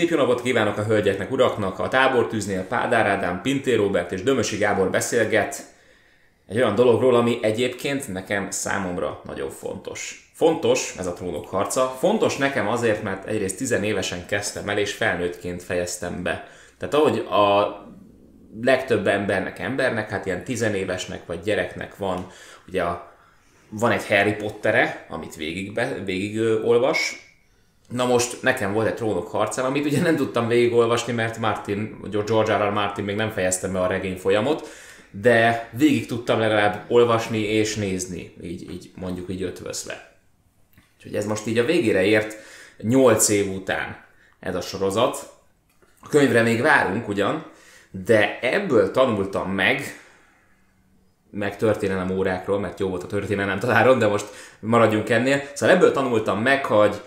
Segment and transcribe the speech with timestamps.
[0.00, 1.78] Szép jó napot kívánok a hölgyeknek, uraknak!
[1.78, 5.64] A tábortűznél Pádár Ádám, Pintér Robert és Dömösi Gábor beszélget
[6.48, 10.30] egy olyan dologról, ami egyébként nekem számomra nagyon fontos.
[10.34, 11.96] Fontos ez a trónok harca.
[11.98, 16.48] Fontos nekem azért, mert egyrészt tizenévesen kezdtem el, és felnőttként fejeztem be.
[16.78, 17.74] Tehát ahogy a
[18.62, 22.26] legtöbb embernek, embernek, hát ilyen tizenévesnek vagy gyereknek van,
[22.68, 23.12] ugye a,
[23.68, 27.28] van egy Harry Pottere, amit végig, be, végig olvas,
[27.90, 32.56] Na most nekem volt egy trónok harcám, amit ugye nem tudtam végigolvasni, mert Martin, George
[32.56, 32.68] R.
[32.68, 32.70] R.
[32.72, 34.68] Martin még nem fejezte be a regény folyamot,
[35.10, 40.18] de végig tudtam legalább olvasni és nézni, így, így mondjuk így ötvözve.
[40.96, 42.36] Úgyhogy ez most így a végére ért
[42.78, 44.04] 8 év után
[44.40, 45.32] ez a sorozat.
[46.00, 47.46] A könyvre még várunk ugyan,
[47.90, 49.82] de ebből tanultam meg,
[51.30, 54.26] meg történelem órákról, mert jó volt a történelem tanárom, de most
[54.60, 55.42] maradjunk ennél.
[55.54, 57.00] Szóval ebből tanultam meg, hogy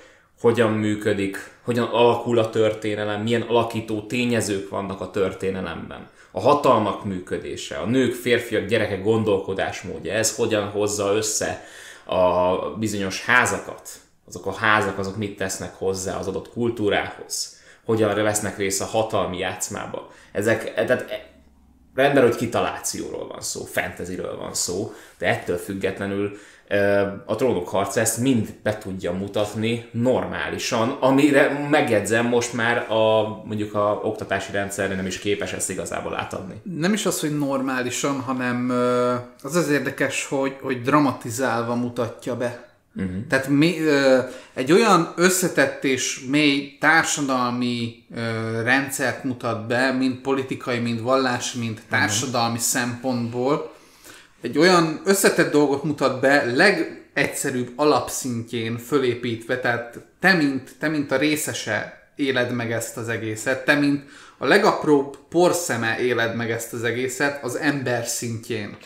[0.44, 6.10] hogyan működik, hogyan alakul a történelem, milyen alakító tényezők vannak a történelemben.
[6.32, 11.64] A hatalmak működése, a nők, férfiak, gyerekek gondolkodásmódja, ez hogyan hozza össze
[12.06, 13.90] a bizonyos házakat.
[14.28, 17.60] Azok a házak, azok mit tesznek hozzá az adott kultúrához.
[17.86, 20.12] Hogyan vesznek részt a hatalmi játszmába.
[20.32, 21.32] Ezek, tehát
[21.96, 26.38] rendben, hogy kitalációról van szó, fantasyről van szó, de ettől függetlenül
[27.26, 33.74] a trónok harca ezt mind be tudja mutatni normálisan, amire megjegyzem most már a mondjuk
[33.74, 36.62] a oktatási rendszerre nem is képes ezt igazából átadni.
[36.64, 38.70] Nem is az, hogy normálisan, hanem
[39.44, 42.72] az az érdekes, hogy, hogy dramatizálva mutatja be.
[42.96, 43.28] Uh-huh.
[43.30, 43.76] Tehát mi,
[44.54, 48.06] egy olyan összetett és mély társadalmi
[48.64, 52.66] rendszert mutat be, mind politikai, mind vallási, mind társadalmi uh-huh.
[52.66, 53.73] szempontból,
[54.44, 61.18] egy olyan összetett dolgot mutat be legegyszerűbb alapszintjén fölépítve, tehát te mint, te mint a
[61.18, 64.04] részese éled meg ezt az egészet, te mint
[64.38, 68.78] a legapróbb porszeme éled meg ezt az egészet az ember szintjén.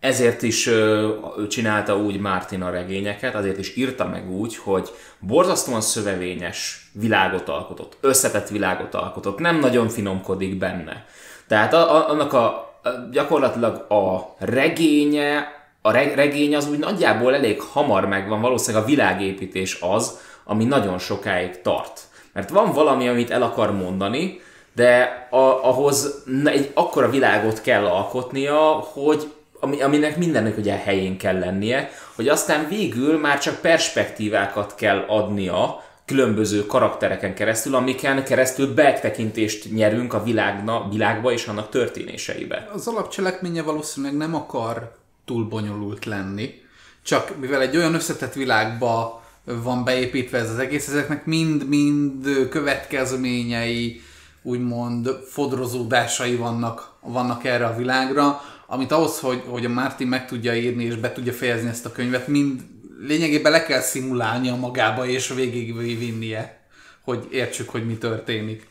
[0.00, 1.10] Ezért is ö,
[1.48, 7.96] csinálta úgy Martin a regényeket, azért is írta meg úgy, hogy borzasztóan szövevényes világot alkotott,
[8.00, 11.06] összetett világot alkotott, nem nagyon finomkodik benne.
[11.46, 12.71] Tehát a, a, annak a
[13.10, 20.18] gyakorlatilag a regénye, a regény az úgy nagyjából elég hamar megvan, valószínűleg a világépítés az,
[20.44, 22.00] ami nagyon sokáig tart.
[22.32, 24.40] Mert van valami, amit el akar mondani,
[24.74, 25.36] de a,
[25.68, 28.60] ahhoz egy akkora világot kell alkotnia,
[28.92, 35.04] hogy ami, aminek mindennek ugye helyén kell lennie, hogy aztán végül már csak perspektívákat kell
[35.08, 42.70] adnia, különböző karaktereken keresztül, amiken keresztül betekintést nyerünk a világna, világba és annak történéseibe.
[42.74, 46.54] Az alapcselekménye valószínűleg nem akar túl bonyolult lenni,
[47.02, 54.00] csak mivel egy olyan összetett világba van beépítve ez az egész, ezeknek mind-mind következményei,
[54.42, 60.56] úgymond fodrozódásai vannak, vannak erre a világra, amit ahhoz, hogy, hogy a Martin meg tudja
[60.56, 62.60] írni és be tudja fejezni ezt a könyvet, mind
[63.06, 66.60] lényegében le kell szimulálnia magába és végig vinnie,
[67.04, 68.66] hogy értsük, hogy mi történik.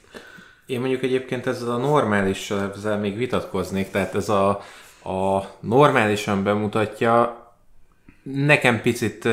[0.66, 4.50] Én mondjuk egyébként ezzel a normális, ezzel még vitatkoznék, tehát ez a,
[5.04, 7.40] a normálisan bemutatja,
[8.24, 9.28] nekem picit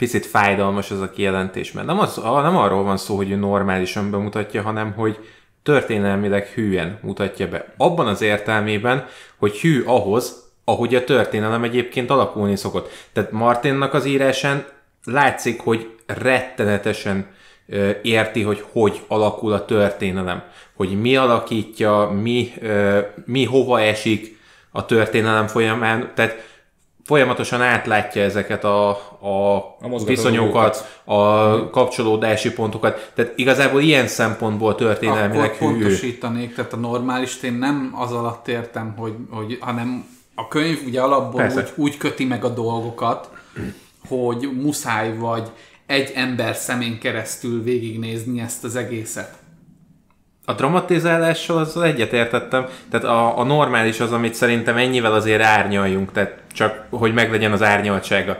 [0.00, 4.10] picit fájdalmas ez a kijelentés, mert nem, az, nem arról van szó, hogy ő normálisan
[4.10, 5.18] bemutatja, hanem hogy
[5.62, 7.74] történelmileg hűen mutatja be.
[7.76, 9.06] Abban az értelmében,
[9.36, 12.90] hogy hű ahhoz, ahogy a történelem egyébként alakulni szokott.
[13.12, 14.64] Tehát Martinnak az írásán
[15.04, 17.26] látszik, hogy rettenetesen
[18.02, 20.42] érti, hogy hogy alakul a történelem,
[20.74, 22.52] hogy mi alakítja, mi,
[23.24, 24.38] mi hova esik
[24.70, 26.48] a történelem folyamán, tehát
[27.04, 28.88] folyamatosan átlátja ezeket a,
[29.20, 33.12] a, a viszonyokat, a kapcsolódási pontokat.
[33.14, 38.94] Tehát igazából ilyen szempontból történelmileg Akkor pontosítanék, tehát a normális én nem az alatt értem,
[38.96, 43.30] hogy, hogy hanem a könyv ugye alapból úgy, úgy köti meg a dolgokat,
[44.08, 45.50] hogy muszáj vagy
[45.86, 49.38] egy ember szemén keresztül végignézni ezt az egészet.
[50.44, 56.38] A dramatizálással az egyetértettem, tehát a, a normális az, amit szerintem ennyivel azért árnyaljunk, tehát
[56.52, 58.38] csak hogy meglegyen az árnyaltsága.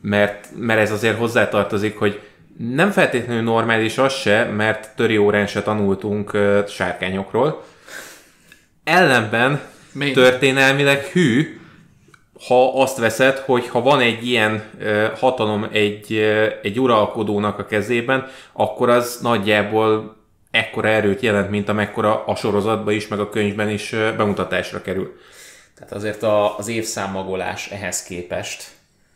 [0.00, 2.20] Mert, mert ez azért hozzátartozik, hogy
[2.58, 7.64] nem feltétlenül normális az se, mert töri órán se tanultunk uh, sárkányokról.
[8.84, 9.60] Ellenben
[9.92, 10.14] Mind.
[10.14, 11.60] történelmileg hű,
[12.46, 14.70] ha azt veszed, hogy ha van egy ilyen
[15.16, 16.12] hatalom egy,
[16.62, 20.16] egy uralkodónak a kezében, akkor az nagyjából
[20.50, 25.20] ekkora erőt jelent, mint amekkora a sorozatban is, meg a könyvben is bemutatásra kerül.
[25.74, 28.64] Tehát azért a, az évszámmagolás ehhez képest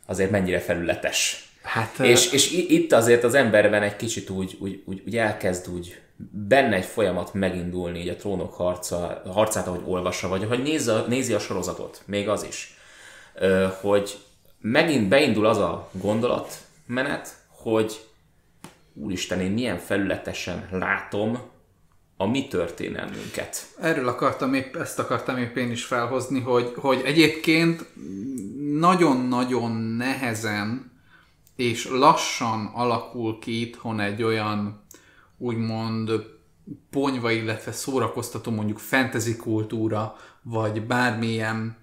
[0.07, 1.49] azért mennyire felületes.
[1.63, 6.01] Hát, és, és itt azért az emberben egy kicsit úgy, úgy, úgy, úgy elkezd úgy
[6.31, 11.33] benne egy folyamat megindulni, így a trónok harca, harcát, ahogy olvassa, vagy ahogy nézi, nézi
[11.33, 12.77] a sorozatot, még az is,
[13.81, 14.19] hogy
[14.61, 18.01] megint beindul az a gondolatmenet, hogy
[18.95, 21.39] úristen, én milyen felületesen látom
[22.17, 23.67] a mi történelmünket.
[23.81, 27.87] Erről akartam épp, ezt akartam épp én is felhozni, hogy, hogy egyébként
[28.79, 30.95] nagyon-nagyon nehezen
[31.57, 34.86] és lassan alakul ki itthon egy olyan
[35.39, 36.11] úgymond
[36.91, 41.77] ponyva, illetve szórakoztató mondjuk fantasy kultúra, vagy bármilyen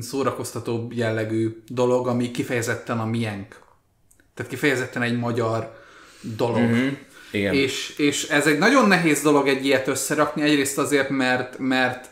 [0.00, 3.58] szórakoztató jellegű dolog, ami kifejezetten a miénk.
[4.34, 5.78] Tehát kifejezetten egy magyar
[6.20, 6.60] dolog.
[6.60, 6.88] Mm-hmm.
[7.32, 7.54] Igen.
[7.54, 12.10] És, és ez egy nagyon nehéz dolog egy ilyet összerakni, egyrészt azért, mert, mert,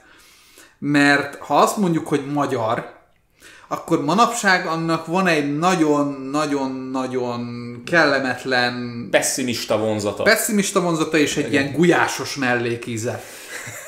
[0.79, 2.97] mert ha azt mondjuk, hogy magyar,
[3.68, 7.42] akkor manapság annak van egy nagyon-nagyon-nagyon
[7.86, 9.06] kellemetlen...
[9.10, 10.22] Pessimista vonzata.
[10.22, 11.62] Pessimista vonzata és egy Igen.
[11.62, 13.22] ilyen gulyásos mellékíze.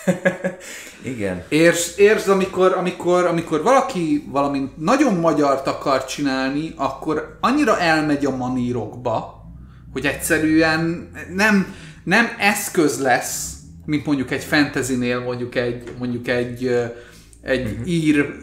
[1.02, 1.44] Igen.
[1.48, 8.36] Érz, érz amikor, amikor, amikor valaki valami nagyon magyart akar csinálni, akkor annyira elmegy a
[8.36, 9.44] manírokba,
[9.92, 11.74] hogy egyszerűen nem,
[12.04, 13.52] nem eszköz lesz,
[13.84, 16.70] mint mondjuk egy fantasynél, mondjuk egy, mondjuk egy,
[17.42, 17.88] egy uh-huh.
[17.88, 18.34] ír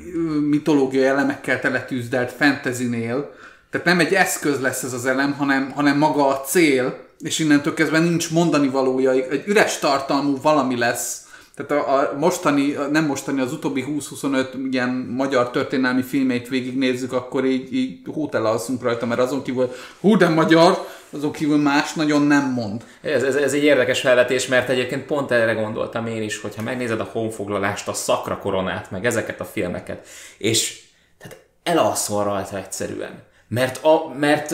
[0.49, 3.35] mitológiai elemekkel teletűzdelt fantasynél,
[3.69, 7.73] tehát nem egy eszköz lesz ez az elem, hanem, hanem maga a cél, és innentől
[7.73, 11.26] kezdve nincs mondani valója, egy üres tartalmú valami lesz,
[11.57, 17.73] tehát a, mostani, nem mostani, az utóbbi 20-25 ilyen magyar történelmi filmét végignézzük, akkor így,
[17.73, 22.51] így hótele alszunk rajta, mert azon kívül, hú de magyar, azon kívül más nagyon nem
[22.51, 22.83] mond.
[23.01, 26.99] Ez, ez, ez egy érdekes felvetés, mert egyébként pont erre gondoltam én is, hogyha megnézed
[26.99, 30.07] a honfoglalást, a szakra koronát, meg ezeket a filmeket,
[30.37, 30.81] és
[31.17, 33.23] tehát elalszol rajta egyszerűen.
[33.47, 34.53] Mert, a, mert,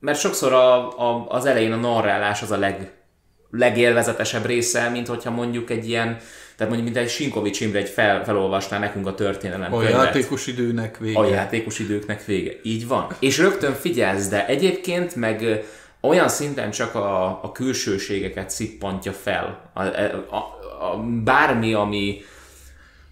[0.00, 2.96] mert sokszor a, a, az elején a narrálás az a leg,
[3.50, 6.16] legélvezetesebb része, mint hogyha mondjuk egy ilyen,
[6.56, 10.04] tehát mondjuk mint egy Sinkovics Imre egy fel, felolvasná nekünk a történelem A könyvet.
[10.04, 11.18] játékos időnek vége.
[11.18, 12.52] A játékos időknek vége.
[12.62, 13.06] Így van.
[13.18, 15.64] És rögtön figyelsz, de egyébként meg
[16.00, 19.70] olyan szinten csak a, a külsőségeket szippantja fel.
[19.74, 19.90] A, a,
[20.30, 20.36] a,
[20.84, 22.20] a, bármi, ami,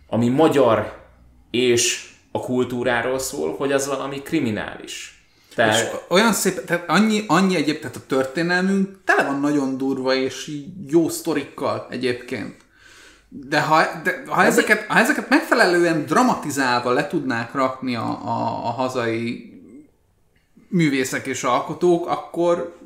[0.06, 1.04] ami magyar
[1.50, 5.15] és a kultúráról szól, hogy az valami kriminális.
[5.56, 5.74] Tehát...
[5.74, 10.50] És olyan szép, tehát annyi, annyi egyéb, tehát a történelmünk tele van nagyon durva és
[10.86, 12.54] jó sztorikkal egyébként.
[13.28, 18.70] De ha, de ha, ezeket, ha ezeket megfelelően dramatizálva le tudnák rakni a, a, a
[18.70, 19.54] hazai
[20.68, 22.76] művészek és alkotók, akkor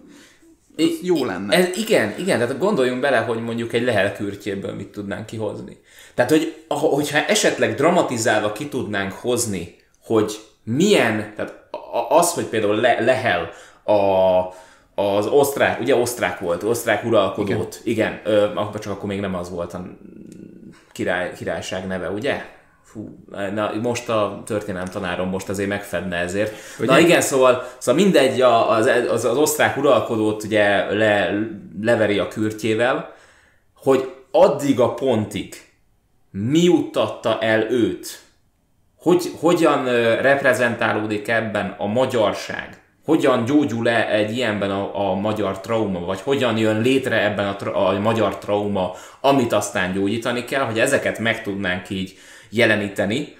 [1.02, 1.56] jó lenne.
[1.56, 5.76] Ez, igen, igen, tehát gondoljunk bele, hogy mondjuk egy lehelkürtjéből mit tudnánk kihozni.
[6.14, 11.59] Tehát, hogy, hogyha esetleg dramatizálva ki tudnánk hozni, hogy milyen, tehát
[12.08, 13.50] az, hogy például Le, Lehel
[13.84, 14.54] a,
[15.02, 19.50] az osztrák, ugye osztrák volt, osztrák uralkodót, igen, igen ö, csak akkor még nem az
[19.50, 19.82] volt a
[20.92, 22.44] király, királyság neve, ugye?
[22.84, 26.54] Fú, na, most a történelem tanárom most azért megfedne ezért.
[26.78, 26.92] Ugye?
[26.92, 31.32] Na igen, szóval, szóval mindegy, az, az, az osztrák uralkodót ugye le,
[31.82, 33.12] leveri a kürtjével,
[33.74, 35.54] hogy addig a pontig
[36.30, 38.20] mi juttatta el őt
[39.00, 39.84] hogy, hogyan
[40.22, 46.56] reprezentálódik ebben a magyarság, hogyan gyógyul le egy ilyenben a, a magyar trauma, vagy hogyan
[46.56, 51.42] jön létre ebben a, tra- a magyar trauma, amit aztán gyógyítani kell, hogy ezeket meg
[51.42, 52.18] tudnánk így
[52.50, 53.36] jeleníteni.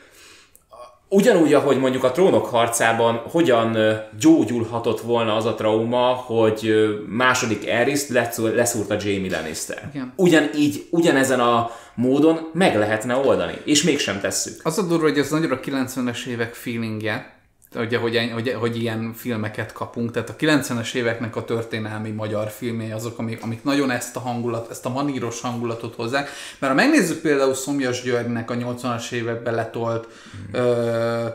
[1.12, 3.76] Ugyanúgy, ahogy mondjuk a trónok harcában hogyan
[4.20, 6.74] gyógyulhatott volna az a trauma, hogy
[7.08, 8.08] második Eris
[8.54, 9.90] leszúrta Jamie Lannister.
[9.94, 10.12] Igen.
[10.16, 14.60] Ugyanígy, ugyanezen a módon meg lehetne oldani, és mégsem tesszük.
[14.62, 17.39] Az a durva, hogy ez nagyon a 90-es évek feelingje,
[17.74, 22.90] ugye, hogy, hogy, hogy ilyen filmeket kapunk, tehát a 90-es éveknek a történelmi magyar filmjei
[22.90, 27.20] azok, amik, amik nagyon ezt a hangulat, ezt a maníros hangulatot hozzák, mert ha megnézzük
[27.20, 30.54] például Szomjas Györgynek a 80-as években letolt mm.
[30.54, 31.28] ö,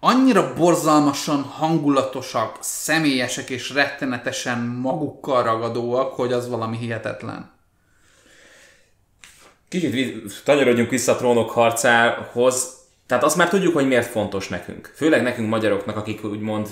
[0.00, 7.50] annyira borzalmasan hangulatosak, személyesek és rettenetesen magukkal ragadóak, hogy az valami hihetetlen.
[9.68, 12.81] Kicsit tanyarodjunk vissza a trónok harcához,
[13.12, 14.92] tehát azt már tudjuk, hogy miért fontos nekünk.
[14.94, 16.68] Főleg nekünk magyaroknak, akik úgymond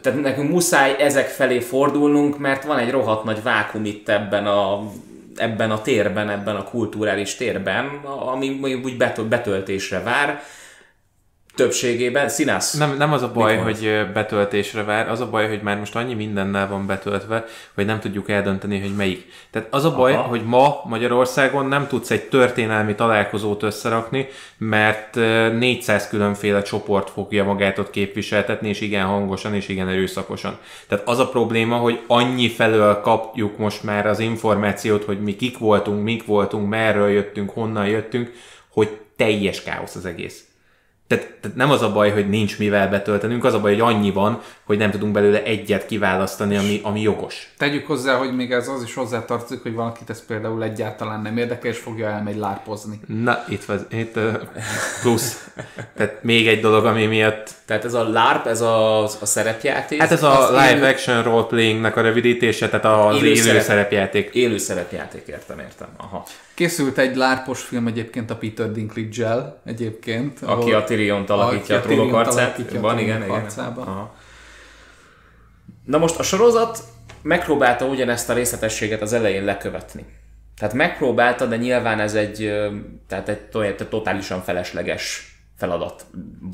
[0.00, 4.90] tehát nekünk muszáj ezek felé fordulnunk, mert van egy rohadt nagy vákum itt ebben a,
[5.36, 8.96] ebben a térben, ebben a kulturális térben, ami úgy
[9.28, 10.42] betöltésre vár.
[11.54, 12.28] Többségében.
[12.28, 12.74] Színász.
[12.74, 15.96] Nem, nem az a baj, Mit hogy betöltésre vár, az a baj, hogy már most
[15.96, 17.44] annyi mindennel van betöltve,
[17.74, 19.26] hogy nem tudjuk eldönteni, hogy melyik.
[19.50, 20.22] Tehát az a baj, Aha.
[20.22, 24.28] hogy ma Magyarországon nem tudsz egy történelmi találkozót összerakni,
[24.58, 30.58] mert ö, 400 különféle csoport fogja magát ott képviseltetni, és igen hangosan, és igen erőszakosan.
[30.88, 35.58] Tehát az a probléma, hogy annyi felől kapjuk most már az információt, hogy mi kik
[35.58, 38.32] voltunk, mik voltunk, merről jöttünk, honnan jöttünk,
[38.68, 40.44] hogy teljes káosz az egész.
[41.16, 44.10] Tehát, tehát nem az a baj, hogy nincs mivel betöltenünk, az a baj, hogy annyi
[44.10, 47.52] van, hogy nem tudunk belőle egyet kiválasztani, ami, ami jogos.
[47.58, 51.70] Tegyük hozzá, hogy még ez az is hozzátartozik, hogy valakit ez például egyáltalán nem érdekel,
[51.70, 53.00] és fogja elmegy lárpozni.
[53.06, 54.32] Na, itt, van, itt uh,
[55.02, 55.48] plusz.
[55.96, 57.50] Tehát még egy dolog, ami miatt...
[57.64, 60.00] Tehát ez a LARP, ez a, a szerepjáték.
[60.00, 63.62] Hát ez a Az live élő- action role-playingnek a rövidítése, tehát az Élő élő, szerep-
[63.64, 64.34] szerepjáték.
[64.34, 65.88] Élő szerepjáték, értem, értem.
[65.96, 66.24] Aha.
[66.54, 70.42] Készült egy lárpos film egyébként a Peter Dinklage-el egyébként.
[70.42, 72.24] Aki a Tyrion-t alakítja a trónok a
[72.66, 73.30] trónok igen, igen.
[73.30, 73.86] arcában.
[73.86, 74.14] Aha.
[75.84, 76.78] Na most a sorozat
[77.22, 80.04] megpróbálta ugyanezt a részletességet az elején lekövetni.
[80.58, 82.52] Tehát megpróbálta, de nyilván ez egy,
[83.08, 86.06] tehát egy egy totálisan felesleges feladat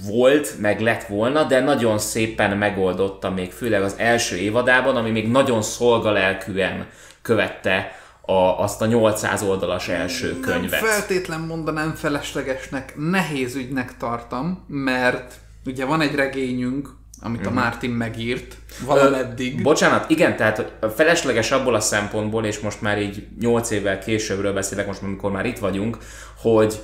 [0.07, 5.31] volt, meg lett volna, de nagyon szépen megoldotta még főleg az első évadában, ami még
[5.31, 6.87] nagyon szolgalelkűen
[7.23, 7.93] követte
[8.29, 10.81] a, azt a 800 oldalas első Nem könyvet.
[10.81, 15.35] feltétlen mondanám feleslegesnek, nehéz ügynek tartam, mert
[15.67, 16.89] ugye van egy regényünk,
[17.21, 19.63] amit a Martin megírt valameddig.
[19.63, 24.87] Bocsánat, igen, tehát felesleges abból a szempontból, és most már így 8 évvel későbbről beszélek,
[24.87, 25.99] most amikor már itt vagyunk,
[26.37, 26.81] hogy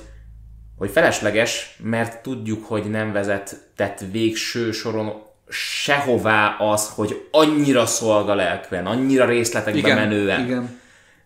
[0.77, 5.13] hogy felesleges, mert tudjuk, hogy nem vezetett végső soron
[5.49, 10.45] sehová az, hogy annyira szolgalelkűen, annyira részletekbe menően.
[10.45, 10.83] igen.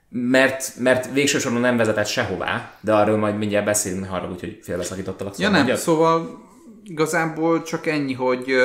[0.10, 4.60] Mert, mert végső soron nem vezetett sehová, de arról majd mindjárt beszélünk, ne haragudj, hogy
[4.62, 5.38] félbeszakítottalak.
[5.38, 6.48] Ja nem, szóval
[6.84, 8.56] igazából csak ennyi, hogy,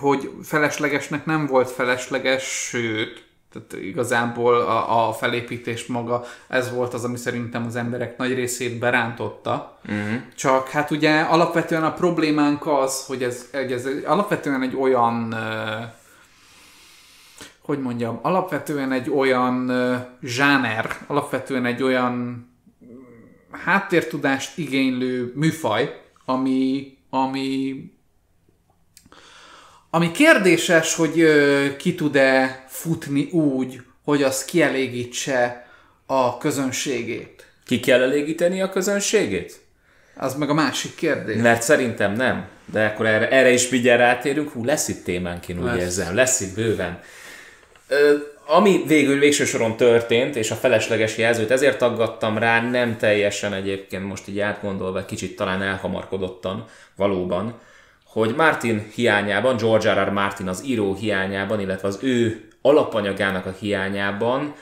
[0.00, 7.04] hogy feleslegesnek nem volt felesleges, sőt, tehát igazából a, a felépítés maga, ez volt az,
[7.04, 9.78] ami szerintem az emberek nagy részét berántotta.
[9.84, 10.20] Uh-huh.
[10.36, 15.80] Csak hát ugye alapvetően a problémánk az, hogy ez, hogy ez alapvetően egy olyan ö,
[17.70, 19.72] hogy mondjam, alapvetően egy olyan
[20.22, 22.46] zsáner, alapvetően egy olyan
[23.50, 27.84] háttértudást igénylő műfaj, ami, ami,
[29.90, 31.24] ami kérdéses, hogy
[31.76, 35.70] ki tud-e futni úgy, hogy az kielégítse
[36.06, 37.46] a közönségét.
[37.64, 39.60] Ki kell elégíteni a közönségét?
[40.16, 41.42] Az meg a másik kérdés.
[41.42, 42.48] Mert szerintem nem.
[42.64, 44.50] De akkor erre, erre is mindjárt rátérünk.
[44.50, 45.80] Hú, lesz itt témánk, én úgy Lesz.
[45.80, 46.14] érzem.
[46.14, 47.00] Lesz itt bőven.
[48.46, 54.04] Ami végül végső soron történt, és a felesleges jelzőt ezért aggattam rá, nem teljesen egyébként
[54.04, 56.64] most így átgondolva, kicsit talán elhamarkodottan
[56.96, 57.60] valóban,
[58.04, 60.08] hogy Martin hiányában, George R.
[60.08, 60.10] R.
[60.10, 64.54] Martin az író hiányában, illetve az ő alapanyagának a hiányában,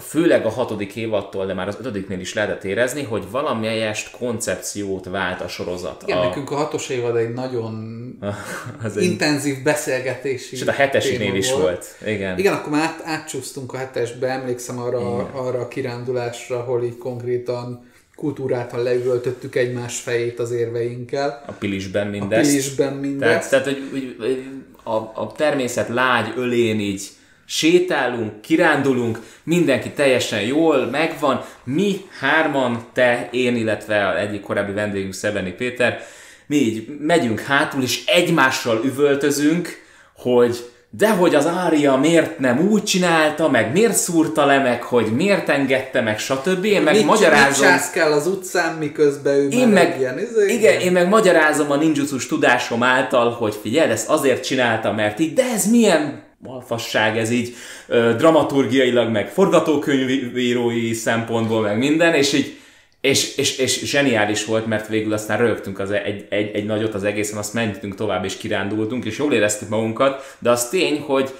[0.00, 5.40] főleg a hatodik évadtól, de már az ötödiknél is lehetett érezni, hogy valamelyest koncepciót vált
[5.40, 6.02] a sorozat.
[6.02, 7.74] Igen, a, nekünk a hatos évad egy nagyon
[8.84, 11.86] az egy, intenzív beszélgetési és a hetesinél is volt.
[12.06, 12.38] Igen.
[12.38, 17.86] Igen, akkor már át, átcsúsztunk a hetesbe, emlékszem arra, arra a kirándulásra, ahol így konkrétan
[18.16, 21.42] kultúráltan leüvöltöttük egymás fejét az érveinkkel.
[21.46, 22.50] A pilisben A mindezt.
[22.50, 23.50] pilisben mindezt.
[23.50, 24.44] Tehát, tehát hogy, hogy, hogy
[24.82, 27.02] a, a természet lágy ölén így
[27.50, 35.50] sétálunk, kirándulunk, mindenki teljesen jól megvan, mi hárman, te, én, illetve egyik korábbi vendégünk Szebeni
[35.50, 36.00] Péter,
[36.46, 39.68] mi így megyünk hátul, és egymással üvöltözünk,
[40.16, 45.48] hogy dehogy az Ária miért nem úgy csinálta, meg miért szúrta le, meg hogy miért
[45.48, 46.64] engedte, meg stb.
[46.64, 47.72] Én meg mit, magyarázom.
[47.72, 51.76] Mit kell az utcán, miközben ő Én meg, ilyen, izé, igen, én meg magyarázom a
[51.76, 57.30] ninjutsus tudásom által, hogy figyelj, ezt azért csinálta, mert így, de ez milyen malfasság ez
[57.30, 57.54] így
[57.86, 62.56] ö, dramaturgiailag, meg forgatókönyvírói szempontból, meg minden, és így
[63.00, 67.04] és, és, és zseniális volt, mert végül aztán rögtünk az egy, egy, egy nagyot az
[67.04, 71.34] egészen, azt mentünk tovább, és kirándultunk, és jól éreztük magunkat, de az tény, hogy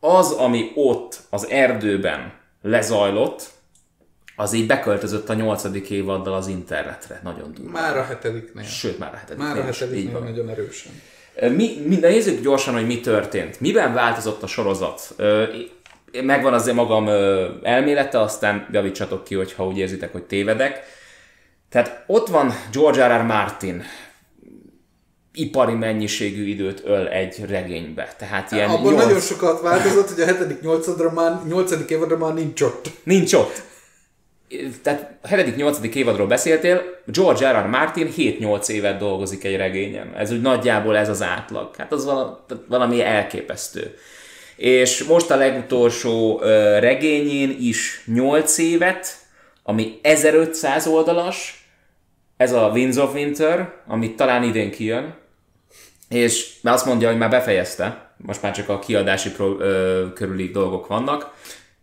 [0.00, 3.50] az, ami ott az erdőben lezajlott,
[4.36, 7.20] az így beköltözött a nyolcadik évaddal az internetre.
[7.24, 7.70] Nagyon durva.
[7.70, 8.64] Már a hetediknél.
[8.64, 10.22] Sőt, már a hetediknél Már a hetediknél van.
[10.22, 10.92] nagyon erősen.
[11.40, 13.60] Mi, mi, nézzük gyorsan, hogy mi történt.
[13.60, 15.14] Miben változott a sorozat?
[16.22, 17.08] Megvan azért magam
[17.62, 20.82] elmélete, aztán javítsatok ki, hogyha úgy érzitek, hogy tévedek.
[21.68, 23.20] Tehát ott van George R.
[23.20, 23.24] R.
[23.24, 23.84] Martin,
[25.32, 28.14] ipari mennyiségű időt öl egy regénybe.
[28.18, 32.34] Tehát ilyen Abban nyolc- nagyon sokat változott, hogy a hetedik, nyolcadra már, nyolcadik évadra már
[32.34, 32.90] nincs ott.
[33.02, 33.62] Nincs ott.
[34.82, 35.94] Tehát a 7.-8.
[35.94, 37.64] évadról beszéltél, George R.
[37.64, 37.68] R.
[37.68, 40.14] Martin 7-8 évet dolgozik egy regényen.
[40.16, 41.76] Ez úgy nagyjából ez az átlag.
[41.76, 42.10] Hát az
[42.68, 43.98] valami elképesztő.
[44.56, 46.38] És most a legutolsó
[46.78, 49.16] regényén is 8 évet,
[49.62, 51.68] ami 1500 oldalas,
[52.36, 55.14] ez a Winds of Winter, ami talán idén kijön,
[56.08, 60.86] és azt mondja, hogy már befejezte, most már csak a kiadási pro, ö, körüli dolgok
[60.86, 61.34] vannak,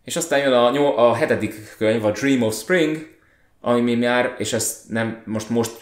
[0.04, 3.16] és aztán jön a, a hetedik könyv, a Dream of Spring,
[3.60, 5.72] ami mi már, és ezt nem, most, most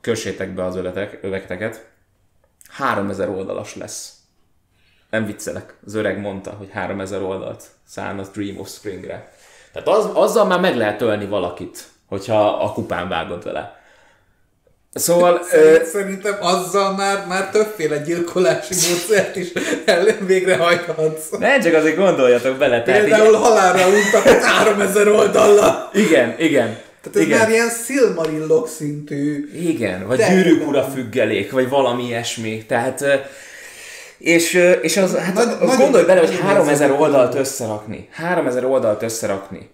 [0.00, 1.88] kössétek be az öletek, öveketeket,
[2.68, 4.14] 3000 oldalas lesz.
[5.10, 9.32] Nem viccelek, az öreg mondta, hogy 3000 oldalt szán a Dream of Springre.
[9.72, 13.80] Tehát az, azzal már meg lehet ölni valakit, hogyha a kupán vágod vele.
[14.96, 15.40] Szóval...
[15.92, 19.52] Szerintem azzal már, már többféle gyilkolási módszert is
[20.26, 21.30] végrehajthatsz.
[21.38, 22.82] Ne, csak azért gondoljatok bele.
[22.82, 23.40] Például így...
[23.40, 25.90] halálra untak 3000 oldallal.
[25.92, 26.78] Igen, igen.
[27.02, 27.38] Tehát ez igen.
[27.38, 29.50] már ilyen Silmarillok szintű.
[29.54, 32.64] Igen, vagy gyűrűk ura függelék, vagy valami ilyesmi.
[32.68, 33.04] Tehát...
[34.18, 38.08] És, és az, hát Nagy, gondolj bele, hogy 3000 oldalt összerakni.
[38.12, 39.70] 3000 oldalt összerakni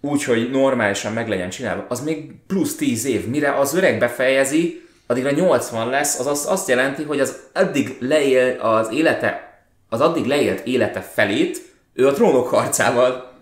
[0.00, 3.26] úgy, hogy normálisan meg legyen csinálva, az még plusz 10 év.
[3.26, 8.60] Mire az öreg befejezi, addigra 80 lesz, az azt, azt jelenti, hogy az addig leél
[8.60, 13.32] az élete, az addig leélt élete felét, ő a trónok harcával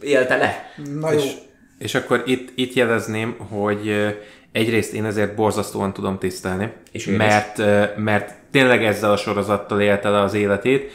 [0.00, 0.72] élte le.
[1.00, 1.18] Na jó.
[1.18, 1.32] És,
[1.78, 4.14] és akkor itt, itt jelezném, hogy
[4.52, 7.56] egyrészt én ezért borzasztóan tudom tisztelni, és mert,
[7.96, 10.90] mert tényleg ezzel a sorozattal élte le az életét.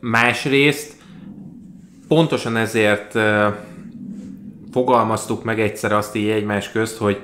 [0.00, 0.92] Másrészt
[2.08, 3.14] pontosan ezért
[4.72, 7.20] fogalmaztuk meg egyszer azt így egymás közt, hogy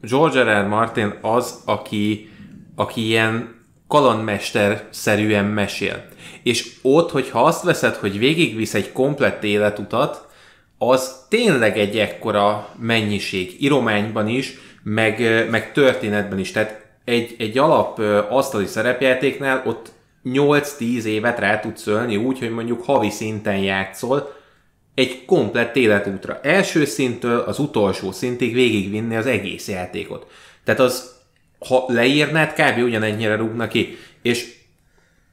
[0.00, 0.64] George R.
[0.64, 0.68] R.
[0.68, 2.30] Martin az, aki,
[2.76, 6.04] aki ilyen kalandmester-szerűen mesél.
[6.42, 10.26] És ott, hogyha azt veszed, hogy végigvisz egy komplett életutat,
[10.78, 16.50] az tényleg egy ekkora mennyiség, írományban is, meg, meg történetben is.
[16.50, 19.92] Tehát egy, egy alap asztali szerepjátéknál ott
[20.24, 24.32] 8-10 évet rá tudsz ölni úgy, hogy mondjuk havi szinten játszol,
[24.94, 26.40] egy komplett életútra.
[26.42, 30.26] Első szinttől az utolsó szintig végigvinni az egész játékot.
[30.64, 31.12] Tehát az,
[31.68, 32.82] ha leírnád, kb.
[32.82, 33.98] ugyanennyire rúgna ki.
[34.22, 34.54] És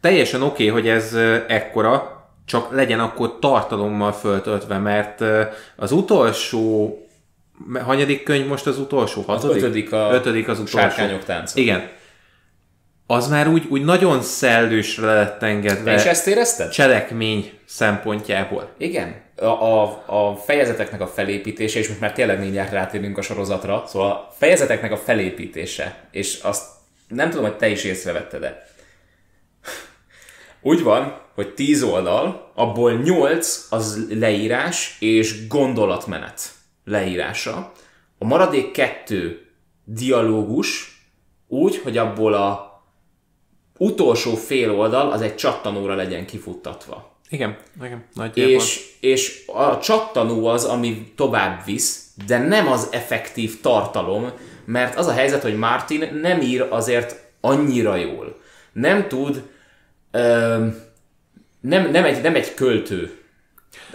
[0.01, 1.13] teljesen oké, okay, hogy ez
[1.47, 5.23] ekkora, csak legyen akkor tartalommal föltöltve, mert
[5.75, 6.95] az utolsó
[7.83, 9.21] hanyadik könyv most az utolsó?
[9.21, 9.55] Hatodik?
[9.55, 10.77] Az ötödik, a ötödik az utolsó.
[10.77, 11.59] Sárkányok tánca.
[11.59, 11.89] Igen.
[13.07, 15.93] Az már úgy, úgy nagyon szellősre lett engedve.
[15.93, 16.69] És ezt érezted?
[16.71, 18.69] Cselekmény szempontjából.
[18.77, 24.11] Igen a, a fejezeteknek a felépítése, és most már tényleg mindjárt rátérünk a sorozatra, szóval
[24.11, 26.69] a fejezeteknek a felépítése, és azt
[27.07, 28.69] nem tudom, hogy te is észrevetted de
[30.61, 36.41] Úgy van, hogy 10 oldal, abból 8 az leírás és gondolatmenet
[36.85, 37.71] leírása.
[38.17, 39.51] A maradék kettő
[39.83, 40.99] dialógus,
[41.47, 42.71] úgy, hogy abból a
[43.77, 47.10] utolsó fél oldal az egy csattanóra legyen kifuttatva.
[47.31, 48.53] Igen, igen, nagyjából.
[48.53, 54.31] És, és a csattanó az, ami tovább visz, de nem az effektív tartalom,
[54.65, 58.37] mert az a helyzet, hogy Martin nem ír azért annyira jól.
[58.73, 59.41] Nem tud,
[60.11, 60.19] ö,
[61.59, 63.19] nem, nem, egy, nem egy költő.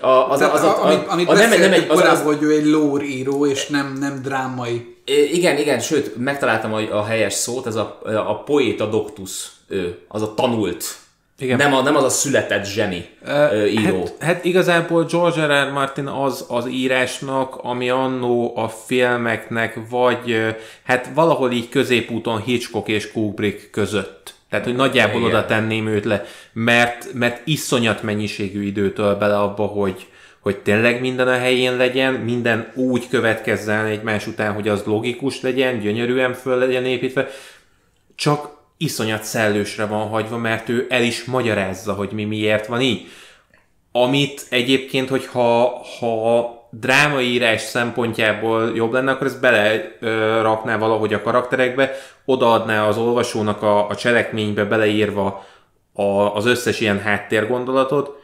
[0.00, 2.50] A, az, az, az, a, amit, amit a, nem, nem egy, az, az, hogy ő
[2.50, 4.96] egy lore író, és nem, nem drámai.
[5.32, 10.22] Igen, igen, sőt, megtaláltam a, a helyes szót, ez a, a poéta doctus, ő, az
[10.22, 11.04] a tanult
[11.38, 11.56] igen.
[11.56, 14.02] Nem, a, nem az a született zseni uh, író.
[14.02, 15.68] Hát, hát igazából George R.
[15.68, 15.72] R.
[15.72, 23.12] Martin az az írásnak, ami annó a filmeknek, vagy hát valahol így középúton Hitchcock és
[23.12, 24.34] Kubrick között.
[24.50, 25.32] Tehát, hogy nagyjából Igen.
[25.32, 30.06] oda tenném őt le, mert, mert iszonyat mennyiségű időtől bele abba, hogy,
[30.40, 35.78] hogy tényleg minden a helyén legyen, minden úgy következzen egymás után, hogy az logikus legyen,
[35.78, 37.28] gyönyörűen föl legyen építve,
[38.14, 43.06] csak iszonyat szellősre van hagyva, mert ő el is magyarázza, hogy mi miért van így.
[43.92, 51.92] Amit egyébként, hogyha ha drámaírás szempontjából jobb lenne, akkor ezt belerakná valahogy a karakterekbe,
[52.24, 55.46] odaadná az olvasónak a, a cselekménybe beleírva
[55.92, 56.02] a,
[56.34, 58.22] az összes ilyen háttérgondolatot,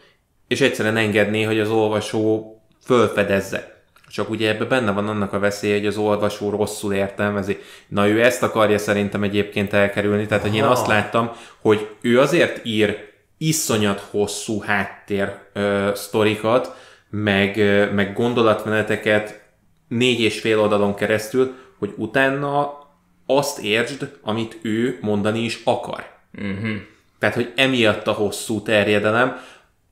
[0.49, 3.82] és egyszerűen engedné, hogy az olvasó fölfedezze.
[4.13, 7.59] Csak ugye ebben benne van annak a veszélye, hogy az olvasó rosszul értelmezi.
[7.89, 12.61] Na ő ezt akarja szerintem egyébként elkerülni, tehát hogy én azt láttam, hogy ő azért
[12.65, 16.77] ír iszonyat hosszú háttér ö, sztorikat,
[17.11, 19.43] meg, ö, meg gondolatmeneteket
[19.89, 22.79] négy és fél oldalon keresztül, hogy utána
[23.27, 26.05] azt értsd, amit ő mondani is akar.
[26.39, 26.77] Uh-huh.
[27.19, 29.37] Tehát, hogy emiatt a hosszú terjedelem,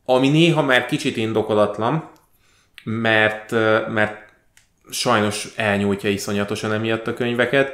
[0.04, 2.11] ami néha már kicsit indokolatlan,
[2.85, 3.51] mert,
[3.88, 4.29] mert
[4.90, 7.73] sajnos elnyújtja iszonyatosan emiatt a könyveket,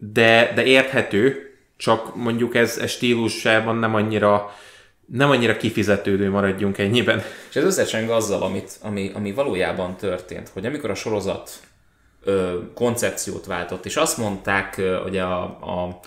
[0.00, 4.52] de, de érthető, csak mondjuk ez, ez stílusában nem annyira
[5.06, 7.22] nem annyira kifizetődő maradjunk ennyiben.
[7.48, 11.50] És ez összecseng azzal, amit, ami, ami valójában történt, hogy amikor a sorozat
[12.24, 16.00] ö, koncepciót váltott, és azt mondták, ö, hogy a, a,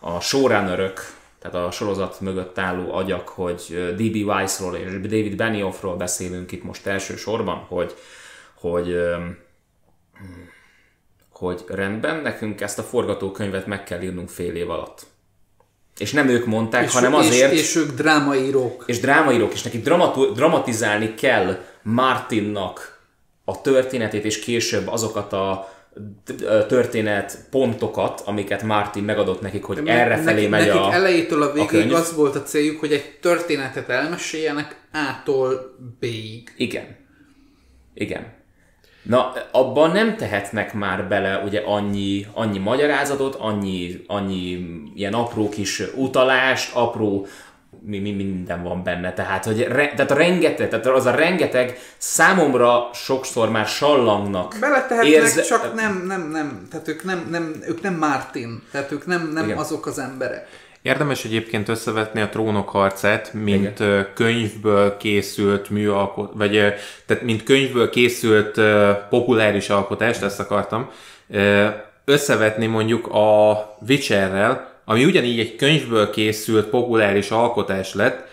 [0.00, 1.00] a showrunnerök,
[1.42, 4.26] tehát a sorozat mögött álló agyak, hogy D.B.
[4.26, 7.94] Weiss-ról és David Benioffról beszélünk itt most elsősorban, hogy,
[8.54, 8.96] hogy,
[11.30, 15.06] hogy rendben, nekünk ezt a forgatókönyvet meg kell írnunk fél év alatt.
[15.98, 17.52] És nem ők mondták, és, hanem azért...
[17.52, 18.84] És, és ők drámaírók.
[18.86, 23.00] És drámaírók, és neki dramatu- dramatizálni kell Martinnak
[23.44, 25.72] a történetét, és később azokat a
[26.68, 31.92] történet pontokat, amiket Martin megadott nekik, hogy erre felé megy nekik a elejétől a végig
[31.92, 36.52] a az volt a céljuk, hogy egy történetet elmeséljenek A-tól B-ig.
[36.56, 36.96] Igen.
[37.94, 38.40] Igen.
[39.02, 45.82] Na, abban nem tehetnek már bele ugye annyi, annyi magyarázatot, annyi, annyi ilyen apró kis
[45.96, 47.26] utalást, apró
[47.84, 49.12] mi, mi minden van benne.
[49.12, 54.56] Tehát, hogy re, tehát a rengeteg, tehát az a rengeteg számomra sokszor már sallangnak.
[54.60, 55.42] Beletehetnek, érze...
[55.42, 56.66] csak nem, nem, nem.
[56.70, 58.62] Tehát ők nem, nem, ők nem Martin.
[58.70, 60.46] Tehát ők nem, nem azok az emberek.
[60.82, 64.08] Érdemes egyébként összevetni a trónok harcát, mint Igen.
[64.14, 66.50] könyvből készült műalkot, vagy
[67.06, 68.60] tehát mint könyvből készült
[69.08, 70.90] populáris alkotást, ezt akartam,
[72.04, 78.30] összevetni mondjuk a Witcherrel, ami ugyanígy egy könyvből készült populáris alkotás lett,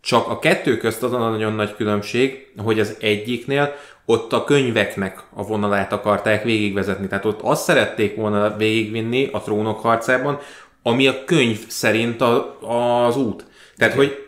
[0.00, 5.22] csak a kettő közt az a nagyon nagy különbség, hogy az egyiknél ott a könyveknek
[5.34, 7.06] a vonalát akarták végigvezetni.
[7.06, 10.38] Tehát ott azt szerették volna végigvinni a trónok harcában,
[10.82, 12.58] ami a könyv szerint a,
[13.06, 13.44] az út.
[13.76, 14.26] Tehát, hogy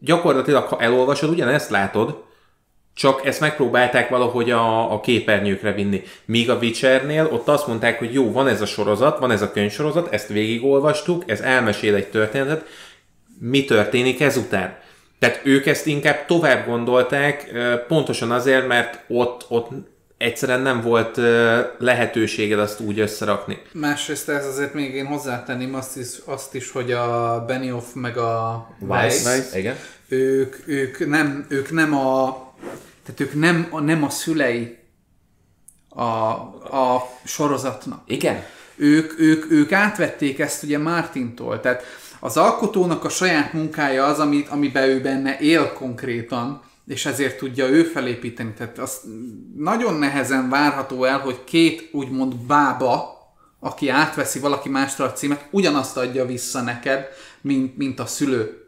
[0.00, 2.24] gyakorlatilag, ha elolvasod, ugyanezt látod,
[2.98, 6.02] csak ezt megpróbálták valahogy a, a képernyőkre vinni.
[6.24, 9.50] Míg a Witchernél ott azt mondták, hogy jó, van ez a sorozat, van ez a
[9.50, 12.66] könyvsorozat, ezt végigolvastuk, ez elmesél egy történetet,
[13.40, 14.78] mi történik ezután?
[15.18, 17.50] Tehát ők ezt inkább tovább gondolták,
[17.88, 19.68] pontosan azért, mert ott, ott
[20.16, 21.16] egyszerűen nem volt
[21.78, 23.58] lehetőséged azt úgy összerakni.
[23.72, 28.66] Másrészt ez azért még én hozzátenném azt is, azt is hogy a Benioff meg a
[28.80, 29.76] Weiss, Weiss, igen.
[30.08, 32.46] Ők, ők, nem, ők nem a
[33.08, 34.78] tehát ők nem, a, nem a szülei
[35.88, 38.02] a, a sorozatnak.
[38.06, 38.44] Igen.
[38.76, 41.82] Ők, ők, ők átvették ezt ugye Martintól, tehát
[42.20, 47.68] az alkotónak a saját munkája az, amit, amiben ő benne él konkrétan, és ezért tudja
[47.68, 48.52] ő felépíteni.
[48.52, 49.00] Tehát az
[49.56, 53.18] nagyon nehezen várható el, hogy két úgymond bába,
[53.60, 57.06] aki átveszi valaki másra a címet, ugyanazt adja vissza neked,
[57.40, 58.67] mint, mint a szülő.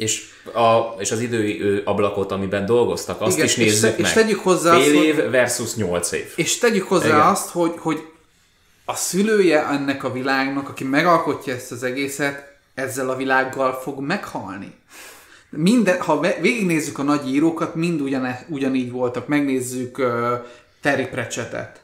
[0.00, 4.06] És, a, és az idő ablakot, amiben dolgoztak, azt Igen, is nézzük és, meg.
[4.06, 6.32] És tegyük hozzá Fél azt, év hogy, versus 8 év.
[6.36, 7.20] És tegyük hozzá Igen.
[7.20, 8.04] azt, hogy, hogy
[8.84, 14.74] a szülője ennek a világnak, aki megalkotja ezt az egészet, ezzel a világgal fog meghalni.
[15.50, 19.26] Minden, ha végignézzük a nagy írókat, mind ugyane, ugyanígy voltak.
[19.26, 20.06] Megnézzük uh,
[20.80, 21.79] Terry Pratchettet.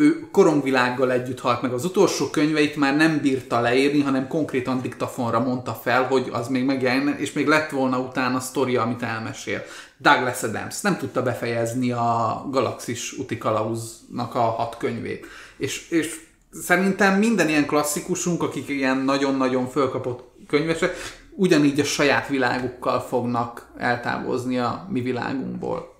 [0.00, 1.72] Ő korongvilággal együtt halt meg.
[1.72, 6.64] Az utolsó könyveit már nem bírta leírni, hanem konkrétan diktafonra mondta fel, hogy az még
[6.64, 9.62] megjelenne, és még lett volna utána sztoria, amit elmesél.
[9.96, 15.26] Douglas Adams nem tudta befejezni a Galaxis úti kalauznak a hat könyvét.
[15.56, 16.20] És, és
[16.52, 20.96] szerintem minden ilyen klasszikusunk, akik ilyen nagyon-nagyon fölkapott könyvesek,
[21.30, 25.94] ugyanígy a saját világukkal fognak eltávozni a mi világunkból.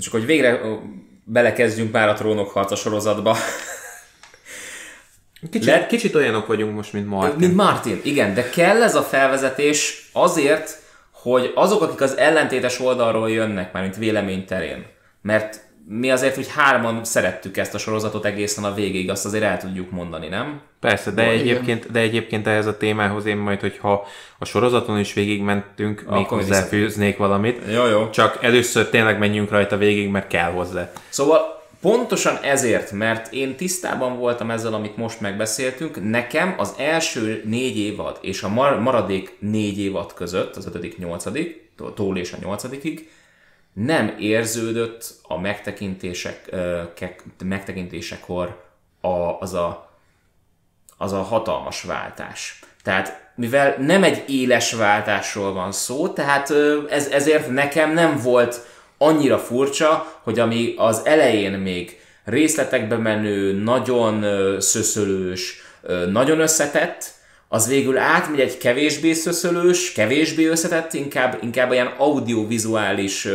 [0.00, 0.60] Csak hogy végre
[1.24, 3.36] belekezdjünk már a trónok harca sorozatba.
[5.50, 5.86] Kicsit, Le...
[5.86, 7.38] kicsit olyanok vagyunk most, mint Martin.
[7.38, 13.30] Mint Martin, igen, de kell ez a felvezetés azért, hogy azok, akik az ellentétes oldalról
[13.30, 14.86] jönnek, már mint vélemény terén,
[15.22, 19.58] mert mi azért, hogy hárman szerettük ezt a sorozatot egészen a végig, azt azért el
[19.58, 20.60] tudjuk mondani, nem?
[20.80, 24.06] Persze, de, egyébként, de egyébként ehhez a témához én majd, hogyha
[24.38, 27.60] a sorozaton is végigmentünk, Akkor még hozzáfűznék valamit.
[27.72, 28.10] Jó, jó.
[28.10, 30.92] Csak először tényleg menjünk rajta végig, mert kell hozzá.
[31.08, 37.78] Szóval pontosan ezért, mert én tisztában voltam ezzel, amit most megbeszéltünk, nekem az első négy
[37.78, 38.48] évad és a
[38.80, 43.08] maradék négy évad között, az ötödik, nyolcadik, tól és a nyolcadikig,
[43.74, 46.54] nem érződött a megtekintések,
[47.44, 48.62] megtekintésekor
[49.00, 49.90] a, az, a,
[50.98, 52.60] az a hatalmas váltás.
[52.82, 56.50] Tehát mivel nem egy éles váltásról van szó, tehát
[56.88, 58.66] ez, ezért nekem nem volt
[58.98, 64.24] annyira furcsa, hogy ami az elején még részletekbe menő, nagyon
[64.60, 65.62] szöszölős,
[66.10, 67.13] nagyon összetett,
[67.54, 73.28] az végül átmegy egy kevésbé szöszölős, kevésbé összetett, inkább, inkább olyan audiovizuális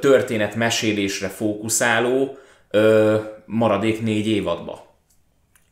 [0.00, 2.38] történetmesélésre fókuszáló
[2.70, 4.94] ö, maradék négy évadba.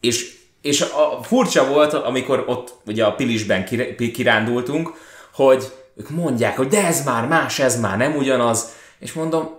[0.01, 3.65] És, és a, furcsa volt, amikor ott ugye a Pilisben
[4.13, 4.93] kirándultunk,
[5.33, 5.65] hogy
[5.97, 9.58] ők mondják, hogy de ez már más, ez már nem ugyanaz, és mondom,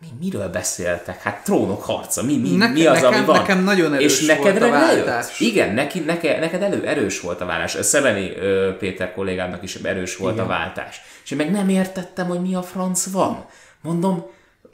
[0.00, 1.22] mi, miről beszéltek?
[1.22, 3.38] Hát trónok harca, mi, mi, Neke, mi az, nekem, ami van?
[3.38, 5.40] Nekem nagyon erős és neked volt a váltás.
[5.40, 7.76] Igen, neki, neke, neked elő, erős volt a váltás.
[7.80, 10.44] Szeveni ö, Péter kollégámnak is erős volt Igen.
[10.44, 11.00] a váltás.
[11.24, 13.44] És én meg nem értettem, hogy mi a franc van.
[13.82, 14.26] Mondom,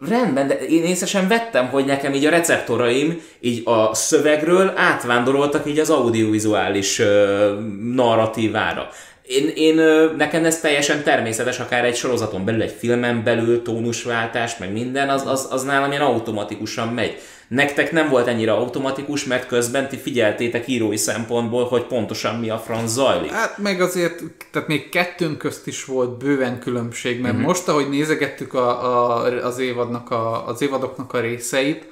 [0.09, 5.67] rendben, de én észre sem vettem, hogy nekem így a receptoraim így a szövegről átvándoroltak
[5.67, 7.61] így az audiovizuális ö,
[7.95, 8.89] narratívára.
[9.33, 9.75] Én, én,
[10.17, 15.27] nekem ez teljesen természetes, akár egy sorozaton belül, egy filmen belül, tónusváltás, meg minden, az,
[15.27, 17.19] az, az nálam ilyen automatikusan megy.
[17.49, 22.59] Nektek nem volt ennyire automatikus, mert közben ti figyeltétek írói szempontból, hogy pontosan mi a
[22.59, 23.31] franc zajlik.
[23.31, 27.49] Hát meg azért, tehát még kettőnk közt is volt bőven különbség, mert uh-huh.
[27.49, 31.87] most, ahogy nézegettük a, a, az, évadnak a, az évadoknak a részeit,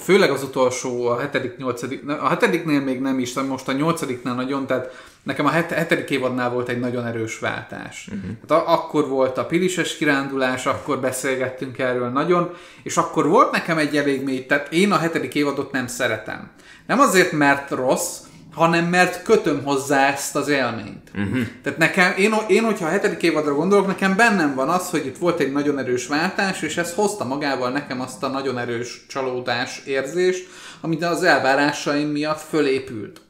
[0.00, 4.66] főleg az utolsó, a hetedik, nyolcadik, a hetediknél még nem is, most a nyolcadiknál nagyon,
[4.66, 8.08] tehát nekem a het, hetedik évadnál volt egy nagyon erős váltás.
[8.12, 8.30] Uh-huh.
[8.40, 13.78] Hát a, akkor volt a pilises kirándulás, akkor beszélgettünk erről nagyon, és akkor volt nekem
[13.78, 16.50] egy elég mély, tehát én a hetedik évadot nem szeretem.
[16.86, 18.18] Nem azért, mert rossz,
[18.54, 21.10] hanem mert kötöm hozzá ezt az élményt.
[21.14, 21.46] Uh-huh.
[21.62, 25.18] Tehát nekem, én, én, hogyha a hetedik évadra gondolok, nekem bennem van az, hogy itt
[25.18, 29.82] volt egy nagyon erős váltás, és ez hozta magával nekem azt a nagyon erős csalódás
[29.84, 30.48] érzést,
[30.80, 33.20] amit az elvárásaim miatt fölépült.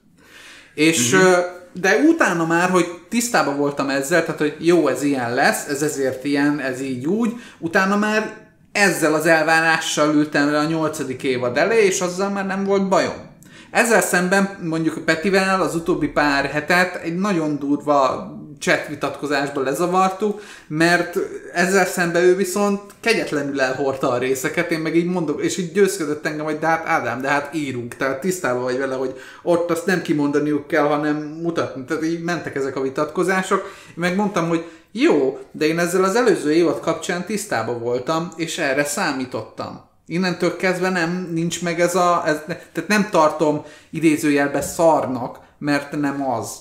[0.75, 1.37] És uh-huh.
[1.73, 6.25] de utána már, hogy tisztában voltam ezzel, tehát hogy jó, ez ilyen lesz, ez ezért
[6.25, 8.37] ilyen, ez így úgy, utána már
[8.73, 13.28] ezzel az elvárással ültem le a nyolcadik évad elé, és azzal már nem volt bajom.
[13.71, 21.19] Ezzel szemben mondjuk Petivel az utóbbi pár hetet egy nagyon durva chat vitatkozásba lezavartuk, mert
[21.53, 26.27] ezzel szemben ő viszont kegyetlenül elhordta a részeket, én meg így mondok, és így győzködött
[26.27, 29.87] engem, hogy de hát Ádám, de hát írunk, tehát tisztában vagy vele, hogy ott azt
[29.87, 31.85] nem kimondaniuk kell, hanem mutatni.
[31.85, 33.61] Tehát így mentek ezek a vitatkozások.
[33.89, 38.59] Én meg mondtam, hogy jó, de én ezzel az előző évad kapcsán tisztában voltam, és
[38.59, 39.88] erre számítottam.
[40.11, 46.31] Innentől kezdve nem, nincs meg ez a, ez, tehát nem tartom idézőjelbe szarnak, mert nem
[46.31, 46.59] az.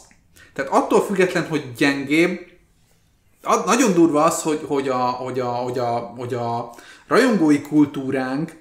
[0.54, 2.40] Tehát attól független, hogy gyengébb,
[3.66, 6.74] nagyon durva az, hogy, hogy, a, hogy, a, hogy, a, hogy a
[7.08, 8.58] rajongói kultúránk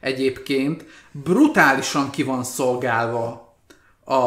[0.00, 3.54] egyébként brutálisan ki van szolgálva
[4.04, 4.18] a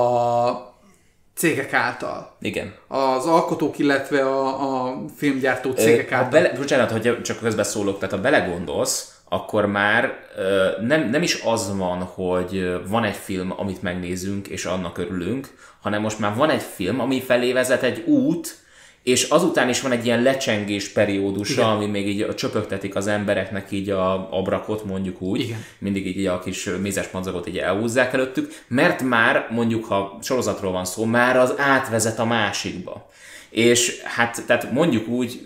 [1.36, 2.38] cégek által.
[2.40, 2.74] Igen.
[2.88, 6.30] Az alkotók, illetve a, a filmgyártó cégek Ö, által.
[6.30, 10.14] Bele, bocsánat, hogy csak közbeszólok, tehát ha belegondolsz, akkor már
[10.82, 15.48] nem, nem is az van, hogy van egy film, amit megnézünk, és annak örülünk,
[15.82, 18.62] hanem most már van egy film, ami felé vezet egy út,
[19.04, 23.90] és azután is van egy ilyen lecsengés periódusa, ami még így csöpögtetik az embereknek így
[23.90, 25.40] a abrakot, mondjuk úgy.
[25.40, 25.66] Igen.
[25.78, 30.86] Mindig így a kis mézes madzagot így elhúzzák előttük, mert már mondjuk, ha sorozatról van
[30.86, 33.12] szó, már az átvezet a másikba.
[33.54, 35.42] És hát, tehát mondjuk úgy,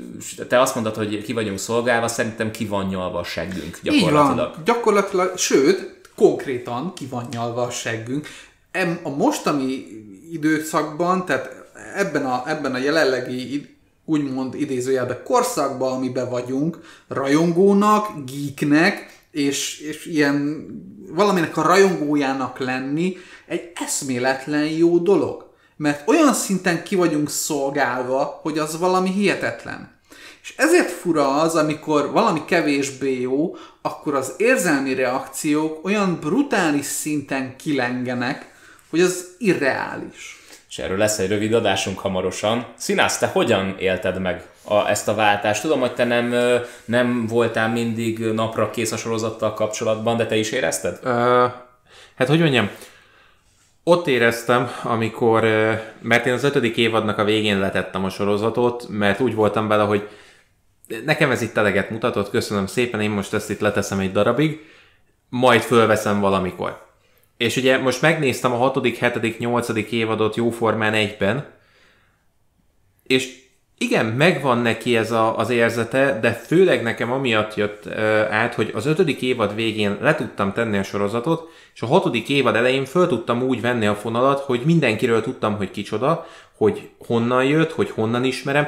[0.48, 4.50] te azt mondod, hogy ki vagyunk szolgálva, szerintem ki van nyalva a seggünk gyakorlatilag.
[4.50, 8.28] Így van, gyakorlatilag, sőt, konkrétan ki van nyalva a seggünk.
[9.04, 9.86] A mostani
[10.32, 11.50] időszakban, tehát
[11.96, 20.66] ebben a, ebben a jelenlegi úgymond idézőjelben korszakban, amiben vagyunk, rajongónak, geeknek, és, és ilyen
[21.10, 23.18] valaminek a rajongójának lenni
[23.48, 25.47] egy eszméletlen jó dolog
[25.78, 29.96] mert olyan szinten ki vagyunk szolgálva, hogy az valami hihetetlen.
[30.42, 37.56] És ezért fura az, amikor valami kevésbé jó, akkor az érzelmi reakciók olyan brutális szinten
[37.56, 38.54] kilengenek,
[38.90, 40.40] hogy az irreális.
[40.70, 42.66] És erről lesz egy rövid adásunk hamarosan.
[42.78, 45.62] Színász, te hogyan élted meg a, ezt a váltást?
[45.62, 46.34] Tudom, hogy te nem,
[46.86, 51.00] nem voltál mindig napra kész a sorozattal kapcsolatban, de te is érezted?
[51.04, 51.12] Uh,
[52.16, 52.70] hát hogy mondjam,
[53.88, 55.44] ott éreztem, amikor,
[56.02, 60.10] mert én az ötödik évadnak a végén letettem a sorozatot, mert úgy voltam bele, hogy
[61.06, 64.66] nekem ez itt eleget mutatott, köszönöm szépen, én most ezt itt leteszem egy darabig,
[65.30, 66.86] majd fölveszem valamikor.
[67.38, 71.46] És ugye most megnéztem a hatodik, hetedik, nyolcadik évadot jóformán egyben,
[73.04, 73.40] és
[73.78, 77.94] igen, megvan neki ez a, az érzete, de főleg nekem amiatt jött uh,
[78.34, 82.56] át, hogy az ötödik évad végén le tudtam tenni a sorozatot, és a hatodik évad
[82.56, 87.72] elején föl tudtam úgy venni a fonalat, hogy mindenkiről tudtam, hogy kicsoda, hogy honnan jött,
[87.72, 88.68] hogy honnan ismerem,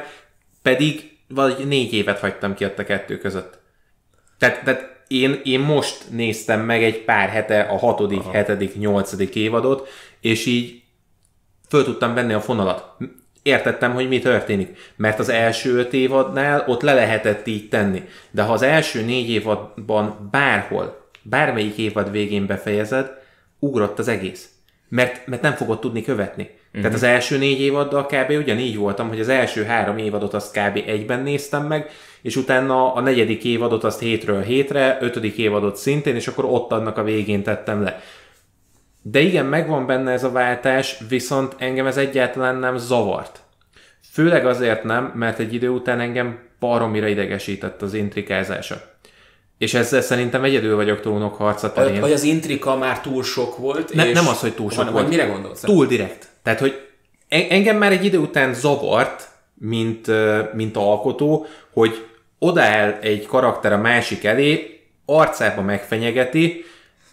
[0.62, 3.58] pedig vagy négy évet hagytam ki a kettő között.
[4.38, 8.30] Tehát, tehát én, én most néztem meg egy pár hete a hatodik, Aha.
[8.30, 9.88] hetedik, nyolcadik évadot,
[10.20, 10.82] és így
[11.68, 12.96] föl tudtam venni a fonalat
[13.42, 14.92] értettem, hogy mi történik.
[14.96, 18.02] Mert az első öt évadnál ott le lehetett így tenni.
[18.30, 23.10] De ha az első négy évadban bárhol bármelyik évad végén befejezed,
[23.58, 24.48] ugrott az egész.
[24.88, 26.42] Mert, mert nem fogod tudni követni.
[26.42, 26.80] Uh-huh.
[26.80, 28.30] Tehát az első négy évaddal kb.
[28.30, 30.82] ugyanígy voltam, hogy az első három évadot azt kb.
[30.86, 31.90] egyben néztem meg,
[32.22, 36.98] és utána a negyedik évadot azt hétről hétre, ötödik évadot szintén, és akkor ott annak
[36.98, 38.02] a végén tettem le.
[39.02, 43.40] De igen, megvan benne ez a váltás, viszont engem ez egyáltalán nem zavart.
[44.12, 48.98] Főleg azért nem, mert egy idő után engem baromira idegesített az intrikázása.
[49.58, 52.00] És ezzel szerintem egyedül vagyok trónok harca terén.
[52.00, 53.94] Hogy az intrika már túl sok volt.
[53.94, 54.14] Ne, és...
[54.14, 55.08] Nem az, hogy túl sok volt.
[55.08, 55.60] Mire gondolsz?
[55.60, 56.28] Túl direkt.
[56.42, 56.80] Tehát, hogy
[57.28, 60.06] engem már egy idő után zavart, mint,
[60.54, 62.06] mint alkotó, hogy
[62.38, 66.64] odaáll egy karakter a másik elé, arcába megfenyegeti,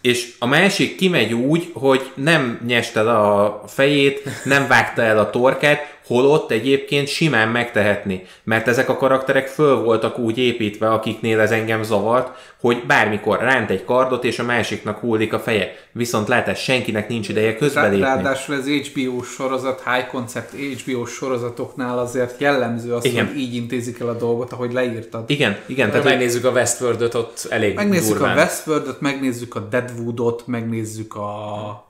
[0.02, 5.30] és a másik kimegy úgy, hogy nem nyeste le a fejét, nem vágta el a
[5.30, 11.52] torkát, holott egyébként simán megtehetni, mert ezek a karakterek föl voltak úgy építve, akiknél ez
[11.52, 15.76] engem zavart, hogy bármikor ránt egy kardot, és a másiknak hullik a feje.
[15.92, 18.00] Viszont látás, senkinek nincs ideje közbelépni.
[18.00, 23.28] Ráadásul az HBO sorozat, high concept HBO sorozatoknál azért jellemző az, igen.
[23.28, 25.30] hogy így intézik el a dolgot, ahogy leírtad.
[25.30, 25.90] Igen, igen.
[25.90, 28.38] Tehát megnézzük a Westworld-öt, ott elég Megnézzük durván.
[28.38, 31.86] a Westworld-öt, megnézzük a Deadwood-ot, megnézzük a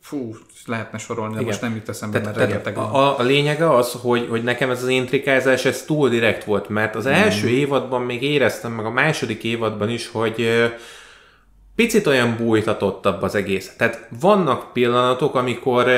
[0.00, 0.34] fú,
[0.66, 3.92] lehetne sorolni, de most nem jut eszembe, te, mert te, rengeteg a, a lényege az,
[3.92, 7.52] hogy, hogy nekem ez az intrikázás, ez túl direkt volt, mert az első mm.
[7.52, 10.48] évadban még éreztem, meg a második évadban is, hogy
[11.74, 13.74] picit olyan bújtatottabb az egész.
[13.76, 15.90] Tehát vannak pillanatok, amikor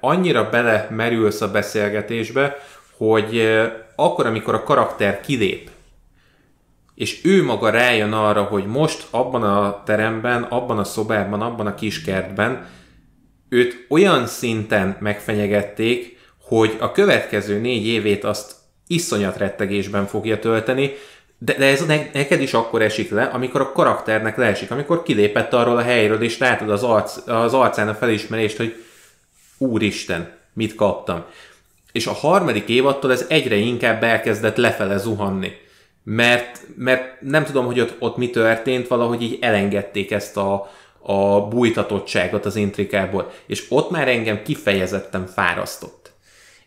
[0.00, 2.56] annyira bele merülsz a beszélgetésbe,
[2.96, 3.60] hogy
[3.96, 5.70] akkor, amikor a karakter kilép,
[6.94, 11.74] és ő maga rájön arra, hogy most abban a teremben, abban a szobában, abban a
[11.74, 12.66] kiskertben
[13.52, 18.54] őt olyan szinten megfenyegették, hogy a következő négy évét azt
[18.86, 20.92] iszonyat rettegésben fogja tölteni,
[21.38, 25.76] de, de ez neked is akkor esik le, amikor a karakternek leesik, amikor kilépett arról
[25.76, 28.84] a helyről, és látod az, arc, az arcán a felismerést, hogy
[29.58, 31.24] úristen, mit kaptam.
[31.92, 35.52] És a harmadik évattól ez egyre inkább elkezdett lefele zuhanni.
[36.04, 40.70] Mert, mert nem tudom, hogy ott, ott mi történt, valahogy így elengedték ezt a,
[41.02, 46.12] a bújtatottságot az intrikából, és ott már engem kifejezetten fárasztott.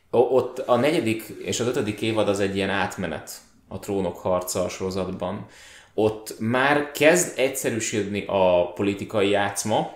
[0.09, 3.31] Ott a negyedik és az ötödik évad az egy ilyen átmenet
[3.67, 5.45] a trónok harca sorozatban.
[5.93, 9.91] Ott már kezd egyszerűsödni a politikai játszma,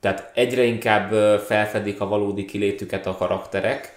[0.00, 3.93] tehát egyre inkább felfedik a valódi kilétüket a karakterek,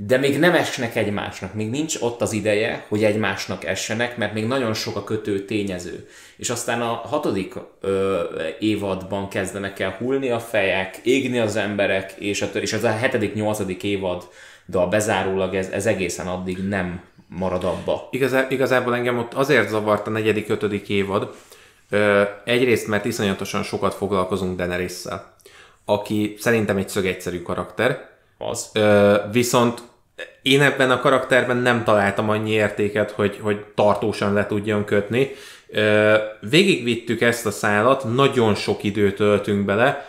[0.00, 4.46] de még nem esnek egymásnak, még nincs ott az ideje, hogy egymásnak essenek, mert még
[4.46, 6.08] nagyon sok a kötő tényező.
[6.36, 8.22] És aztán a hatodik ö,
[8.58, 13.34] évadban kezdenek el hullni a fejek, égni az emberek, és, a, és ez a hetedik,
[13.34, 14.28] nyolcadik évad,
[14.66, 18.08] de a bezárólag ez, ez egészen addig nem marad abba.
[18.10, 21.34] Igazá, igazából engem ott azért zavart a negyedik, ötödik évad,
[21.90, 25.04] ö, egyrészt, mert iszonyatosan sokat foglalkozunk daenerys
[25.84, 28.08] aki szerintem egy szög egyszerű karakter,
[28.38, 28.70] az.
[28.72, 29.82] Ö, viszont
[30.42, 35.30] én ebben a karakterben nem találtam annyi értéket, hogy, hogy tartósan le tudjon kötni.
[36.40, 40.06] Végigvittük ezt a szálat, nagyon sok időt töltünk bele,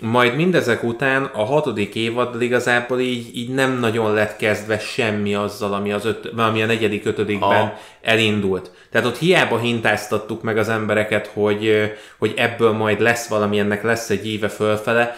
[0.00, 5.72] majd mindezek után a hatodik évad igazából így, így nem nagyon lett kezdve semmi azzal,
[5.72, 7.78] ami, az öt, ami a negyedik, ötödikben ha.
[8.02, 8.70] elindult.
[8.90, 14.10] Tehát ott hiába hintáztattuk meg az embereket, hogy, hogy ebből majd lesz valami, ennek lesz
[14.10, 15.16] egy éve fölfele,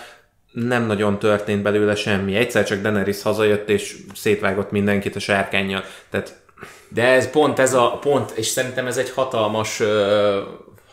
[0.65, 2.37] nem nagyon történt belőle semmi.
[2.37, 5.85] Egyszer csak Daenerys hazajött és szétvágott mindenkit a sárkányjal.
[6.11, 6.45] Tehát...
[6.89, 9.83] De ez pont ez a pont, és szerintem ez egy hatalmas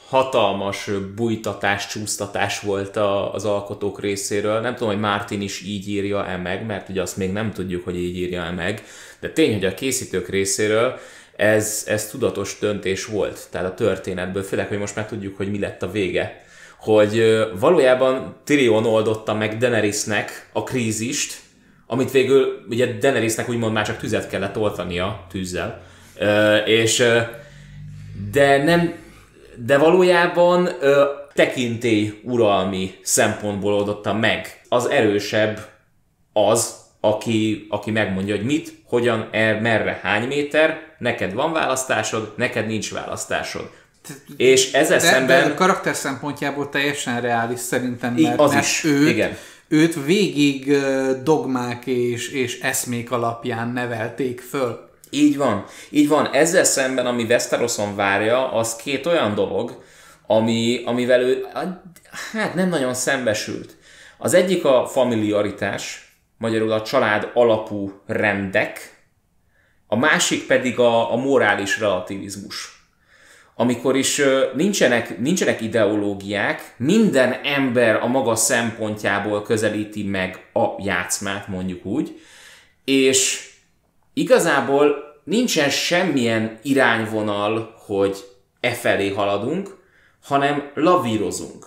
[0.10, 4.60] hatalmas bújtatás, csúsztatás volt a, az alkotók részéről.
[4.60, 7.98] Nem tudom, hogy Martin is így írja-e meg, mert ugye azt még nem tudjuk, hogy
[7.98, 8.84] így írja-e meg,
[9.20, 11.00] de tény, hogy a készítők részéről
[11.36, 15.60] ez, ez tudatos döntés volt, tehát a történetből, főleg, hogy most már tudjuk, hogy mi
[15.60, 16.43] lett a vége
[16.84, 21.40] hogy valójában Tyrion oldotta meg Daenerysnek a krízist,
[21.88, 25.82] amit végül ugye Daenerysnek úgymond már csak tüzet kellett oltania tűzzel,
[26.66, 27.04] és
[28.32, 28.94] de nem,
[29.66, 30.70] de valójában
[31.34, 34.62] tekintély uralmi szempontból oldotta meg.
[34.70, 35.60] Az erősebb
[36.34, 42.68] az, aki, aki megmondja, hogy mit, hogyan, er, merre, hány méter, neked van választásod, neked
[42.68, 43.70] nincs választásod
[44.38, 45.48] és ezzel de, szemben...
[45.48, 48.84] De a karakter szempontjából teljesen reális szerintem, mert, az mert is.
[48.84, 49.38] Őt, Igen.
[49.68, 50.78] őt végig
[51.24, 54.90] dogmák és, és eszmék alapján nevelték föl.
[55.10, 55.66] Így van.
[55.90, 56.34] Így van.
[56.34, 59.84] Ezzel szemben, ami Westeroson várja, az két olyan dolog,
[60.28, 61.46] ami, amivel ő
[62.32, 63.78] hát nem nagyon szembesült.
[64.18, 69.02] Az egyik a familiaritás, magyarul a család alapú rendek,
[69.88, 72.73] a másik pedig a, a morális relativizmus
[73.56, 74.22] amikor is
[74.56, 82.20] nincsenek, nincsenek ideológiák, minden ember a maga szempontjából közelíti meg a játszmát, mondjuk úgy,
[82.86, 83.50] és
[84.14, 88.18] igazából nincsen semmilyen irányvonal, hogy
[88.60, 89.82] e felé haladunk,
[90.24, 91.66] hanem lavírozunk.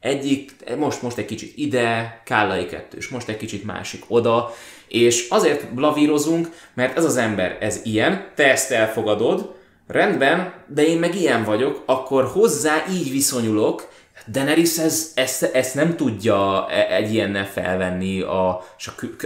[0.00, 4.54] Egyik, most, most egy kicsit ide, Kállai kettős, most egy kicsit másik oda,
[4.88, 9.54] és azért lavírozunk, mert ez az ember, ez ilyen, te ezt elfogadod,
[9.90, 13.88] rendben, de én meg ilyen vagyok, akkor hozzá így viszonyulok,
[14.28, 18.64] Daenerys ez, ezt, ezt nem tudja e, egy ilyennel felvenni a, a,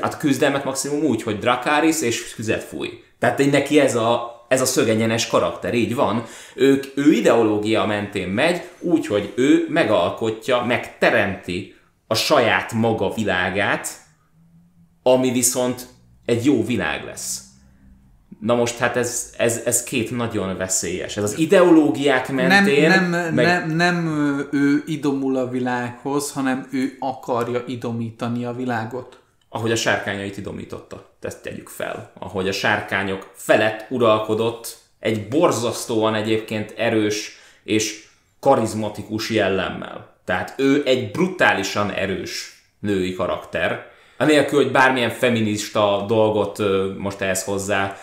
[0.00, 3.02] a küzdelmet maximum úgy, hogy Dracarys és füzet fúj.
[3.18, 6.24] Tehát neki ez a, ez a szögenyenes karakter, így van.
[6.54, 11.74] Ők, ő ideológia mentén megy, úgy, hogy ő megalkotja, megteremti
[12.06, 13.88] a saját maga világát,
[15.02, 15.86] ami viszont
[16.24, 17.40] egy jó világ lesz.
[18.44, 21.16] Na most hát ez, ez, ez két nagyon veszélyes.
[21.16, 22.88] Ez az ideológiák mentén...
[22.88, 23.46] Nem, nem, meg...
[23.46, 29.18] nem, nem ő idomul a világhoz, hanem ő akarja idomítani a világot.
[29.48, 31.10] Ahogy a sárkányait idomította.
[31.20, 32.12] Ezt tegyük fel.
[32.18, 38.06] Ahogy a sárkányok felett uralkodott egy borzasztóan egyébként erős és
[38.40, 40.16] karizmatikus jellemmel.
[40.24, 46.58] Tehát ő egy brutálisan erős női karakter, anélkül, hogy bármilyen feminista dolgot
[46.98, 47.96] most ehhez hozzá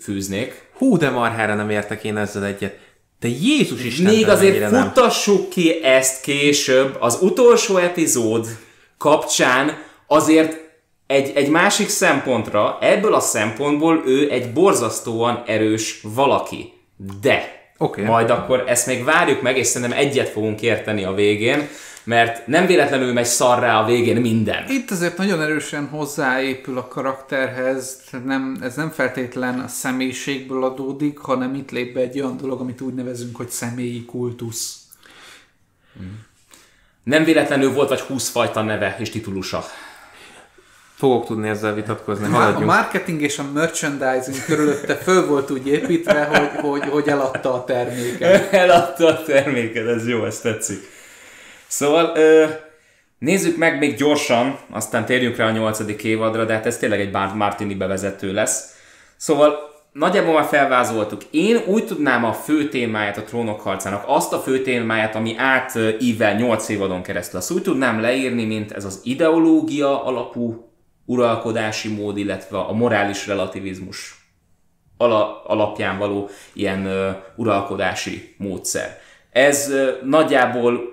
[0.00, 0.62] fűznék.
[0.78, 2.78] Hú, de marhára nem értek én ezzel egyet.
[3.20, 8.46] De Jézus is Még azért futtassuk ki ezt később, az utolsó epizód
[8.98, 9.76] kapcsán
[10.06, 10.60] azért
[11.06, 16.72] egy, egy másik szempontra, ebből a szempontból ő egy borzasztóan erős valaki.
[17.20, 18.04] De okay.
[18.04, 21.68] majd akkor ezt még várjuk meg, és szerintem egyet fogunk érteni a végén
[22.04, 24.64] mert nem véletlenül megy szarrá a végén minden.
[24.68, 31.54] Itt azért nagyon erősen hozzáépül a karakterhez, nem, ez nem feltétlen a személyiségből adódik, hanem
[31.54, 34.76] itt lép be egy olyan dolog, amit úgy nevezünk, hogy személyi kultusz.
[37.02, 39.64] Nem véletlenül volt vagy 20 fajta neve és titulusa.
[40.94, 42.34] Fogok tudni ezzel vitatkozni.
[42.34, 47.54] A, a marketing és a merchandising körülötte föl volt úgy építve, hogy, hogy, hogy eladta
[47.54, 48.52] a terméket.
[48.52, 50.90] eladta a terméket, ez jó, ez tetszik.
[51.72, 52.46] Szóval ö,
[53.18, 57.34] nézzük meg még gyorsan, aztán térjünk rá a nyolcadik évadra, de hát ez tényleg egy
[57.34, 58.74] Martini bevezető lesz.
[59.16, 59.58] Szóval
[59.92, 61.22] nagyjából már felvázoltuk.
[61.30, 65.78] Én úgy tudnám a fő témáját a trónok harcának, azt a fő témáját, ami át
[66.00, 70.72] ível 8 évadon keresztül, azt úgy tudnám leírni, mint ez az ideológia alapú
[71.04, 74.26] uralkodási mód, illetve a morális relativizmus
[74.96, 76.88] ala, alapján való ilyen
[77.36, 78.98] uralkodási módszer.
[79.30, 79.72] Ez
[80.04, 80.91] nagyjából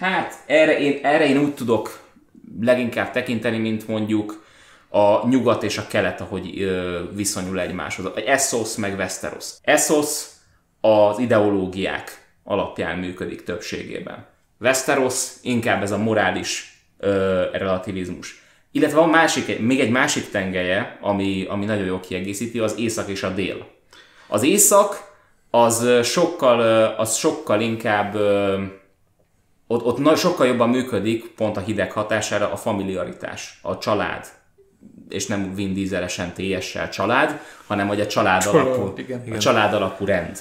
[0.00, 2.00] Hát erre én, erre én úgy tudok
[2.60, 4.44] leginkább tekinteni, mint mondjuk
[4.88, 8.06] a nyugat és a kelet, ahogy ö, viszonyul egymáshoz.
[8.14, 9.50] Egy Essos meg Westeros.
[9.62, 10.24] Essos
[10.80, 14.26] az ideológiák alapján működik többségében.
[14.60, 18.42] Westeros inkább ez a morális ö, relativizmus.
[18.72, 23.22] Illetve van másik, még egy másik tengelye, ami, ami nagyon jól kiegészíti, az észak és
[23.22, 23.66] a dél.
[24.28, 25.14] Az észak
[25.50, 28.16] az sokkal, az sokkal inkább
[29.72, 34.26] ott, ott na, sokkal jobban működik, pont a hideg hatására, a familiaritás, a család.
[35.08, 39.74] És nem Vin Dieselesen TS-sel család, hanem hogy a család, Csalad, alapú, igen, a család
[39.74, 40.38] alapú rend.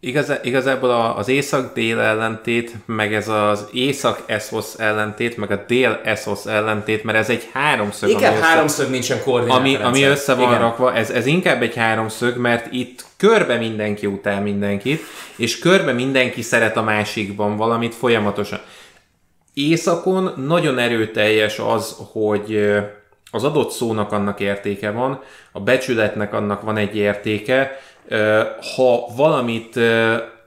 [0.00, 7.18] Igaz, igazából az észak-dél ellentét, meg ez az észak-eszos ellentét, meg a dél-eszos ellentét, mert
[7.18, 8.08] ez egy háromszög.
[8.08, 10.60] Inkább ami háromszög, nincsen Ami, ami össze van Igen.
[10.60, 15.00] rakva, ez, ez inkább egy háromszög, mert itt körbe mindenki utál mindenkit,
[15.36, 18.60] és körbe mindenki szeret a másikban valamit folyamatosan.
[19.54, 22.74] Északon nagyon erőteljes az, hogy
[23.30, 25.20] az adott szónak annak értéke van,
[25.52, 27.78] a becsületnek annak van egy értéke,
[28.76, 29.72] ha valamit,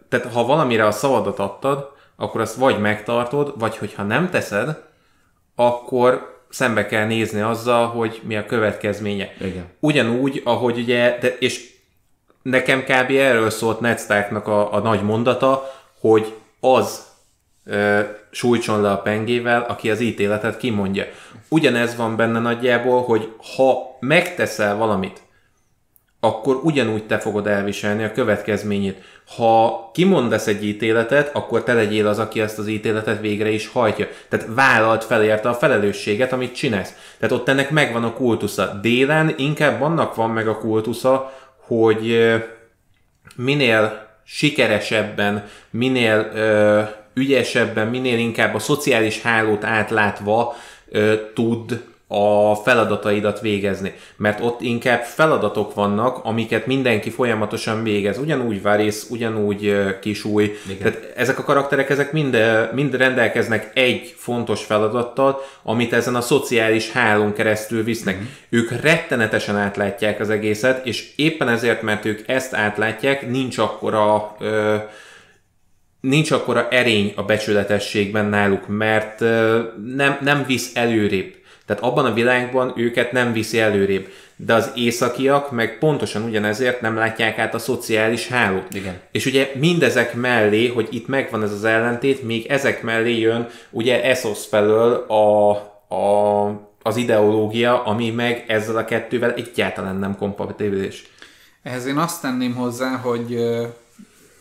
[0.10, 4.84] tehát ha valamire a szavadat adtad, akkor azt vagy megtartod, vagy hogyha nem teszed,
[5.56, 9.34] akkor szembe kell nézni azzal, hogy mi a következménye.
[9.40, 9.66] Igen.
[9.80, 11.76] Ugyanúgy, ahogy ugye, de, és
[12.50, 13.12] nekem kb.
[13.12, 17.06] erről szólt Ned Starknak a, a nagy mondata, hogy az
[17.66, 18.00] ö,
[18.32, 21.06] sújtson le a pengével, aki az ítéletet kimondja.
[21.50, 25.22] Ugyanez van benne nagyjából, hogy ha megteszel valamit,
[26.20, 29.04] akkor ugyanúgy te fogod elviselni a következményét.
[29.36, 34.08] Ha kimondasz egy ítéletet, akkor te legyél az, aki ezt az ítéletet végre is hajtja.
[34.30, 36.94] Tehát vállalt fel érte a felelősséget, amit csinálsz.
[37.20, 38.80] Tehát ott ennek megvan a kultusza.
[38.82, 41.34] Délen inkább annak van meg a kultusza,
[41.68, 42.34] hogy
[43.36, 46.32] minél sikeresebben, minél
[47.14, 50.56] ügyesebben, minél inkább a szociális hálót átlátva
[51.34, 53.94] tud a feladataidat végezni.
[54.18, 58.18] Mert ott inkább feladatok vannak, amiket mindenki folyamatosan végez.
[58.18, 60.52] Ugyanúgy Varész, ugyanúgy Kisúj.
[60.82, 62.38] Tehát ezek a karakterek, ezek mind,
[62.74, 68.16] mind rendelkeznek egy fontos feladattal, amit ezen a szociális hálón keresztül visznek.
[68.16, 68.28] Mm-hmm.
[68.50, 74.76] Ők rettenetesen átlátják az egészet, és éppen ezért, mert ők ezt átlátják, nincs akkora ö,
[76.02, 79.20] nincs akkora erény a becsületességben náluk, mert
[79.96, 81.37] nem, nem visz előrébb.
[81.68, 84.08] Tehát abban a világban őket nem viszi előrébb.
[84.36, 88.74] De az északiak meg pontosan ugyanezért nem látják át a szociális hálót.
[88.74, 89.00] Igen.
[89.12, 94.04] És ugye mindezek mellé, hogy itt megvan ez az ellentét, még ezek mellé jön ugye
[94.04, 95.52] Essos felől a,
[95.96, 96.46] a,
[96.82, 101.04] az ideológia, ami meg ezzel a kettővel egyáltalán nem kompatibilis.
[101.64, 103.38] Ehhez én azt tenném hozzá, hogy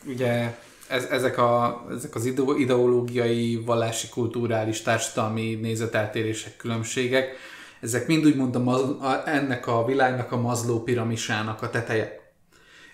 [0.06, 0.54] ugye
[0.88, 2.24] ez, ezek, a, ezek az
[2.58, 7.36] ideológiai, vallási, kulturális, társadalmi nézeteltérések, különbségek,
[7.80, 8.70] ezek mind úgymond a,
[9.00, 12.32] a, ennek a világnak a mazló piramisának a teteje.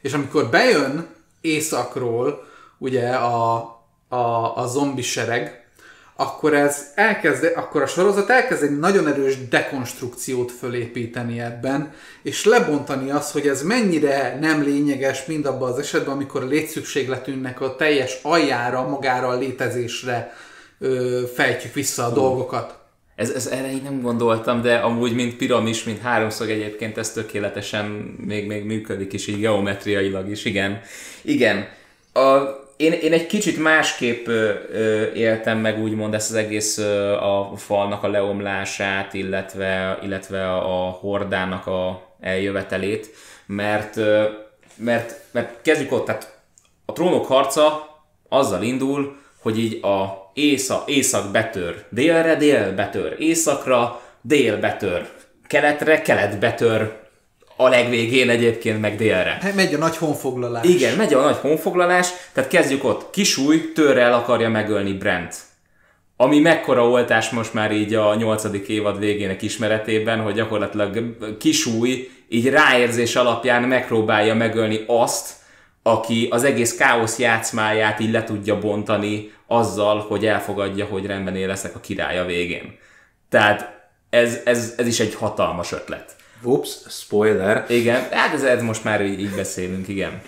[0.01, 1.07] És amikor bejön
[1.41, 2.45] északról
[2.79, 3.55] ugye a,
[4.09, 5.62] a, a zombi sereg,
[6.23, 11.93] akkor ez elkezd, akkor a sorozat elkezd egy nagyon erős dekonstrukciót fölépíteni ebben,
[12.23, 17.61] és lebontani azt, hogy ez mennyire nem lényeges mind abban az esetben, amikor a létszükségletünknek
[17.61, 20.33] a teljes aljára, magára a létezésre
[20.79, 22.15] ö, fejtjük vissza a Hú.
[22.15, 22.79] dolgokat.
[23.17, 27.85] Ez, ez erre én nem gondoltam, de amúgy mint piramis, mint háromszög egyébként ez tökéletesen
[28.27, 30.81] még, még működik is így geometriailag is, igen.
[31.23, 31.69] Igen.
[32.13, 37.13] A, én, én egy kicsit másképp ö, ö, éltem meg úgymond ezt az egész ö,
[37.13, 43.11] a falnak a leomlását, illetve, illetve a hordának a eljövetelét,
[43.47, 44.25] mert, ö,
[44.77, 46.41] mert, mert kezdjük ott, tehát
[46.85, 47.89] a trónok harca
[48.29, 55.09] azzal indul, hogy így a észak, észak betör, délre dél betör, északra dél betör,
[55.47, 57.01] keletre kelet betör,
[57.65, 59.39] a legvégén egyébként meg délre.
[59.41, 60.65] Hát megy a nagy honfoglalás.
[60.65, 63.11] Igen, megy a nagy honfoglalás, tehát kezdjük ott.
[63.11, 65.37] Kisúj törrel akarja megölni Brent.
[66.17, 72.49] Ami mekkora oltás most már így a nyolcadik évad végének ismeretében, hogy gyakorlatilag Kisúj így
[72.49, 75.31] ráérzés alapján megpróbálja megölni azt,
[75.83, 81.47] aki az egész káosz játszmáját így le tudja bontani azzal, hogy elfogadja, hogy rendben én
[81.47, 82.79] leszek a királya végén.
[83.29, 86.17] Tehát ez, ez, ez is egy hatalmas ötlet.
[86.43, 87.65] Ups, spoiler.
[87.69, 90.23] Igen, hát ez, ez most már így, így beszélünk, igen.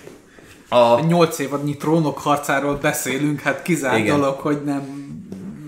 [0.69, 1.01] A...
[1.01, 4.21] Nyolc évadnyi trónok harcáról beszélünk, hát kizárt igen.
[4.21, 5.13] dolog, hogy nem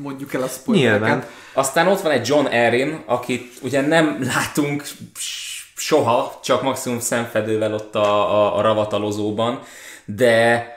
[0.03, 1.29] mondjuk el a spoilereket.
[1.53, 4.85] Aztán ott van egy John Erin, akit ugye nem látunk
[5.77, 9.61] soha, csak maximum szemfedővel ott a, a, a ravatalozóban,
[10.05, 10.75] de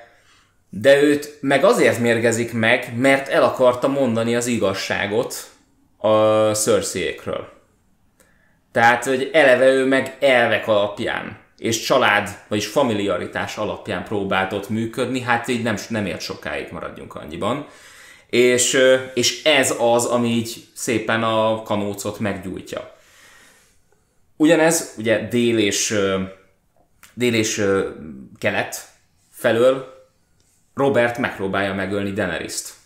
[0.70, 5.49] de őt meg azért mérgezik meg, mert el akarta mondani az igazságot
[5.97, 6.09] a
[6.51, 7.59] Cersei-ékről.
[8.72, 15.22] Tehát, hogy eleve ő meg elvek alapján és család, vagyis familiaritás alapján próbált ott működni,
[15.22, 17.67] hát így nem, nem ért sokáig maradjunk annyiban.
[18.30, 18.78] És,
[19.13, 22.95] és ez az, ami így szépen a kanócot meggyújtja.
[24.36, 25.99] Ugyanez ugye dél és,
[27.13, 27.65] dél és
[28.38, 28.88] kelet
[29.32, 29.97] felől
[30.74, 32.79] Robert megpróbálja megölni Daenerys-t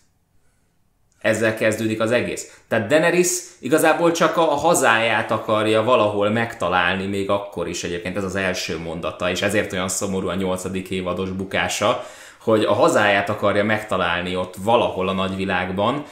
[1.23, 2.59] ezzel kezdődik az egész.
[2.67, 8.35] Tehát Daenerys igazából csak a hazáját akarja valahol megtalálni, még akkor is egyébként ez az
[8.35, 12.05] első mondata, és ezért olyan szomorú a nyolcadik évados bukása,
[12.41, 16.03] hogy a hazáját akarja megtalálni ott valahol a nagyvilágban,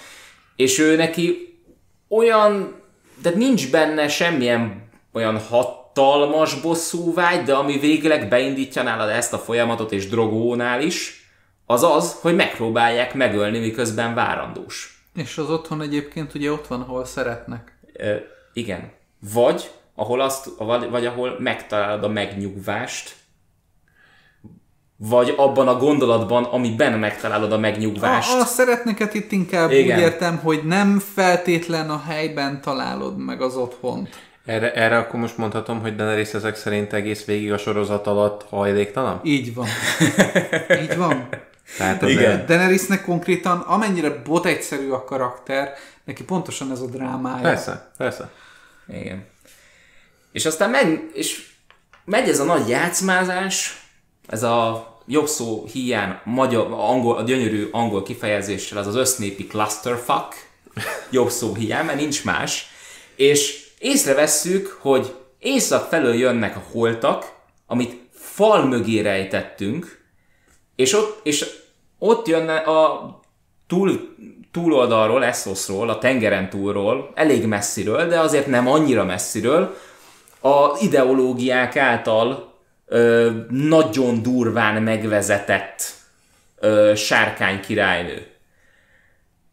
[0.56, 1.56] és ő neki
[2.10, 2.82] olyan,
[3.22, 9.92] de nincs benne semmilyen olyan hatalmas bosszúvágy, de ami végleg beindítja nálad ezt a folyamatot,
[9.92, 11.26] és Drogónál is,
[11.66, 15.01] az az, hogy megpróbálják megölni, miközben várandós.
[15.16, 17.80] És az otthon egyébként ugye ott van, ahol szeretnek.
[17.94, 18.22] E,
[18.54, 18.92] igen.
[19.34, 23.16] Vagy ahol, azt, vagy, vagy ahol megtalálod a megnyugvást,
[24.98, 28.34] vagy abban a gondolatban, amiben megtalálod a megnyugvást.
[28.34, 29.98] A, a szeretneket itt inkább Igen.
[29.98, 34.10] úgy értem, hogy nem feltétlen a helyben találod meg az otthont.
[34.46, 39.20] Erre, erre akkor most mondhatom, hogy Daenerys ezek szerint egész végig a sorozat alatt hajléktalan?
[39.24, 39.68] Így van.
[40.82, 41.30] Így van.
[41.78, 42.46] Tehát Igen.
[42.46, 47.42] Daenerysnek konkrétan, amennyire bot egyszerű a karakter, neki pontosan ez a drámája.
[47.42, 48.32] Persze, persze.
[48.88, 49.26] Igen.
[50.32, 51.50] És aztán megy, és
[52.06, 53.86] megy ez a nagy játszmázás,
[54.28, 60.50] ez a jobb szó hiány magyar, angol, a gyönyörű angol kifejezéssel, az az össznépi clusterfuck,
[61.10, 62.68] jobb szó hiány, mert nincs más,
[63.16, 67.34] és észrevesszük, hogy észak felől jönnek a holtak,
[67.68, 70.00] amit fal mögé rejtettünk,
[70.76, 71.60] és ott, és
[72.04, 73.10] ott jönne a
[73.68, 74.16] túl,
[74.52, 79.78] túloldalról, Essosról, a tengeren túlról, elég messziről, de azért nem annyira messziről,
[80.42, 82.54] a ideológiák által
[82.86, 85.84] ö, nagyon durván megvezetett
[86.60, 88.28] ö, sárkány királynő.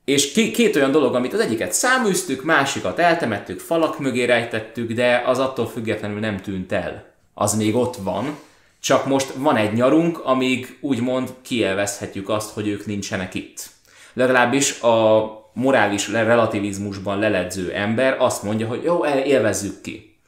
[0.05, 5.23] És két, két olyan dolog, amit az egyiket száműztük, másikat eltemettük, falak mögé rejtettük, de
[5.27, 7.05] az attól függetlenül nem tűnt el.
[7.35, 8.39] Az még ott van,
[8.81, 13.67] csak most van egy nyarunk, amíg úgymond kielvezhetjük azt, hogy ők nincsenek itt.
[14.13, 20.19] Legalábbis a morális relativizmusban leledző ember azt mondja, hogy jó, élvezzük ki.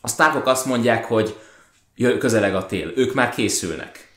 [0.00, 1.36] A sztávok azt mondják, hogy
[2.18, 4.10] közeleg a tél, ők már készülnek.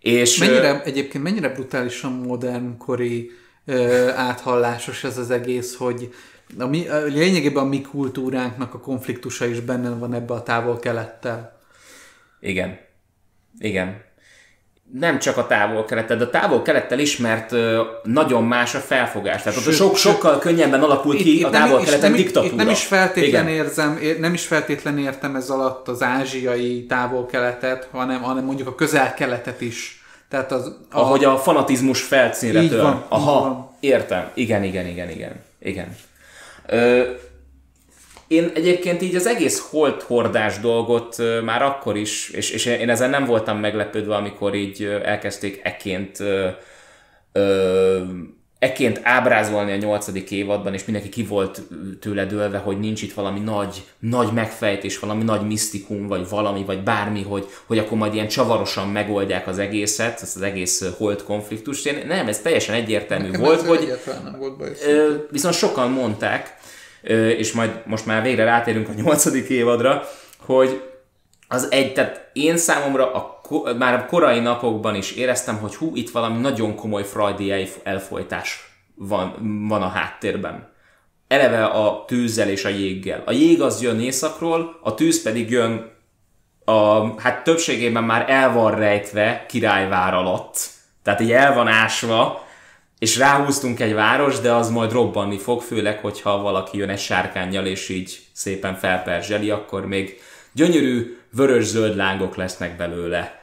[0.00, 3.30] És mennyire, egyébként mennyire brutálisan modern kori
[4.14, 6.14] áthallásos ez az egész, hogy
[6.58, 11.58] a mi, a lényegében a mi kultúránknak a konfliktusa is benne van ebbe a távol-kelettel.
[12.40, 12.78] Igen.
[13.58, 14.08] Igen.
[14.92, 17.54] Nem csak a távol-kelettel, de a távol-kelettel is, mert
[18.02, 19.42] nagyon más a felfogás.
[19.42, 22.52] Tehát ott sok, sokkal könnyebben alakul ki itt, a távol-keleten diktatúra.
[22.52, 23.64] Itt nem is feltétlen Igen.
[23.64, 29.60] érzem, nem is feltétlen értem ez alatt az ázsiai távol-keletet, hanem, hanem mondjuk a közel-keletet
[29.60, 30.98] is tehát az, a...
[30.98, 32.82] Ahogy a fanatizmus felszínre tör.
[32.82, 33.70] Van, Aha, van.
[33.80, 34.30] értem.
[34.34, 35.32] Igen, igen, igen, igen.
[35.58, 35.96] igen.
[36.66, 37.02] Ö,
[38.30, 43.10] én egyébként így az egész holt hordás dolgot már akkor is, és, és én ezen
[43.10, 46.48] nem voltam meglepődve, amikor így elkezdték eként ö,
[47.32, 48.00] ö,
[48.58, 51.62] ekként ábrázolni a nyolcadik évadban, és mindenki ki volt
[52.00, 56.82] tőle dőlve, hogy nincs itt valami nagy, nagy megfejtés, valami nagy misztikum, vagy valami, vagy
[56.82, 61.86] bármi, hogy, hogy akkor majd ilyen csavarosan megoldják az egészet, ezt az egész holt konfliktust.
[61.86, 64.70] Én, nem, ez teljesen egyértelmű Nekem volt, hogy nem volt baj,
[65.30, 66.58] viszont sokan mondták,
[67.02, 70.02] és majd most már végre rátérünk a nyolcadik évadra,
[70.38, 70.82] hogy
[71.48, 73.40] az egy, tehát én számomra a
[73.78, 79.34] már a korai napokban is éreztem, hogy hú, itt valami nagyon komoly freudi elfolytás van,
[79.68, 80.68] van a háttérben.
[81.28, 83.22] Eleve a tűzzel és a jéggel.
[83.26, 85.90] A jég az jön északról, a tűz pedig jön
[86.64, 90.68] a, hát többségében már el van rejtve királyvár alatt.
[91.02, 92.46] Tehát így el van ásva,
[93.00, 97.66] és ráhúztunk egy város, de az majd robbanni fog, főleg, hogyha valaki jön egy sárkányjal,
[97.66, 100.20] és így szépen felperzseli, akkor még
[100.52, 103.40] gyönyörű vörös-zöld lángok lesznek belőle.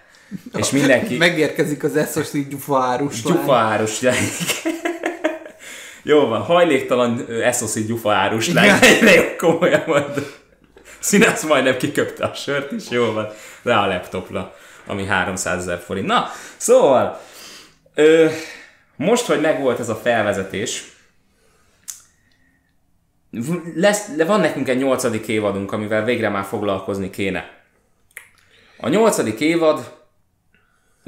[0.57, 1.17] És mindenki...
[1.27, 3.99] Megérkezik az eszos gyufaárus Gyufaárus
[6.03, 8.79] Jó van, hajléktalan eszoszi gyufaárus lány.
[9.15, 10.25] jó komolyan mondom.
[10.99, 13.27] Színász majdnem kiköpte a sört is, jó van.
[13.63, 14.55] Rá a laptopra,
[14.85, 16.07] ami 300 ezer forint.
[16.07, 17.21] Na, szóval,
[17.95, 18.27] ö,
[18.97, 20.95] most, hogy megvolt ez a felvezetés,
[23.75, 27.65] lesz, van nekünk egy nyolcadik évadunk, amivel végre már foglalkozni kéne.
[28.77, 30.05] A nyolcadik évad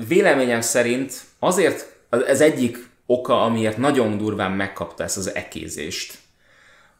[0.07, 6.17] véleményem szerint azért ez egyik oka, amiért nagyon durván megkapta ezt az ekézést,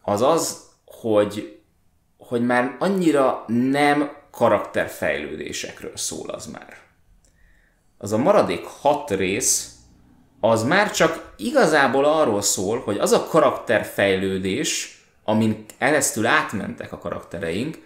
[0.02, 1.60] az az, hogy,
[2.18, 6.78] hogy már annyira nem karakterfejlődésekről szól az már.
[7.98, 9.79] Az a maradék hat rész,
[10.40, 17.78] az már csak igazából arról szól, hogy az a karakterfejlődés, amin keresztül átmentek a karaktereink,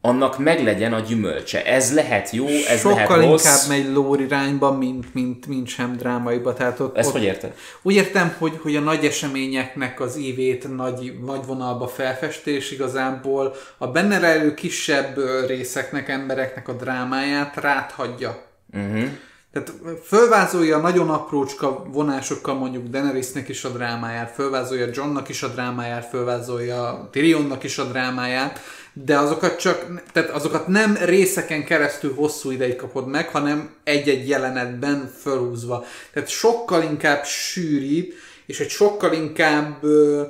[0.00, 1.64] annak meglegyen a gyümölcse.
[1.64, 3.44] Ez lehet jó, ez Sokkal lehet rossz.
[3.44, 6.52] inkább megy lór irányba, mint, mint, mint sem drámaiba.
[6.52, 7.54] Tehát ott, Ezt ott, hogy érted?
[7.82, 13.86] Úgy értem, hogy, hogy a nagy eseményeknek az évét nagy, nagy vonalba felfestés igazából a
[13.86, 18.42] benne rejlő kisebb részeknek, embereknek a drámáját ráthagyja.
[18.72, 19.08] Uh-huh.
[19.54, 19.72] Tehát
[20.04, 27.08] fölvázolja nagyon aprócska vonásokkal mondjuk Daenerysnek is a drámáját, fölvázolja Johnnak is a drámáját, fölvázolja
[27.12, 28.60] Tyrionnak is a drámáját,
[28.92, 35.12] de azokat csak, tehát azokat nem részeken keresztül hosszú ideig kapod meg, hanem egy-egy jelenetben
[35.20, 35.84] fölhúzva.
[36.12, 38.14] Tehát sokkal inkább sűrít,
[38.46, 40.22] és egy sokkal inkább ö,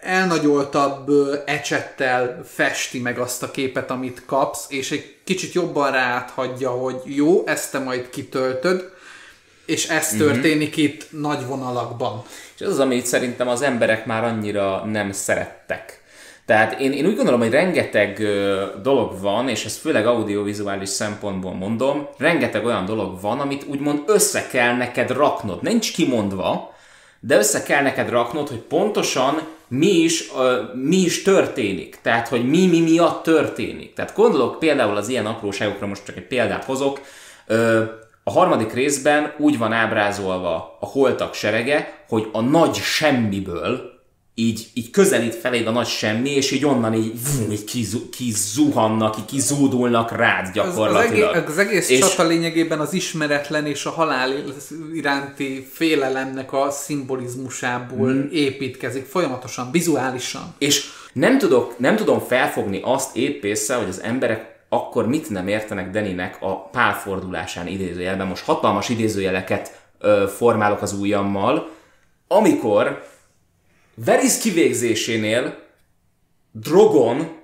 [0.00, 6.70] elnagyoltabb ö, ecsettel festi meg azt a képet, amit kapsz, és egy kicsit jobban ráthagyja,
[6.70, 8.90] hogy jó, ezt te majd kitöltöd,
[9.64, 10.30] és ez uh-huh.
[10.30, 12.22] történik itt nagy vonalakban.
[12.54, 16.04] És ez az, amit szerintem az emberek már annyira nem szerettek
[16.46, 21.52] tehát én, én úgy gondolom, hogy rengeteg ö, dolog van, és ezt főleg audiovizuális szempontból
[21.52, 25.62] mondom, rengeteg olyan dolog van, amit úgymond össze kell neked raknod.
[25.62, 26.74] Nincs kimondva,
[27.20, 30.30] de össze kell neked raknod, hogy pontosan mi is,
[30.74, 31.98] mi is történik.
[32.02, 33.94] Tehát, hogy mi mi miatt történik.
[33.94, 37.00] Tehát gondolok például az ilyen apróságokra, most csak egy példát hozok,
[38.24, 43.95] a harmadik részben úgy van ábrázolva a holtak serege, hogy a nagy semmiből
[44.38, 49.18] így, így közelít feléd a nagy semmi, és így onnan így, vum, így kizu, kizuhannak,
[49.18, 51.34] így kizúdulnak rád gyakorlatilag.
[51.34, 51.98] Az, az egész, az egész és...
[51.98, 54.32] csata lényegében az ismeretlen és a halál
[54.94, 58.28] iránti félelemnek a szimbolizmusából hmm.
[58.32, 60.54] építkezik folyamatosan, vizuálisan.
[60.58, 65.48] És nem, tudok, nem tudom felfogni azt épp észre, hogy az emberek akkor mit nem
[65.48, 68.26] értenek Deninek a pálfordulásán idézőjelben.
[68.26, 71.70] Most hatalmas idézőjeleket ö, formálok az ujjammal,
[72.28, 73.14] amikor
[74.04, 75.58] Veris kivégzésénél
[76.52, 77.36] Drogon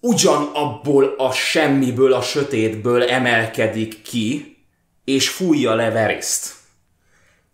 [0.00, 4.56] ugyanabból a semmiből, a sötétből emelkedik ki,
[5.04, 6.54] és fújja le Veriszt.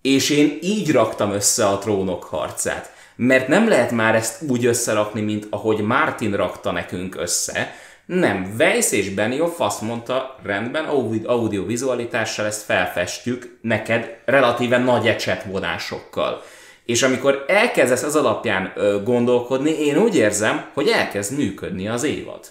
[0.03, 2.93] És én így raktam össze a trónok harcát.
[3.17, 7.75] Mert nem lehet már ezt úgy összerakni, mint ahogy Martin rakta nekünk össze.
[8.07, 10.85] Nem, Weiss és Benioff azt mondta, rendben,
[11.25, 16.43] audiovizualitással ezt felfestjük neked relatíve nagy ecsetvonásokkal.
[16.89, 22.47] És amikor elkezdesz az alapján ö, gondolkodni, én úgy érzem, hogy elkezd működni az évad.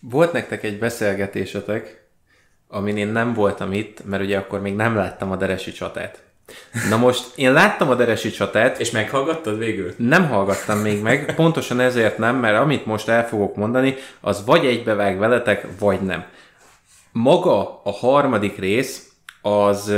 [0.00, 2.08] Volt nektek egy beszélgetésetek,
[2.68, 6.22] amin én nem voltam itt, mert ugye akkor még nem láttam a Deresi csatát.
[6.88, 8.80] Na most én láttam a Deresi csatát.
[8.80, 9.94] És meghallgattad végül?
[9.96, 14.64] Nem hallgattam még meg, pontosan ezért nem, mert amit most el fogok mondani, az vagy
[14.64, 16.24] egybevág veletek, vagy nem.
[17.12, 19.08] Maga a harmadik rész
[19.42, 19.92] az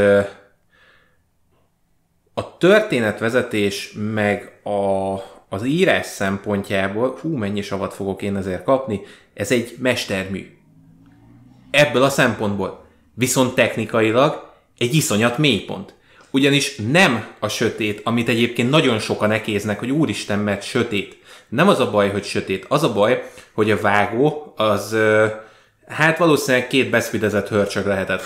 [2.35, 5.14] a történetvezetés meg a,
[5.49, 9.01] az írás szempontjából, hú, mennyi savat fogok én ezért kapni,
[9.35, 10.57] ez egy mestermű.
[11.70, 12.87] Ebből a szempontból.
[13.14, 15.95] Viszont technikailag egy iszonyat mélypont.
[16.30, 21.16] Ugyanis nem a sötét, amit egyébként nagyon sokan ekéznek, hogy úristen, mert sötét.
[21.49, 22.64] Nem az a baj, hogy sötét.
[22.68, 23.22] Az a baj,
[23.53, 24.97] hogy a vágó az
[25.87, 28.22] hát valószínűleg két beszvidezett hörcsög lehetett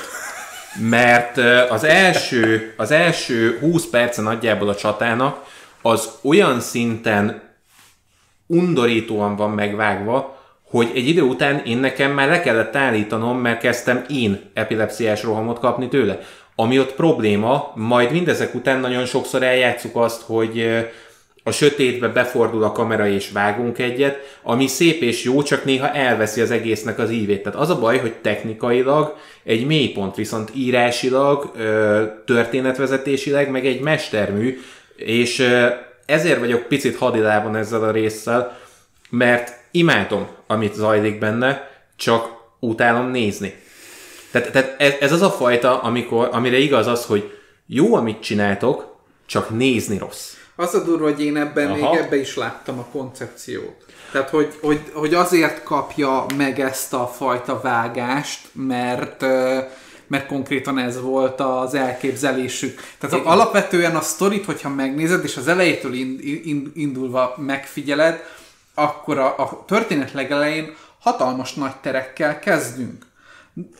[0.78, 1.38] mert
[1.70, 5.44] az első, az első 20 perce nagyjából a csatának
[5.82, 7.42] az olyan szinten
[8.46, 14.04] undorítóan van megvágva, hogy egy idő után én nekem már le kellett állítanom, mert kezdtem
[14.08, 16.18] én epilepsziás rohamot kapni tőle.
[16.54, 20.86] Ami ott probléma, majd mindezek után nagyon sokszor eljátszuk azt, hogy
[21.46, 26.40] a sötétbe befordul a kamera és vágunk egyet, ami szép és jó, csak néha elveszi
[26.40, 27.42] az egésznek az ívét.
[27.42, 31.52] Tehát az a baj, hogy technikailag egy mélypont, viszont írásilag,
[32.24, 34.58] történetvezetésileg meg egy mestermű,
[34.96, 35.48] és
[36.06, 38.58] ezért vagyok picit hadilában ezzel a résszel,
[39.10, 42.28] mert imádom, amit zajlik benne, csak
[42.60, 43.54] utálom nézni.
[44.30, 47.32] Tehát, tehát ez, az a fajta, amikor, amire igaz az, hogy
[47.66, 50.34] jó, amit csináltok, csak nézni rossz.
[50.56, 51.90] Az a durva, hogy én ebben Aha.
[51.90, 53.84] még ebbe is láttam a koncepciót.
[54.12, 59.24] Tehát, hogy, hogy, hogy azért kapja meg ezt a fajta vágást, mert
[60.08, 62.80] mert konkrétan ez volt az elképzelésük.
[62.98, 63.32] Tehát Igen.
[63.32, 65.92] alapvetően a sztorit, hogyha megnézed, és az elejétől
[66.74, 68.24] indulva megfigyeled,
[68.74, 73.05] akkor a, a történet legelején hatalmas nagy terekkel kezdünk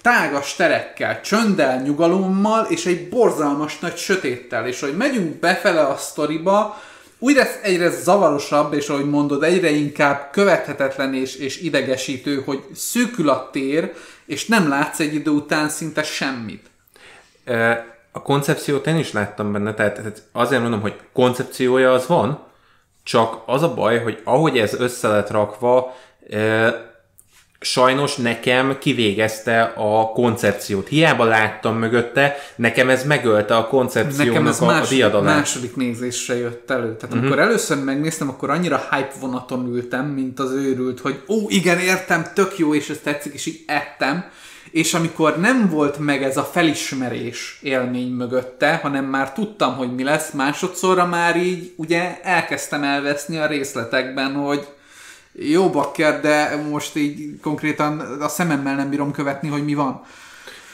[0.03, 4.67] tágas terekkel, csönddel, nyugalommal, és egy borzalmas nagy sötéttel.
[4.67, 6.83] És hogy megyünk befele a sztoriba,
[7.19, 13.29] úgy lesz egyre zavarosabb, és ahogy mondod, egyre inkább követhetetlen és, és idegesítő, hogy szűkül
[13.29, 13.93] a tér,
[14.27, 16.71] és nem látsz egy idő után szinte semmit.
[18.13, 22.45] A koncepciót én is láttam benne, tehát, azért mondom, hogy koncepciója az van,
[23.03, 25.97] csak az a baj, hogy ahogy ez össze lett rakva,
[27.61, 30.89] sajnos nekem kivégezte a koncepciót.
[30.89, 35.37] Hiába láttam mögötte, nekem ez megölte a koncepciónak nekem ez a, más, a diadalát.
[35.37, 36.83] második nézésre jött elő.
[36.83, 37.19] Tehát uh-huh.
[37.19, 42.27] amikor először megnéztem, akkor annyira hype vonaton ültem, mint az őrült, hogy ó, igen, értem,
[42.35, 44.25] tök jó, és ez tetszik, és így ettem.
[44.71, 50.03] És amikor nem volt meg ez a felismerés élmény mögötte, hanem már tudtam, hogy mi
[50.03, 54.67] lesz, másodszorra már így ugye elkezdtem elveszni a részletekben, hogy
[55.39, 60.03] jó bakker, de most így konkrétan a szememmel nem bírom követni, hogy mi van.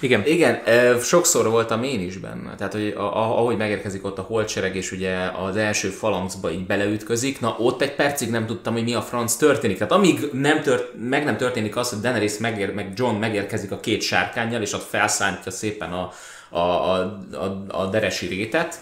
[0.02, 0.26] Igen.
[0.26, 0.60] Igen,
[1.00, 2.54] sokszor voltam én is benne.
[2.54, 7.56] Tehát, hogy ahogy megérkezik ott a holdsereg, és ugye az első falangcba így beleütközik, na
[7.58, 9.76] ott egy percig nem tudtam, hogy mi a franc történik.
[9.76, 13.80] Tehát amíg nem tört, meg nem történik az, hogy Daenerys megér, meg John megérkezik a
[13.80, 16.12] két sárkányjal, és ott felszántja szépen a,
[16.48, 16.92] a, a,
[17.32, 18.80] a, a deresi rétet,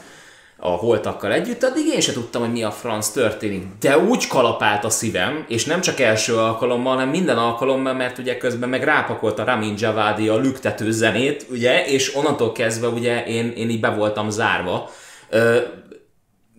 [0.61, 3.65] a holtakkal együtt, addig én se tudtam, hogy mi a franc történik.
[3.81, 8.37] De úgy kalapált a szívem, és nem csak első alkalommal, hanem minden alkalommal, mert ugye
[8.37, 13.53] közben meg rápakolt a Ramin Javadi a lüktető zenét, ugye, és onnantól kezdve ugye én,
[13.57, 14.91] én így be voltam zárva.
[15.31, 15.59] Ö,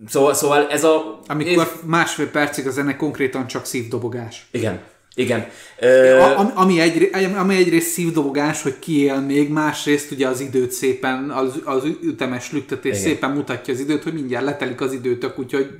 [0.08, 1.20] szóval, szóval ez a...
[1.26, 1.62] Amikor én...
[1.84, 4.46] másfél percig a zene konkrétan csak szívdobogás.
[4.50, 4.80] Igen.
[5.14, 5.46] Igen.
[5.78, 6.18] Ö...
[6.18, 11.30] A, ami, egy, ami egyrészt szívdobogás, hogy ki él még, másrészt ugye az időt szépen,
[11.30, 13.02] az, az ütemes lüktetés Igen.
[13.02, 15.70] szépen mutatja az időt, hogy mindjárt letelik az időtök, úgyhogy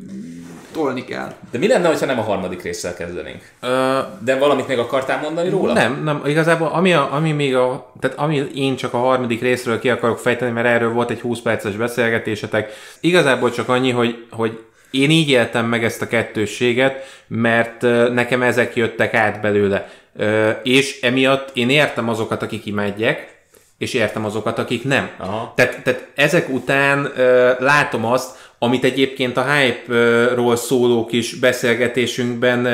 [0.72, 1.34] tolni kell.
[1.50, 3.42] De mi lenne, ha nem a harmadik résszel kezdenénk?
[3.60, 3.98] Ö...
[4.24, 5.72] De valamit még akartál mondani róla?
[5.72, 6.22] Nem, nem.
[6.26, 10.18] Igazából ami, a, ami még a, tehát ami én csak a harmadik részről ki akarok
[10.18, 12.72] fejteni, mert erről volt egy 20 perces beszélgetésetek.
[13.00, 14.58] Igazából csak annyi, hogy, hogy
[14.92, 17.80] én így éltem meg ezt a kettősséget, mert
[18.12, 19.90] nekem ezek jöttek át belőle.
[20.62, 23.40] És emiatt én értem azokat, akik imádják,
[23.78, 25.10] és értem azokat, akik nem.
[25.16, 25.52] Aha.
[25.56, 27.12] Tehát, tehát ezek után
[27.58, 32.68] látom azt, amit egyébként a hype-ról szóló kis beszélgetésünkben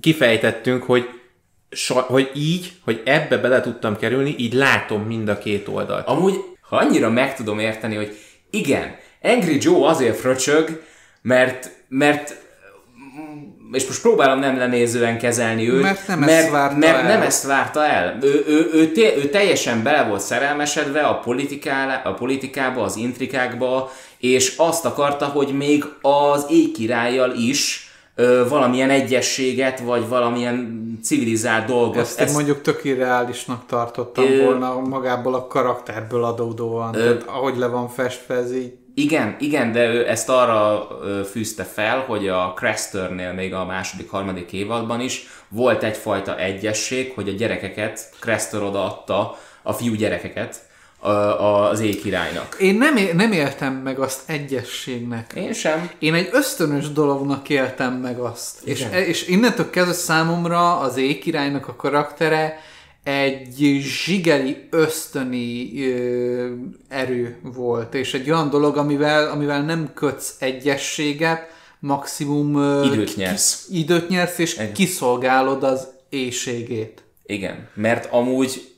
[0.00, 1.08] kifejtettünk, hogy
[1.88, 6.06] hogy így, hogy ebbe bele tudtam kerülni, így látom mind a két oldalt.
[6.06, 8.16] Amúgy, ha annyira meg tudom érteni, hogy
[8.50, 10.82] igen, Angry Joe azért fröcsög,
[11.26, 12.44] mert, mert
[13.72, 17.02] és most próbálom nem lenézően kezelni őt, mert nem mert, ezt várta mert el.
[17.02, 18.18] nem ezt várta el.
[18.22, 23.90] Ő, ő, ő, ő, ő teljesen bele volt szerelmesedve a, politiká, a politikába, az intrikákba,
[24.18, 31.96] és azt akarta, hogy még az éjkirállyal is ö, valamilyen egyességet, vagy valamilyen civilizált dolgot.
[31.96, 36.94] Ezt, ezt mondjuk tök irreálisnak tartottam ö, volna magából a karakterből adódóan.
[36.94, 40.88] Ö, Tehát, ahogy le van festve, ez így igen, igen, de ő ezt arra
[41.30, 47.28] fűzte fel, hogy a Crasternél még a második, harmadik évadban is volt egyfajta egyesség, hogy
[47.28, 50.64] a gyerekeket Craster odaadta, a fiú gyerekeket
[51.38, 52.56] az éjkirálynak.
[52.60, 55.32] Én nem, nem éltem meg azt egyességnek.
[55.34, 55.90] Én sem.
[55.98, 58.62] Én egy ösztönös dolognak éltem meg azt.
[58.64, 62.60] És, és innentől kezdve számomra az éjkirálynak a karaktere
[63.06, 66.52] egy zsigeri ösztöni ö,
[66.88, 71.48] erő volt, és egy olyan dolog, amivel, amivel nem kötsz egyességet,
[71.78, 73.66] maximum ö, időt nyersz.
[73.66, 74.72] Ki, időt nyersz, és egy.
[74.72, 77.04] kiszolgálod az éjségét.
[77.26, 78.76] Igen, mert amúgy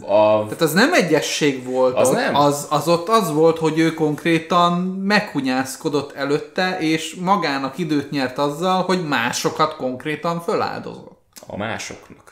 [0.00, 0.44] a...
[0.44, 2.34] Tehát az nem egyesség volt az ott, nem?
[2.34, 8.82] Az, az ott az volt, hogy ő konkrétan meghunyászkodott előtte, és magának időt nyert azzal,
[8.82, 11.20] hogy másokat konkrétan föláldozott.
[11.46, 12.25] A másoknak.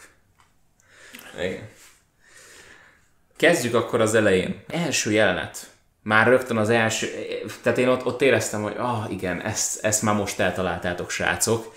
[1.39, 1.69] Igen.
[3.37, 4.63] Kezdjük akkor az elején.
[4.69, 5.73] Első jelenet.
[6.03, 7.07] Már rögtön az első,
[7.63, 11.75] tehát én ott, ott éreztem, hogy ah igen, ezt, ezt már most eltaláltátok, srácok.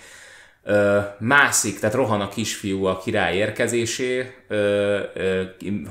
[0.62, 5.42] Ö, mászik, tehát rohan a kisfiú a király érkezésé, ö, ö,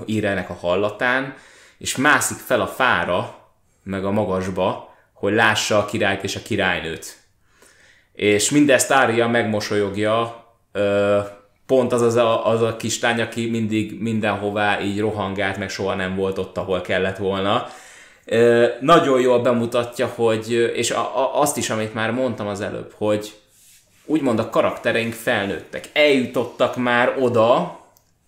[0.05, 1.35] ír ennek a hallatán,
[1.77, 3.47] és mászik fel a fára,
[3.83, 7.17] meg a magasba, hogy lássa a királyt és a királynőt.
[8.13, 11.19] És mindezt Ária megmosolyogja, ö,
[11.67, 16.15] pont az az a, az a kislány, aki mindig mindenhová így rohangált, meg soha nem
[16.15, 17.67] volt ott, ahol kellett volna.
[18.25, 22.93] Ö, nagyon jól bemutatja, hogy, és a, a, azt is, amit már mondtam az előbb,
[22.97, 23.33] hogy
[24.05, 27.79] úgymond a karaktereink felnőttek, eljutottak már oda,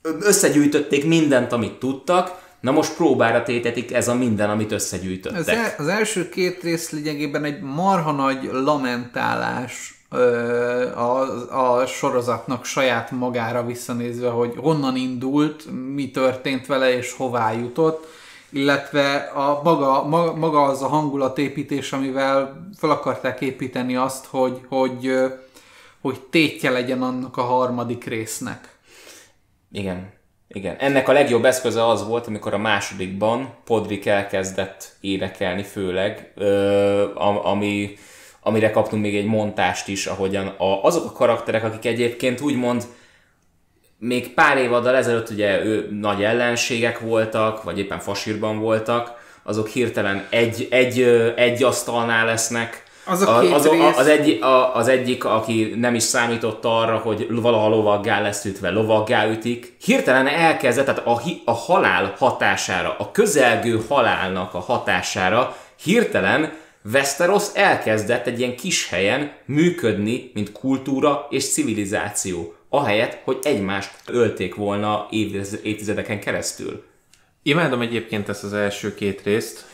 [0.02, 5.40] összegyűjtötték mindent, amit tudtak, na most próbára tétetik ez a minden, amit összegyűjtöttek.
[5.40, 9.99] Az, el, az első két rész lényegében egy marha nagy lamentálás
[10.96, 18.08] a, a sorozatnak saját magára visszanézve, hogy honnan indult, mi történt vele és hová jutott,
[18.50, 20.04] illetve a maga,
[20.36, 25.18] maga az a hangulatépítés, amivel fel akarták építeni azt, hogy, hogy,
[26.02, 28.78] hogy tétje legyen annak a harmadik résznek.
[29.72, 30.18] Igen.
[30.52, 30.76] Igen.
[30.76, 36.34] Ennek a legjobb eszköze az volt, amikor a másodikban Podrick elkezdett énekelni főleg,
[37.44, 37.98] ami
[38.42, 42.84] amire kaptunk még egy montást is, ahogyan a, azok a karakterek, akik egyébként úgymond
[43.98, 50.28] még pár évaddal ezelőtt ugye ő nagy ellenségek voltak, vagy éppen fasírban voltak, azok hirtelen
[50.30, 51.02] egy, egy,
[51.36, 53.98] egy asztalnál lesznek, az, a az, rész...
[53.98, 54.40] az, egy,
[54.74, 60.28] az egyik, aki nem is számított arra, hogy valaha lovaggá lesz ütve, lovaggá ütik, hirtelen
[60.28, 66.54] elkezdett, tehát a, a halál hatására, a közelgő halálnak a hatására hirtelen
[66.84, 74.56] Westeros elkezdett egy ilyen kis helyen működni, mint kultúra és civilizáció, ahelyett, hogy egymást ölték
[74.56, 75.08] volna
[75.64, 76.84] évtizedeken keresztül.
[77.44, 79.66] Imádom egyébként ezt az első két részt.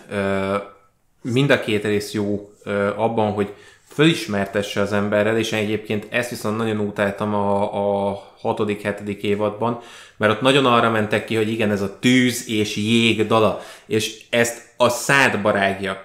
[1.21, 2.49] Mind a két rész jó
[2.95, 3.53] abban, hogy
[3.87, 7.61] fölismertesse az emberrel, és egyébként ezt viszont nagyon utáltam a,
[8.09, 9.81] a hatodik, hetedik évadban,
[10.17, 14.21] mert ott nagyon arra mentek ki, hogy igen, ez a tűz és jég dala, és
[14.29, 16.04] ezt a szádba rágja.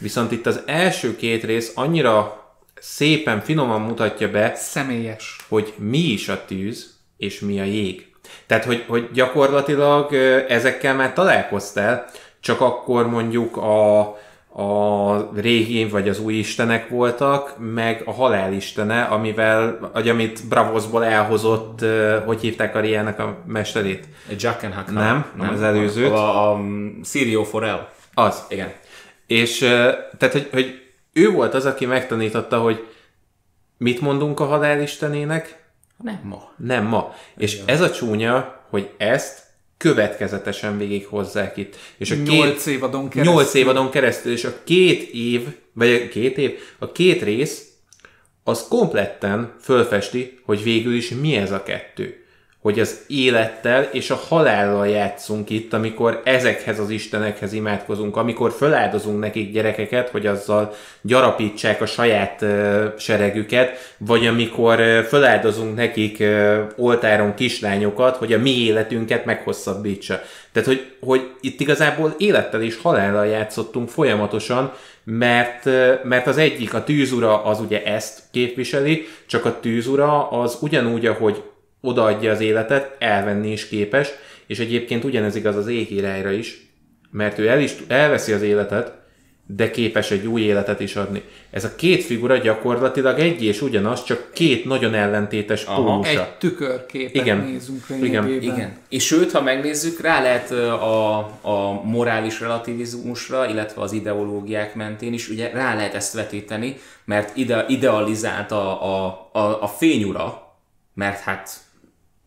[0.00, 2.44] Viszont itt az első két rész annyira
[2.80, 8.06] szépen, finoman mutatja be, személyes, hogy mi is a tűz, és mi a jég.
[8.46, 10.14] Tehát, hogy, hogy gyakorlatilag
[10.48, 14.00] ezekkel már találkoztál, csak akkor mondjuk a,
[14.62, 21.04] a régi vagy az új istenek voltak, meg a halál istene, amivel, vagy amit Bravosból
[21.04, 21.84] elhozott,
[22.24, 24.08] hogy hívták a Riának a mesterét?
[24.38, 24.94] Jack and Hakan.
[24.94, 26.10] Nem, nem, az előzőt.
[26.10, 26.60] A, a
[27.04, 27.92] Sirio Forel.
[28.14, 28.42] Az.
[28.48, 28.72] Igen.
[29.30, 29.58] És
[30.18, 32.86] tehát, hogy, hogy ő volt az, aki megtanította, hogy
[33.76, 35.64] mit mondunk a halálistenének?
[36.02, 36.52] Nem ma.
[36.56, 37.14] Nem ma.
[37.36, 39.42] És ez a csúnya, hogy ezt
[39.76, 41.76] következetesen végig hozzák itt.
[41.96, 43.34] És a nyolc két, évadon keresztül.
[43.34, 47.68] Nyolc évadon keresztül, és a két év, vagy a két év, a két rész,
[48.44, 52.24] az kompletten fölfesti, hogy végül is mi ez a kettő
[52.60, 59.20] hogy az élettel és a halállal játszunk itt, amikor ezekhez az istenekhez imádkozunk, amikor feláldozunk
[59.20, 67.34] nekik gyerekeket, hogy azzal gyarapítsák a saját uh, seregüket, vagy amikor feláldozunk nekik uh, oltáron
[67.34, 70.20] kislányokat, hogy a mi életünket meghosszabbítsa.
[70.52, 74.72] Tehát, hogy, hogy itt igazából élettel és halállal játszottunk folyamatosan,
[75.04, 75.64] mert,
[76.04, 81.42] mert az egyik, a tűzura az ugye ezt képviseli, csak a tűzura az ugyanúgy, ahogy
[81.80, 84.08] odaadja az életet, elvenni is képes,
[84.46, 86.68] és egyébként ugyanez igaz az éhírájra is,
[87.10, 89.00] mert ő el is, elveszi az életet,
[89.56, 91.22] de képes egy új életet is adni.
[91.50, 96.08] Ez a két figura gyakorlatilag egy és ugyanaz, csak két nagyon ellentétes pólusa.
[96.08, 97.38] Egy tükörképet igen.
[97.38, 98.28] nézünk igen.
[98.28, 98.76] igen.
[98.88, 105.28] És sőt, ha megnézzük, rá lehet a, a morális relativizmusra, illetve az ideológiák mentén is,
[105.28, 110.54] ugye rá lehet ezt vetíteni, mert ide, idealizált a, a, a, a fényura,
[110.94, 111.50] mert hát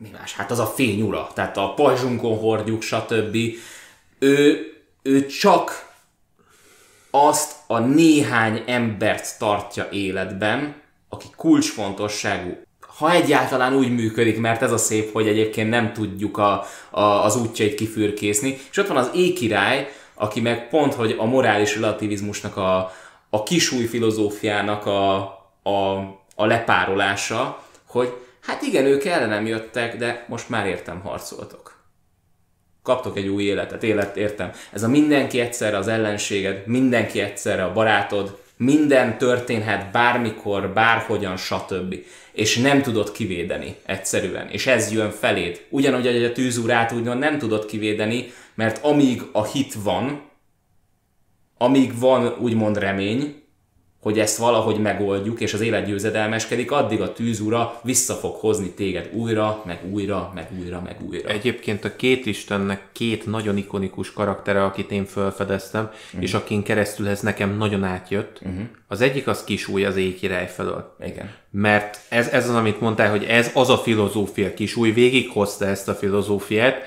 [0.03, 0.33] mi más?
[0.35, 3.37] Hát az a fényura, tehát a pajzsunkon hordjuk, stb.
[4.19, 4.67] Ő,
[5.01, 5.91] ő csak
[7.11, 10.75] azt a néhány embert tartja életben,
[11.09, 12.61] aki kulcsfontosságú.
[12.97, 17.35] Ha egyáltalán úgy működik, mert ez a szép, hogy egyébként nem tudjuk a, a, az
[17.35, 18.57] útjait kifürkészni.
[18.71, 22.91] És ott van az ékirály, aki meg pont, hogy a morális relativizmusnak a,
[23.29, 25.15] a kisúj filozófiának a,
[25.63, 25.97] a,
[26.35, 28.13] a lepárolása, hogy
[28.45, 31.81] Hát igen, ők ellenem jöttek, de most már értem harcoltok.
[32.83, 34.51] Kaptok egy új életet, élet, értem.
[34.71, 41.95] Ez a mindenki egyszerre az ellenséged, mindenki egyszerre a barátod, minden történhet bármikor, bárhogyan, stb.
[42.31, 44.49] És nem tudod kivédeni egyszerűen.
[44.49, 45.65] És ez jön feléd.
[45.69, 50.29] Ugyanúgy, hogy a tűzúrát úgymond nem tudod kivédeni, mert amíg a hit van,
[51.57, 53.42] amíg van úgymond remény,
[54.03, 59.09] hogy ezt valahogy megoldjuk, és az élet győzedelmeskedik, addig a tűzura vissza fog hozni téged
[59.13, 61.29] újra, meg újra, meg újra, meg újra.
[61.29, 66.23] Egyébként a két Istennek két nagyon ikonikus karaktere, akit én felfedeztem, uh-huh.
[66.23, 68.39] és akin keresztül ez nekem nagyon átjött.
[68.41, 68.61] Uh-huh.
[68.87, 70.95] Az egyik az kisúly az éjkirály felől.
[71.05, 71.31] Igen.
[71.49, 75.93] Mert ez, ez az, amit mondtál, hogy ez az a filozófia, kisúly végighozta ezt a
[75.93, 76.81] filozófiát,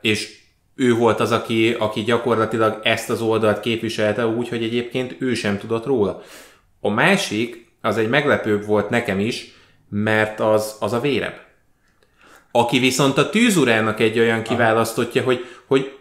[0.00, 0.44] és
[0.76, 5.58] ő volt az, aki, aki gyakorlatilag ezt az oldalt képviselte úgy, hogy egyébként ő sem
[5.58, 6.22] tudott róla.
[6.80, 9.54] A másik, az egy meglepőbb volt nekem is,
[9.88, 11.40] mert az, az a vérebb.
[12.50, 15.98] Aki viszont a tűzurának egy olyan kiválasztottja, hogy, hogy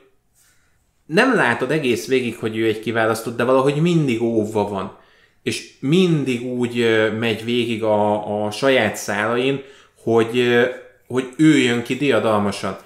[1.06, 4.98] nem látod egész végig, hogy ő egy kiválasztott, de valahogy mindig óvva van.
[5.44, 9.62] És mindig úgy megy végig a, a saját szálain,
[10.04, 10.60] hogy,
[11.08, 12.78] hogy ő jön ki diadalmasan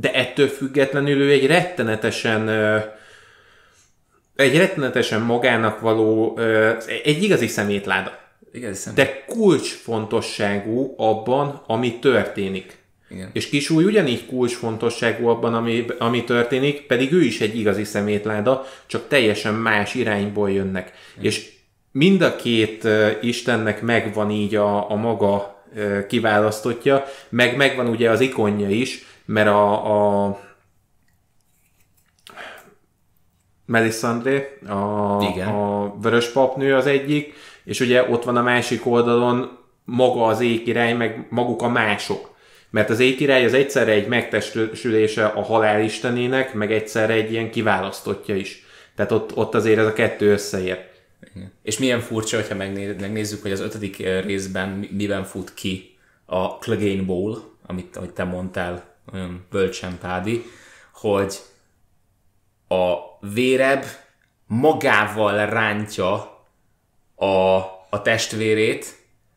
[0.00, 2.48] de ettől függetlenül ő egy rettenetesen
[4.36, 6.38] egy rettenetesen magának való,
[7.04, 8.18] egy igazi szemétláda.
[8.52, 8.96] Igazi szemét.
[8.96, 12.76] De kulcsfontosságú abban, ami történik.
[13.08, 13.30] Igen.
[13.32, 19.08] És Kisúly ugyanígy kulcsfontosságú abban, ami, ami történik, pedig ő is egy igazi szemétláda, csak
[19.08, 20.92] teljesen más irányból jönnek.
[21.12, 21.24] Igen.
[21.24, 21.48] És
[21.92, 28.10] mind a két uh, Istennek megvan így a, a maga uh, kiválasztotja, meg megvan ugye
[28.10, 30.40] az ikonja is, mert a, a
[33.66, 35.48] Melisandre, a, Igen.
[35.48, 40.92] a vörös papnő az egyik, és ugye ott van a másik oldalon maga az ékirály,
[40.92, 42.34] meg maguk a mások.
[42.70, 48.34] Mert az ékirály az egyszerre egy megtestesülése a halál istenének, meg egyszerre egy ilyen kiválasztottja
[48.34, 48.64] is.
[48.94, 50.84] Tehát ott, ott azért ez a kettő összeér.
[51.34, 51.52] Igen.
[51.62, 52.54] És milyen furcsa, hogyha
[53.00, 58.95] megnézzük, hogy az ötödik részben miben fut ki a Clegane Bowl, amit, ahogy te mondtál,
[59.12, 60.44] olyan bölcsen Pádi,
[60.92, 61.38] hogy
[62.68, 63.84] a vérebb
[64.46, 66.12] magával rántja
[67.14, 67.56] a,
[67.90, 68.96] a testvérét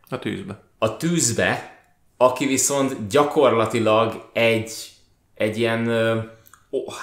[0.09, 0.63] a tűzbe.
[0.77, 1.77] A tűzbe,
[2.17, 4.71] aki viszont gyakorlatilag egy,
[5.35, 5.87] egy ilyen,
[6.69, 6.93] oh,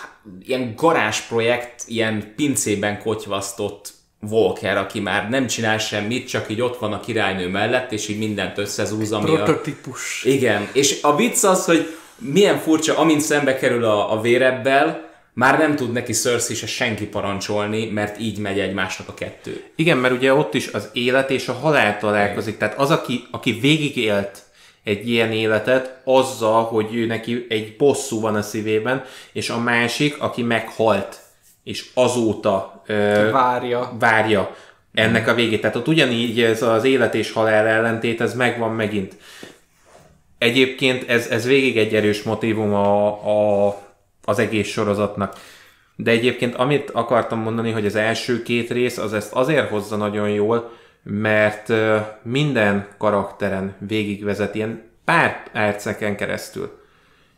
[0.40, 6.92] ilyen garázsprojekt, ilyen pincében kotyvasztott Volker, aki már nem csinál semmit, csak így ott van
[6.92, 10.22] a királynő mellett, és így mindent összezúz, ami Prototípus.
[10.24, 10.28] A...
[10.28, 15.58] Igen, és a vicc az, hogy milyen furcsa, amint szembe kerül a, a vérebbel, már
[15.58, 19.64] nem tud neki Cersei se senki parancsolni, mert így megy egymásnak a kettő.
[19.74, 22.56] Igen, mert ugye ott is az élet és a halál találkozik.
[22.58, 24.42] Tehát az, aki, aki végigélt
[24.84, 30.20] egy ilyen életet azzal, hogy ő neki egy bosszú van a szívében, és a másik,
[30.22, 31.18] aki meghalt,
[31.64, 33.96] és azóta ö, Várja.
[33.98, 34.56] várja
[34.94, 35.60] ennek a végét.
[35.60, 39.16] Tehát ott ugyanígy ez az élet és halál ellentét, ez megvan megint.
[40.38, 43.06] Egyébként ez, ez végig egy erős motivum a,
[43.68, 43.76] a,
[44.24, 45.38] az egész sorozatnak.
[45.96, 50.30] De egyébként amit akartam mondani, hogy az első két rész az ezt azért hozza nagyon
[50.30, 50.72] jól,
[51.02, 51.72] mert
[52.22, 56.80] minden karakteren végigvezet ilyen pár perceken keresztül.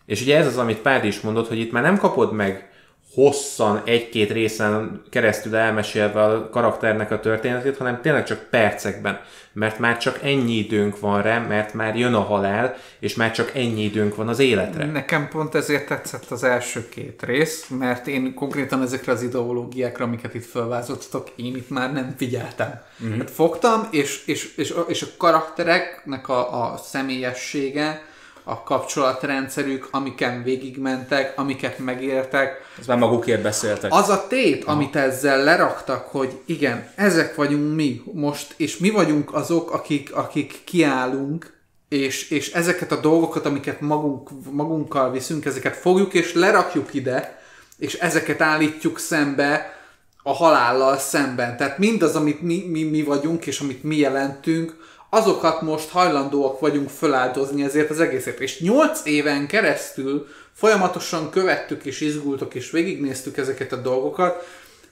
[0.07, 2.71] És ugye ez az, amit Pádi is mondott, hogy itt már nem kapod meg
[3.15, 9.21] hosszan, egy-két részen keresztül elmesélve a karakternek a történetét, hanem tényleg csak percekben.
[9.53, 13.51] Mert már csak ennyi időnk van rá, mert már jön a halál, és már csak
[13.55, 14.85] ennyi időnk van az életre.
[14.85, 20.35] Nekem pont ezért tetszett az első két rész, mert én konkrétan ezekre az ideológiákra, amiket
[20.35, 22.81] itt felvázoltatok, én itt már nem figyeltem.
[23.01, 23.19] Uh-huh.
[23.19, 28.03] Hát fogtam, és, és, és, a- és a karaktereknek a, a személyessége,
[28.49, 33.93] a kapcsolatrendszerük, amiken végigmentek, amiket megértek, Ez már magukért beszéltek.
[33.93, 39.35] az a tét, amit ezzel leraktak, hogy igen, ezek vagyunk mi most, és mi vagyunk
[39.35, 41.57] azok, akik, akik kiállunk,
[41.89, 47.41] és, és ezeket a dolgokat, amiket magunk, magunkkal viszünk, ezeket fogjuk és lerakjuk ide,
[47.79, 49.77] és ezeket állítjuk szembe
[50.23, 51.57] a halállal szemben.
[51.57, 54.77] Tehát mindaz, amit mi, mi, mi vagyunk, és amit mi jelentünk,
[55.11, 58.41] azokat most hajlandóak vagyunk föláldozni ezért az egészért.
[58.41, 64.47] És nyolc éven keresztül folyamatosan követtük és izgultok és végignéztük ezeket a dolgokat,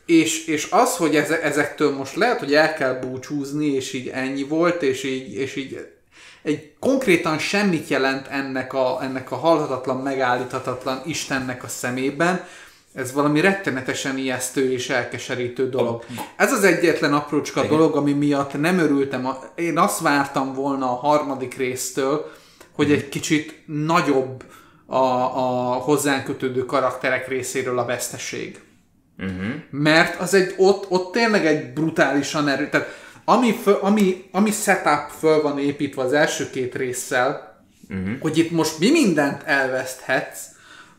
[0.06, 4.42] és, és az, hogy eze, ezektől most lehet, hogy el kell búcsúzni, és így ennyi
[4.42, 5.86] volt, és így, és így
[6.42, 12.46] egy konkrétan semmit jelent ennek a, ennek a halhatatlan, megállíthatatlan Istennek a szemében,
[12.96, 16.04] ez valami rettenetesen ijesztő és elkeserítő dolog.
[16.36, 17.76] Ez az egyetlen aprócska Igen.
[17.76, 19.26] dolog, ami miatt nem örültem.
[19.26, 22.30] A, én azt vártam volna a harmadik résztől,
[22.72, 24.44] hogy egy kicsit nagyobb
[24.86, 28.60] a, a hozzánk kötődő karakterek részéről a veszteség.
[29.18, 29.54] Uh-huh.
[29.70, 32.88] Mert az egy, ott, ott tényleg egy brutálisan erő, tehát
[33.24, 38.20] ami, föl, ami, ami setup föl van építve az első két résszel, uh-huh.
[38.20, 40.54] hogy itt most mi mindent elveszthetsz,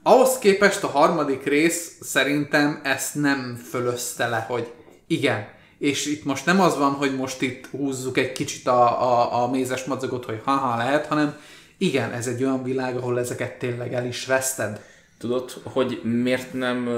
[0.07, 4.73] ahhoz képest a harmadik rész szerintem ezt nem fölözte le, hogy
[5.07, 5.47] igen,
[5.77, 9.49] és itt most nem az van, hogy most itt húzzuk egy kicsit a, a, a
[9.49, 11.37] mézes madzagot, hogy haha lehet, hanem
[11.77, 14.81] igen, ez egy olyan világ, ahol ezeket tényleg el is veszted.
[15.17, 16.89] Tudod, hogy miért nem,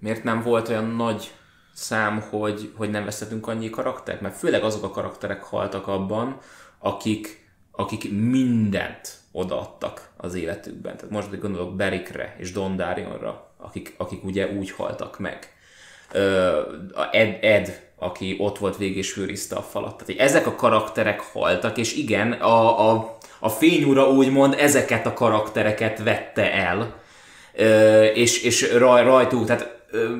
[0.00, 1.32] miért nem volt olyan nagy
[1.74, 4.20] szám, hogy, hogy nem vesztettünk annyi karaktert?
[4.20, 6.38] Mert főleg azok a karakterek haltak abban,
[6.78, 10.96] akik, akik mindent odaadtak az életükben.
[10.96, 15.38] Tehát most gondolok Berikre és Don Darionra, akik, akik ugye úgy haltak meg.
[17.12, 19.90] Ed, Ed, aki ott volt végig és őrizte a falat.
[19.90, 25.12] Tehát hogy ezek a karakterek haltak, és igen, a, a, a fényúra úgymond ezeket a
[25.12, 27.00] karaktereket vette el,
[27.54, 30.14] ö, és, és raj, rajtuk, tehát ö,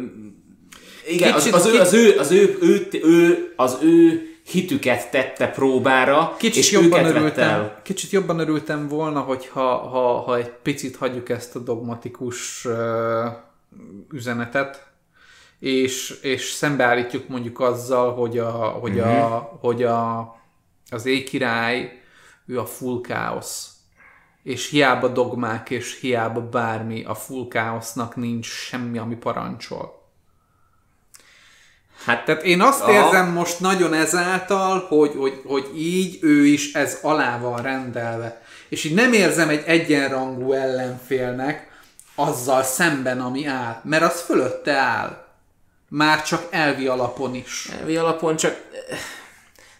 [1.07, 5.51] igen, az, Kicsit- az, ő, az, ő, az, ő, ő, ő, az ő hitüket tette
[5.51, 7.81] próbára, Kicsit és jobban, őket örültem, el.
[7.83, 12.75] kicsit jobban örültem volna, hogyha ha, ha egy picit hagyjuk ezt a dogmatikus uh,
[14.13, 14.87] üzenetet,
[15.59, 20.35] és, és szembeállítjuk mondjuk azzal, hogy, a, hogy, a, hogy a,
[20.91, 22.01] az éjkirály,
[22.47, 23.71] ő a full káosz.
[24.43, 30.02] És hiába dogmák, és hiába bármi, a full káosznak nincs semmi, ami parancsol.
[32.05, 32.93] Hát Tehát én azt Aha.
[32.93, 38.43] érzem most nagyon ezáltal, hogy, hogy, hogy így ő is ez alá van rendelve.
[38.69, 41.71] És így nem érzem egy egyenrangú ellenfélnek
[42.15, 43.81] azzal szemben, ami áll.
[43.85, 45.25] Mert az fölötte áll.
[45.89, 47.69] Már csak elvi alapon is.
[47.81, 48.57] elvi alapon csak...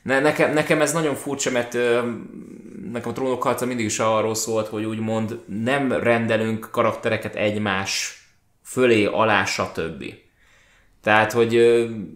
[0.03, 2.11] Ne, nekem, nekem ez nagyon furcsa, mert ö,
[2.93, 8.23] nekem a trónok harca mindig is arról szólt, hogy úgymond nem rendelünk karaktereket egymás
[8.65, 10.05] fölé, alá, stb.
[11.03, 11.53] Tehát, hogy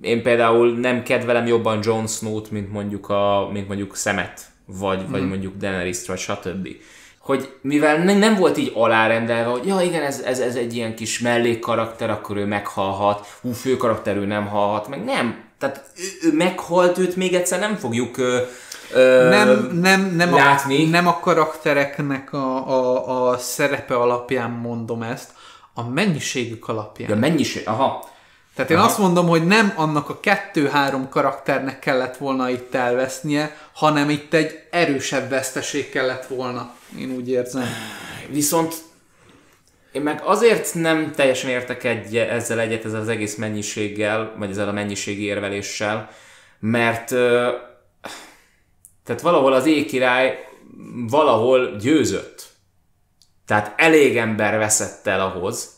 [0.00, 5.28] én például nem kedvelem jobban Jon Snow-t, mint mondjuk, a, mint mondjuk Szemet, vagy, vagy
[5.28, 6.68] mondjuk Daenerys-t, vagy stb.
[7.18, 10.94] Hogy mivel ne- nem volt így alárendelve, hogy ja igen, ez, ez, ez egy ilyen
[10.94, 15.44] kis mellékkarakter, akkor ő meghalhat, hú, főkarakter ő nem halhat, meg nem.
[15.58, 18.38] Tehát ő, ő meghalt, őt még egyszer nem fogjuk ö,
[18.94, 20.84] ö, Nem, nem, nem, látni.
[20.84, 25.30] A, nem a karaktereknek a, a, a szerepe alapján mondom ezt,
[25.74, 27.08] a mennyiségük alapján.
[27.08, 28.14] De mennyiség, aha.
[28.56, 34.10] Tehát én azt mondom, hogy nem annak a kettő-három karakternek kellett volna itt elvesznie, hanem
[34.10, 36.74] itt egy erősebb veszteség kellett volna.
[36.98, 37.66] Én úgy érzem.
[38.28, 38.74] Viszont
[39.92, 44.68] Én meg azért nem teljesen értek egy, ezzel egyet, ezzel az egész mennyiséggel, vagy ezzel
[44.68, 46.10] a mennyiségi érveléssel,
[46.58, 47.08] mert
[49.04, 50.48] tehát valahol az ékirály
[51.08, 52.46] valahol győzött.
[53.46, 55.70] Tehát elég ember veszett el ahhoz,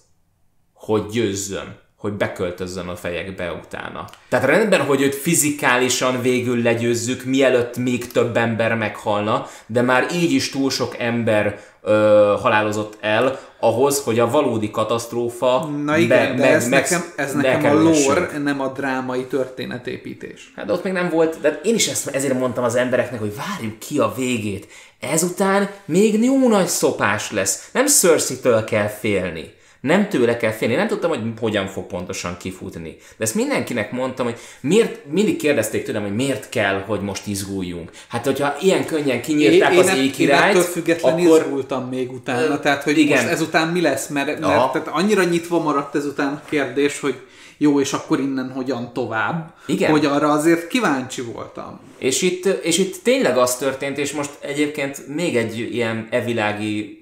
[0.72, 4.04] hogy győzzön, hogy beköltözzön a fejekbe utána.
[4.28, 10.32] Tehát rendben, hogy őt fizikálisan végül legyőzzük, mielőtt még több ember meghalna, de már így
[10.32, 16.42] is túl sok ember ö, halálozott el ahhoz, hogy a valódi katasztrófa Na igen, be,
[16.42, 20.52] de meg, ez, meg, nekem, ez nekem a lore, nem a drámai történetépítés.
[20.56, 23.78] Hát ott még nem volt, de én is ezt, ezért mondtam az embereknek, hogy várjuk
[23.78, 24.66] ki a végét.
[25.00, 27.68] Ezután még jó nagy szopás lesz.
[27.72, 29.56] Nem cersei kell félni.
[29.80, 30.74] Nem tőle kell félni.
[30.74, 32.96] Nem tudtam, hogy hogyan fog pontosan kifutni.
[33.16, 37.90] De ezt mindenkinek mondtam, hogy miért, mindig kérdezték tőlem, hogy miért kell, hogy most izguljunk.
[38.08, 41.40] Hát, hogyha ilyen könnyen kinyírták én, az éjkirályt, Én függetlenül akkor...
[41.40, 42.60] izgultam még utána.
[42.60, 43.16] Tehát, hogy igen.
[43.16, 44.08] most ezután mi lesz?
[44.08, 47.14] Mert, mert tehát annyira nyitva maradt ezután a kérdés, hogy
[47.58, 49.90] jó, és akkor innen hogyan tovább, Igen.
[49.90, 51.80] hogy arra azért kíváncsi voltam.
[51.98, 57.00] És itt, és itt tényleg az történt, és most egyébként még egy ilyen evilági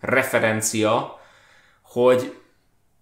[0.00, 1.20] referencia,
[1.92, 2.34] hogy,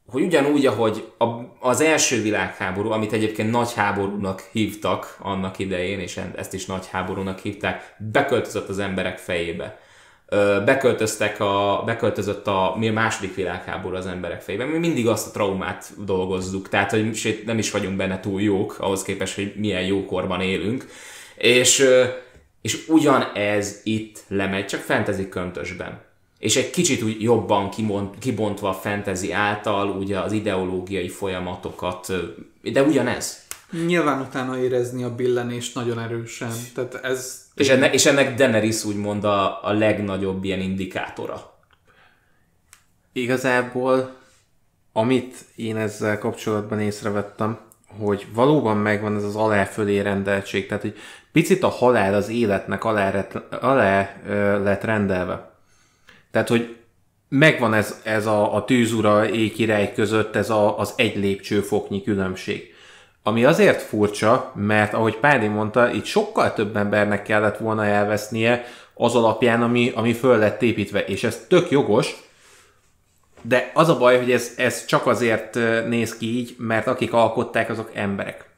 [0.07, 1.25] hogy ugyanúgy, ahogy a,
[1.61, 7.39] az első világháború, amit egyébként nagy háborúnak hívtak annak idején, és ezt is nagy háborúnak
[7.39, 9.81] hívták, beköltözött az emberek fejébe.
[10.65, 14.65] Beköltöztek a, beköltözött a mi második világháború az emberek fejébe.
[14.65, 19.03] Mi mindig azt a traumát dolgozzuk, tehát hogy nem is vagyunk benne túl jók, ahhoz
[19.03, 20.87] képest, hogy milyen jókorban élünk.
[21.37, 21.85] És,
[22.63, 26.09] és ugyanez itt lemegy, csak fantasy köntösben
[26.41, 32.13] és egy kicsit úgy jobban kimont, kibontva a fantasy által ugye az ideológiai folyamatokat,
[32.63, 33.47] de ugyanez.
[33.87, 36.53] Nyilván utána érezni a billenést nagyon erősen.
[36.75, 37.49] Tehát ez...
[37.55, 41.59] És ennek, és ennek Daenerys úgymond a, a legnagyobb ilyen indikátora.
[43.13, 44.17] Igazából,
[44.93, 47.59] amit én ezzel kapcsolatban észrevettem,
[47.99, 50.97] hogy valóban megvan ez az alá-fölé rendeltség, tehát hogy
[51.33, 53.27] picit a halál az életnek alá,
[53.61, 54.17] alá
[54.63, 55.50] lett rendelve.
[56.31, 56.77] Tehát, hogy
[57.29, 62.75] megvan ez, ez a, a tűzura ékirály között ez a, az egy lépcsőfoknyi különbség.
[63.23, 69.15] Ami azért furcsa, mert ahogy Pádi mondta, itt sokkal több embernek kellett volna elvesznie az
[69.15, 72.17] alapján, ami, ami föl lett építve, és ez tök jogos,
[73.43, 75.55] de az a baj, hogy ez, ez csak azért
[75.89, 78.49] néz ki így, mert akik alkották, azok emberek.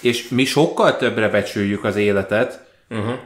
[0.00, 3.18] És mi sokkal többre becsüljük az életet, uh-huh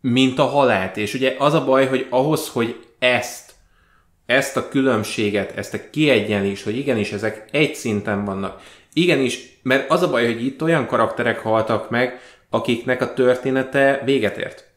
[0.00, 0.96] mint a halált.
[0.96, 3.52] És ugye az a baj, hogy ahhoz, hogy ezt,
[4.26, 8.62] ezt a különbséget, ezt a kiegyenlés, hogy igenis ezek egy szinten vannak.
[8.92, 12.20] Igenis, mert az a baj, hogy itt olyan karakterek haltak meg,
[12.50, 14.68] akiknek a története véget ért.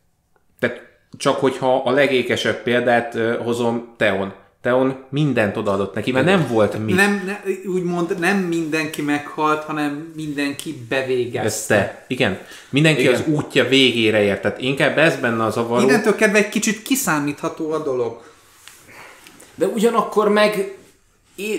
[0.59, 0.81] Tehát
[1.17, 4.33] csak hogyha a legékesebb példát hozom Teon.
[4.63, 6.93] Teon mindent odaadott neki, mert nem volt mi.
[6.93, 11.75] Nem, ne, úgymond nem mindenki meghalt, hanem mindenki bevégezte.
[11.75, 12.37] Ezt Igen.
[12.69, 13.13] Mindenki Igen.
[13.13, 14.41] az útja végére ért.
[14.41, 15.81] Tehát inkább ez benne az avaró.
[15.81, 18.21] Innentől kedve egy kicsit kiszámítható a dolog.
[19.55, 20.77] De ugyanakkor meg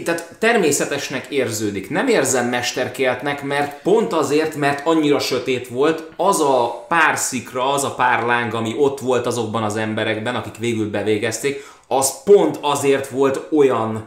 [0.04, 1.90] tehát természetesnek érződik.
[1.90, 7.84] Nem érzem mesterkéltnek, mert pont azért, mert annyira sötét volt, az a pár szikra, az
[7.84, 13.08] a pár láng, ami ott volt azokban az emberekben, akik végül bevégezték, az pont azért
[13.08, 14.06] volt olyan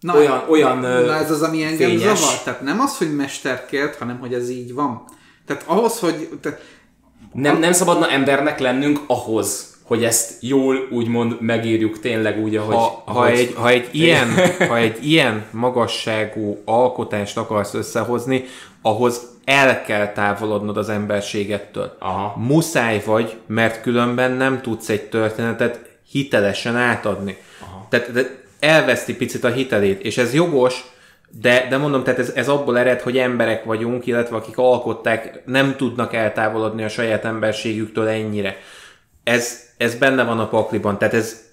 [0.00, 2.18] Na, olyan, olyan na ez az, ami engem fényes.
[2.18, 2.42] zavar.
[2.44, 5.04] Tehát nem az, hogy mesterkélt, hanem hogy ez így van.
[5.46, 6.28] Tehát ahhoz, hogy...
[6.40, 6.60] Tehát,
[7.32, 12.74] nem, nem szabadna embernek lennünk ahhoz, hogy ezt jól úgymond megírjuk tényleg úgy, ahogy...
[12.74, 14.28] Ha, ahogy, ha, egy, ha, egy ilyen,
[14.68, 18.44] ha egy ilyen magasságú alkotást akarsz összehozni,
[18.82, 21.96] ahhoz el kell távolodnod az emberségettől.
[21.98, 22.34] Aha.
[22.38, 27.36] Muszáj vagy, mert különben nem tudsz egy történetet hitelesen átadni.
[27.60, 27.86] Aha.
[27.90, 30.84] Tehát de elveszti picit a hitelét, és ez jogos,
[31.40, 35.76] de, de mondom, tehát ez, ez abból ered, hogy emberek vagyunk, illetve akik alkották, nem
[35.76, 38.56] tudnak eltávolodni a saját emberségüktől ennyire.
[39.24, 41.44] Ez, ez benne van a pakliban, tehát ez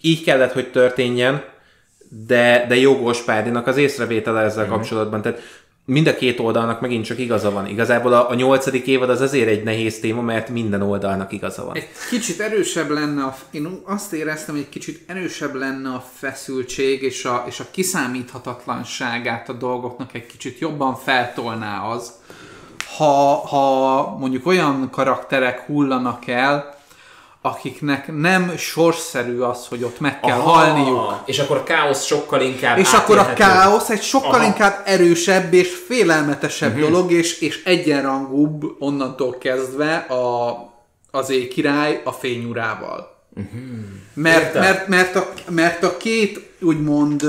[0.00, 1.42] így kellett, hogy történjen,
[2.08, 4.72] de, de jogos Pádinak az észrevétele ezzel mm-hmm.
[4.72, 5.22] kapcsolatban.
[5.22, 5.40] Tehát
[5.84, 7.66] mind a két oldalnak megint csak igaza van.
[7.66, 11.76] Igazából a, a nyolcadik évad az azért egy nehéz téma, mert minden oldalnak igaza van.
[11.76, 17.02] Egy kicsit erősebb lenne, a, én azt éreztem, hogy egy kicsit erősebb lenne a feszültség,
[17.02, 22.12] és a, és a kiszámíthatatlanságát a dolgoknak egy kicsit jobban feltolná az,
[22.96, 26.71] ha, ha mondjuk olyan karakterek hullanak el,
[27.42, 31.22] akiknek nem sorszerű az, hogy ott meg kell Aha, halniuk.
[31.24, 34.44] És akkor a káosz sokkal inkább És akkor a káosz egy sokkal Aha.
[34.44, 36.90] inkább erősebb és félelmetesebb uh-huh.
[36.90, 40.56] dolog, és, és egyenrangúbb onnantól kezdve a,
[41.10, 43.20] az éjkirály a fényurával.
[43.36, 43.60] Uh-huh.
[44.14, 47.24] Mert, mert, mert, a, mert a két úgymond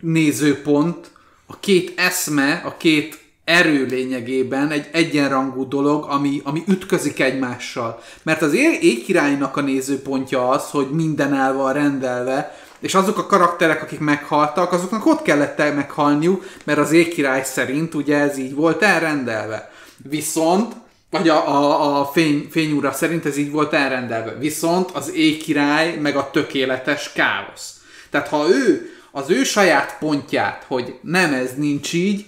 [0.00, 1.10] nézőpont,
[1.46, 8.02] a két eszme, a két erő lényegében egy egyenrangú dolog, ami, ami ütközik egymással.
[8.22, 13.26] Mert az ég, égkirálynak a nézőpontja az, hogy minden el van rendelve, és azok a
[13.26, 18.82] karakterek, akik meghaltak, azoknak ott kellett meghalniuk, mert az égkirály szerint ugye ez így volt
[18.82, 19.70] elrendelve.
[19.96, 20.72] Viszont,
[21.10, 24.36] vagy a, a, a fény, fényúra szerint ez így volt elrendelve.
[24.38, 27.74] Viszont az égkirály meg a tökéletes káosz.
[28.10, 32.24] Tehát ha ő az ő saját pontját, hogy nem ez nincs így,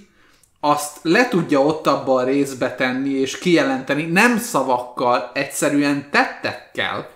[0.66, 7.08] azt le tudja ott abba a részbe tenni és kijelenteni, nem szavakkal, egyszerűen tettekkel,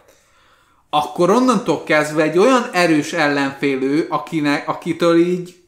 [0.90, 5.58] akkor onnantól kezdve egy olyan erős ellenfélő, akinek, akitől így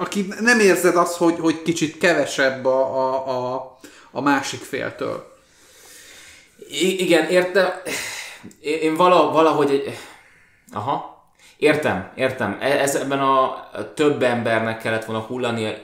[0.00, 3.78] aki nem érzed azt, hogy, hogy kicsit kevesebb a, a, a,
[4.10, 5.36] a másik féltől.
[6.70, 7.68] I- igen, értem.
[8.60, 9.98] Én valahogy...
[10.72, 11.17] Aha.
[11.58, 12.56] Értem, értem.
[12.60, 15.74] E, ez ebben a több embernek kellett volna hullani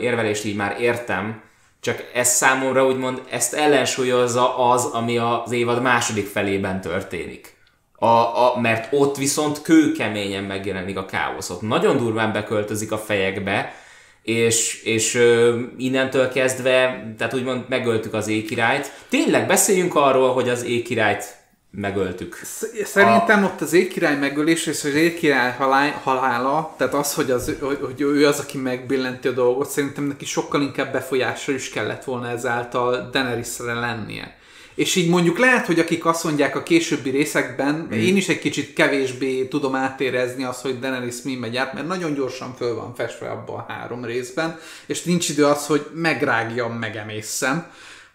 [0.00, 1.42] érvelést, így már értem.
[1.80, 7.56] Csak ez számomra úgymond ezt ellensúlyozza az, ami az évad második felében történik.
[7.96, 11.50] A, a, mert ott viszont kőkeményen megjelenik a káosz.
[11.50, 13.74] Ott nagyon durván beköltözik a fejekbe,
[14.22, 18.92] és, és ö, innentől kezdve, tehát úgymond megöltük az ékirályt.
[19.08, 21.43] Tényleg beszéljünk arról, hogy az ékirályt
[21.76, 22.40] megöltük.
[22.84, 23.46] Szerintem a...
[23.46, 25.56] ott az égkirály megölés és az égkirály
[26.02, 30.62] halála, tehát az, hogy, az, hogy, ő az, aki megbillenti a dolgot, szerintem neki sokkal
[30.62, 34.36] inkább befolyásra is kellett volna ezáltal Daenerysre lennie.
[34.74, 37.92] És így mondjuk lehet, hogy akik azt mondják a későbbi részekben, mm.
[37.92, 42.14] én is egy kicsit kevésbé tudom átérezni azt, hogy Daenerys mi megy át, mert nagyon
[42.14, 47.66] gyorsan föl van festve abban a három részben, és nincs idő az, hogy megrágjam, megemészem.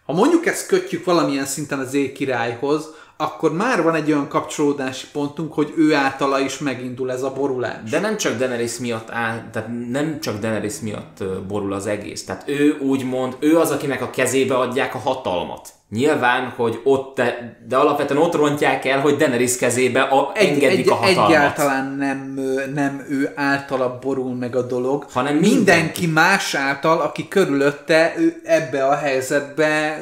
[0.06, 2.88] Ha mondjuk ezt kötjük valamilyen szinten az királyhoz,
[3.20, 7.90] akkor már van egy olyan kapcsolódási pontunk, hogy ő általa is megindul ez a borulás.
[7.90, 12.24] De nem csak Daenerys miatt áll, tehát nem csak Daenerys miatt borul az egész.
[12.24, 15.68] Tehát ő úgymond, ő az, akinek a kezébe adják a hatalmat.
[15.90, 20.88] Nyilván, hogy ott, de, de alapvetően ott rontják el, hogy Daenerys kezébe a, engedik egy,
[20.88, 21.30] a hatalmat.
[21.30, 22.40] Egyáltalán nem,
[22.74, 28.14] nem ő általa borul meg a dolog, hanem mindenki, mindenki más által, aki körülötte
[28.44, 30.00] ebbe a helyzetbe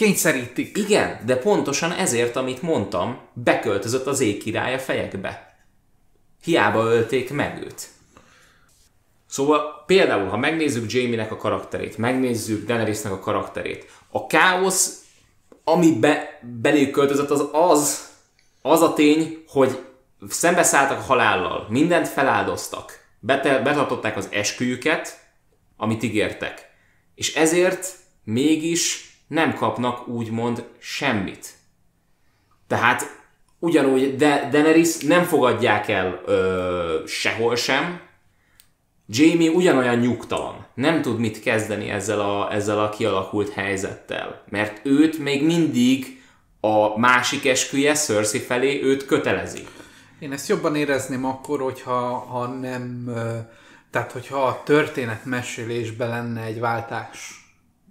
[0.00, 0.76] kényszerítik.
[0.76, 5.56] Igen, de pontosan ezért, amit mondtam, beköltözött az ég királya fejekbe.
[6.42, 7.88] Hiába ölték meg őt.
[9.26, 15.04] Szóval például, ha megnézzük Jamie-nek a karakterét, megnézzük Daenerysnek a karakterét, a káosz,
[15.64, 18.08] ami be, belé költözött, az az,
[18.62, 19.78] az a tény, hogy
[20.28, 25.20] szembeszálltak a halállal, mindent feláldoztak, betartották az esküjüket,
[25.76, 26.70] amit ígértek.
[27.14, 27.94] És ezért
[28.24, 31.46] mégis nem kapnak úgymond semmit.
[32.66, 33.20] Tehát
[33.58, 38.00] ugyanúgy De- Daenerys nem fogadják el ö, sehol sem,
[39.06, 45.18] Jamie ugyanolyan nyugtalan, nem tud mit kezdeni ezzel a, ezzel a kialakult helyzettel, mert őt
[45.18, 46.22] még mindig
[46.60, 49.66] a másik esküje Cersei felé őt kötelezi.
[50.18, 53.12] Én ezt jobban érezném akkor, hogyha ha nem,
[53.90, 57.44] tehát hogyha a történet mesélésben lenne egy váltás.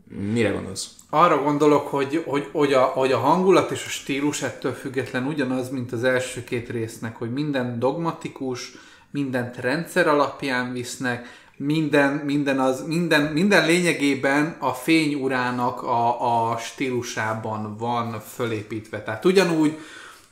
[0.08, 0.99] Mire gondolsz?
[1.10, 5.70] Arra gondolok, hogy, hogy, hogy, a, hogy a hangulat és a stílus ettől független ugyanaz,
[5.70, 8.72] mint az első két résznek, hogy minden dogmatikus,
[9.12, 11.28] mindent rendszer alapján visznek,
[11.58, 19.04] minden, minden, az, minden, minden lényegében a fényurának a, a stílusában van fölépítve.
[19.04, 19.78] Tehát ugyanúgy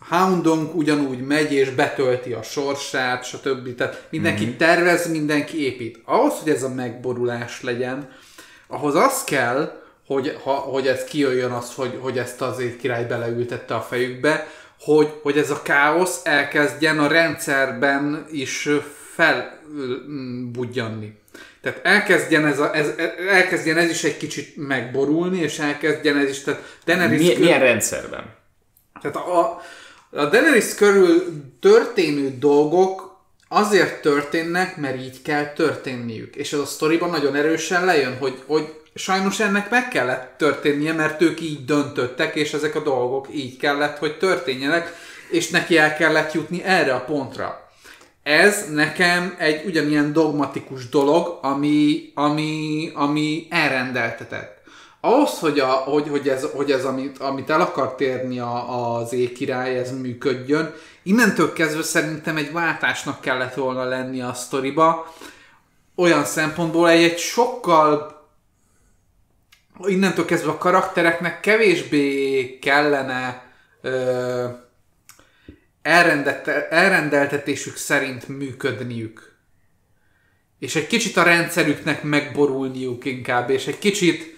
[0.09, 3.75] Houndong ugyanúgy megy és betölti a sorsát, stb.
[3.75, 4.57] Tehát mindenki mm-hmm.
[4.57, 6.01] tervez, mindenki épít.
[6.05, 8.09] Ahhoz, hogy ez a megborulás legyen,
[8.67, 13.75] ahhoz az kell, hogy, ha, hogy ez kijöjjön az, hogy, hogy ezt az király beleültette
[13.75, 14.47] a fejükbe,
[14.79, 18.69] hogy, hogy ez a káosz elkezdjen a rendszerben is
[19.15, 21.17] felbudjanni.
[21.61, 22.87] Tehát elkezdjen ez, a, ez,
[23.29, 26.41] elkezdjen ez is egy kicsit megborulni, és elkezdjen ez is...
[26.41, 28.35] Tehát Daenerys Mi, körül, milyen rendszerben?
[29.01, 29.61] Tehát a,
[30.09, 31.23] a Daenerys körül
[31.59, 36.35] történő dolgok azért történnek, mert így kell történniük.
[36.35, 41.21] És ez a sztoriban nagyon erősen lejön, hogy, hogy sajnos ennek meg kellett történnie, mert
[41.21, 44.95] ők így döntöttek, és ezek a dolgok így kellett, hogy történjenek,
[45.29, 47.69] és neki el kellett jutni erre a pontra.
[48.23, 54.55] Ez nekem egy ugyanilyen dogmatikus dolog, ami, ami, ami elrendeltetett.
[55.01, 59.13] Ahhoz, hogy, a, hogy, hogy, ez, hogy ez amit, amit el akart érni a, az
[59.13, 65.13] ékirály, ez működjön, innentől kezdve szerintem egy váltásnak kellett volna lenni a sztoriba,
[65.95, 68.16] olyan szempontból egy, egy sokkal
[69.85, 73.51] innentől kezdve a karaktereknek kevésbé kellene
[73.81, 74.47] ö,
[76.69, 79.35] elrendeltetésük szerint működniük.
[80.59, 84.35] És egy kicsit a rendszerüknek megborulniuk inkább, és egy kicsit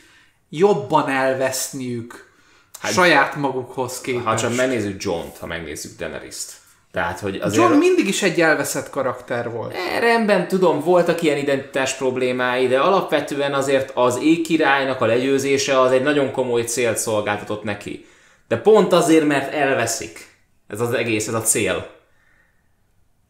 [0.49, 2.33] jobban elveszniük
[2.79, 4.25] hát, saját magukhoz képest.
[4.25, 6.58] Ha csak megnézzük John-t, ha megnézzük Daenerys-t.
[6.99, 7.63] Tehát, hogy azért...
[7.63, 9.73] John mindig is egy elveszett karakter volt.
[9.73, 15.91] E, rendben, tudom, voltak ilyen identitás problémái, de alapvetően azért az ékirálynak a legyőzése az
[15.91, 18.05] egy nagyon komoly célt szolgáltatott neki.
[18.47, 20.27] De pont azért, mert elveszik.
[20.67, 21.89] Ez az egész, ez a cél.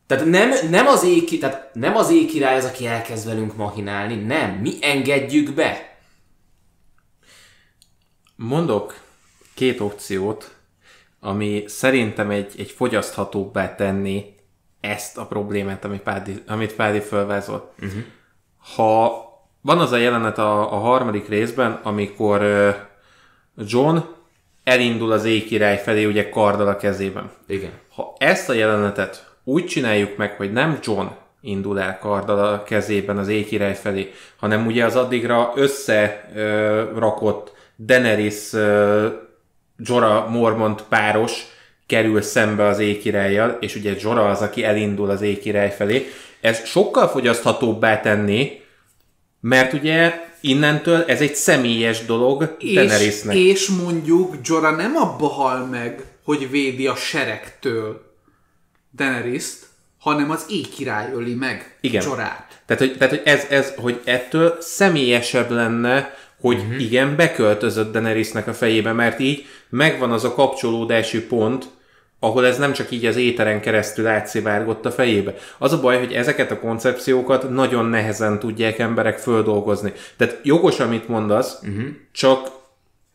[0.08, 4.50] Tehát nem, nem, az éki, tehát nem az ékirály az, aki elkezd velünk machinálni, nem.
[4.52, 5.98] Mi engedjük be.
[8.36, 9.00] Mondok
[9.54, 10.52] két opciót,
[11.20, 14.38] ami szerintem egy, egy fogyaszthatóbbá tenni
[14.82, 17.64] ezt a problémát, amit Pádi, amit Pádi felvázolt.
[17.82, 18.02] Uh-huh.
[18.76, 19.24] Ha
[19.62, 22.76] van az a jelenet a, a harmadik részben, amikor uh,
[23.68, 23.98] John
[24.64, 27.32] elindul az éjkirály felé, ugye karddal a kezében.
[27.48, 27.72] Igen.
[27.96, 31.08] Ha ezt a jelenetet úgy csináljuk meg, hogy nem John
[31.42, 39.28] indul el karddal a kezében az éjkirály felé, hanem ugye az addigra összerakott Daenerys uh,
[39.84, 41.46] Jorah Mormont páros
[41.86, 46.12] kerül szembe az éjkirállyal, és ugye Jorah az, aki elindul az éjkirály felé.
[46.42, 48.62] Ez sokkal fogyaszthatóbbá tenni,
[49.40, 52.76] mert ugye innentől ez egy személyes dolog és,
[53.36, 58.02] És mondjuk Jorah nem abba hal meg, hogy védi a seregtől
[58.96, 59.68] Daenerys-t,
[60.00, 62.04] hanem az éjkirály öli meg Igen.
[62.06, 62.62] Jorát.
[62.66, 66.82] Tehát, hogy, tehát, hogy ez, ez, hogy ettől személyesebb lenne, hogy uh-huh.
[66.82, 71.66] igen, beköltözött Daenerysnek a fejébe, mert így megvan az a kapcsolódási pont,
[72.20, 75.34] ahol ez nem csak így az éteren keresztül átszivárgott a fejébe.
[75.58, 79.94] Az a baj, hogy ezeket a koncepciókat nagyon nehezen tudják emberek földolgozni.
[80.18, 81.86] Tehát jogos, amit mondasz, uh-huh.
[82.12, 82.58] csak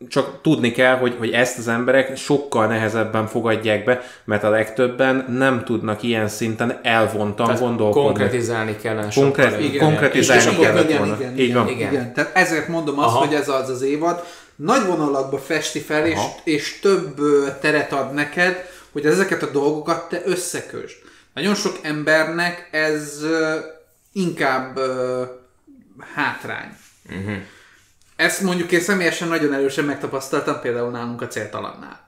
[0.08, 5.26] csak tudni kell, hogy, hogy ezt az emberek sokkal nehezebben fogadják be, mert a legtöbben
[5.28, 8.08] nem tudnak ilyen szinten elvontan Tehát gondolkodni.
[8.08, 9.60] Konkretizálni kellene Konkret.
[9.60, 11.16] Igen, konkretizálni igen, kellett igen, volna.
[11.18, 11.68] Igen, Így van.
[11.68, 11.92] Igen.
[11.92, 12.14] igen.
[12.14, 13.18] Tehát ezért mondom azt, Aha.
[13.18, 14.24] hogy ez az az évad
[14.56, 17.20] nagy vonalakba festi fel, és, és több
[17.60, 20.96] teret ad neked, hogy ezeket a dolgokat te összekösd.
[21.34, 23.20] Nagyon sok embernek ez
[24.12, 24.78] inkább
[26.14, 26.76] hátrány.
[27.08, 27.36] Uh-huh.
[28.16, 32.02] Ezt mondjuk én személyesen nagyon erősen megtapasztaltam például nálunk a céltalannál.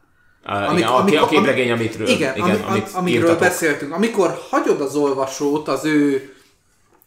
[0.47, 3.93] Uh, amik, igen, amik, a képregény, amitről, igen, igen, amit amiről beszéltünk.
[3.93, 6.31] Amikor hagyod az olvasót az ő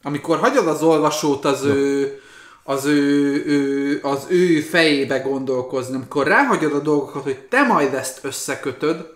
[0.01, 1.73] amikor hagyod az olvasót az no.
[1.73, 2.21] ő
[2.69, 8.19] az ő, ő, az ő fejébe gondolkozni, amikor ráhagyod a dolgokat, hogy te majd ezt
[8.21, 9.13] összekötöd,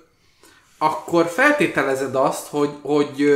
[0.77, 3.33] akkor feltételezed azt, hogy, hogy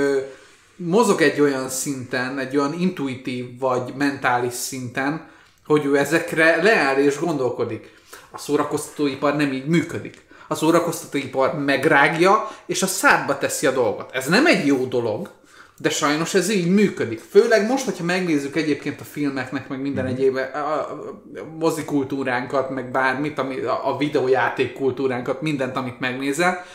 [0.76, 5.30] mozog egy olyan szinten, egy olyan intuitív vagy mentális szinten,
[5.66, 7.94] hogy ő ezekre leáll és gondolkodik.
[8.32, 10.26] A szórakoztatóipar nem így működik.
[10.48, 14.12] A szórakoztatóipar megrágja, és a szádba teszi a dolgot.
[14.14, 15.30] Ez nem egy jó dolog,
[15.80, 17.20] de sajnos ez így működik.
[17.20, 20.08] Főleg most, hogyha megnézzük egyébként a filmeknek, meg minden mm.
[20.08, 21.04] egyéb a
[21.60, 26.66] mozikultúránkat, meg bármit, ami, a, a videójáték kultúránkat, mindent, amit megnézel,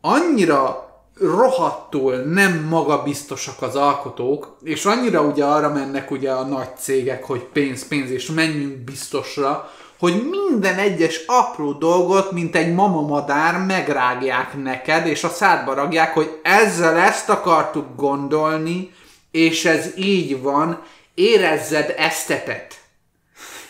[0.00, 0.86] annyira
[1.20, 7.44] rohadtul nem magabiztosak az alkotók, és annyira ugye arra mennek ugye a nagy cégek, hogy
[7.52, 14.62] pénz, pénz, és menjünk biztosra, hogy minden egyes apró dolgot, mint egy mama madár megrágják
[14.62, 18.92] neked, és a szádba ragják, hogy ezzel ezt akartuk gondolni,
[19.30, 20.82] és ez így van,
[21.14, 22.80] érezzed esztetet.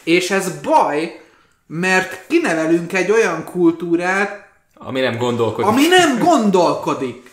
[0.02, 1.20] És ez baj,
[1.66, 5.70] mert kinevelünk egy olyan kultúrát, ami nem gondolkodik.
[5.70, 7.30] Ami nem gondolkodik.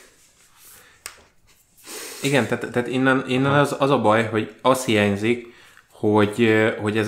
[2.22, 5.54] Igen, tehát, tehát innen, innen az, az a baj, hogy az hiányzik,
[5.92, 7.08] hogy, hogy ez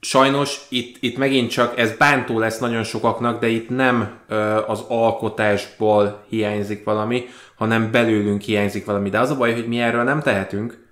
[0.00, 4.18] sajnos itt, itt megint csak ez bántó lesz nagyon sokaknak, de itt nem
[4.66, 7.24] az alkotásból hiányzik valami,
[7.56, 9.08] hanem belőlünk hiányzik valami.
[9.08, 10.86] De az a baj, hogy mi erről nem tehetünk,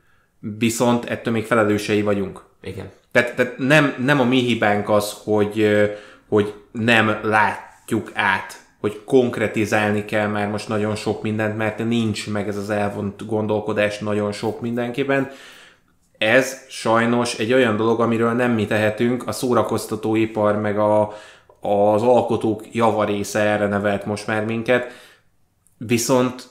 [0.59, 2.43] viszont ettől még felelősei vagyunk.
[2.63, 2.91] Igen.
[3.13, 5.69] Tehát, tehát nem, nem a mi hibánk az, hogy,
[6.29, 12.49] hogy nem látjuk át hogy konkretizálni kell már most nagyon sok mindent, mert nincs meg
[12.49, 15.31] ez az elvont gondolkodás nagyon sok mindenkiben.
[16.19, 21.13] Ez sajnos egy olyan dolog, amiről nem mi tehetünk, a szórakoztatóipar meg a,
[21.61, 24.93] az alkotók javarésze erre nevelt most már minket,
[25.77, 26.49] viszont,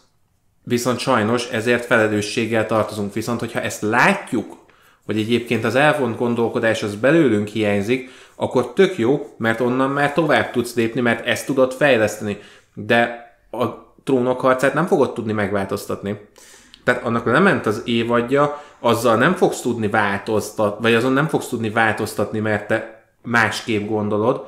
[0.64, 3.14] viszont sajnos ezért felelősséggel tartozunk.
[3.14, 4.58] Viszont, hogyha ezt látjuk,
[5.06, 10.52] hogy egyébként az elvont gondolkodás az belőlünk hiányzik, akkor tök jó, mert onnan már tovább
[10.52, 12.40] tudsz lépni, mert ezt tudod fejleszteni.
[12.74, 13.66] De a
[14.04, 16.20] trónok harcát nem fogod tudni megváltoztatni.
[16.88, 21.70] Tehát annak lement az évadja, azzal nem fogsz tudni változtatni, vagy azon nem fogsz tudni
[21.70, 24.48] változtatni, mert te másképp gondolod.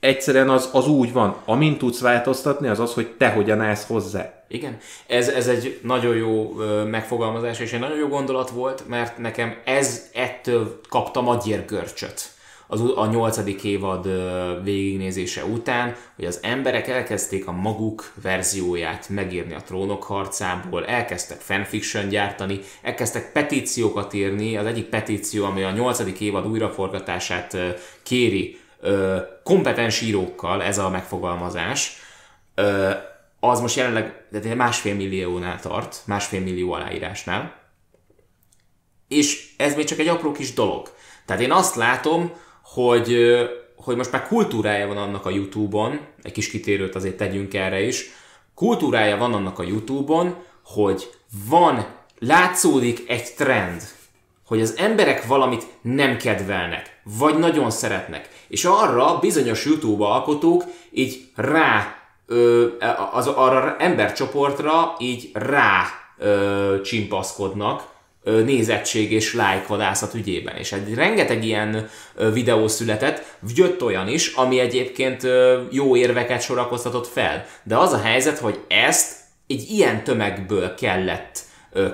[0.00, 1.36] egyszerűen az, az úgy van.
[1.44, 4.44] Amint tudsz változtatni, az az, hogy te hogyan állsz hozzá.
[4.48, 6.52] Igen, ez, ez egy nagyon jó
[6.90, 12.33] megfogalmazás, és egy nagyon jó gondolat volt, mert nekem ez ettől kaptam a gyérgörcsöt
[12.66, 14.08] az, a nyolcadik évad
[14.62, 22.08] végignézése után, hogy az emberek elkezdték a maguk verzióját megírni a trónok harcából, elkezdtek fanfiction
[22.08, 27.56] gyártani, elkezdtek petíciókat írni, az egyik petíció, ami a nyolcadik évad újraforgatását
[28.02, 28.58] kéri
[29.42, 31.96] kompetens írókkal, ez a megfogalmazás,
[33.40, 34.26] az most jelenleg
[34.56, 37.62] másfél milliónál tart, másfél millió aláírásnál,
[39.08, 40.92] és ez még csak egy apró kis dolog.
[41.26, 42.32] Tehát én azt látom,
[42.64, 43.18] hogy,
[43.76, 48.10] hogy most már kultúrája van annak a YouTube-on, egy kis kitérőt azért tegyünk erre is,
[48.54, 50.34] kultúrája van annak a YouTube-on,
[50.64, 51.10] hogy
[51.48, 51.86] van,
[52.18, 53.82] látszódik egy trend,
[54.46, 61.30] hogy az emberek valamit nem kedvelnek, vagy nagyon szeretnek, és arra bizonyos YouTube alkotók így
[61.34, 61.96] rá,
[62.26, 62.66] ö,
[63.12, 65.84] az arra embercsoportra így rá
[66.18, 67.92] ö, csimpaszkodnak,
[68.24, 70.56] nézettség és like vadászat ügyében.
[70.56, 71.88] És egy rengeteg ilyen
[72.32, 75.22] videó született, jött olyan is, ami egyébként
[75.70, 77.46] jó érveket sorakoztatott fel.
[77.62, 79.12] De az a helyzet, hogy ezt
[79.46, 81.38] egy ilyen tömegből kellett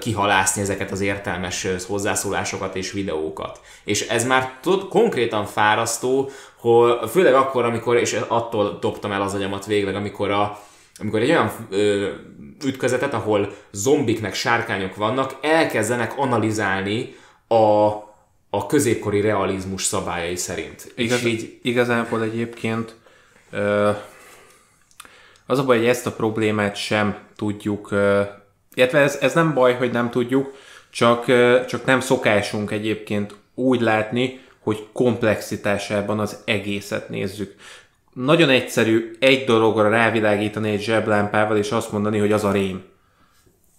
[0.01, 3.61] kihalászni ezeket az értelmes hozzászólásokat és videókat.
[3.85, 9.35] És ez már tud, konkrétan fárasztó, hogy főleg akkor, amikor, és attól dobtam el az
[9.35, 10.61] agyamat végleg, amikor a,
[11.01, 12.09] amikor egy olyan ö,
[12.65, 17.15] ütközetet, ahol zombik meg sárkányok vannak, elkezdenek analizálni
[17.49, 17.87] a,
[18.51, 20.93] a középkori realizmus szabályai szerint.
[20.95, 21.59] Igaz, és így...
[21.63, 22.95] Igazából egyébként
[23.51, 23.91] ö,
[25.47, 28.23] az a baj, hogy ezt a problémát sem tudjuk, ö,
[28.75, 30.55] illetve ez, ez nem baj, hogy nem tudjuk,
[30.91, 37.55] csak, ö, csak nem szokásunk egyébként úgy látni, hogy komplexitásában az egészet nézzük
[38.25, 42.83] nagyon egyszerű egy dologra rávilágítani egy zseblámpával, és azt mondani, hogy az a rém.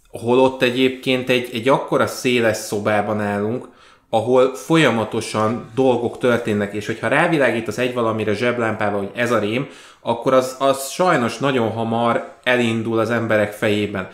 [0.10, 3.68] Holott egyébként egy, egy akkora széles szobában állunk,
[4.10, 9.68] ahol folyamatosan dolgok történnek, és hogyha rávilágít az egy valamire zseblámpával, hogy ez a rém,
[10.02, 14.10] akkor az, az sajnos nagyon hamar elindul az emberek fejében.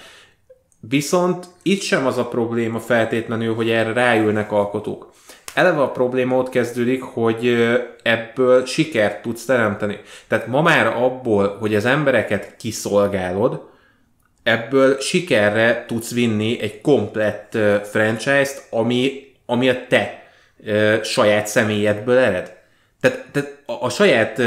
[0.80, 5.07] Viszont itt sem az a probléma feltétlenül, hogy erre ráülnek alkotók
[5.58, 7.68] eleve a probléma ott kezdődik, hogy
[8.04, 10.00] ebből sikert tudsz teremteni.
[10.28, 13.62] Tehát ma már abból, hogy az embereket kiszolgálod,
[14.44, 20.24] ebből sikerre tudsz vinni egy komplett franchise-t, ami, ami a te
[21.04, 22.56] saját személyedből ered.
[23.02, 24.42] Tehát, tehát a, saját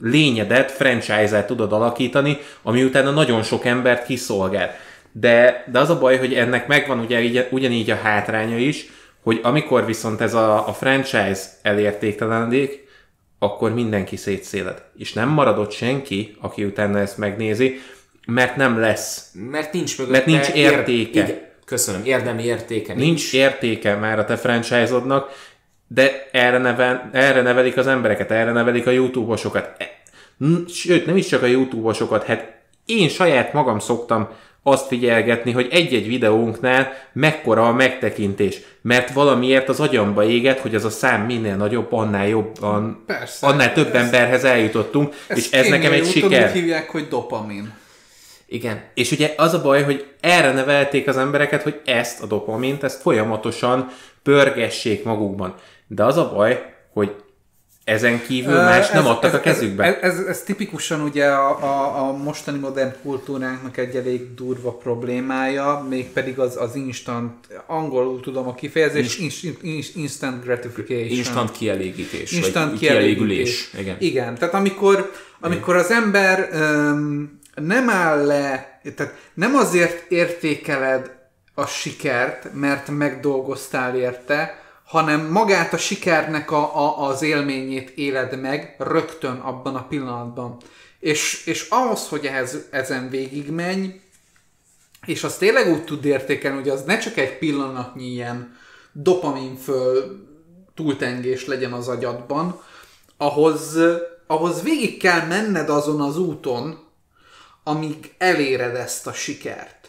[0.00, 4.76] lényedet, franchise-et tudod alakítani, ami utána nagyon sok embert kiszolgál.
[5.12, 8.86] De, de az a baj, hogy ennek megvan ugye ugyanígy a hátránya is,
[9.24, 12.88] hogy amikor viszont ez a, a franchise elértéktelenedik,
[13.38, 14.82] akkor mindenki szétszéled.
[14.98, 17.80] És nem maradott senki, aki utána ezt megnézi,
[18.26, 19.30] mert nem lesz.
[19.50, 21.20] Mert nincs mögötte Mert nincs értéke.
[21.20, 23.06] Ér, igen, köszönöm, érdemi értéke nincs.
[23.06, 25.30] Nincs értéke már a te franchise-odnak,
[25.86, 29.70] de erre, nevel, erre nevelik az embereket, erre nevelik a YouTube-osokat.
[29.78, 30.02] E,
[30.68, 32.52] sőt, nem is csak a YouTube-osokat, hát
[32.86, 34.28] én saját magam szoktam
[34.66, 40.84] azt figyelgetni, hogy egy-egy videónknál mekkora a megtekintés, mert valamiért az agyamba éget, hogy az
[40.84, 45.92] a szám minél nagyobb, annál jobban, Persze, annál több ez, emberhez eljutottunk, és ez nekem
[45.92, 46.48] egy siker.
[46.48, 47.72] Úgy hívják, hogy dopamin.
[48.46, 48.82] Igen.
[48.94, 53.00] És ugye az a baj, hogy erre nevelték az embereket, hogy ezt a dopamint, ezt
[53.00, 53.90] folyamatosan
[54.22, 55.54] pörgessék magukban.
[55.86, 57.14] De az a baj, hogy
[57.84, 60.00] ezen kívül más ez, nem adtak ez, a kezükbe.
[60.00, 65.86] Ez, ez, ez tipikusan ugye a, a, a mostani modern kultúránknak egy elég durva problémája,
[65.88, 67.32] mégpedig az, az instant,
[67.66, 71.18] angolul tudom a kifejezés, Inst, inst, instant gratification.
[71.18, 72.32] Instant kielégítés.
[72.32, 73.70] Instant vagy kielégülés.
[73.78, 73.96] Igen.
[73.98, 81.10] Igen, tehát amikor, amikor az ember um, nem áll le, tehát nem azért értékeled
[81.54, 88.74] a sikert, mert megdolgoztál érte, hanem magát a sikernek a, a, az élményét éled meg
[88.78, 90.56] rögtön abban a pillanatban.
[90.98, 94.00] És, és ahhoz, hogy ehhez, ezen végig menj,
[95.06, 98.56] és azt tényleg úgy tud értékelni, hogy az ne csak egy pillanatnyi ilyen
[98.92, 100.22] dopamin föl
[100.74, 102.62] túltengés legyen az agyadban,
[103.16, 103.78] ahhoz,
[104.26, 106.78] ahhoz végig kell menned azon az úton,
[107.64, 109.83] amíg eléred ezt a sikert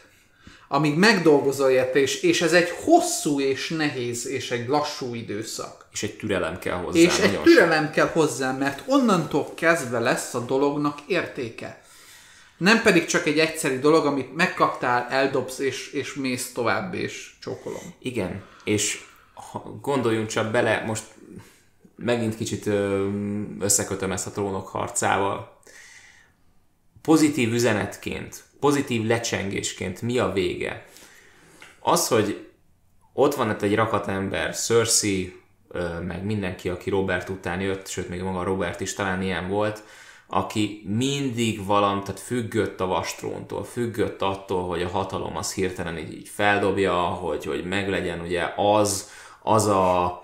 [0.67, 5.87] amíg megdolgozol érte, és, és ez egy hosszú és nehéz és egy lassú időszak.
[5.91, 6.99] És egy türelem kell hozzá.
[6.99, 7.91] És egy türelem sok.
[7.91, 11.83] kell hozzá, mert onnantól kezdve lesz a dolognak értéke.
[12.57, 17.93] Nem pedig csak egy egyszerű dolog, amit megkaptál, eldobsz, és, és mész tovább, és csókolom.
[17.99, 19.05] Igen, és
[19.81, 21.03] gondoljunk csak bele, most
[21.95, 22.69] megint kicsit
[23.59, 25.59] összekötöm ezt a trónok harcával.
[27.01, 30.85] Pozitív üzenetként, pozitív lecsengésként mi a vége?
[31.79, 32.47] Az, hogy
[33.13, 35.41] ott van egy rakat ember, Cersei,
[36.01, 39.83] meg mindenki, aki Robert után jött, sőt még maga Robert is talán ilyen volt,
[40.27, 46.13] aki mindig valam, tehát függött a vastróntól, függött attól, hogy a hatalom az hirtelen így,
[46.13, 49.09] így feldobja, hogy, hogy meglegyen ugye az,
[49.43, 50.23] az a,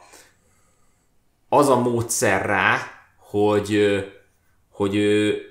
[1.50, 2.78] az a módszer rá,
[3.18, 4.00] hogy,
[4.70, 5.46] hogy ő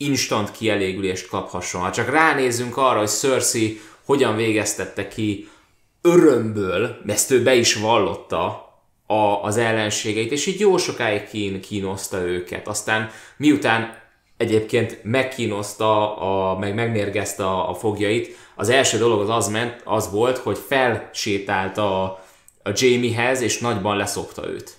[0.00, 1.80] instant kielégülést kaphasson.
[1.80, 5.48] Ha csak ránézzünk arra, hogy Cersei hogyan végeztette ki
[6.02, 8.68] örömből, ezt ő be is vallotta,
[9.06, 12.68] a, az ellenségeit, és így jó sokáig kín, kínoszta őket.
[12.68, 13.98] Aztán miután
[14.36, 20.10] egyébként megkínoszta, a, meg megmérgezte a, a fogjait, az első dolog az az, ment, az
[20.10, 22.02] volt, hogy felsétált a,
[22.62, 24.72] a Jamiehez, és nagyban leszopta őt.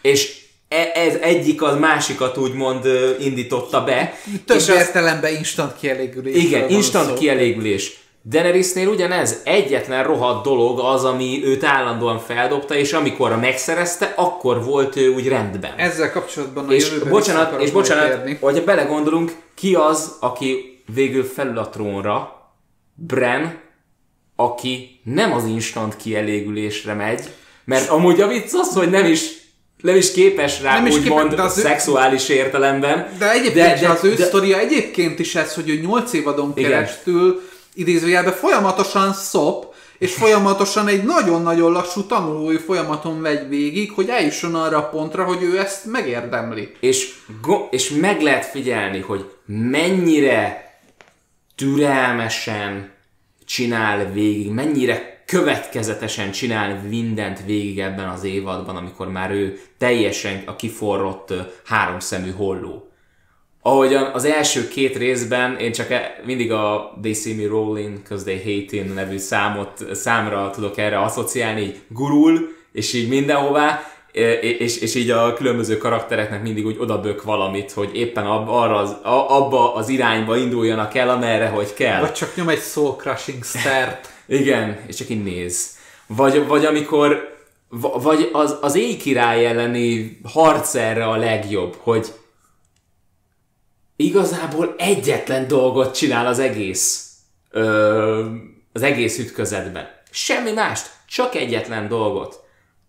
[0.00, 0.43] És
[0.94, 2.84] ez egyik az másikat úgymond
[3.20, 4.14] indította be.
[4.44, 5.38] Több és értelemben az...
[5.38, 6.42] instant kielégülés.
[6.42, 8.02] Igen, instant kielégülés.
[8.28, 14.96] Daenerysnél ugyanez, egyetlen rohadt dolog az, ami őt állandóan feldobta, és amikor megszerezte, akkor volt
[14.96, 15.72] ő úgy rendben.
[15.76, 21.68] Ezzel kapcsolatban a és bocsánat, és bocsánat, hogyha belegondolunk, ki az, aki végül felül a
[21.68, 22.42] trónra,
[22.94, 23.60] Bren,
[24.36, 27.20] aki nem az instant kielégülésre megy,
[27.64, 29.43] mert amúgy a vicc az, hogy nem is
[29.84, 32.34] nem is képes rá, nem is úgymond képes, az szexuális ő...
[32.34, 33.08] értelemben.
[33.18, 36.52] De egyébként de, de, az ő de, sztoria egyébként is ez, hogy ő 8 évadon
[36.54, 36.70] igen.
[36.70, 37.42] keresztül
[37.74, 44.76] idézőjelben folyamatosan szop, és folyamatosan egy nagyon-nagyon lassú tanulói folyamaton megy végig, hogy eljusson arra
[44.76, 46.74] a pontra, hogy ő ezt megérdemli.
[46.80, 50.72] És, go- és meg lehet figyelni, hogy mennyire
[51.54, 52.92] türelmesen
[53.46, 60.56] csinál végig, mennyire következetesen csinál mindent végig ebben az évadban, amikor már ő teljesen a
[60.56, 61.32] kiforrott
[61.64, 62.88] háromszemű holló
[63.66, 68.24] ahogyan az első két részben én csak e, mindig a They See Me Rolling, Cause
[68.24, 74.32] They Hate In nevű számot, számra tudok erre asszociálni, így gurul, és így mindenhová, e,
[74.32, 78.96] és, és így a különböző karaktereknek mindig úgy odabök valamit, hogy éppen ab, arra az,
[79.28, 82.00] abba az irányba induljanak el, amerre, hogy kell.
[82.00, 84.12] Vagy csak nyom egy soul crushing start.
[84.26, 85.76] Igen, és csak így néz.
[86.06, 87.32] Vagy, vagy amikor
[87.80, 92.12] vagy az, az éj király elleni harc erre a legjobb, hogy
[93.96, 97.12] igazából egyetlen dolgot csinál az egész
[97.50, 98.24] ö,
[98.72, 99.88] az egész ütközetben.
[100.10, 102.44] Semmi mást, csak egyetlen dolgot.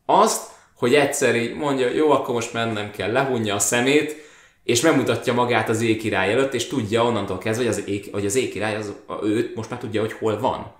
[0.05, 0.43] Azt,
[0.75, 4.23] hogy egyszer így mondja, jó, akkor most mennem kell, lehunja a szemét,
[4.63, 8.35] és megmutatja magát az ékirály előtt, és tudja onnantól kezdve, hogy az, ék, hogy az
[8.35, 8.93] ékirály az,
[9.23, 10.75] őt most már tudja, hogy hol van.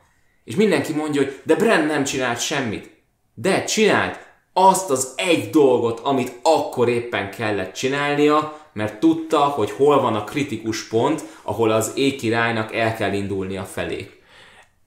[0.45, 2.89] És mindenki mondja, hogy de Bren nem csinált semmit.
[3.33, 4.19] De csinált
[4.53, 10.23] azt az egy dolgot, amit akkor éppen kellett csinálnia, mert tudta, hogy hol van a
[10.23, 14.09] kritikus pont, ahol az éjkirálynak el kell indulnia felé.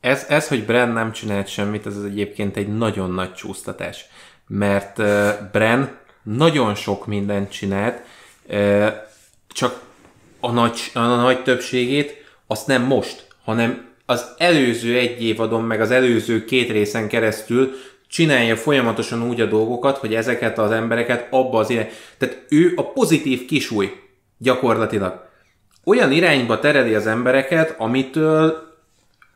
[0.00, 4.04] Ez, ez, hogy Bren nem csinált semmit, ez az egyébként egy nagyon nagy csúsztatás.
[4.46, 8.02] Mert uh, Bren nagyon sok mindent csinált,
[8.48, 8.88] uh,
[9.48, 9.82] csak
[10.40, 12.14] a nagy, a nagy többségét
[12.46, 17.72] azt nem most, hanem az előző egy évadon, meg az előző két részen keresztül
[18.08, 21.88] csinálja folyamatosan úgy a dolgokat, hogy ezeket az embereket abba az irány...
[22.18, 23.90] Tehát ő a pozitív kisúj
[24.38, 25.26] gyakorlatilag.
[25.84, 28.66] Olyan irányba tereli az embereket, amitől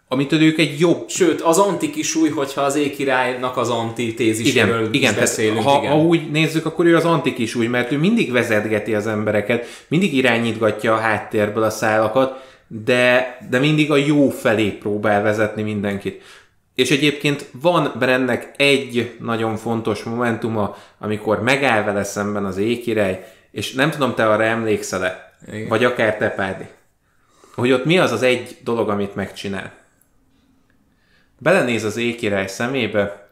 [0.09, 1.09] amitől ők egy jobb...
[1.09, 5.63] Sőt, az antikisúly, hogyha az ékirálynak az antitéziséről igen, igen, beszélünk.
[5.63, 5.93] Ha, igen.
[5.93, 10.95] ha úgy nézzük, akkor ő az antikisúly, mert ő mindig vezetgeti az embereket, mindig irányítgatja
[10.95, 16.23] a háttérből a szálakat, de, de mindig a jó felé próbál vezetni mindenkit.
[16.75, 23.73] És egyébként van Brennek egy nagyon fontos momentuma, amikor megáll vele szemben az ékirály, és
[23.73, 25.69] nem tudom, te arra emlékszel-e, Igen.
[25.69, 26.65] vagy akár te Pádi,
[27.55, 29.73] hogy ott mi az az egy dolog, amit megcsinál.
[31.39, 33.31] Belenéz az ékirály szemébe,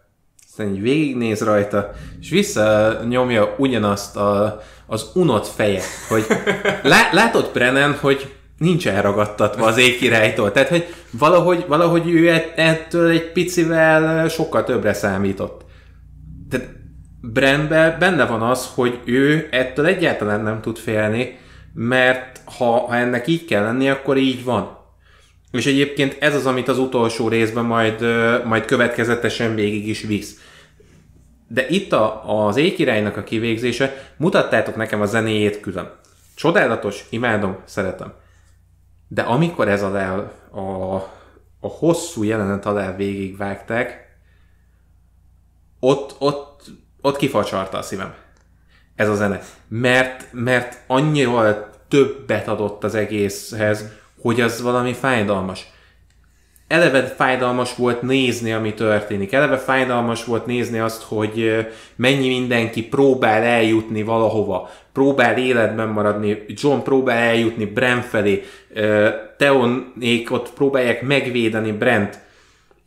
[0.49, 6.27] aztán így végignéz rajta, és visszanyomja ugyanazt a, az unott fejet, hogy
[6.83, 10.53] lá, látod Brennan, hogy nincs elragadtatva az égkirálytól.
[10.53, 15.65] Tehát, hogy valahogy, valahogy ő ettől egy picivel sokkal többre számított.
[16.51, 16.69] Tehát
[17.21, 21.39] Brandben benne van az, hogy ő ettől egyáltalán nem tud félni,
[21.75, 24.79] mert ha, ha ennek így kell lenni, akkor így van.
[25.53, 28.05] És egyébként ez az, amit az utolsó részben majd,
[28.45, 30.41] majd következetesen végig is visz.
[31.49, 35.91] De itt a, az éjkirálynak a kivégzése, mutattátok nekem a zenéjét külön.
[36.35, 38.13] Csodálatos, imádom, szeretem.
[39.13, 40.15] De amikor ez alá
[40.51, 40.95] a,
[41.61, 44.19] a hosszú jelenet alá végigvágták,
[45.81, 46.71] ott, ott,
[47.01, 48.15] ott kifacsarta a szívem.
[48.95, 49.41] ez a zene.
[49.69, 53.85] Mert, mert annyira többet adott az egészhez,
[54.21, 55.67] hogy az valami fájdalmas.
[56.71, 59.33] Eleve fájdalmas volt nézni, ami történik.
[59.33, 61.67] Eleve fájdalmas volt nézni azt, hogy
[61.97, 64.71] mennyi mindenki próbál eljutni valahova.
[64.93, 66.45] Próbál életben maradni.
[66.49, 68.45] John próbál eljutni Brent felé.
[69.37, 72.19] Teonék ott próbálják megvédeni Brent.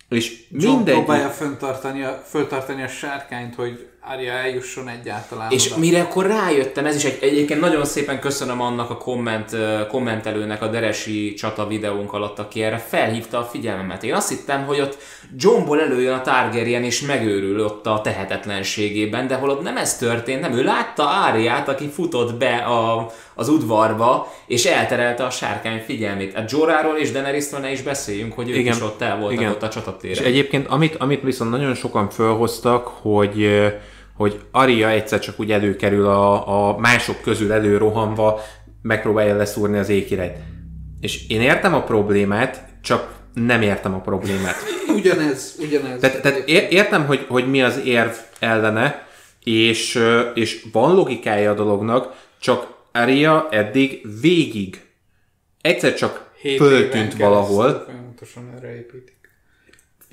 [0.10, 0.96] És John mindegy...
[0.96, 5.80] próbálja föntartani a, föltartani a sárkányt, hogy Arya eljusson egyáltalán És oda.
[5.80, 9.56] mire akkor rájöttem, ez is egy, egyébként nagyon szépen köszönöm annak a komment,
[9.88, 14.04] kommentelőnek a Deresi csata videónk alatt, aki erre felhívta a figyelmemet.
[14.04, 14.98] Én azt hittem, hogy ott
[15.38, 20.54] Johnból előjön a Targaryen és megőrül ott a tehetetlenségében, de holott nem ez történt, nem.
[20.54, 26.36] Ő látta Áriát, aki futott be a, az udvarba, és elterelte a sárkány figyelmét.
[26.38, 28.74] A Jorahról és Daenerysről ne is beszéljünk, hogy ők Igen.
[28.74, 29.52] is ott el voltak Igen.
[29.52, 30.24] ott a És csatatéren.
[30.24, 33.50] egyébként, amit, amit viszont nagyon sokan felhoztak, hogy,
[34.16, 38.42] hogy Aria egyszer csak úgy előkerül a, a mások közül előrohanva,
[38.82, 40.38] megpróbálja leszúrni az ékirályt.
[41.00, 44.56] És én értem a problémát, csak nem értem a problémát.
[44.96, 46.00] Ugyanez, ugyanez.
[46.00, 49.08] Tehát, tehát ér- értem, hogy, hogy mi az érv ellene,
[49.44, 50.00] és,
[50.34, 54.82] és van logikája a dolognak, csak Aria eddig végig
[55.62, 59.23] egyszer csak Hét föltűnt valahol, Folyamatosan erre építik.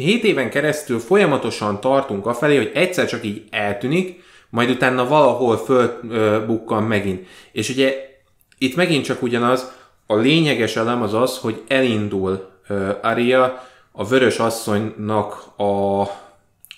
[0.00, 6.82] 7 éven keresztül folyamatosan tartunk afelé, hogy egyszer csak így eltűnik, majd utána valahol fölbukkan
[6.82, 7.26] megint.
[7.52, 8.18] És ugye
[8.58, 9.72] itt megint csak ugyanaz,
[10.06, 16.00] a lényeges elem az az, hogy elindul ö, Aria a vörös asszonynak a,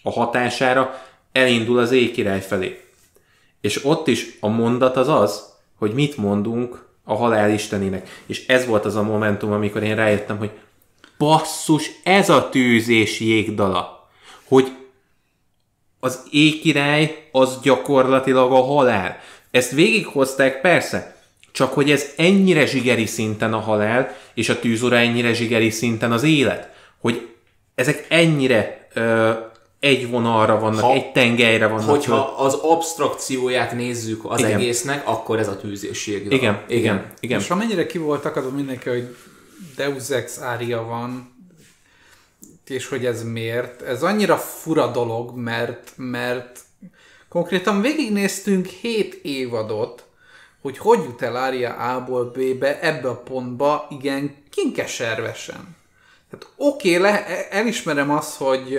[0.03, 2.81] a hatására, elindul az éjkirály felé.
[3.61, 8.23] És ott is a mondat az az, hogy mit mondunk a halál istenének.
[8.27, 10.51] És ez volt az a momentum, amikor én rájöttem, hogy
[11.23, 14.09] basszus, ez a tűz és jégdala.
[14.45, 14.73] Hogy
[16.01, 19.19] az éjkirály az gyakorlatilag a halál.
[19.51, 21.17] Ezt végighozták persze,
[21.53, 26.23] csak hogy ez ennyire zsigeri szinten a halál, és a tűzora ennyire zsigeri szinten az
[26.23, 26.69] élet,
[27.01, 27.29] hogy
[27.75, 29.31] ezek ennyire ö,
[29.81, 31.89] egy vonalra vannak, Ha- egy tengelyre vannak.
[31.89, 32.47] Hogyha föl.
[32.47, 34.53] az abstrakcióját nézzük az Igen.
[34.53, 36.33] egésznek, akkor ez a tűzésség.
[36.33, 37.41] Igen, igen, igen.
[37.41, 39.17] És amennyire ki volt akadva mindenki, hogy
[39.77, 41.33] Deus Ex Ária van,
[42.67, 46.61] és hogy ez miért, ez annyira fura dolog, mert, mert
[47.29, 50.05] konkrétan végignéztünk 7 évadot,
[50.61, 55.77] hogy hogy jut el Ária A-ból B-be, ebbe a pontba, igen, kinkeservesen.
[56.31, 57.13] Tehát oké, okay,
[57.51, 58.79] elismerem azt, hogy,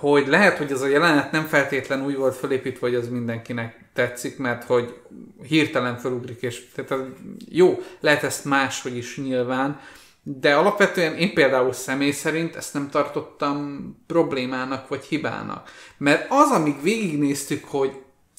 [0.00, 4.38] hogy lehet, hogy ez a jelenet nem feltétlen úgy volt felépítve, hogy az mindenkinek tetszik,
[4.38, 5.00] mert hogy
[5.42, 7.06] hirtelen felugrik, és tehát az-
[7.48, 9.80] jó, lehet ezt máshogy is nyilván,
[10.22, 15.70] de alapvetően én például személy szerint ezt nem tartottam problémának vagy hibának.
[15.96, 17.92] Mert az, amíg végignéztük, hogy,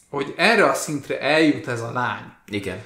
[0.10, 2.84] hogy erre a szintre eljut ez a lány, Igen.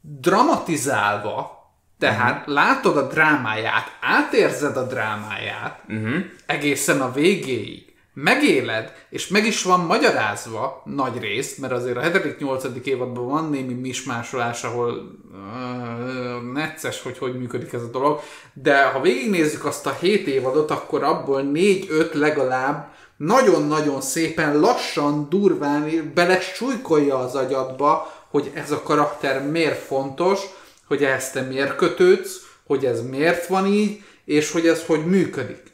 [0.00, 1.60] dramatizálva,
[1.98, 2.54] tehát uh-huh.
[2.54, 6.24] látod a drámáját, átérzed a drámáját uh-huh.
[6.46, 12.84] egészen a végéig, megéled, és meg is van magyarázva nagy részt, mert azért a 7.-8.
[12.84, 18.20] évadban van némi mismásolás, ahol uh, necces, hogy hogy működik ez a dolog,
[18.52, 26.12] de ha végignézzük azt a 7 évadot, akkor abból 4-5 legalább nagyon-nagyon szépen, lassan, durván
[26.14, 30.40] bele súlykolja az agyadba, hogy ez a karakter miért fontos,
[30.86, 32.36] hogy ehhez te miért kötődsz,
[32.66, 35.71] hogy ez miért van így, és hogy ez hogy működik.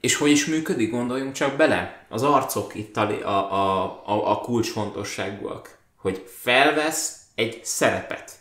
[0.00, 2.06] És hogy is működik, gondoljunk csak bele.
[2.08, 5.78] Az arcok itt a, a, a, a, kulcsfontosságúak.
[5.96, 8.32] Hogy felvesz egy szerepet.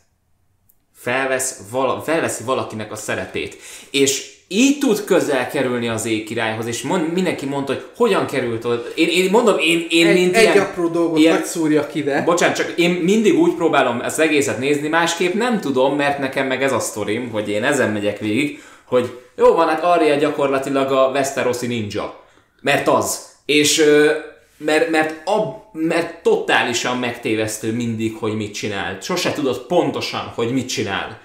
[0.94, 3.58] Felvesz vala, felveszi valakinek a szerepét.
[3.92, 8.84] És így tud közel kerülni az éjkirályhoz, és mond, mindenki mondta, hogy hogyan került oda.
[8.96, 11.48] Én, én mondom, én, én Egy, mint egy ilyen, apró dolgot ilyen- ilyen...
[11.48, 12.22] szúrjak ide.
[12.22, 16.64] Bocsánat, csak én mindig úgy próbálom ezt egészet nézni, másképp nem tudom, mert nekem meg
[16.64, 21.09] ez a sztorim, hogy én ezen megyek végig, hogy jó van, hát Arya gyakorlatilag a
[21.09, 22.19] Westerosi ninja.
[22.61, 23.26] Mert az.
[23.45, 23.84] És
[24.57, 28.97] mert, mert, ab, mert totálisan megtévesztő mindig, hogy mit csinál.
[29.01, 31.19] Sose tudod pontosan, hogy mit csinál.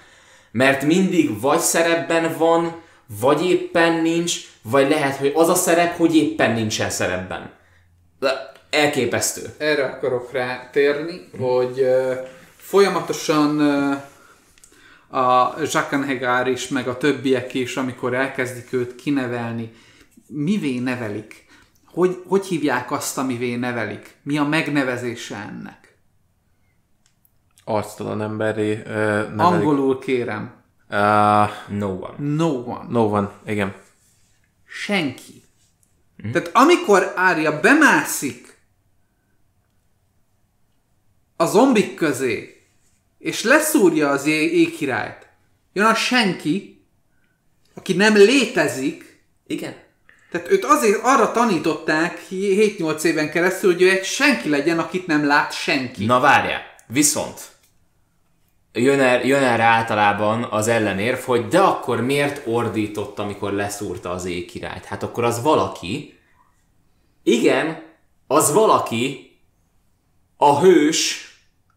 [0.51, 2.81] Mert mindig vagy szerepben van,
[3.19, 7.51] vagy éppen nincs, vagy lehet, hogy az a szerep, hogy éppen nincsen szerepben.
[8.19, 9.41] De elképesztő.
[9.57, 12.13] Erre akarok rá térni, hogy uh,
[12.57, 13.95] folyamatosan uh,
[15.13, 19.71] a Jacques Hegár is, meg a többiek is, amikor elkezdik őt kinevelni,
[20.27, 21.45] mivé nevelik?
[21.85, 24.15] Hogy, hogy hívják azt, amivé nevelik?
[24.23, 25.97] Mi a megnevezése ennek?
[27.63, 29.39] Arctalan emberi ö, nevelik.
[29.39, 30.53] Angolul kérem.
[30.89, 30.97] Uh,
[31.67, 32.15] No one.
[32.17, 32.85] No one.
[32.89, 33.75] no van, igen.
[34.65, 35.43] Senki.
[36.31, 38.57] Tehát amikor Ária bemászik
[41.35, 42.52] a zombik közé,
[43.23, 45.27] és leszúrja az ég, égkirályt,
[45.73, 46.85] jön a senki,
[47.73, 49.75] aki nem létezik, Igen.
[50.31, 55.25] tehát őt azért arra tanították 7-8 éven keresztül, hogy ő egy senki legyen, akit nem
[55.25, 56.05] lát senki.
[56.05, 57.41] Na várjál, viszont
[58.73, 64.25] jön, el, jön erre általában az ellenérv, hogy de akkor miért ordított, amikor leszúrta az
[64.25, 64.85] égkirályt?
[64.85, 66.19] Hát akkor az valaki,
[67.23, 67.83] igen,
[68.27, 69.31] az valaki,
[70.37, 71.32] a hős,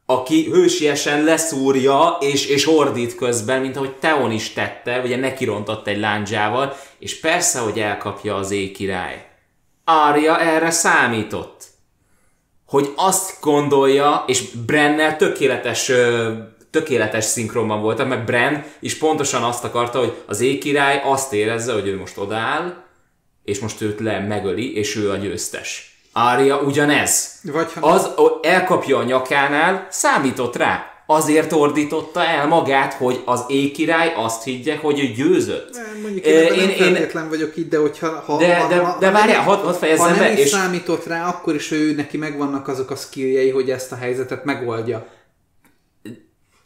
[0.07, 5.99] aki hősiesen leszúrja és, és ordít közben, mint ahogy Teon is tette, ugye nekirontott egy
[5.99, 9.29] lándzsával, és persze, hogy elkapja az égkirály.
[9.85, 11.75] Arya erre számított
[12.67, 15.93] hogy azt gondolja, és Brennel tökéletes,
[16.71, 21.87] tökéletes szinkronban voltak, mert Brenn is pontosan azt akarta, hogy az égkirály azt érezze, hogy
[21.87, 22.85] ő most odaáll,
[23.45, 25.96] és most őt le megöli, és ő a győztes.
[26.19, 27.33] Ária ugyanez.
[27.43, 28.11] Vagy ha- Az
[28.43, 30.91] elkapja a nyakánál, számított rá.
[31.07, 35.77] Azért ordította el magát, hogy az égkirály azt higgye, hogy ő győzött.
[36.03, 38.23] Mondjuk Ö, én, ebben nem én, én, feltétlen vagyok itt, de hogyha...
[38.27, 40.49] Ha, De- ha, de- ha, de várjál, hadd- hadd fejezzem Ha be, nem is és-
[40.49, 45.07] számított rá, akkor is ő neki megvannak azok a skilljei, hogy ezt a helyzetet megoldja.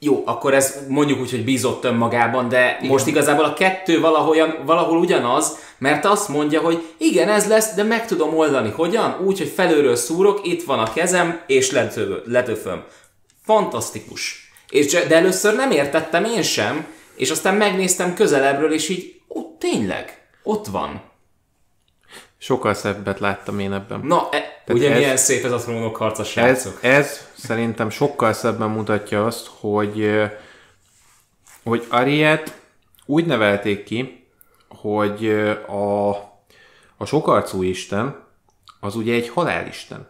[0.02, 2.90] Jó, akkor ez mondjuk úgy, hogy bízott önmagában, de igen.
[2.90, 7.82] most igazából a kettő valahol, valahol ugyanaz, mert azt mondja, hogy igen, ez lesz, de
[7.82, 8.70] meg tudom oldani.
[8.70, 9.16] Hogyan?
[9.24, 12.84] Úgy, hogy felőről szúrok, itt van a kezem, és letövö- letöföm.
[13.44, 14.50] Fantasztikus.
[14.70, 20.28] És, de először nem értettem én sem, és aztán megnéztem közelebbről, és így, ó, tényleg,
[20.42, 21.09] ott van.
[22.42, 24.00] Sokkal szebbet láttam én ebben.
[24.00, 26.78] Na, e, ugye ez- milyen szép ez a trónok harca, Ez, srácok.
[26.84, 30.10] ez szerintem sokkal szebben mutatja azt, hogy,
[31.62, 32.60] hogy Ariet
[33.06, 34.26] úgy nevelték ki,
[34.68, 35.28] hogy
[35.66, 36.08] a,
[36.96, 38.16] a sokarcú isten
[38.80, 40.08] az ugye egy halálisten.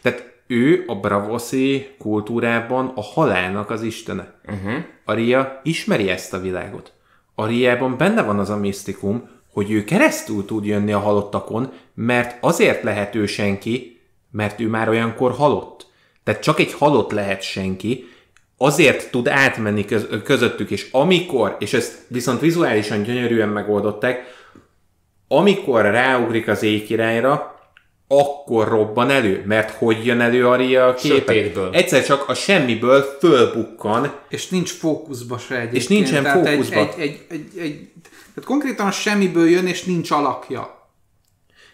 [0.00, 4.34] Tehát ő a Bravoszi kultúrában a halálnak az istene.
[4.46, 4.84] Uh-huh.
[5.04, 6.92] Aria ismeri ezt a világot.
[7.34, 12.82] Ariában benne van az a misztikum, hogy ő keresztül tud jönni a halottakon, mert azért
[12.82, 14.00] lehet ő senki,
[14.30, 15.86] mert ő már olyankor halott.
[16.24, 18.04] Tehát csak egy halott lehet senki,
[18.56, 24.36] azért tud átmenni köz- közöttük, és amikor, és ezt viszont vizuálisan gyönyörűen megoldották,
[25.28, 27.57] amikor ráugrik az éjkirályra,
[28.08, 29.44] akkor robban elő.
[29.46, 31.68] Mert hogy jön elő Aria a képen?
[31.72, 35.82] Egyszer csak a semmiből fölbukkan, És nincs fókuszba se egyébként.
[35.82, 36.80] És nincsen tehát fókuszba.
[36.80, 37.90] Egy, egy, egy, egy, egy,
[38.34, 40.88] tehát konkrétan a semmiből jön, és nincs alakja.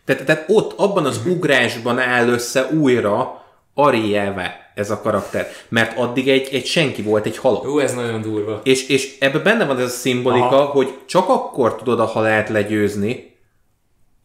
[0.05, 3.44] Tehát, tehát ott, abban az ugrásban áll össze újra
[3.74, 5.48] Arielve ez a karakter.
[5.69, 7.65] Mert addig egy, egy senki volt, egy halott.
[7.65, 8.61] Jó, ez nagyon durva.
[8.65, 10.65] És, és ebben benne van ez a szimbolika, Aha.
[10.65, 13.36] hogy csak akkor tudod a halált legyőzni,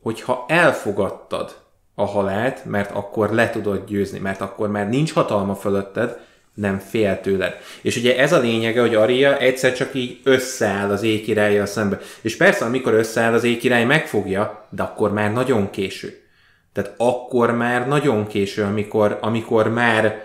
[0.01, 1.55] hogyha elfogadtad
[1.99, 6.17] a halált, mert akkor le tudod győzni, mert akkor már nincs hatalma fölötted,
[6.53, 7.55] nem fél tőled.
[7.81, 11.99] És ugye ez a lényege, hogy Aria egyszer csak így összeáll az éjkirállyal szembe.
[12.21, 16.21] És persze, amikor összeáll az éjkirály, megfogja, de akkor már nagyon késő.
[16.73, 20.23] Tehát akkor már nagyon késő, amikor, amikor már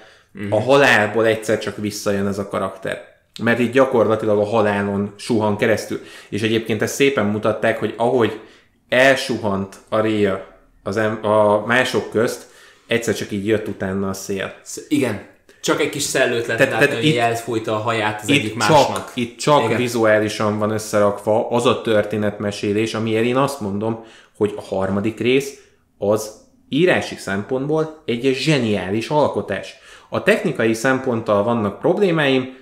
[0.51, 3.03] a halálból egyszer csak visszajön ez a karakter.
[3.43, 6.01] Mert itt gyakorlatilag a halálon suhan keresztül.
[6.29, 8.41] És egyébként ezt szépen mutatták, hogy ahogy
[8.89, 10.54] elsuhant a Ria
[10.85, 12.47] az em- a mások közt,
[12.87, 14.55] egyszer csak így jött utána a szél.
[14.65, 15.27] Sz- Igen.
[15.61, 18.87] Csak egy kis szellőt lehet Tehát- látni, hogy elfújta a haját az egyik másnak.
[18.87, 19.77] csak, itt csak Igen.
[19.77, 24.05] vizuálisan van összerakva az a történetmesélés, amiért én azt mondom,
[24.37, 25.61] hogy a harmadik rész
[25.99, 26.31] az
[26.69, 29.75] írási szempontból egy zseniális alkotás.
[30.09, 32.57] A technikai szemponttal vannak problémáim,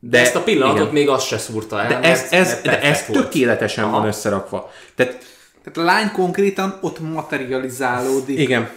[0.00, 0.92] de ezt a pillanatot igen.
[0.92, 1.88] még azt se szúrta el.
[1.88, 3.98] De mert- ez, ez, mert de ez tökéletesen Aha.
[3.98, 4.70] van összerakva.
[4.94, 5.24] Tehát
[5.72, 8.38] Tehát a lány konkrétan ott materializálódik.
[8.38, 8.70] igen,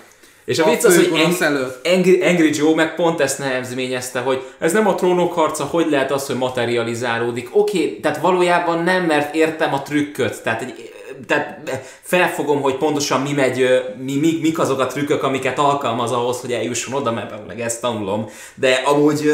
[0.46, 1.80] És a A vicc az, hogy Ang-.
[1.84, 6.12] Angry, Angry Joe meg pont ezt nehezményezte, hogy ez nem a trónok harca, hogy lehet
[6.12, 7.50] az, hogy materializálódik.
[7.52, 10.42] Oké, okay, tehát valójában nem, mert értem a trükköt.
[10.44, 10.92] Tehát, egy,
[11.28, 11.70] tehát
[12.02, 13.68] felfogom, hogy pontosan mi megy,
[14.04, 17.82] mi, mi, mik azok a trükkök, amiket alkalmaz ahhoz, hogy eljusson oda, mert meg ezt
[17.82, 18.30] tanulom.
[18.56, 19.34] De amúgy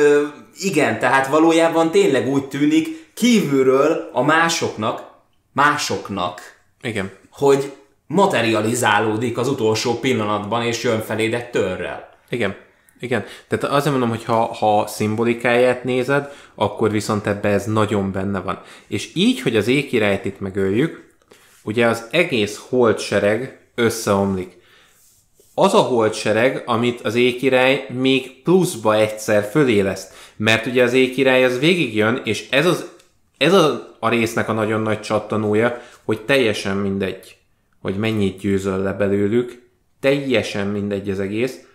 [0.59, 5.03] igen, tehát valójában tényleg úgy tűnik kívülről a másoknak,
[5.53, 7.11] másoknak, igen.
[7.37, 7.71] Hogy
[8.07, 12.09] materializálódik az utolsó pillanatban, és jön feléd egy törrel.
[12.29, 12.55] Igen.
[12.99, 13.25] Igen.
[13.47, 18.61] Tehát azért mondom, hogy ha, ha szimbolikáját nézed, akkor viszont ebbe ez nagyon benne van.
[18.87, 21.15] És így, hogy az ékirályt itt megöljük,
[21.63, 24.57] ugye az egész holdsereg összeomlik.
[25.53, 30.13] Az a holdsereg, amit az ékirály még pluszba egyszer föléleszt.
[30.35, 32.85] Mert ugye az ékirály az végigjön, és ez, az,
[33.37, 37.37] ez a, a résznek a nagyon nagy csattanója, hogy teljesen mindegy,
[37.81, 39.65] hogy mennyit győzöl le belőlük,
[39.99, 41.67] teljesen mindegy az egész,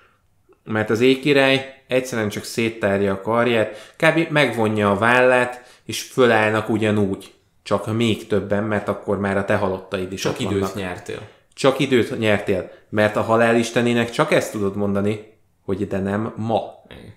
[0.65, 4.31] mert az ékirály egyszerűen csak széttárja a karját, kb.
[4.31, 7.33] megvonja a vállát, és fölállnak ugyanúgy.
[7.63, 10.75] Csak még többen, mert akkor már a te halottaid is Csak időt vannak.
[10.75, 11.29] nyertél.
[11.55, 15.33] Csak időt nyertél, mert a halálistenének csak ezt tudod mondani,
[15.65, 16.85] hogy de nem ma.
[16.89, 17.15] Igen.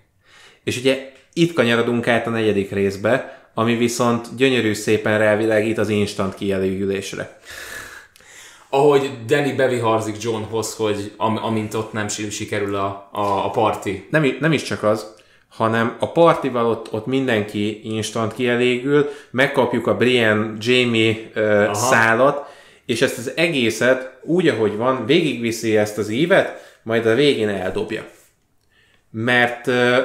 [0.64, 6.34] És ugye itt kanyarodunk át a negyedik részbe, ami viszont gyönyörű szépen rávilágít az instant
[6.34, 7.38] kielégülésre.
[8.70, 14.06] Ahogy Danny beviharzik Johnhoz, hogy am, amint ott nem si- sikerül a, a, a parti.
[14.10, 15.14] Nem, nem is csak az,
[15.48, 22.54] hanem a partival ott, ott mindenki instant kielégül, megkapjuk a Brian Jamie uh, szálat,
[22.86, 28.04] és ezt az egészet úgy, ahogy van, végigviszi ezt az ívet, majd a végén eldobja.
[29.10, 30.00] Mert, ö,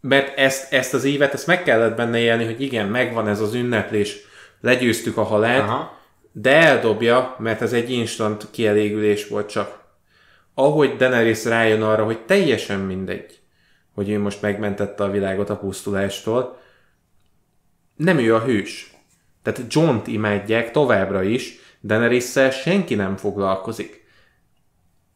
[0.00, 3.54] mert ezt, ezt az ívet, ezt meg kellett benne élni, hogy igen, megvan ez az
[3.54, 4.16] ünneplés,
[4.60, 5.98] legyőztük a halált, Aha.
[6.32, 9.86] de eldobja, mert ez egy instant kielégülés volt csak.
[10.54, 13.38] Ahogy Daenerys rájön arra, hogy teljesen mindegy,
[13.94, 16.60] hogy ő most megmentette a világot a pusztulástól,
[17.96, 18.92] nem ő a hős.
[19.42, 24.06] Tehát John-t imádják továbbra is, daenerys senki nem foglalkozik.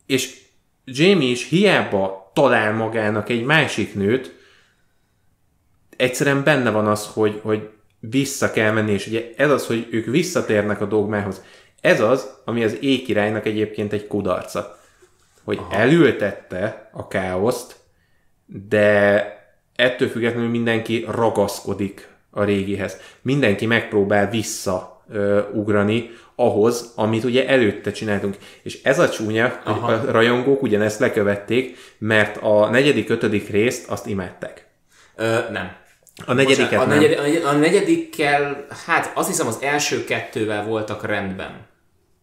[0.06, 0.40] És
[0.84, 4.40] Jamie is hiába talál magának egy másik nőt,
[5.96, 7.68] egyszerűen benne van az, hogy, hogy
[8.00, 11.42] vissza kell menni, és ugye ez az, hogy ők visszatérnek a dogmához.
[11.80, 14.78] Ez az, ami az ékirálynak egyébként egy kudarca.
[15.44, 15.74] Hogy Aha.
[15.74, 17.76] elültette a káoszt,
[18.68, 19.26] de
[19.76, 22.96] ettől függetlenül mindenki ragaszkodik a régihez.
[23.22, 28.36] Mindenki megpróbál visszaugrani ahhoz, amit ugye előtte csináltunk.
[28.62, 29.92] És ez a csúnya, hogy Aha.
[29.92, 34.66] a rajongók ugyanezt lekövették, mert a negyedik, ötödik részt azt imádták.
[35.16, 35.80] Ö, nem.
[36.26, 36.98] A negyediket Bocsánat, a, nem.
[37.00, 41.66] negyed, a, negyed, a negyedikkel, hát azt hiszem az első kettővel voltak rendben,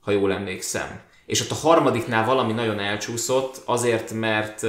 [0.01, 0.99] ha jól emlékszem.
[1.25, 4.65] És ott a harmadiknál valami nagyon elcsúszott, azért, mert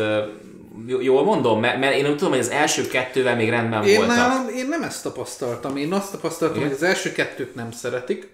[1.00, 4.16] jól mondom, mert, mert én úgy tudom, hogy az első kettővel még rendben Én, voltak.
[4.16, 5.76] nálam, én nem ezt tapasztaltam.
[5.76, 6.68] Én azt tapasztaltam, Igen?
[6.68, 8.28] hogy az első kettőt nem szeretik,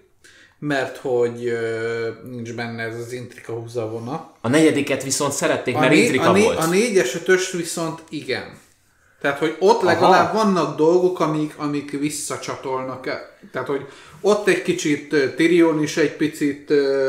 [0.59, 4.31] mert hogy ö, nincs benne ez az intrika húzavona.
[4.41, 6.57] A negyediket viszont szerették, A, mert né- intrika a, né- volt.
[6.57, 8.57] a négyes ötös viszont igen.
[9.21, 13.07] Tehát, hogy ott legalább vannak dolgok, amik, amik visszacsatolnak.
[13.07, 13.37] el.
[13.51, 13.85] Tehát, hogy
[14.21, 16.65] ott egy kicsit Tyrion is egy picit...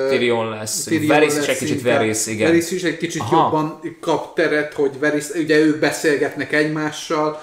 [0.09, 1.83] Tyrion lesz, Tyrion Varys is lesz egy kicsit.
[1.83, 2.49] Varys, igen.
[2.49, 3.37] Varys is egy kicsit Aha.
[3.37, 7.43] jobban kap teret, hogy Varys, ugye ők beszélgetnek egymással,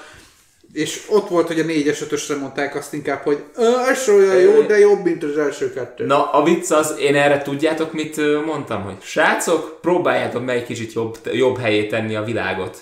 [0.74, 4.36] és ott volt, hogy a 4-es 5 mondták azt inkább, hogy "Ö, ez se olyan
[4.40, 6.06] jó, de jobb, mint az első kettő.
[6.06, 10.94] Na, a vicc az, én erre tudjátok, mit mondtam, hogy srácok, próbáljátok meg egy kicsit
[10.94, 12.78] jobb, jobb helyé tenni a világot.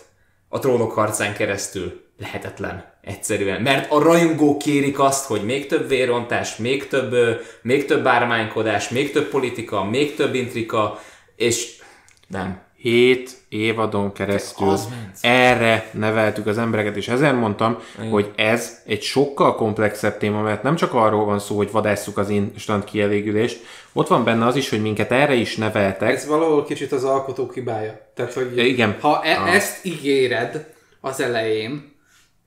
[0.53, 2.01] A trónok harcán keresztül.
[2.19, 2.85] Lehetetlen.
[3.01, 3.61] Egyszerűen.
[3.61, 7.15] Mert a rajongók kérik azt, hogy még több vérontás, még több,
[7.61, 10.99] még több ármánykodás, még több politika, még több intrika,
[11.35, 11.81] és
[12.27, 12.61] nem.
[12.75, 14.77] Hét évadon keresztül
[15.21, 17.77] erre neveltük az embereket, és ezért mondtam,
[18.09, 22.29] hogy ez egy sokkal komplexebb téma, mert nem csak arról van szó, hogy vadásszuk az
[22.29, 23.63] instant kielégülést,
[23.93, 27.51] ott van benne az is, hogy minket erre is neveltek, Ez valahol kicsit az alkotó
[27.53, 28.11] hibája.
[28.15, 28.97] Tehát, hogy igen.
[28.99, 31.91] ha e- ezt ígéred az elején,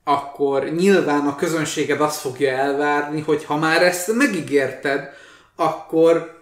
[0.03, 5.09] akkor nyilván a közönséged azt fogja elvárni, hogy ha már ezt megígérted,
[5.55, 6.35] akkor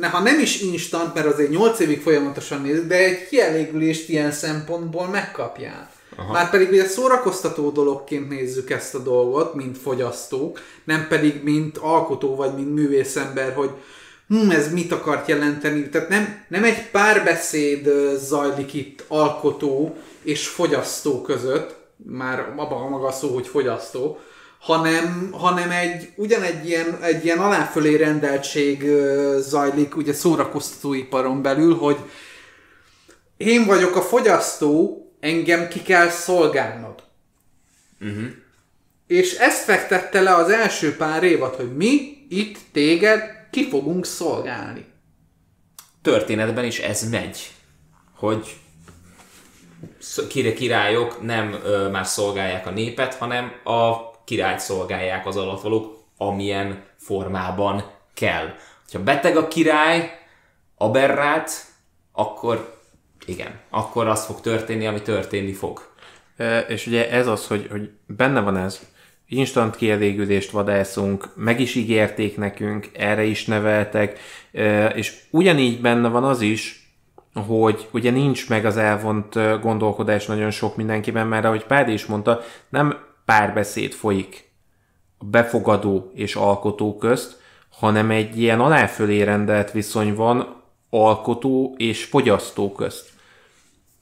[0.00, 4.30] ne, ha nem is instant, mert azért 8 évig folyamatosan néz, de egy kielégülést ilyen
[4.30, 5.90] szempontból megkapjál.
[6.16, 6.32] Aha.
[6.32, 12.36] Már pedig ugye szórakoztató dologként nézzük ezt a dolgot, mint fogyasztók, nem pedig mint alkotó
[12.36, 13.70] vagy mint művészember, hogy
[14.32, 15.88] hm, ez mit akart jelenteni.
[15.88, 23.12] Tehát nem, nem egy párbeszéd zajlik itt alkotó és fogyasztó között, már abban a maga
[23.12, 24.18] szó, hogy fogyasztó,
[24.58, 28.84] hanem, hanem egy, ugyanegy ilyen, egy ilyen aláfölé rendeltség
[29.38, 31.96] zajlik ugye szórakoztatóiparon belül, hogy
[33.36, 37.02] én vagyok a fogyasztó, engem ki kell szolgálnod.
[38.00, 38.24] Uh-huh.
[39.06, 44.84] És ezt fektette le az első pár évad, hogy mi itt téged ki fogunk szolgálni.
[46.02, 47.50] Történetben is ez megy,
[48.16, 48.56] hogy
[50.54, 57.90] királyok nem ö, már szolgálják a népet, hanem a királyt szolgálják az alattvalók, amilyen formában
[58.14, 58.54] kell.
[58.92, 60.18] Ha beteg a király,
[60.76, 61.50] aberrált,
[62.12, 62.80] akkor
[63.26, 65.90] igen, akkor az fog történni, ami történni fog.
[66.36, 68.80] E, És ugye ez az, hogy, hogy benne van ez,
[69.32, 74.18] instant kielégülést vadászunk, meg is ígérték nekünk, erre is neveltek,
[74.94, 76.92] és ugyanígy benne van az is,
[77.34, 82.40] hogy ugye nincs meg az elvont gondolkodás nagyon sok mindenkiben, mert ahogy Pádi is mondta,
[82.68, 84.50] nem párbeszéd folyik
[85.18, 87.40] a befogadó és alkotó közt,
[87.70, 93.10] hanem egy ilyen aláfölé rendelt viszony van alkotó és fogyasztó közt.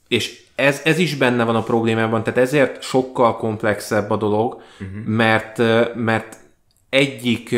[0.09, 5.07] És ez, ez is benne van a problémában, tehát ezért sokkal komplexebb a dolog, uh-huh.
[5.07, 5.59] mert,
[5.95, 6.37] mert
[6.89, 7.49] egyik,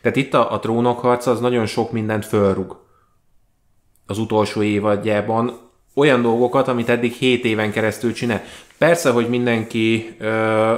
[0.00, 2.86] tehát itt a, a trónokharc az nagyon sok mindent fölrug
[4.06, 5.58] az utolsó évadjában,
[5.94, 8.42] olyan dolgokat, amit eddig 7 éven keresztül csinál.
[8.78, 10.74] Persze, hogy mindenki ö,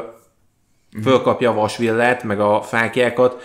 [1.02, 3.42] fölkapja a vasvillet, meg a fákjákat,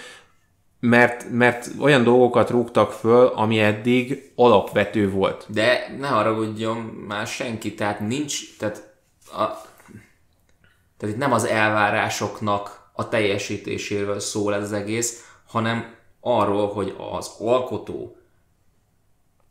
[0.85, 5.45] mert, mert olyan dolgokat rúgtak föl, ami eddig alapvető volt.
[5.47, 8.93] De ne haragudjon már senki, tehát nincs, tehát,
[9.31, 9.45] a,
[10.97, 17.35] tehát itt nem az elvárásoknak a teljesítéséről szól ez az egész, hanem arról, hogy az
[17.39, 18.17] alkotó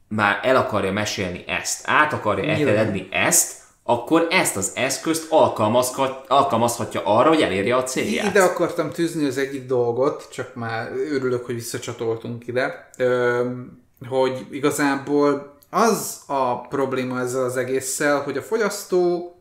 [0.08, 7.02] már el akarja mesélni ezt, át akarja elterjedni ezt, akkor ezt az eszközt alkalmazhat, alkalmazhatja
[7.04, 8.26] arra, hogy elérje a célját.
[8.26, 12.90] Ide akartam tűzni az egyik dolgot, csak már örülök, hogy visszacsatoltunk ide,
[14.08, 19.34] hogy igazából az a probléma ezzel az egésszel, hogy a fogyasztó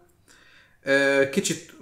[1.31, 1.73] kicsit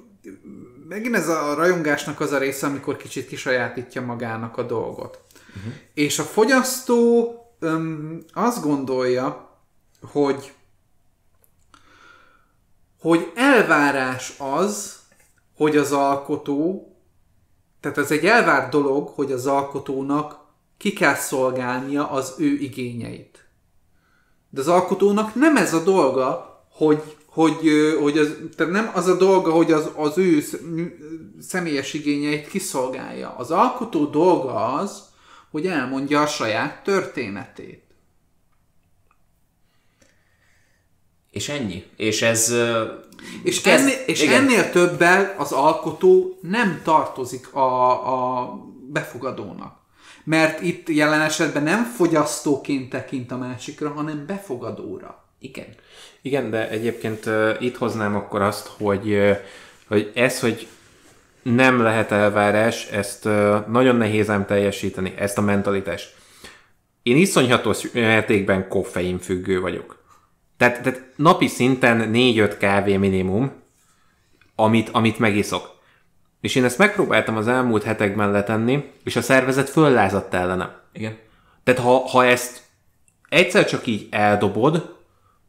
[0.87, 5.19] megint ez a rajongásnak az a része, amikor kicsit kisajátítja magának a dolgot.
[5.57, 5.73] Uh-huh.
[5.93, 9.49] És a fogyasztó öm, azt gondolja,
[10.11, 10.53] hogy
[13.01, 14.99] hogy elvárás az,
[15.55, 16.91] hogy az alkotó,
[17.79, 20.39] tehát ez egy elvárt dolog, hogy az alkotónak
[20.77, 23.45] ki kell szolgálnia az ő igényeit.
[24.49, 27.57] De az alkotónak nem ez a dolga, hogy, hogy,
[28.01, 30.43] hogy az, tehát nem az a dolga, hogy az, az ő
[31.39, 33.35] személyes igényeit kiszolgálja.
[33.37, 35.03] Az alkotó dolga az,
[35.51, 37.80] hogy elmondja a saját történetét.
[41.31, 41.83] És ennyi.
[41.95, 42.53] És ez...
[43.43, 47.89] És, kezd, ennél, és ennél többel az alkotó nem tartozik a,
[48.41, 48.53] a
[48.87, 49.79] befogadónak.
[50.23, 55.25] Mert itt jelen esetben nem fogyasztóként tekint a másikra, hanem befogadóra.
[55.39, 55.65] Igen.
[56.21, 59.37] Igen, de egyébként uh, itt hoznám akkor azt, hogy, uh,
[59.87, 60.67] hogy ez, hogy
[61.41, 66.15] nem lehet elvárás, ezt uh, nagyon nehéz ám teljesíteni, ezt a mentalitást.
[67.03, 70.00] Én iszonyhatos mértékben koffein függő vagyok.
[70.61, 73.51] Tehát, tehát napi szinten 4-5 kávé minimum,
[74.55, 75.69] amit, amit megiszok.
[76.41, 80.81] És én ezt megpróbáltam az elmúlt hetekben letenni, és a szervezet föllázadt ellene.
[80.93, 81.17] Igen.
[81.63, 82.61] Tehát ha, ha ezt
[83.29, 84.95] egyszer csak így eldobod,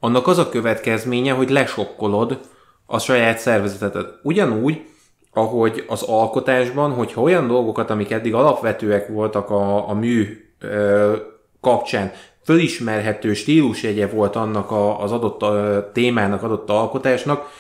[0.01, 2.41] annak az a következménye, hogy lesokkolod
[2.87, 4.19] a saját szervezetet.
[4.23, 4.85] Ugyanúgy,
[5.33, 11.17] ahogy az alkotásban, hogyha olyan dolgokat, amik eddig alapvetőek voltak a, a mű ö,
[11.61, 12.13] kapcsán,
[12.45, 17.51] fölismerhető stílusjegye volt annak a, az adott a, témának, adott alkotásnak,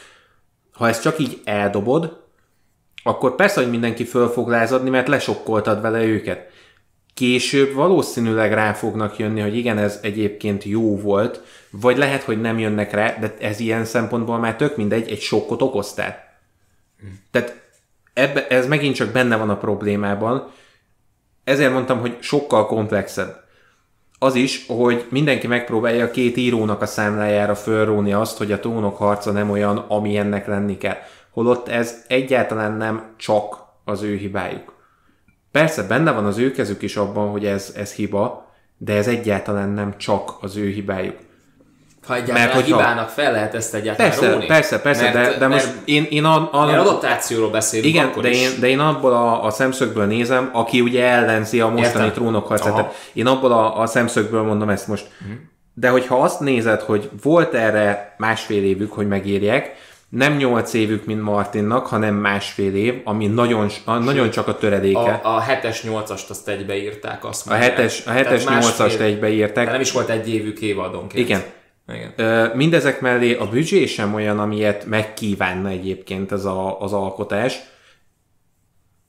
[0.73, 2.21] ha ezt csak így eldobod,
[3.03, 6.51] akkor persze, hogy mindenki föl fog lázadni, mert lesokkoltad vele őket.
[7.15, 12.59] Később valószínűleg rá fognak jönni, hogy igen, ez egyébként jó volt, vagy lehet, hogy nem
[12.59, 16.41] jönnek rá, de ez ilyen szempontból már tök mindegy, egy sokkot okoztál.
[17.31, 17.63] Tehát
[18.13, 20.51] ebbe, ez megint csak benne van a problémában,
[21.45, 23.42] ezért mondtam, hogy sokkal komplexebb
[24.23, 28.97] az is, hogy mindenki megpróbálja a két írónak a számlájára fölróni azt, hogy a tónok
[28.97, 30.97] harca nem olyan, ami ennek lenni kell.
[31.31, 34.75] Holott ez egyáltalán nem csak az ő hibájuk.
[35.51, 39.69] Persze benne van az ő kezük is abban, hogy ez, ez hiba, de ez egyáltalán
[39.69, 41.17] nem csak az ő hibájuk.
[42.07, 42.77] Ha egyáltalán mert, hogyha...
[42.77, 44.47] hibának fel lehet ezt egyáltalán persze, róni.
[44.47, 48.07] Persze, persze, mert, de, de most mert, én, én a, a, mert adaptációról beszélünk Igen,
[48.07, 48.43] akkor de is.
[48.43, 52.95] én, de én abból a, a szemszögből nézem, aki ugye ellenzi a mostani trónokharcát.
[53.13, 55.07] Én abból a, a szemszögből mondom ezt most.
[55.21, 55.37] Uh-huh.
[55.75, 59.75] De hogyha azt nézed, hogy volt erre másfél évük, hogy megírják,
[60.09, 65.21] nem nyolc évük, mint Martinnak, hanem másfél év, ami nagyon, a, nagyon csak a töredéke.
[65.23, 67.79] A, a 7-es, 8-ast azt egybeírták, azt mondják.
[67.79, 69.71] A 7-es, a 7-es 8-ast egybeírták.
[69.71, 71.29] nem is volt egy évük évadonként.
[71.29, 71.43] Igen.
[71.89, 72.57] Igen.
[72.57, 77.59] Mindezek mellé a büdzsé sem olyan, amilyet megkívánna egyébként ez a, az alkotás,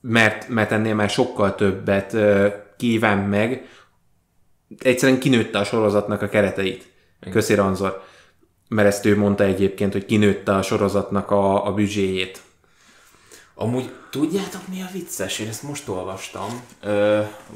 [0.00, 2.16] mert, mert ennél már sokkal többet
[2.76, 3.68] kíván meg.
[4.78, 6.92] Egyszerűen kinőtte a sorozatnak a kereteit.
[7.20, 7.32] Igen.
[7.32, 8.02] Köszi Ranzor.
[8.68, 12.40] Mert ezt ő mondta egyébként, hogy kinőtte a sorozatnak a, a büdzséjét.
[13.54, 15.38] Amúgy tudjátok mi a vicces?
[15.38, 16.62] Én ezt most olvastam.
[16.84, 16.90] Uh,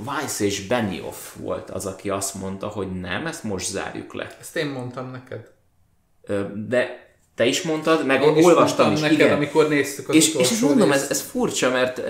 [0.07, 4.37] Weiss és Benioff volt az, aki azt mondta, hogy nem, ezt most zárjuk le.
[4.41, 5.51] Ezt én mondtam neked.
[6.29, 9.37] Uh, de te is mondtad, meg én olvastam is, neked, igen.
[9.37, 12.03] amikor néztük az És, és ezt mondom, ez, ez furcsa, mert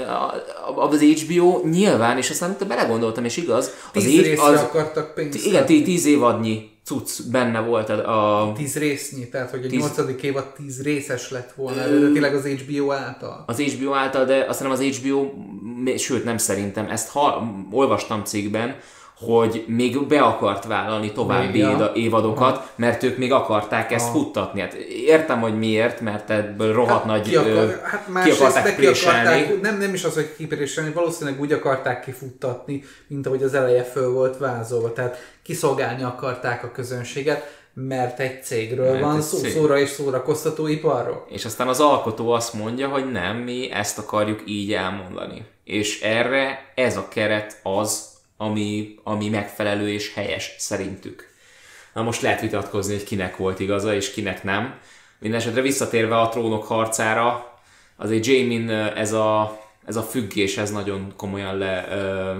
[0.76, 5.46] az HBO nyilván, és aztán te belegondoltam, és igaz, az tíz az, akartak pénzt.
[5.46, 8.52] Igen, tíz évadnyi cucc benne volt a...
[8.56, 9.80] Tíz résznyi, tehát hogy a tíz...
[9.80, 13.44] nyolcadik évad tíz részes lett volna eredetileg az HBO által.
[13.46, 15.30] Az HBO által, de azt hiszem az HBO,
[15.96, 18.76] sőt nem szerintem, ezt ha, olvastam cikkben,
[19.18, 21.90] hogy még be akart vállalni további Ja.
[21.94, 24.60] évadokat, mert ők még akarták ezt futtatni.
[24.60, 24.72] Hát
[25.06, 28.80] értem, hogy miért, mert ebből rohadt nagy ki, akar, ö, hát ki másrészt akarták ki
[28.82, 29.58] préselni.
[29.62, 34.12] nem, nem is az, hogy kipréselni, valószínűleg úgy akarták kifuttatni, mint ahogy az eleje föl
[34.12, 34.92] volt vázolva.
[34.92, 39.50] Tehát kiszolgálni akarták a közönséget, mert egy cégről Mert van egy szó, cég.
[39.52, 41.26] szóra és szórakoztatóiparról.
[41.28, 45.44] És aztán az alkotó azt mondja, hogy nem, mi ezt akarjuk így elmondani.
[45.64, 51.28] És erre ez a keret az, ami, ami megfelelő és helyes szerintük.
[51.94, 54.78] Na most lehet vitatkozni, hogy kinek volt igaza és kinek nem.
[55.18, 57.58] Mindenesetre visszatérve a trónok harcára,
[57.96, 62.32] azért Jamin ez a, ez a függés, ez nagyon komolyan le, ö,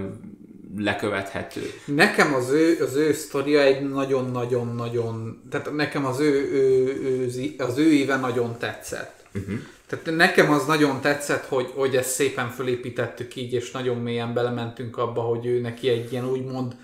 [0.76, 1.72] lekövethető.
[1.84, 7.78] Nekem az ő, az ő sztoria egy nagyon-nagyon-nagyon, tehát nekem az ő, ő, ő, az
[7.78, 9.24] ő éve nagyon tetszett.
[9.34, 9.58] Uh-huh.
[9.88, 14.96] Tehát nekem az nagyon tetszett, hogy, hogy ezt szépen fölépítettük így, és nagyon mélyen belementünk
[14.96, 16.76] abba, hogy ő neki egy ilyen úgymond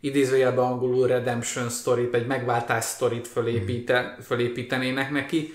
[0.00, 5.52] idézőjelben angolul redemption sztorit, egy megváltás sztorit fölépíte, fölépítenének neki,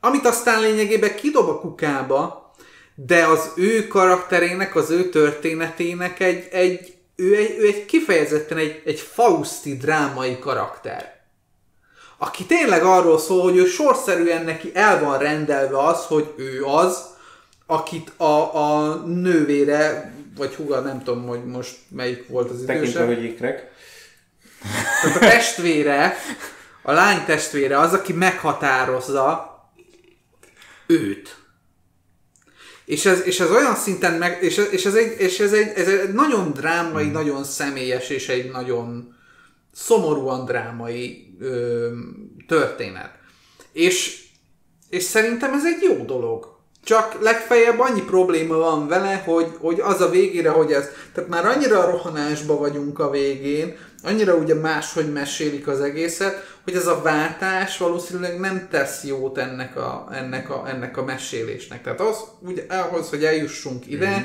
[0.00, 2.52] amit aztán lényegében kidob a kukába,
[2.94, 8.82] de az ő karakterének, az ő történetének egy, egy ő egy, ő egy kifejezetten egy,
[8.84, 11.15] egy fauszti drámai karakter.
[12.18, 17.04] Aki tényleg arról szól, hogy ő sorszerűen neki el van rendelve az, hogy ő az,
[17.66, 23.06] akit a, a nővére, vagy húga, nem tudom, hogy most melyik volt az Tekintve, idősebb.
[23.06, 23.70] hogy ikrek.
[25.02, 26.16] Tehát a testvére,
[26.82, 29.54] a lány testvére az, aki meghatározza
[30.86, 31.36] őt.
[32.84, 35.72] És ez, és ez olyan szinten meg, és ez, és ez, egy, és ez, egy,
[35.76, 37.12] ez egy nagyon drámai, Hmm.
[37.12, 39.15] nagyon személyes, és egy nagyon
[39.76, 41.88] szomorúan drámai ö,
[42.48, 43.10] történet.
[43.72, 44.24] És,
[44.88, 46.54] és szerintem ez egy jó dolog.
[46.84, 51.46] Csak legfeljebb annyi probléma van vele, hogy, hogy az a végére, hogy ez, tehát már
[51.46, 57.02] annyira a rohanásba vagyunk a végén, annyira ugye máshogy mesélik az egészet, hogy ez a
[57.02, 61.82] váltás valószínűleg nem tesz jót ennek a, ennek a, ennek a mesélésnek.
[61.82, 64.22] Tehát az, ugye, ahhoz, hogy eljussunk ide, mm.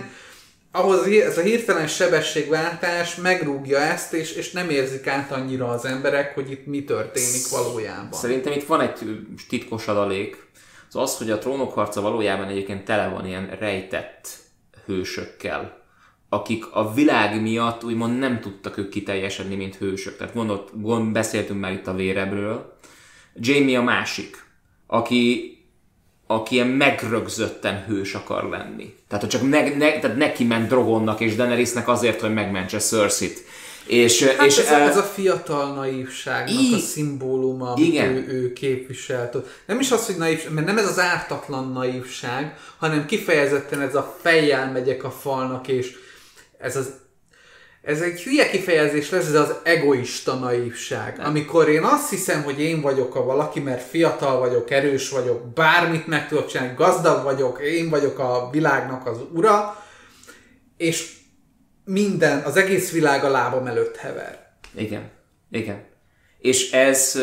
[0.71, 6.33] Ahhoz ez a hirtelen sebességváltás megrúgja ezt, és, és nem érzik át annyira az emberek,
[6.33, 8.11] hogy itt mi történik valójában.
[8.11, 10.49] Szerintem itt van egy titkos adalék,
[10.87, 14.27] az az, hogy a trónok harca valójában egyébként tele van ilyen rejtett
[14.85, 15.79] hősökkel,
[16.29, 20.17] akik a világ miatt úgymond nem tudtak ők kiteljesedni, mint hősök.
[20.17, 22.77] Tehát gondolt, gond, beszéltünk már itt a vérebről.
[23.35, 24.45] Jamie a másik,
[24.87, 25.50] aki,
[26.33, 28.93] aki ilyen megrögzötten hős akar lenni.
[29.07, 33.43] Tehát, hogy csak ne, ne, tehát neki ment Drogonnak és Daenerysnek azért, hogy megmentse Cersei-t.
[33.85, 38.09] És, Hát és, ez, a, eh, ez a fiatal naívságnak Í- a szimbóluma, amit Igen.
[38.09, 39.37] ő, ő képviselt.
[39.65, 44.17] Nem is az, hogy naívság, mert nem ez az ártatlan naívság, hanem kifejezetten ez a
[44.21, 45.95] fejjel megyek a falnak, és
[46.57, 46.93] ez az
[47.81, 51.17] ez egy hülye kifejezés lesz, ez az egoista naívság.
[51.17, 51.25] Nem.
[51.25, 56.07] Amikor én azt hiszem, hogy én vagyok a valaki, mert fiatal vagyok, erős vagyok, bármit
[56.07, 59.83] meg tudok csinálni, gazdag vagyok, én vagyok a világnak az ura,
[60.77, 61.13] és
[61.85, 64.53] minden, az egész világ a lábam előtt hever.
[64.75, 65.09] Igen,
[65.51, 65.83] igen.
[66.39, 67.19] És ez,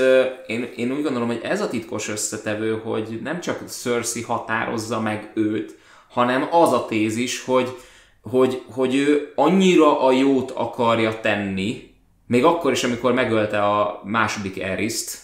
[0.46, 5.30] én, én úgy gondolom, hogy ez a titkos összetevő, hogy nem csak Cersei határozza meg
[5.34, 5.78] őt,
[6.08, 7.76] hanem az a tézis, hogy,
[8.22, 11.94] hogy, hogy ő annyira a jót akarja tenni,
[12.26, 15.18] még akkor is, amikor megölte a második Eriszt,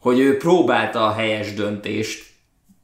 [0.00, 2.24] hogy ő próbálta a helyes döntést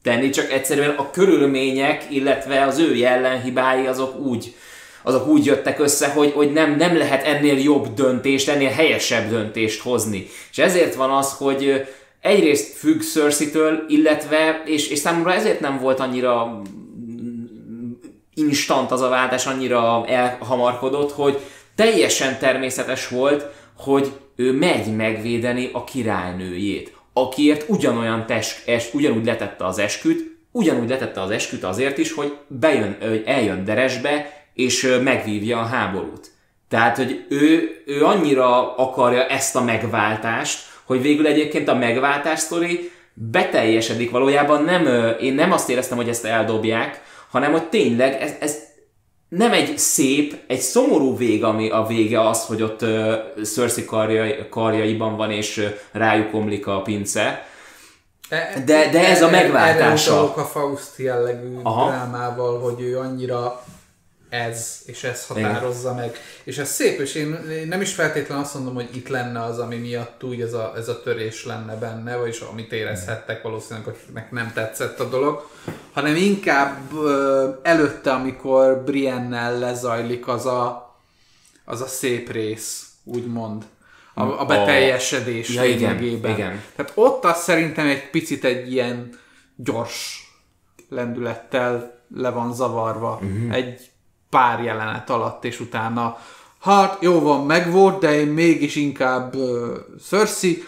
[0.03, 4.55] tenni, csak egyszerűen a körülmények, illetve az ő jellemhibái azok úgy,
[5.03, 9.81] azok úgy jöttek össze, hogy, hogy nem, nem lehet ennél jobb döntést, ennél helyesebb döntést
[9.81, 10.27] hozni.
[10.51, 11.85] És ezért van az, hogy
[12.21, 16.61] egyrészt függ Cersei-től, illetve, és, és számomra ezért nem volt annyira
[18.33, 21.39] instant az a váltás, annyira elhamarkodott, hogy
[21.75, 23.45] teljesen természetes volt,
[23.77, 30.89] hogy ő megy megvédeni a királynőjét, akiért ugyanolyan test, es, ugyanúgy letette az esküt, ugyanúgy
[30.89, 36.31] letette az esküt azért is, hogy bejön, eljön Deresbe, és megvívja a háborút.
[36.69, 42.91] Tehát, hogy ő, ő annyira akarja ezt a megváltást, hogy végül egyébként a megváltás sztori
[43.13, 44.63] beteljesedik valójában.
[44.63, 47.01] Nem, én nem azt éreztem, hogy ezt eldobják,
[47.33, 48.57] hanem hogy tényleg ez, ez
[49.27, 54.35] nem egy szép, egy szomorú vég, ami a vége az, hogy ott uh, Cersei karjai,
[54.49, 57.45] karjaiban van, és uh, rájuk omlik a pince.
[58.29, 60.13] E- De- de ez a megváltása.
[60.13, 61.55] Erre a Faust jellegű.
[61.63, 61.89] Aha.
[61.89, 63.63] drámával, hogy ő annyira
[64.33, 66.01] ez, és ez határozza Igen.
[66.01, 66.17] meg.
[66.43, 69.59] És ez szép, és én, én nem is feltétlenül azt mondom, hogy itt lenne az,
[69.59, 74.31] ami miatt úgy ez a, ez a törés lenne benne, vagyis amit érezhettek valószínűleg, akiknek
[74.31, 75.49] nem tetszett a dolog,
[75.93, 80.95] hanem inkább ö, előtte, amikor Briennel lezajlik az a,
[81.65, 83.63] az a szép rész, úgymond.
[84.13, 86.31] A, a beteljesedés Ja, igen, lényegében.
[86.31, 86.63] igen.
[86.75, 89.09] Tehát ott az szerintem egy picit egy ilyen
[89.55, 90.27] gyors
[90.89, 93.55] lendülettel le van zavarva uh-huh.
[93.55, 93.92] egy
[94.33, 96.17] pár jelenet alatt, és utána
[96.61, 99.77] hát jó van, megvolt, de én mégis inkább uh,
[100.07, 100.63] Cersei,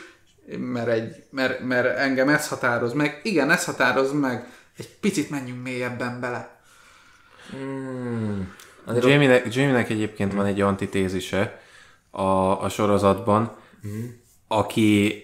[0.58, 3.20] mert, egy, mert, mert engem ez határoz meg.
[3.24, 4.48] Igen, ez határoz meg.
[4.78, 6.60] Egy picit menjünk mélyebben bele.
[8.86, 11.60] Azért Jamie-nek, Jamie-nek egyébként van egy antitézise
[12.12, 13.58] a, a sorozatban,
[14.48, 15.24] aki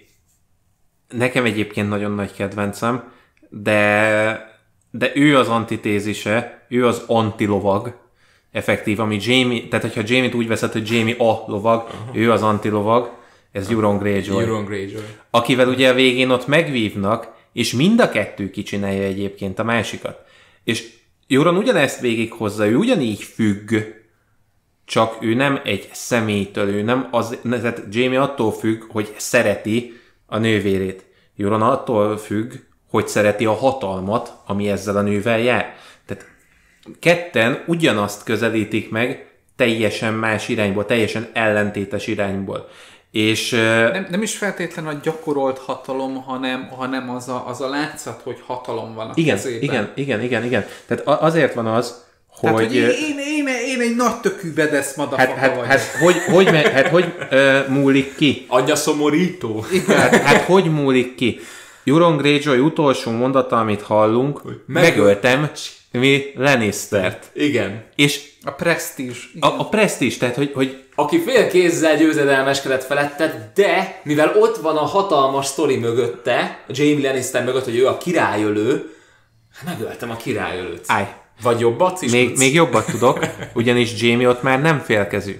[1.07, 3.11] nekem egyébként nagyon nagy kedvencem,
[3.49, 4.59] de,
[4.91, 8.00] de ő az antitézise, ő az antilovag,
[8.51, 13.11] effektív, ami Jamie, tehát hogyha Jamie-t úgy veszed, hogy Jamie a lovag, ő az antilovag,
[13.51, 15.01] ez Euron Greyjoy Euron Greyjoy.
[15.29, 20.19] akivel ugye a végén ott megvívnak, és mind a kettő kicsinálja egyébként a másikat.
[20.63, 20.89] És
[21.27, 23.75] Joron ugyanezt végighozza, ő ugyanígy függ,
[24.85, 29.93] csak ő nem egy személytől, ő nem az, tehát Jamie attól függ, hogy szereti
[30.25, 31.05] a nővérét.
[31.35, 32.51] Joron attól függ,
[32.89, 35.75] hogy szereti a hatalmat, ami ezzel a nővel jár.
[36.99, 39.25] Ketten ugyanazt közelítik meg
[39.55, 42.67] teljesen más irányból, teljesen ellentétes irányból.
[43.11, 48.21] És Nem, nem is feltétlen a gyakorolt hatalom, hanem, hanem az, a, az a látszat,
[48.23, 49.61] hogy hatalom van a Igen, kezében.
[49.61, 50.65] igen, igen, igen, igen.
[50.85, 52.03] Tehát azért van az,
[52.41, 52.75] Tehát, hogy, hogy...
[52.75, 55.65] én, én, én, én egy nagy tökű bedesz Hát, madafaka hát, vagyok.
[55.65, 58.45] hát, hogy, hogy, me- hát, hogy ö, múlik ki?
[58.47, 59.65] Anyja szomorító.
[59.87, 61.39] Hát, hát hogy múlik ki?
[61.83, 65.49] Euron Greyjoy utolsó mondata, amit hallunk, megöltem
[65.91, 67.29] mi Lannistert.
[67.33, 67.83] Igen.
[67.95, 69.17] És A presztízs.
[69.39, 74.77] a, a presztízs, tehát hogy, hogy Aki fél kézzel győzedelmeskedett feletted, de mivel ott van
[74.77, 78.89] a hatalmas sztori mögötte, a Jamie Lannister mögött, hogy ő a királyölő,
[79.53, 80.83] hát megöltem a királyölőt.
[80.87, 81.05] állj,
[81.41, 82.39] Vagy jobbat is még, tudsz?
[82.39, 83.19] még jobbat tudok,
[83.53, 85.35] ugyanis Jamie ott már nem félkezű.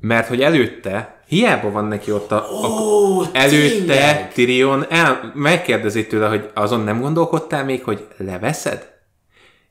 [0.00, 4.32] Mert hogy előtte, hiába van neki ott a, a Ó, Előtte tényleg?
[4.32, 8.88] Tyrion el, megkérdezi tőle, hogy azon nem gondolkodtál még, hogy leveszed?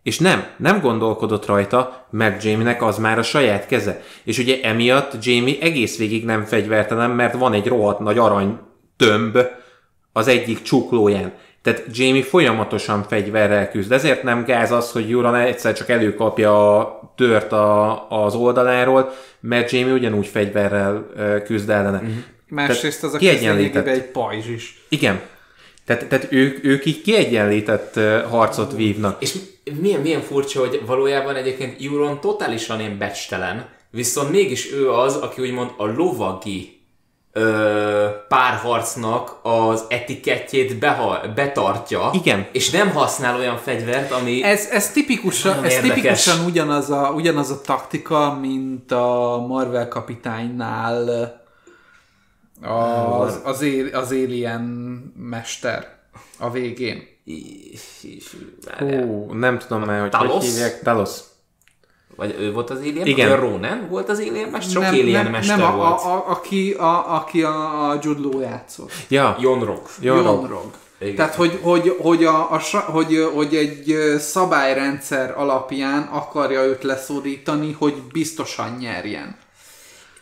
[0.04, 4.02] És nem, nem gondolkodott rajta, mert Jamie-nek az már a saját keze.
[4.24, 8.60] És ugye emiatt Jamie egész végig nem fegyvertelen, mert van egy rohadt nagy arany
[8.98, 9.38] tömb
[10.14, 11.34] az egyik csuklóján.
[11.62, 13.92] Tehát Jamie folyamatosan fegyverrel küzd.
[13.92, 19.72] Ezért nem gáz az, hogy Euron egyszer csak előkapja a tört a, az oldaláról, mert
[19.72, 21.08] Jamie ugyanúgy fegyverrel
[21.46, 21.98] küzd ellene.
[21.98, 22.06] Mhm.
[22.06, 22.20] Mm-hmm.
[22.48, 23.88] Másrészt az a kiegyenlített.
[23.88, 24.86] egy pajzs is.
[24.90, 25.22] Igen.
[25.90, 27.99] Tehát, tehát ők, ők így kiegyenlített
[28.30, 29.22] harcot vívnak.
[29.22, 29.36] És
[29.82, 35.41] milyen, milyen furcsa, hogy valójában egyébként Euron totálisan én becstelen, viszont mégis ő az, aki
[35.41, 36.82] úgymond a lovagi
[37.32, 42.48] ö, párharcnak az etikettjét beha, betartja, Igen.
[42.52, 44.44] és nem használ olyan fegyvert, ami...
[44.44, 45.95] Ez, ez, tipikusan, ez érdekes.
[45.95, 51.38] tipikusan ugyanaz a, ugyanaz a taktika, mint a Marvel kapitánynál
[52.61, 54.61] az, az, él, az Alien
[55.15, 55.98] mester
[56.38, 57.07] a végén.
[58.77, 60.31] Hú, nem tudom már, hogy Talos?
[60.31, 60.81] hogy hívják.
[60.81, 61.19] Talos.
[62.15, 63.06] Vagy ő volt az Alien?
[63.06, 63.30] Igen.
[63.30, 64.72] Vagy a Ronan volt az Alien mester?
[64.72, 66.02] Sok nem, Alien nem, mester nem a, volt.
[66.02, 68.91] a, a, aki, a, aki a, a Jude Law játszott.
[69.07, 69.90] Ja, Jon Rock.
[70.02, 70.49] Jon Jon Rock.
[70.49, 70.76] Rock.
[71.02, 71.15] Igen.
[71.15, 77.94] Tehát, hogy, hogy, hogy, a, a, hogy, hogy egy szabályrendszer alapján akarja őt leszólítani, hogy
[78.11, 79.38] biztosan nyerjen.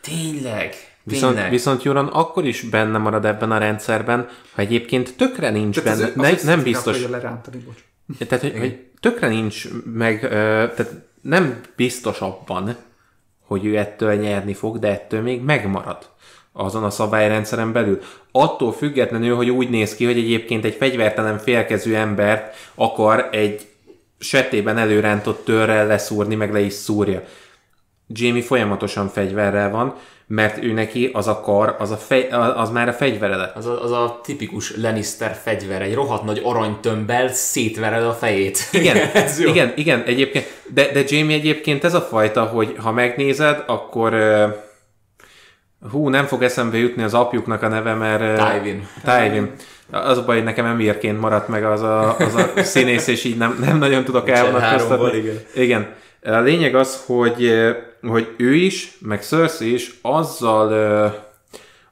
[0.01, 0.75] Tényleg.
[1.09, 1.51] Viszont, Tényleg.
[1.51, 6.09] viszont Joran akkor is benne marad ebben a rendszerben, ha egyébként tökre nincs Tehát benne,
[6.09, 8.27] az- ne, az nem biztos, akarja lerántani, bocs.
[8.27, 10.27] tehát hogy, hogy tökre nincs meg, ö,
[10.75, 12.75] tehát nem biztos abban,
[13.45, 16.09] hogy ő ettől nyerni fog, de ettől még megmarad
[16.53, 18.01] azon a szabályrendszeren belül.
[18.31, 23.67] Attól függetlenül, hogy úgy néz ki, hogy egyébként egy fegyvertelen félkezű embert akar egy
[24.19, 27.23] setében előrántott törrel leszúrni, meg le is szúrja.
[28.07, 29.95] Jamie folyamatosan fegyverrel van,
[30.27, 33.55] mert ő neki az a kar, az, a fej, az már a fegyvere lett.
[33.55, 38.69] Az a, az a tipikus Lannister fegyver, egy rohadt nagy aranytömbbel szétvered a fejét.
[38.71, 39.49] Igen, Ez jó.
[39.49, 44.15] igen, igen, egyébként, de, de Jamie egyébként ez a fajta, hogy ha megnézed, akkor
[45.91, 48.21] hú, nem fog eszembe jutni az apjuknak a neve, mert...
[48.21, 48.87] ö, Tywin.
[49.03, 49.51] Tywin.
[49.91, 53.37] Az a baj, hogy nekem emírként maradt meg az a, az a színész, és így
[53.37, 55.17] nem, nem nagyon tudok elvonatkoztatni.
[55.17, 55.39] igen.
[55.55, 55.95] igen.
[56.23, 57.51] A lényeg az, hogy,
[58.01, 61.07] hogy ő is, meg Cersei is azzal, ö,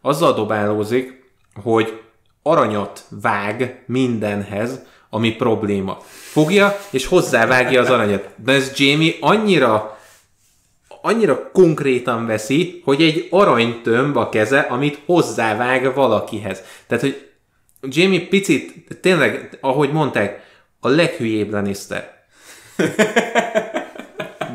[0.02, 1.24] azzal dobálózik,
[1.64, 2.02] hogy
[2.44, 4.80] aranyat vág mindenhez,
[5.10, 5.98] ami probléma.
[6.32, 8.30] Fogja, és hozzávágja az aranyat.
[8.36, 9.98] De ez Jamie annyira
[11.06, 16.62] annyira konkrétan veszi, hogy egy aranytömb a keze, amit hozzávág valakihez.
[16.88, 17.30] Tehát, hogy
[17.82, 20.44] Jamie picit, tényleg, ahogy mondták,
[20.80, 22.14] a leghülyébb Lannister.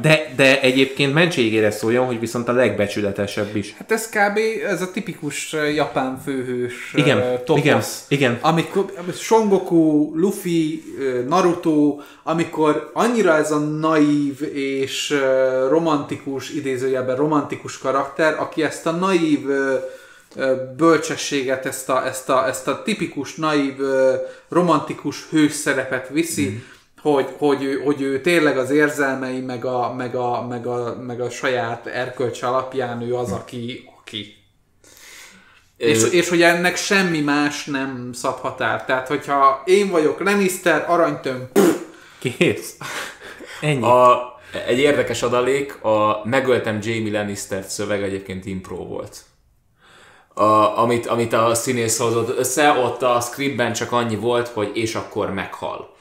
[0.00, 3.74] De, de egyébként mentségére szóljon, hogy viszont a legbecsületesebb is.
[3.78, 4.38] Hát ez kb.
[4.66, 7.56] ez a tipikus japán főhős Igen, toposz.
[7.56, 8.38] igen, igen.
[8.40, 10.82] Amikor Son Goku, Luffy,
[11.28, 15.14] Naruto, amikor annyira ez a naív és
[15.68, 19.38] romantikus, idézőjelben romantikus karakter, aki ezt a naív
[20.76, 23.74] bölcsességet, ezt a, ezt, a, ezt a tipikus, naív,
[24.48, 26.56] romantikus hős szerepet viszi, mm.
[27.02, 31.20] Hogy, hogy, ő, hogy ő tényleg az érzelmei, meg a, meg a, meg a, meg
[31.20, 34.34] a saját erkölcs alapján ő az, aki, aki.
[35.76, 38.84] És, és hogy ennek semmi más nem szab határ.
[38.84, 41.48] Tehát, hogyha én vagyok Lannister, aranytöm,
[42.20, 42.76] Kész.
[43.60, 43.82] Ennyi.
[43.82, 44.22] A,
[44.66, 49.22] egy érdekes adalék, a Megöltem Jamie Lannister szöveg egyébként impro volt.
[50.34, 54.94] A, amit, amit a színész hozott össze, ott a scriptben csak annyi volt, hogy és
[54.94, 55.94] akkor meghal.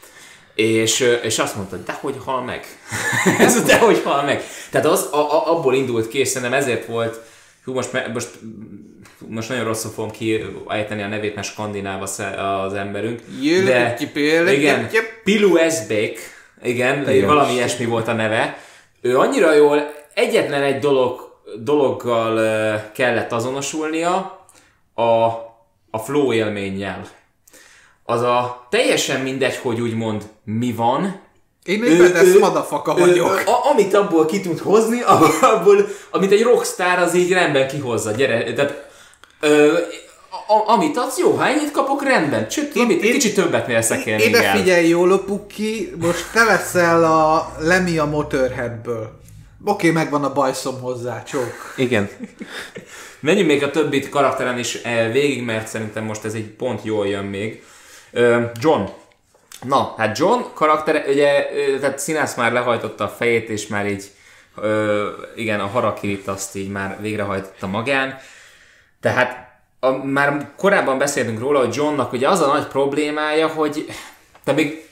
[0.59, 2.65] És, és azt mondta, de hogy hal meg?
[3.39, 4.43] Ez de hogy hal meg?
[4.71, 7.21] Tehát az, a, a, abból indult ki, és szerintem ezért volt,
[7.65, 8.29] hú, most, most,
[9.27, 12.23] most nagyon rosszul fogom kiejteni a nevét, mert skandináv az,
[12.63, 13.21] az emberünk.
[14.13, 14.89] Például, igen.
[15.23, 16.17] Pilu Esbek,
[16.63, 18.57] igen, igen, valami ilyesmi volt a neve.
[19.01, 22.35] Ő annyira jól, egyetlen egy dolog, dologgal
[22.93, 24.45] kellett azonosulnia,
[24.93, 25.03] a,
[25.91, 27.01] a flow élménnyel.
[28.09, 31.21] Az a teljesen mindegy, hogy úgymond mi van,
[31.63, 33.43] Én egy bedesz madafaka vagyok.
[33.45, 35.01] Ö, a, amit abból ki tud hozni,
[35.41, 38.11] abból, amit egy rockstar az így rendben kihozza.
[38.11, 38.89] Gyere, tehát,
[39.39, 39.77] ö,
[40.29, 42.47] a, amit adsz, jó, ha ennyit kapok, rendben.
[42.47, 44.19] Csüt, amit egy kicsit többet mérszek el.
[44.19, 49.19] Ide figyelj, jó Lopuki, most te leszel a Lemmy a Motorheadből.
[49.65, 51.73] Oké, megvan a bajszom hozzá, csók.
[51.75, 52.09] Igen.
[53.19, 57.07] Menjünk még a többit karakteren is eh, végig, mert szerintem most ez egy pont jól
[57.07, 57.63] jön még.
[58.59, 58.81] John.
[59.61, 61.45] Na, hát John karaktere, ugye,
[61.79, 64.03] tehát színász már lehajtotta a fejét, és már így,
[64.55, 68.17] ö, igen, a harakirit azt így már végrehajtotta magán.
[69.01, 69.49] Tehát
[69.79, 73.85] a, már korábban beszéltünk róla, hogy Johnnak ugye az a nagy problémája, hogy
[74.43, 74.89] te még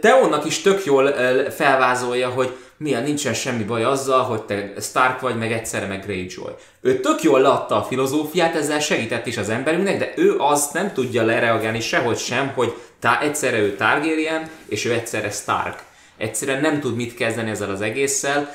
[0.00, 1.12] Teónak is tök jól
[1.50, 6.52] felvázolja, hogy milyen nincsen semmi baj azzal, hogy te Stark vagy, meg egyszerre meg Greyjoy.
[6.80, 10.92] Ő tök jól leadta a filozófiát, ezzel segített is az emberünknek, de ő azt nem
[10.92, 15.82] tudja lereagálni sehogy sem, hogy tá- egyszerre ő Targaryen, és ő egyszerre Stark.
[16.16, 18.54] Egyszerűen nem tud mit kezdeni ezzel az egésszel.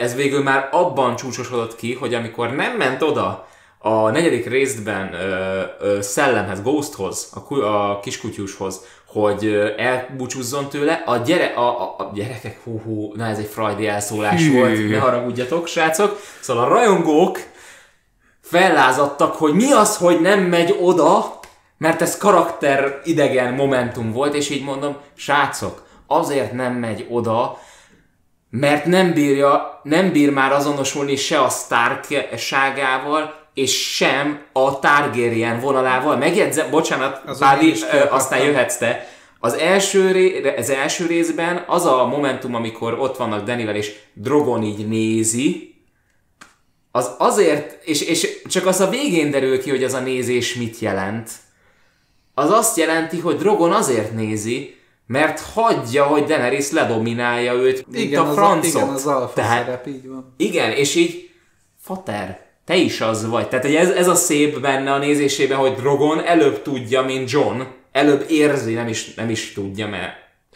[0.00, 3.48] Ez végül már abban csúcsosodott ki, hogy amikor nem ment oda
[3.82, 11.46] a negyedik részben ö, ö, Szellemhez, Ghosthoz, a, a kiskutyushoz, hogy elbúcsúzzon tőle, a, gyere,
[11.46, 14.58] a, a, a gyerekek, hú, hú, na ez egy frajdi elszólás Hű.
[14.58, 16.20] volt, ne haragudjatok, srácok.
[16.40, 17.38] Szóval a rajongók
[18.40, 21.38] fellázadtak, hogy mi az, hogy nem megy oda,
[21.78, 27.58] mert ez karakter idegen momentum volt, és így mondom, srácok, azért nem megy oda,
[28.50, 36.16] mert nem bírja, nem bír már azonosulni se a Stark-ságával, és sem a Targaryen vonalával.
[36.16, 37.74] Megjegyzem, bocsánat, Azon Pádi,
[38.10, 39.08] aztán jöhetsz te.
[39.40, 44.62] Az első, ré, az első részben az a momentum, amikor ott vannak Danivel, és Drogon
[44.62, 45.74] így nézi,
[46.92, 50.78] az azért, és, és csak az a végén derül ki, hogy az a nézés mit
[50.78, 51.30] jelent.
[52.34, 58.20] Az azt jelenti, hogy Drogon azért nézi, mert hagyja, hogy Daenerys ledominálja őt, mint Igen,
[58.24, 58.64] a az, francot.
[58.64, 60.34] igen, az alfa Tehát, szerep, így van.
[60.36, 61.30] igen, és így,
[61.82, 63.48] Fater, te is az vagy.
[63.48, 67.60] Tehát hogy ez, ez a szép benne a nézésében, hogy Drogon előbb tudja, mint John.
[67.92, 70.12] Előbb érzi, nem is, nem is tudja, mert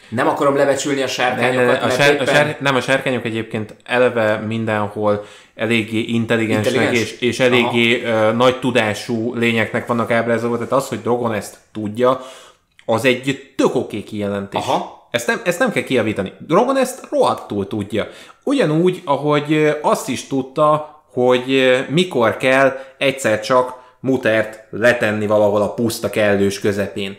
[0.09, 2.81] nem akarom lebecsülni a sárkányokat, ne, ne, a mert sár, a éppen- sár, nem, a
[2.81, 5.25] sárkányok egyébként eleve mindenhol
[5.55, 7.11] eléggé intelligensnek Intelligens?
[7.11, 12.21] és, és eléggé uh, nagy tudású lényeknek vannak ábrázolva, tehát az, hogy Drogon ezt tudja,
[12.85, 14.61] az egy tök oké kijelentés.
[14.61, 15.07] Aha.
[15.11, 16.33] Ezt nem, ezt nem kell kijavítani.
[16.47, 18.07] Drogon ezt rohadtul tudja.
[18.43, 25.73] Ugyanúgy, ahogy azt is tudta, hogy ö, mikor kell egyszer csak mutert letenni valahol a
[25.73, 27.17] puszta kellős közepén.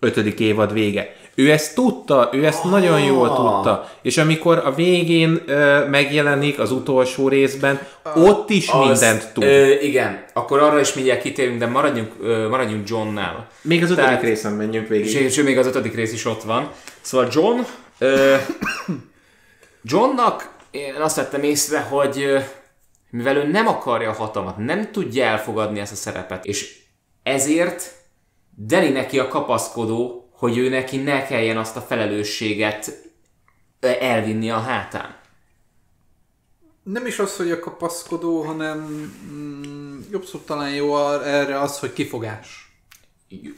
[0.00, 1.14] Ötödik évad vége.
[1.34, 3.90] Ő ezt tudta, ő ezt nagyon jól tudta.
[4.02, 7.80] És amikor a végén ö, megjelenik az utolsó részben,
[8.14, 9.44] ott is mindent tud.
[9.44, 13.48] Ö, igen, akkor arra is mindjárt kitérünk, de maradjunk, ö, maradjunk Johnnál.
[13.62, 15.06] Még az ötödik tehát- részen menjünk végig.
[15.06, 16.70] És, és még az ötödik rész is ott van.
[17.00, 17.60] Szóval John,
[17.98, 18.34] ö,
[19.90, 22.38] Johnnak én azt vettem észre, hogy ö,
[23.10, 26.82] mivel ő nem akarja a hatalmat, nem tudja elfogadni ezt a szerepet, és
[27.22, 27.94] ezért
[28.56, 32.92] Danny neki a kapaszkodó, hogy ő neki ne kelljen azt a felelősséget
[33.80, 35.16] elvinni a hátán.
[36.82, 38.78] Nem is az, hogy a kapaszkodó, hanem
[39.32, 42.72] mm, jobb szó talán jó erre az, hogy kifogás.
[43.28, 43.56] Igen.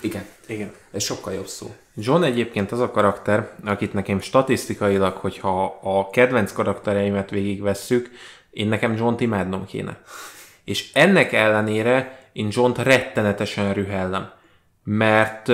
[0.00, 0.26] Igen.
[0.46, 0.72] Igen.
[0.90, 1.74] Ez sokkal jobb szó.
[1.94, 8.10] John egyébként az a karakter, akit nekem statisztikailag, hogyha a kedvenc karaktereimet végigvesszük,
[8.54, 10.00] én nekem John-t imádnom kéne.
[10.64, 14.30] És ennek ellenére én John-t rettenetesen rühellem.
[14.84, 15.48] Mert,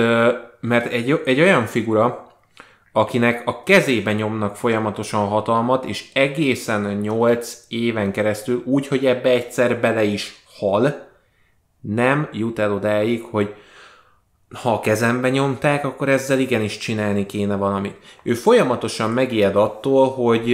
[0.59, 2.31] mert egy, egy olyan figura,
[2.91, 9.79] akinek a kezébe nyomnak folyamatosan hatalmat, és egészen 8 éven keresztül úgy, hogy ebbe egyszer
[9.79, 11.09] bele is hal,
[11.81, 13.55] nem jut el odáig, hogy
[14.53, 17.97] ha a kezembe nyomták, akkor ezzel igenis csinálni kéne valamit.
[18.23, 20.53] Ő folyamatosan megijed attól, hogy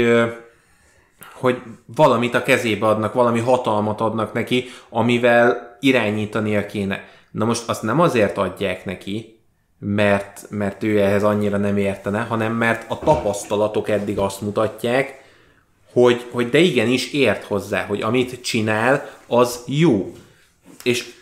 [1.40, 1.62] hogy
[1.96, 7.04] valamit a kezébe adnak, valami hatalmat adnak neki, amivel irányítania kéne.
[7.32, 9.40] Na most azt nem azért adják neki,
[9.80, 15.26] mert, mert ő ehhez annyira nem értene, hanem mert a tapasztalatok eddig azt mutatják,
[15.92, 20.14] hogy, hogy de igenis ért hozzá, hogy amit csinál, az jó.
[20.84, 21.16] És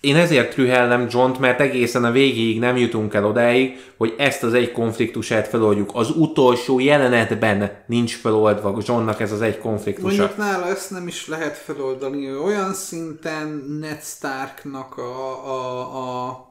[0.00, 4.54] én ezért rühellem John-t, mert egészen a végéig nem jutunk el odáig, hogy ezt az
[4.54, 5.90] egy konfliktusát feloldjuk.
[5.94, 10.16] Az utolsó jelenetben nincs feloldva Johnnak ez az egy konfliktusa.
[10.16, 12.26] Mondjuk nála ezt nem is lehet feloldani.
[12.26, 13.48] Ő olyan szinten
[13.80, 16.48] Ned Starknak a, a, a,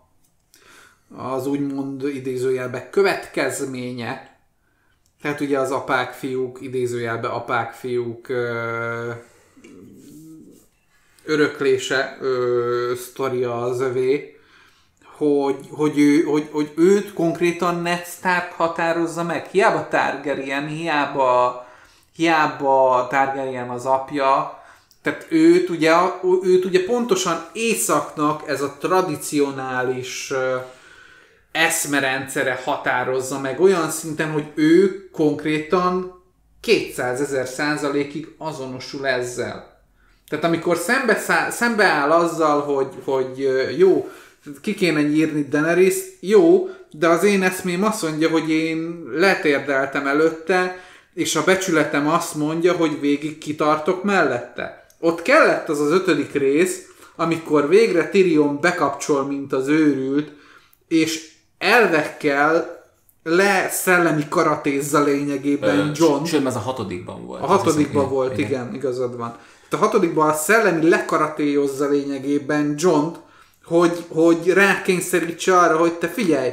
[1.18, 4.38] az úgymond idézőjelbe következménye,
[5.22, 9.12] tehát ugye az apák, fiúk, idézőjelbe apák, fiúk ö,
[11.30, 14.40] öröklése ö, sztoria az övé,
[15.18, 19.46] hogy, hogy, ő, hogy, hogy őt konkrétan Ned Stark határozza meg.
[19.46, 21.66] Hiába Targaryen, hiába,
[22.16, 24.64] hiába Targaryen az apja,
[25.02, 25.94] tehát őt ugye,
[26.44, 30.56] őt ugye pontosan Északnak ez a tradicionális ö,
[31.52, 36.24] eszmerendszere határozza meg olyan szinten, hogy ő konkrétan
[36.62, 39.69] 200 ezer százalékig azonosul ezzel.
[40.30, 44.10] Tehát amikor szembe, szá- szembe áll azzal, hogy, hogy jó,
[44.62, 50.84] ki kéne nyírni daenerys jó, de az én eszmém azt mondja, hogy én letérdeltem előtte,
[51.14, 54.86] és a becsületem azt mondja, hogy végig kitartok mellette.
[55.00, 60.32] Ott kellett az az ötödik rész, amikor végre Tyrion bekapcsol, mint az őrült,
[60.88, 62.84] és elvekkel
[63.24, 66.24] le szellemi karatézza lényegében John.
[66.24, 67.42] Sőt, ez a hatodikban volt.
[67.42, 68.50] A hatodikban volt, igen.
[68.50, 69.38] igen, igazad van.
[69.70, 73.16] Tehát a hatodikban a szellemi lekaratélyozza lényegében john
[73.70, 76.52] hogy, hogy rákényszerítse arra, hogy te figyelj,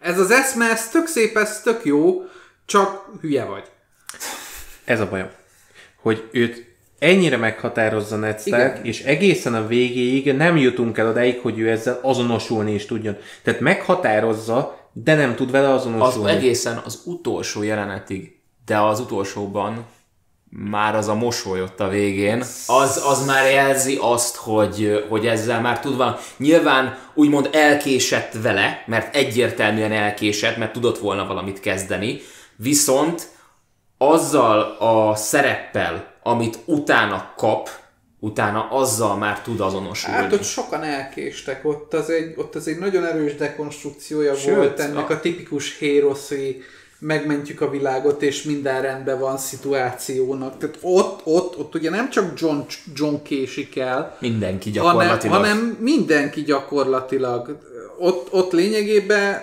[0.00, 2.22] ez az eszme, ez tök szép, ez tök jó,
[2.66, 3.64] csak hülye vagy.
[4.84, 5.28] Ez a bajom.
[6.02, 11.58] Hogy őt ennyire meghatározza Ned Stark, és egészen a végéig nem jutunk el odáig, hogy
[11.58, 13.16] ő ezzel azonosulni is tudjon.
[13.42, 16.30] Tehát meghatározza, de nem tud vele Az azonosulni.
[16.30, 18.36] egészen az utolsó jelenetig,
[18.66, 19.86] de az utolsóban
[20.58, 25.60] már az a mosoly ott a végén, az, az már jelzi azt, hogy, hogy ezzel
[25.60, 26.16] már tud van.
[26.36, 32.20] Nyilván úgymond elkésett vele, mert egyértelműen elkésett, mert tudott volna valamit kezdeni,
[32.56, 33.28] viszont
[33.98, 37.68] azzal a szereppel, amit utána kap,
[38.18, 40.16] utána azzal már tud azonosulni.
[40.16, 44.80] Hát ott sokan elkéstek, ott az egy, ott az egy nagyon erős dekonstrukciója Sőt, volt
[44.80, 46.62] ennek a- a, tipikus héroszi
[47.02, 50.58] megmentjük a világot, és minden rendben van szituációnak.
[50.58, 52.58] Tehát ott, ott, ott ugye nem csak John,
[52.94, 55.36] John késik el, Mindenki hanem, gyakorlatilag.
[55.36, 57.58] hanem mindenki gyakorlatilag.
[57.98, 59.42] Ott, ott lényegében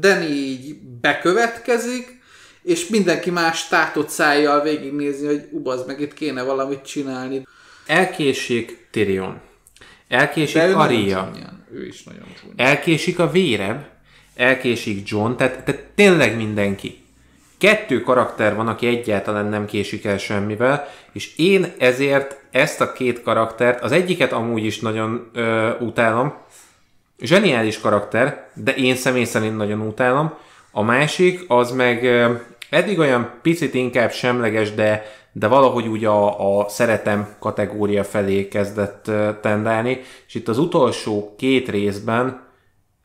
[0.00, 2.22] Danny így bekövetkezik,
[2.62, 7.46] és mindenki más tátott szájjal végignézi, hogy ubaz meg itt kéne valamit csinálni.
[7.86, 9.40] Elkésik Tyrion.
[10.08, 11.30] Elkésik ő Arya.
[11.72, 12.54] Ő is nagyon csúnya.
[12.56, 13.84] Elkésik a véreb,
[14.36, 17.02] elkésik John, tehát, tehát tényleg mindenki.
[17.58, 23.22] Kettő karakter van, aki egyáltalán nem késik el semmivel, és én ezért ezt a két
[23.22, 26.34] karaktert, az egyiket amúgy is nagyon ö, utálom,
[27.18, 30.34] zseniális karakter, de én személy szerint nagyon utálom,
[30.70, 32.32] a másik az meg ö,
[32.70, 35.02] eddig olyan picit inkább semleges, de,
[35.32, 41.68] de valahogy úgy a, a szeretem kategória felé kezdett tendálni, és itt az utolsó két
[41.68, 42.42] részben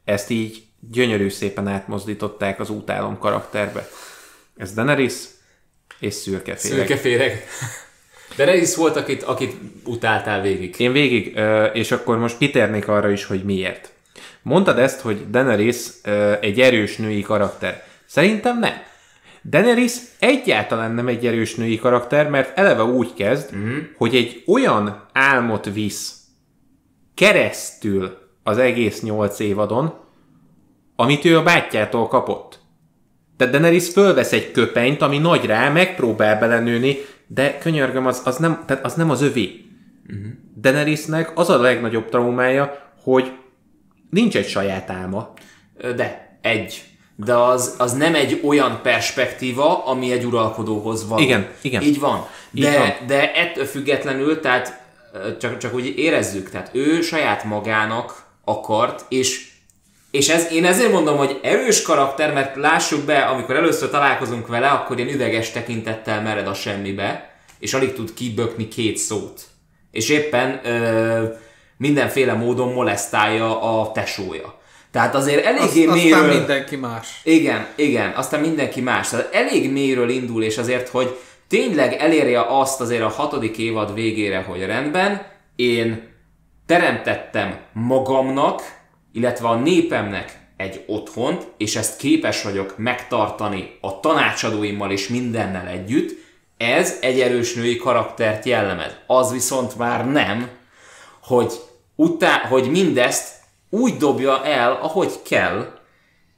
[0.06, 3.88] ezt így gyönyörű szépen átmozdították az utálom karakterbe.
[4.58, 5.14] Ez Daenerys
[6.00, 6.78] és szürkeféreg.
[6.78, 7.44] Szürkeféreg.
[8.36, 10.76] De ne is volt, akit, akit utáltál végig.
[10.78, 11.40] Én végig,
[11.74, 13.92] és akkor most kitérnék arra is, hogy miért.
[14.42, 15.88] Mondtad ezt, hogy Daenerys
[16.42, 17.84] egy erős női karakter.
[18.06, 18.74] Szerintem nem.
[19.50, 23.78] Daenerys egyáltalán nem egy erős női karakter, mert eleve úgy kezd, mm.
[23.98, 26.14] hogy egy olyan álmot visz
[27.16, 29.94] keresztül az egész nyolc évadon,
[31.00, 32.60] amit ő a bátyjától kapott.
[33.38, 36.98] Tehát Daenerys fölvesz egy köpenyt, ami nagy rá, megpróbál belenőni,
[37.28, 39.66] de könyörgöm, az, az, nem, tehát az nem az övé.
[40.62, 43.32] Daenerysnek az a legnagyobb traumája, hogy
[44.10, 45.34] nincs egy saját álma.
[45.96, 46.84] De, egy.
[47.16, 51.20] De az, az nem egy olyan perspektíva, ami egy uralkodóhoz van.
[51.20, 51.82] Igen, igen.
[51.82, 52.26] Így van.
[52.54, 53.08] Így De, van.
[53.08, 54.82] de ettől függetlenül, tehát
[55.40, 59.49] csak, csak úgy érezzük, tehát ő saját magának akart, és
[60.12, 64.68] és ez, én ezért mondom, hogy erős karakter, mert lássuk be, amikor először találkozunk vele,
[64.68, 67.30] akkor ilyen üveges tekintettel mered a semmibe,
[67.60, 69.42] és alig tud kibökni két szót.
[69.92, 71.24] És éppen ö,
[71.78, 74.58] mindenféle módon molesztálja a tesója.
[74.92, 76.38] Tehát azért Az, eléggé aztán mélyről...
[76.38, 77.22] mindenki más.
[77.24, 79.10] Igen, igen, aztán mindenki más.
[79.10, 81.18] Tehát elég mélyről indul, és azért, hogy
[81.48, 85.22] tényleg elérje azt azért a hatodik évad végére, hogy rendben,
[85.56, 86.08] én
[86.66, 88.62] teremtettem magamnak,
[89.12, 96.18] illetve a népemnek egy otthont, és ezt képes vagyok megtartani a tanácsadóimmal és mindennel együtt,
[96.58, 98.96] ez egy erős női karaktert jellemez.
[99.08, 100.50] Az viszont már nem,
[101.24, 101.54] hogy,
[101.96, 103.34] utá- hogy mindezt
[103.70, 105.80] úgy dobja el, ahogy kell,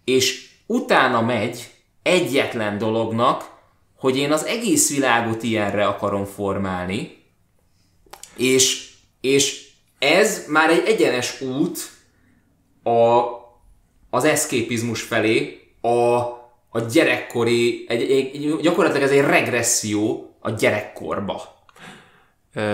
[0.04, 1.70] és utána megy
[2.04, 3.50] egyetlen dolognak,
[3.98, 7.18] hogy én az egész világot ilyenre akarom formálni,
[8.36, 8.90] és,
[9.22, 9.70] és
[10.00, 11.91] ez már egy egyenes út
[12.84, 13.22] a,
[14.10, 16.18] az eszképizmus felé, a,
[16.70, 21.60] a gyerekkori, egy, egy, gyakorlatilag ez egy regresszió a gyerekkorba.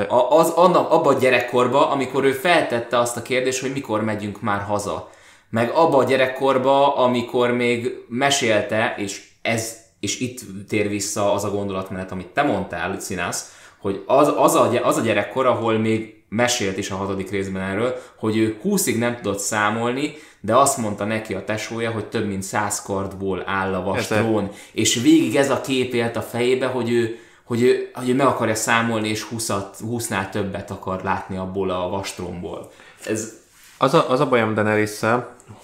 [0.08, 4.42] A, az, annak, abba a gyerekkorba, amikor ő feltette azt a kérdést, hogy mikor megyünk
[4.42, 5.10] már haza.
[5.50, 11.52] Meg abba a gyerekkorba, amikor még mesélte, és ez és itt tér vissza az a
[11.52, 16.78] gondolatmenet, amit te mondtál, Színász, hogy az, az, a, az a gyerekkor, ahol még mesélt
[16.78, 21.34] is a hatodik részben erről, hogy ő 20-ig nem tudott számolni, de azt mondta neki
[21.34, 25.94] a tesója, hogy több mint száz kardból áll a vastrón, és végig ez a kép
[25.94, 29.52] élt a fejébe, hogy ő, hogy ő, hogy ő meg akarja számolni, és 20
[29.84, 32.72] 20-nál többet akar látni abból a vastrónból.
[33.06, 33.34] Ez,
[33.78, 34.99] Az a, az a bajom daenerys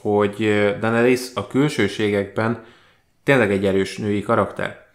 [0.02, 0.36] hogy
[0.80, 2.66] Daenerys a külsőségekben
[3.24, 4.86] tényleg egy erős női karakter.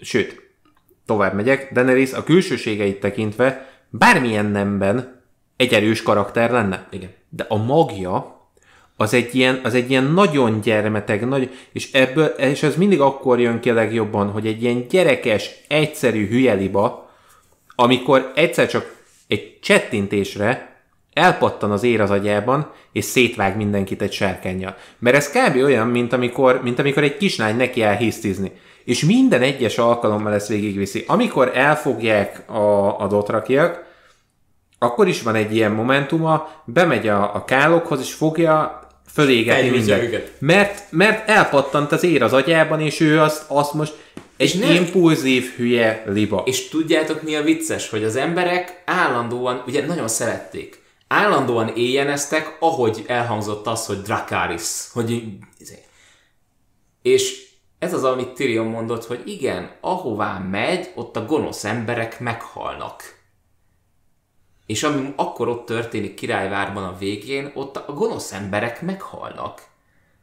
[0.00, 0.42] Sőt,
[1.06, 5.22] tovább megyek, Daenerys a külsőségeit tekintve bármilyen nemben
[5.56, 6.86] egy erős karakter lenne.
[6.90, 7.10] Igen.
[7.28, 8.38] De a magja
[8.96, 13.40] az egy ilyen, az egy ilyen nagyon gyermeteg, nagy, és ebből, és ez mindig akkor
[13.40, 17.10] jön ki a legjobban, hogy egy ilyen gyerekes, egyszerű hülyeliba,
[17.74, 18.96] amikor egyszer csak
[19.28, 24.76] egy csettintésre elpattan az ér az agyában, és szétvág mindenkit egy sárkányjal.
[24.98, 25.56] Mert ez kb.
[25.56, 28.52] olyan, mint amikor, mint amikor egy kislány neki áll hisztizni.
[28.90, 31.04] És minden egyes alkalommal ezt végigviszi.
[31.06, 33.84] Amikor elfogják a, a dotrakiak,
[34.78, 38.80] akkor is van egy ilyen momentuma, bemegy a, a kálokhoz, és fogja
[39.12, 40.32] fölégetni mindent.
[40.38, 43.94] Mert, mert elpattant az ér az agyában, és ő azt, azt most
[44.36, 46.42] egy nem- impulzív hülye liba.
[46.46, 47.90] És tudjátok mi a vicces?
[47.90, 55.22] Hogy az emberek állandóan, ugye nagyon szerették, állandóan éjjeneztek, ahogy elhangzott az, hogy Dracarys, hogy
[55.58, 55.78] izé.
[57.02, 57.48] és
[57.80, 63.18] ez az, amit Tyrion mondott, hogy igen, ahová megy, ott a gonosz emberek meghalnak.
[64.66, 69.62] És ami akkor ott történik Királyvárban a végén, ott a gonosz emberek meghalnak.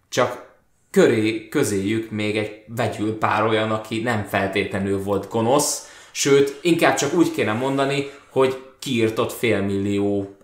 [0.10, 0.56] Csak
[0.92, 7.14] köré, közéjük még egy vegyül pár olyan, aki nem feltétlenül volt gonosz, sőt, inkább csak
[7.14, 10.36] úgy kéne mondani, hogy kiirtott félmillió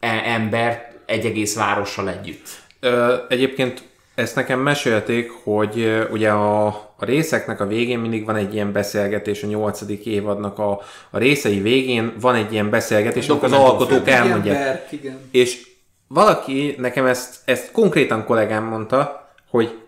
[0.00, 2.48] e- ember egy egész várossal együtt.
[2.80, 3.89] Ö, egyébként
[4.20, 9.42] ezt nekem mesélték, hogy ugye a, a részeknek a végén mindig van egy ilyen beszélgetés,
[9.42, 14.56] a nyolcadik évadnak a, a részei végén van egy ilyen beszélgetés, amikor az alkotók elmondják.
[14.56, 15.18] Ilyen berk, igen.
[15.30, 15.66] És
[16.08, 19.78] valaki nekem ezt, ezt konkrétan kollégám mondta, hogy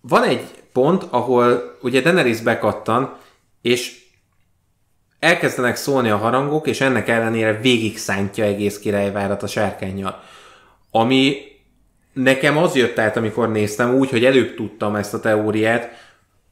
[0.00, 3.16] van egy pont, ahol ugye Daenerys bekattan,
[3.62, 3.98] és
[5.18, 10.22] elkezdenek szólni a harangok, és ennek ellenére végig szántja egész királyvárat a sárkányjal.
[10.90, 11.49] Ami
[12.12, 15.88] nekem az jött át, amikor néztem úgy, hogy előbb tudtam ezt a teóriát,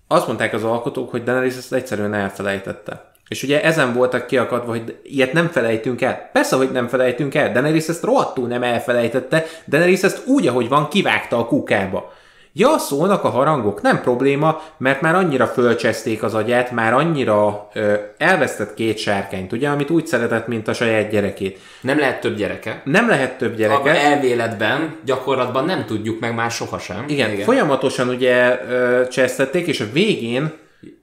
[0.06, 3.12] azt mondták az alkotók, hogy Daenerys ezt egyszerűen elfelejtette.
[3.28, 6.30] És ugye ezen voltak kiakadva, hogy ilyet nem felejtünk el.
[6.32, 7.52] Persze, hogy nem felejtünk el.
[7.52, 9.44] Daenerys ezt rohadtul nem elfelejtette.
[9.68, 12.12] Daenerys ezt úgy, ahogy van, kivágta a kukába.
[12.52, 17.94] Ja, szólnak a harangok, nem probléma, mert már annyira fölcseszték az agyát, már annyira ö,
[18.18, 21.58] elvesztett két sárkányt, ugye, amit úgy szeretett, mint a saját gyerekét.
[21.80, 22.82] Nem lehet több gyereke.
[22.84, 23.82] Nem lehet több Gyereke?
[23.82, 24.04] gyereke.
[24.04, 27.04] Elvéletben, gyakorlatban nem tudjuk meg már sohasem.
[27.06, 30.52] Igen, igen, folyamatosan ugye ö, csesztették, és a végén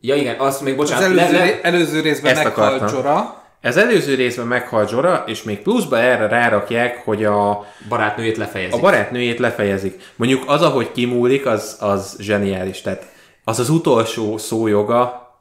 [0.01, 3.43] Ja igen, azt még Az bocsánat, előző, le, le, előző részben meghalt akartam.
[3.61, 8.75] Ez előző részben meghal Jorah, és még pluszba erre rárakják, hogy a, barátnőjét lefejezik.
[8.75, 10.11] a barátnőjét lefejezik.
[10.16, 12.82] Mondjuk az, ahogy kimúlik, az, az zseniális.
[12.82, 13.08] Tehát
[13.43, 15.34] az az utolsó szójoga,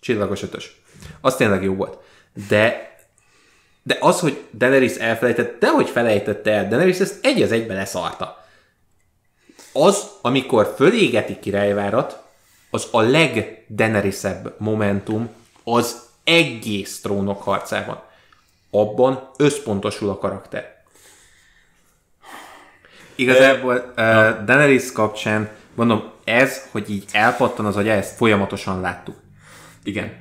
[0.00, 0.80] csillagos ötös.
[1.20, 1.98] Az tényleg jó volt.
[2.48, 2.86] De
[3.82, 8.44] De az, hogy Daenerys elfelejtett, de hogy felejtette el, Daenerys ezt egy az egybe leszarta.
[9.72, 12.22] Az, amikor fölégeti királyvárat,
[12.70, 15.28] az a legdenerisebb momentum
[15.64, 18.00] az egész trónok harcában.
[18.70, 20.76] Abban összpontosul a karakter.
[23.14, 23.94] Igazából uh,
[24.44, 29.16] Daenerys kapcsán, mondom, ez, hogy így elpattan az agya, ezt folyamatosan láttuk.
[29.82, 30.12] Igen.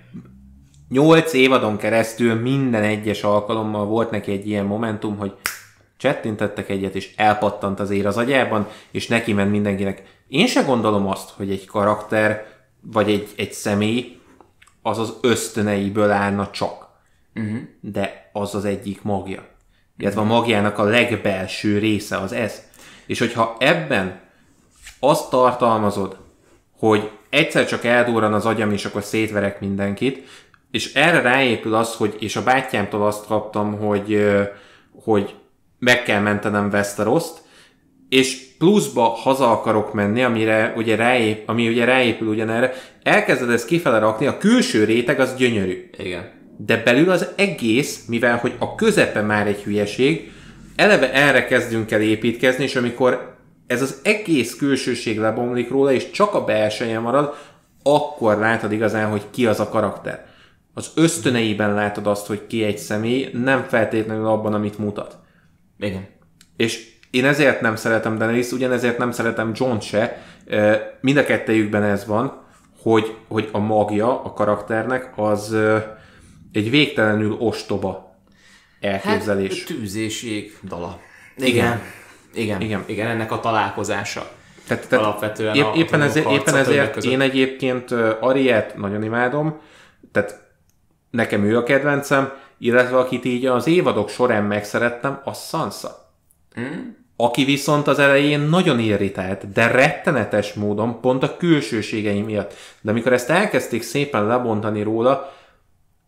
[0.89, 5.33] Nyolc évadon keresztül minden egyes alkalommal volt neki egy ilyen momentum, hogy
[5.97, 10.03] csettintettek egyet, és elpattant az ér az agyában, és neki ment mindenkinek.
[10.27, 12.47] Én se gondolom azt, hogy egy karakter,
[12.81, 14.16] vagy egy, egy személy
[14.88, 16.88] az az ösztöneiből állna csak.
[17.35, 17.57] Uh-huh.
[17.82, 19.48] De az az egyik magja.
[19.98, 22.61] Illetve a magjának a legbelső része az ez.
[23.06, 24.19] És hogyha ebben
[24.99, 26.17] azt tartalmazod,
[26.77, 30.27] hogy egyszer csak eldurran az agyam, és akkor szétverek mindenkit,
[30.72, 34.30] és erre ráépül az, hogy, és a bátyámtól azt kaptam, hogy,
[35.03, 35.35] hogy
[35.80, 37.41] meg kell mentenem Westeroszt,
[38.09, 43.99] és pluszba haza akarok menni, amire ugye ráép, ami ugye ráépül ugyanerre, elkezded ezt kifele
[43.99, 45.89] rakni, a külső réteg az gyönyörű.
[45.97, 46.31] Igen.
[46.57, 50.31] De belül az egész, mivel hogy a közepe már egy hülyeség,
[50.75, 53.35] eleve erre kezdünk el építkezni, és amikor
[53.67, 57.35] ez az egész külsőség lebomlik róla, és csak a belseje marad,
[57.83, 60.25] akkor látod igazán, hogy ki az a karakter.
[60.73, 65.17] Az ösztöneiben látod azt, hogy ki egy személy, nem feltétlenül abban, amit mutat.
[65.79, 66.07] Igen.
[66.55, 70.21] És én ezért nem szeretem Daenerys, ugyanezért nem szeretem John se.
[71.01, 72.41] Mind a kettejükben ez van,
[72.81, 75.55] hogy, hogy a magja a karakternek az
[76.51, 78.15] egy végtelenül ostoba
[78.79, 79.57] elképzelés.
[79.57, 80.99] Hát, tűzéség dala.
[81.37, 81.81] Igen.
[82.33, 82.61] Igen.
[82.61, 82.83] Igen.
[82.85, 84.29] Igen, ennek a találkozása.
[84.67, 89.59] Tehát, tehát Alapvetően épp, a, éppen, ezért, éppen ezért én egyébként Ariet nagyon imádom,
[90.11, 90.45] tehát
[91.09, 96.06] nekem ő a kedvencem, illetve akit így az évadok során megszerettem, a Sansa.
[96.59, 96.90] Mm.
[97.16, 102.53] Aki viszont az elején nagyon irritált, de rettenetes módon, pont a külsőségei miatt.
[102.82, 105.34] De amikor ezt elkezdték szépen lebontani róla,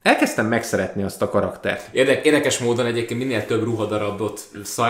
[0.01, 1.89] elkezdtem megszeretni azt a karaktert.
[1.91, 4.41] Érdek, érdekes módon egyébként minél több ruhadarabot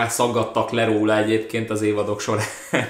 [0.08, 2.46] szaggattak le róla egyébként az évadok során.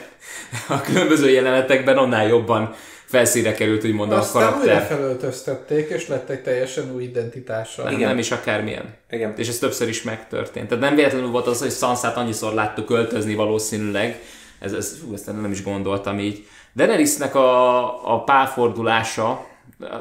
[0.68, 2.74] a különböző jelenetekben annál jobban
[3.10, 4.76] felszíre került, úgymond a karakter.
[4.76, 7.92] Aztán felöltöztették, és lett egy teljesen új identitása.
[7.92, 8.94] Igen, nem is akármilyen.
[9.10, 9.32] Igen.
[9.36, 10.68] És ez többször is megtörtént.
[10.68, 14.20] Tehát nem véletlenül volt az, hogy Sansát annyiszor láttuk öltözni valószínűleg.
[14.58, 16.46] Ez, ez, hú, ezt nem is gondoltam így.
[16.76, 19.46] Daenerysnek a, a párfordulása,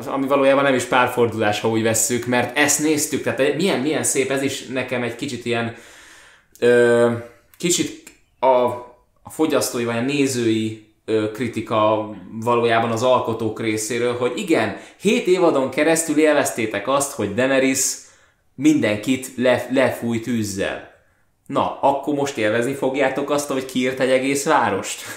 [0.05, 4.31] ami valójában nem is párfordulás, ha úgy vesszük, mert ezt néztük, tehát milyen, milyen szép,
[4.31, 5.75] ez is nekem egy kicsit ilyen,
[6.59, 7.11] ö,
[7.57, 8.47] kicsit a,
[9.23, 10.88] a fogyasztói vagy a nézői
[11.33, 17.95] kritika valójában az alkotók részéről, hogy igen, 7 évadon keresztül élveztétek azt, hogy Daenerys
[18.55, 20.89] mindenkit le, lefúj tűzzel.
[21.45, 25.01] Na, akkor most élvezni fogjátok azt, hogy kiírt egy egész várost?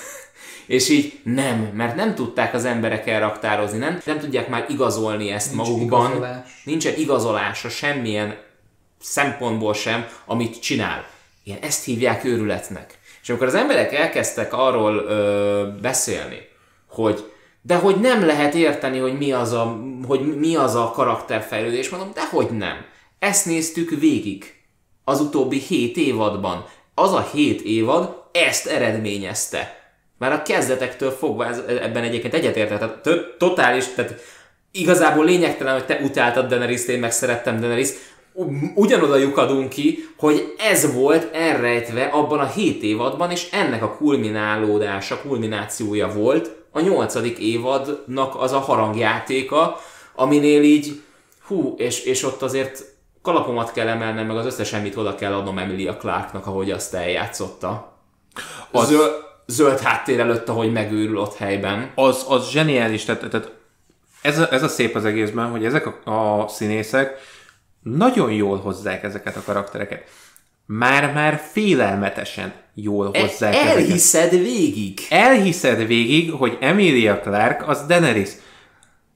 [0.67, 5.55] És így nem, mert nem tudták az emberek elraktározni, nem, nem tudják már igazolni ezt
[5.55, 6.07] Nincs magukban.
[6.07, 6.63] Igazolás.
[6.65, 8.37] Nincsen igazolása semmilyen
[9.01, 11.07] szempontból sem, amit csinál.
[11.45, 12.99] Igen, ezt hívják őrületnek.
[13.23, 16.49] És amikor az emberek elkezdtek arról ö, beszélni,
[16.89, 21.89] hogy de hogy nem lehet érteni, hogy mi az a, hogy mi az a karakterfejlődés,
[21.89, 22.85] mondom, de hogy nem.
[23.19, 24.55] Ezt néztük végig
[25.05, 26.65] az utóbbi hét évadban.
[26.95, 29.81] Az a hét évad ezt eredményezte.
[30.19, 34.15] Már a kezdetektől fogva ez, ebben egyébként egyetértek, tehát totális, tehát
[34.71, 37.89] igazából lényegtelen, hogy te utáltad Daenerys-t, én meg szerettem Daenerys,
[38.75, 45.21] ugyanoda lyukadunk ki, hogy ez volt elrejtve abban a 7 évadban, és ennek a kulminálódása,
[45.21, 49.81] kulminációja volt a nyolcadik évadnak az a harangjátéka,
[50.15, 51.03] aminél így,
[51.47, 52.85] hú, és, és ott azért
[53.23, 57.97] kalapomat kell emelnem, meg az összes emmit oda kell adnom Emilia Clarknak, ahogy azt eljátszotta.
[58.71, 59.13] Az zöld,
[59.47, 61.93] zöld háttér előtt, ahogy megőrül ott helyben.
[61.95, 63.53] Az, az zseniális, tehát, tehát
[64.23, 67.19] ez, a, ez a szép az egészben, hogy ezek a, a színészek
[67.83, 70.09] nagyon jól hozzák ezeket a karaktereket.
[70.67, 74.47] Már-már félelmetesen jól e- hozzák El, Elhiszed ezeket.
[74.47, 75.01] végig.
[75.11, 78.31] Elhiszed végig, hogy Emilia Clark az Daenerys.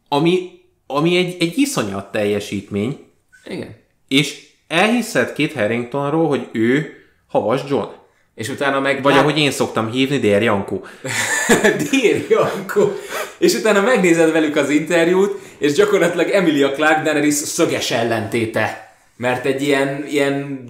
[0.09, 0.51] Ami,
[0.87, 2.99] ami egy, egy iszonyat teljesítmény.
[3.45, 3.77] Igen.
[4.09, 6.93] És elhiszed Kit Harringtonról, hogy ő
[7.27, 7.89] Havas John.
[8.37, 9.03] És utána meg...
[9.03, 9.23] Vagy lát...
[9.23, 10.85] ahogy én szoktam hívni, Dér Jankó.
[11.91, 12.93] Dér Jankó.
[13.39, 18.95] És utána megnézed velük az interjút, és gyakorlatilag Emilia Clark Daenerys szöges ellentéte.
[19.17, 20.65] Mert egy ilyen, ilyen,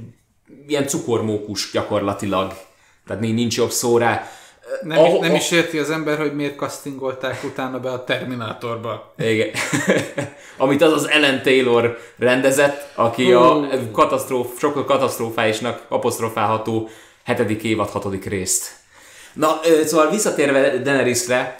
[0.67, 2.53] ilyen cukormókus gyakorlatilag.
[3.07, 4.31] Tehát nincs jobb szó rá.
[4.83, 5.37] Nem, oh, is, nem oh.
[5.37, 9.15] is érti az ember, hogy miért castingolták utána be a Terminátorba.
[9.19, 9.49] Igen.
[10.57, 13.43] Amit az az Ellen Taylor rendezett, aki uh.
[13.43, 16.89] a katasztróf, sokkal katasztrofáisnak apostrofálható
[17.27, 18.71] hetedik évad hatodik részt.
[19.33, 21.59] Na, szóval visszatérve Daenerysre,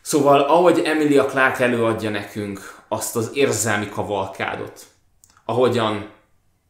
[0.00, 4.86] szóval ahogy Emilia Clark előadja nekünk azt az érzelmi kavalkádot,
[5.44, 6.10] ahogyan,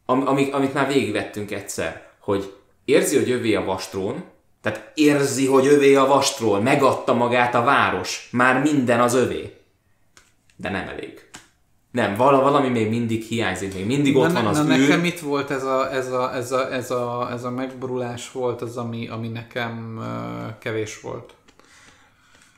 [0.06, 4.24] am, amit, már végigvettünk egyszer, hogy érzi, hogy övé a vastrón,
[4.62, 9.56] tehát érzi, hogy övé a vastról, megadta magát a város, már minden az övé.
[10.56, 11.27] De nem elég.
[11.90, 14.88] Nem, vala, valami még mindig hiányzik, még mindig ott na, van az na, űr.
[14.88, 18.62] nekem itt volt ez a, ez a, ez a, ez a, ez a megborulás volt
[18.62, 21.32] az, ami, ami nekem uh, kevés volt.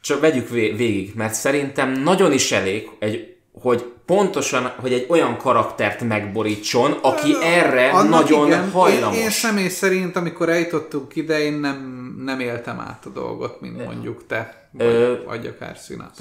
[0.01, 6.03] Csak vegyük végig, mert szerintem nagyon is elég, egy, hogy pontosan, hogy egy olyan karaktert
[6.03, 8.71] megborítson, aki erre Annak nagyon igen.
[8.71, 9.17] hajlamos.
[9.17, 13.85] Én, én személy szerint, amikor eljutottunk ide, én nem, nem éltem át a dolgot, mint
[13.85, 16.19] mondjuk te, vagy, Ö, vagy akár színász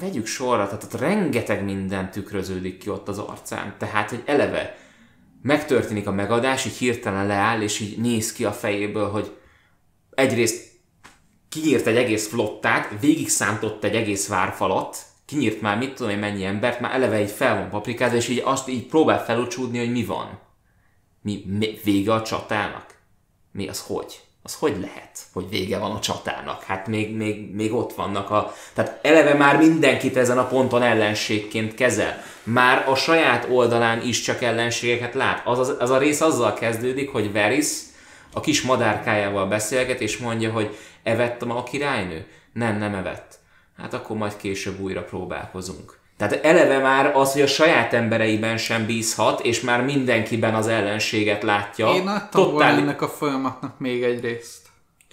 [0.00, 3.74] vegyük sorra, tehát ott rengeteg minden tükröződik ki ott az arcán.
[3.78, 4.76] Tehát, hogy eleve
[5.42, 9.36] megtörténik a megadás, így hirtelen leáll, és így néz ki a fejéből, hogy
[10.14, 10.70] egyrészt
[11.48, 16.44] kinyírt egy egész flottát, végig szántott egy egész várfalat, kinyírt már mit tudom én mennyi
[16.44, 20.04] embert, már eleve egy fel van paprikázva, és így azt így próbál felucsúdni, hogy mi
[20.04, 20.40] van.
[21.22, 22.98] Mi, mi vége a csatának?
[23.52, 24.21] Mi az hogy?
[24.42, 26.62] Az hogy lehet, hogy vége van a csatának?
[26.62, 28.54] Hát még, még, még ott vannak a...
[28.74, 32.22] Tehát eleve már mindenkit ezen a ponton ellenségként kezel.
[32.42, 35.42] Már a saját oldalán is csak ellenségeket lát.
[35.46, 37.66] Az, az, az a rész azzal kezdődik, hogy Veris
[38.32, 42.26] a kis madárkájával beszélget, és mondja, hogy evettem a királynő?
[42.52, 43.38] Nem, nem evett.
[43.78, 46.00] Hát akkor majd később újra próbálkozunk.
[46.28, 51.42] Tehát eleve már az, hogy a saját embereiben sem bízhat, és már mindenkiben az ellenséget
[51.42, 51.94] látja.
[51.94, 52.78] Én adtam Totál...
[52.78, 54.60] ennek a folyamatnak még egy részt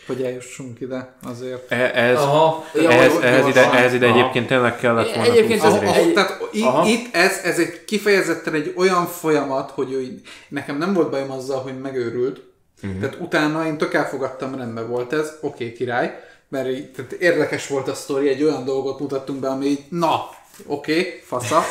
[0.07, 1.71] hogy eljussunk ide azért.
[1.71, 5.63] E- ez, Aha, ja, ehhez, jó, ehhez, ide, ehhez ide egyébként tényleg kellett volna egyébként
[5.63, 6.87] ez, egy, tehát Aha.
[6.87, 11.61] itt ez, ez egy kifejezetten egy olyan folyamat, hogy ő, nekem nem volt bajom azzal,
[11.61, 12.41] hogy megőrült,
[12.83, 12.99] uh-huh.
[12.99, 17.67] tehát utána én tök elfogadtam, rendben volt ez, oké, okay, király, mert így, tehát érdekes
[17.67, 20.29] volt a sztori, egy olyan dolgot mutattunk be, ami így, na,
[20.65, 21.63] Oké, okay, fasza.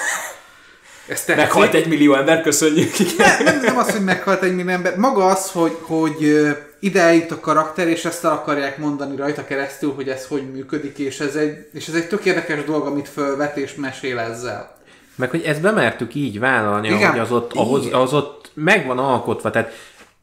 [1.09, 2.91] Ez meghalt egy millió ember, köszönjük.
[3.19, 4.97] Nem, nem, nem az, hogy meghalt egy millió ember.
[4.97, 6.47] Maga az, hogy, hogy
[6.81, 10.99] ide eljut a karakter, és ezt el akarják mondani rajta keresztül, hogy ez hogy működik,
[10.99, 14.77] és ez egy, és ez egy tök érdekes dolog, amit fölvet és mesél ezzel.
[15.15, 18.99] Meg hogy ezt bemertük így vállalni, Igen, hogy az ott, ahhoz, az ott meg van
[18.99, 19.73] alkotva, tehát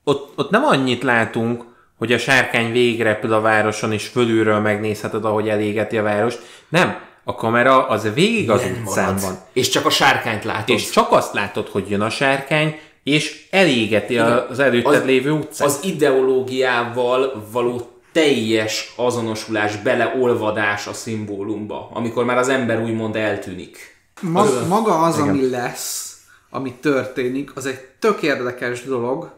[0.03, 1.63] ott, ott nem annyit látunk,
[1.97, 6.41] hogy a sárkány végrepül a városon, és fölülről megnézheted, ahogy elégeti a várost.
[6.69, 6.97] Nem,
[7.27, 9.21] a kamera az végig az Nem utcán marad.
[9.21, 9.37] van.
[9.53, 10.75] És csak a sárkányt látod.
[10.75, 14.45] És csak azt látod, hogy jön a sárkány, és elégeti Igen.
[14.49, 15.67] az előtted az, lévő utcát.
[15.67, 23.77] Az ideológiával való teljes azonosulás, beleolvadás a szimbólumba, amikor már az ember úgymond eltűnik.
[24.21, 25.29] Ma, az, maga az, Igen.
[25.29, 26.17] ami lesz,
[26.49, 29.33] ami történik, az egy tök érdekes dolog.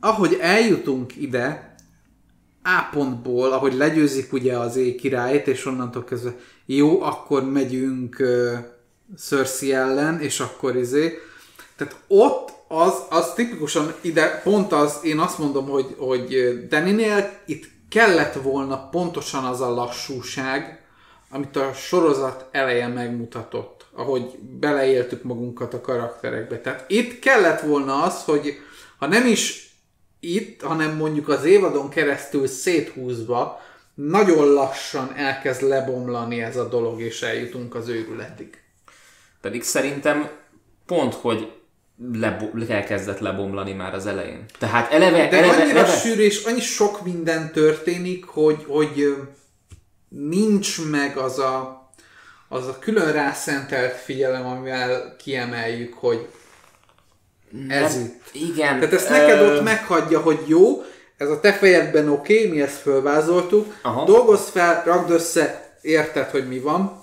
[0.00, 1.74] Ahogy eljutunk ide,
[2.62, 6.34] A pontból, ahogy legyőzik ugye az éj királyt, és onnantól kezdve
[6.76, 8.58] jó, akkor megyünk uh,
[9.18, 11.18] Cersei ellen, és akkor izé.
[11.76, 17.64] Tehát ott az, az tipikusan ide, pont az, én azt mondom, hogy, hogy Daninél itt
[17.88, 20.84] kellett volna pontosan az a lassúság,
[21.30, 26.60] amit a sorozat eleje megmutatott, ahogy beleéltük magunkat a karakterekbe.
[26.60, 28.54] Tehát itt kellett volna az, hogy
[28.98, 29.74] ha nem is
[30.20, 33.60] itt, hanem mondjuk az évadon keresztül széthúzva,
[34.08, 38.62] nagyon lassan elkezd lebomlani ez a dolog, és eljutunk az őrületig.
[39.40, 40.30] Pedig szerintem
[40.86, 41.52] pont, hogy
[42.12, 44.44] lebo- elkezdett lebomlani már az elején.
[44.58, 45.28] Tehát eleve...
[45.28, 45.96] De eleve, annyira eleve...
[45.96, 49.16] sűrű, és annyi sok minden történik, hogy, hogy
[50.08, 51.88] nincs meg az a,
[52.48, 56.28] az a külön rászentelt figyelem, amivel kiemeljük, hogy
[57.68, 58.22] ez itt.
[58.32, 58.78] Igen.
[58.78, 59.56] Tehát ezt neked ö...
[59.56, 60.82] ott meghagyja, hogy jó,
[61.20, 64.04] ez a te fejedben oké, okay, mi ezt fölvázoltuk, Aha.
[64.04, 67.02] dolgozz fel, ragd össze, érted, hogy mi van,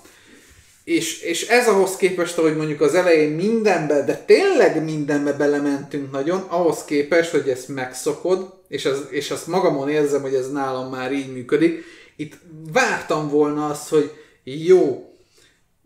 [0.84, 6.40] és, és ez ahhoz képest, hogy mondjuk az elején mindenbe, de tényleg mindenbe belementünk nagyon,
[6.48, 11.12] ahhoz képest, hogy ezt megszokod, és, az, és azt magamon érzem, hogy ez nálam már
[11.12, 11.84] így működik,
[12.16, 12.34] itt
[12.72, 14.12] vártam volna azt, hogy
[14.44, 15.07] jó,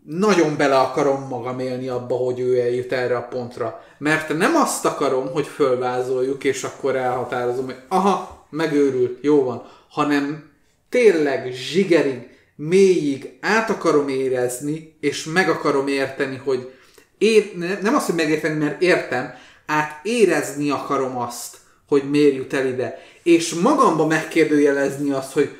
[0.04, 3.84] nagyon bele akarom magam élni abba, hogy ő eljut erre a pontra.
[3.98, 10.50] Mert nem azt akarom, hogy fölvázoljuk, és akkor elhatározom, hogy aha, megőrült, jó van, hanem
[10.88, 16.72] tényleg zsigerig, mélyig át akarom érezni, és meg akarom érteni, hogy
[17.18, 19.34] ér, nem azt, hogy megérteni, mert értem,
[19.66, 21.56] át érezni akarom azt,
[21.88, 22.98] hogy miért jut el ide.
[23.22, 25.50] És magamba megkérdőjelezni azt, hogy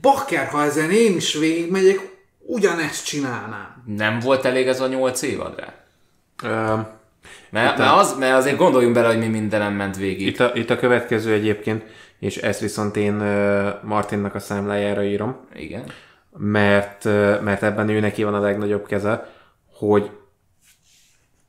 [0.00, 2.15] bakker, ha ezen én is végigmegyek,
[2.46, 3.82] ugyanezt csinálnám.
[3.86, 5.74] Nem volt elég ez a nyolc évad rá?
[7.50, 10.26] Mert, mert, az, mert azért gondoljunk bele, hogy mi mindenem ment végig.
[10.26, 11.84] Itt a, itt a következő egyébként,
[12.18, 13.14] és ezt viszont én
[13.82, 15.92] Martinnak a számlájára írom, Igen.
[16.36, 17.04] mert,
[17.42, 19.34] mert ebben ő neki van a legnagyobb keze,
[19.72, 20.10] hogy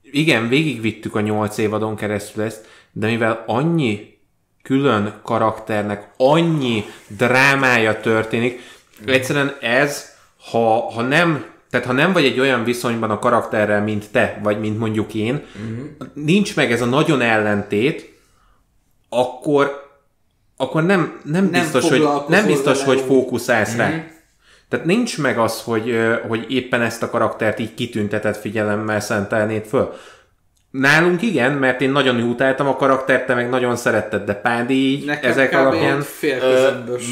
[0.02, 4.20] igen, végigvittük a nyolc évadon keresztül ezt, de mivel annyi
[4.64, 8.62] külön karakternek annyi drámája történik,
[9.06, 10.17] egyszerűen ez,
[10.52, 14.60] ha, ha nem tehát ha nem vagy egy olyan viszonyban a karakterrel, mint te, vagy
[14.60, 15.46] mint mondjuk én,
[16.14, 18.20] nincs meg ez a nagyon ellentét,
[19.10, 19.90] akkor,
[20.58, 24.06] akkor nem, nem, Nem biztos, hogy, nem biztos, vele hogy fókuszálsz rá.
[24.70, 29.94] Tehát nincs meg az, hogy, hogy éppen ezt a karaktert így kitüntetett figyelemmel szentelnéd föl.
[30.80, 35.06] Nálunk igen, mert én nagyon utáltam a karaktert, te meg nagyon szeretted, de Pádi így
[35.06, 36.04] Nekem ezek alapján...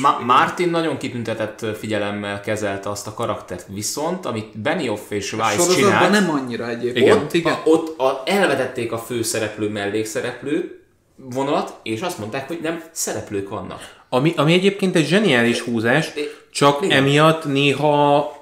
[0.01, 6.11] Ma- Martin nagyon kitüntetett figyelemmel kezelte azt a karaktert, viszont amit Benioff és Weiss csinált,
[6.11, 7.05] nem annyira egyébként.
[7.05, 7.17] Igen.
[7.17, 7.53] Ott igen.
[7.53, 10.79] A, ott a, elvetették a főszereplő mellékszereplő
[11.15, 13.79] vonalat, és azt mondták, hogy nem szereplők vannak.
[14.09, 16.11] Ami, ami egyébként egy zseniális húzás,
[16.51, 16.97] csak Igen.
[16.97, 18.33] emiatt néha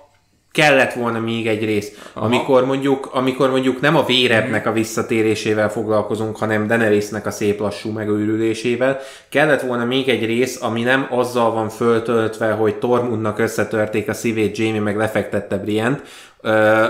[0.53, 1.91] kellett volna még egy rész.
[2.13, 7.91] Amikor mondjuk, amikor mondjuk nem a vérebnek a visszatérésével foglalkozunk, hanem Daenerysnek a szép lassú
[7.91, 8.99] megőrülésével,
[9.29, 14.57] kellett volna még egy rész, ami nem azzal van föltöltve, hogy Tormundnak összetörték a szívét
[14.57, 16.01] Jamie, meg lefektette Brienne,
[16.41, 16.85] ö,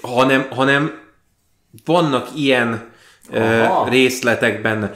[0.00, 1.00] hanem, hanem
[1.84, 2.84] vannak ilyen
[3.30, 3.88] ö, Aha.
[3.88, 4.92] részletek benne.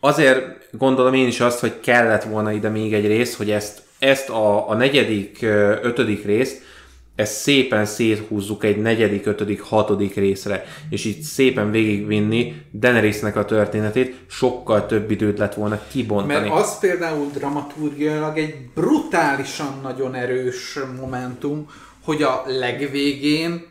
[0.00, 4.28] Azért gondolom én is azt, hogy kellett volna ide még egy rész, hogy ezt, ezt
[4.28, 5.42] a, a negyedik,
[5.82, 6.72] ötödik részt,
[7.14, 14.16] ezt szépen széthúzzuk egy negyedik, ötödik, hatodik részre, és így szépen végigvinni Daenerysnek a történetét,
[14.26, 16.48] sokkal több időt lett volna kibontani.
[16.48, 21.70] Mert az például dramaturgiailag egy brutálisan nagyon erős momentum,
[22.04, 23.66] hogy a legvégén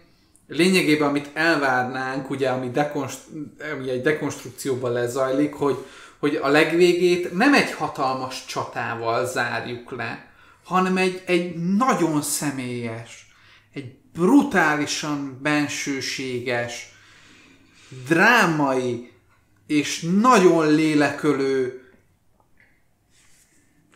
[0.48, 3.28] lényegében amit elvárnánk, ugye ami, dekonst-
[3.74, 5.78] ami egy dekonstrukcióban lezajlik, hogy,
[6.20, 10.32] hogy a legvégét nem egy hatalmas csatával zárjuk le,
[10.64, 13.23] hanem egy, egy nagyon személyes,
[14.14, 16.92] brutálisan bensőséges,
[18.08, 19.12] drámai
[19.68, 21.84] és nagyon lélekölő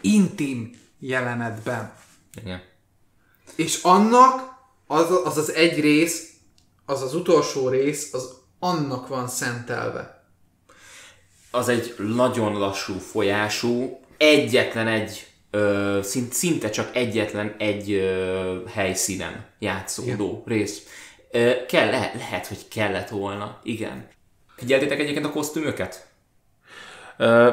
[0.02, 1.94] intim jelenetben.
[2.42, 2.62] Igen.
[3.56, 4.56] És annak
[4.88, 6.34] az az, az egy rész,
[6.86, 10.26] az az utolsó rész, az annak van szentelve.
[11.52, 19.45] Az egy nagyon lassú folyású, egyetlen egy, ö, szint, szinte csak egyetlen egy ö, helyszínen
[19.60, 20.84] játszódó rész.
[21.32, 24.08] Ö, kell, lehet, lehet, hogy kellett volna, igen.
[24.56, 26.08] Figyeltétek egyébként a kosztümöket?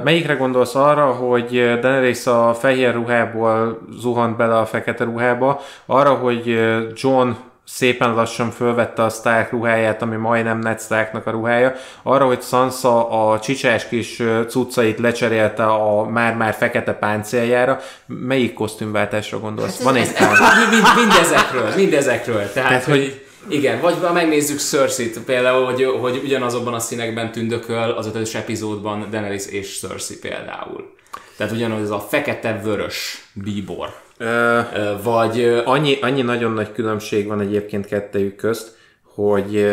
[0.03, 6.47] Melyikre gondolsz arra, hogy Daenerys a fehér ruhából zuhant bele a fekete ruhába, arra, hogy
[6.95, 7.31] John
[7.65, 13.09] szépen lassan fölvette a Stark ruháját, ami majdnem Ned Starknak a ruhája, arra, hogy Sansa
[13.31, 19.83] a csicsás kis cuccait lecserélte a már-már fekete páncéljára, melyik kosztümváltásra gondolsz?
[19.83, 20.29] Van egy pár.
[20.71, 22.53] mind, mind, mindezekről, mindezekről.
[22.53, 27.33] Tehát, Tehát, hogy, hogy- igen, vagy ha megnézzük Cersei-t például, hogy, hogy ugyanazokban a színekben
[27.33, 30.93] tündököl az ötös epizódban Daenerys és Cersei például.
[31.37, 33.95] Tehát ugyanaz ez a fekete-vörös bíbor.
[34.19, 34.61] Ö,
[35.03, 39.67] Vagy Annyi, annyi nagyon nagy különbség van egyébként kettejük közt, hogy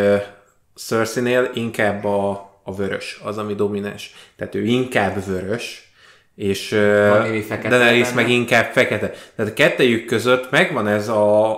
[0.74, 2.30] Cersei-nél inkább a,
[2.62, 4.14] a vörös, az, ami domináns.
[4.36, 5.92] Tehát ő inkább vörös,
[6.36, 6.68] és
[7.68, 9.10] Daenerys meg inkább fekete.
[9.36, 11.56] Tehát a kettejük között megvan ez a...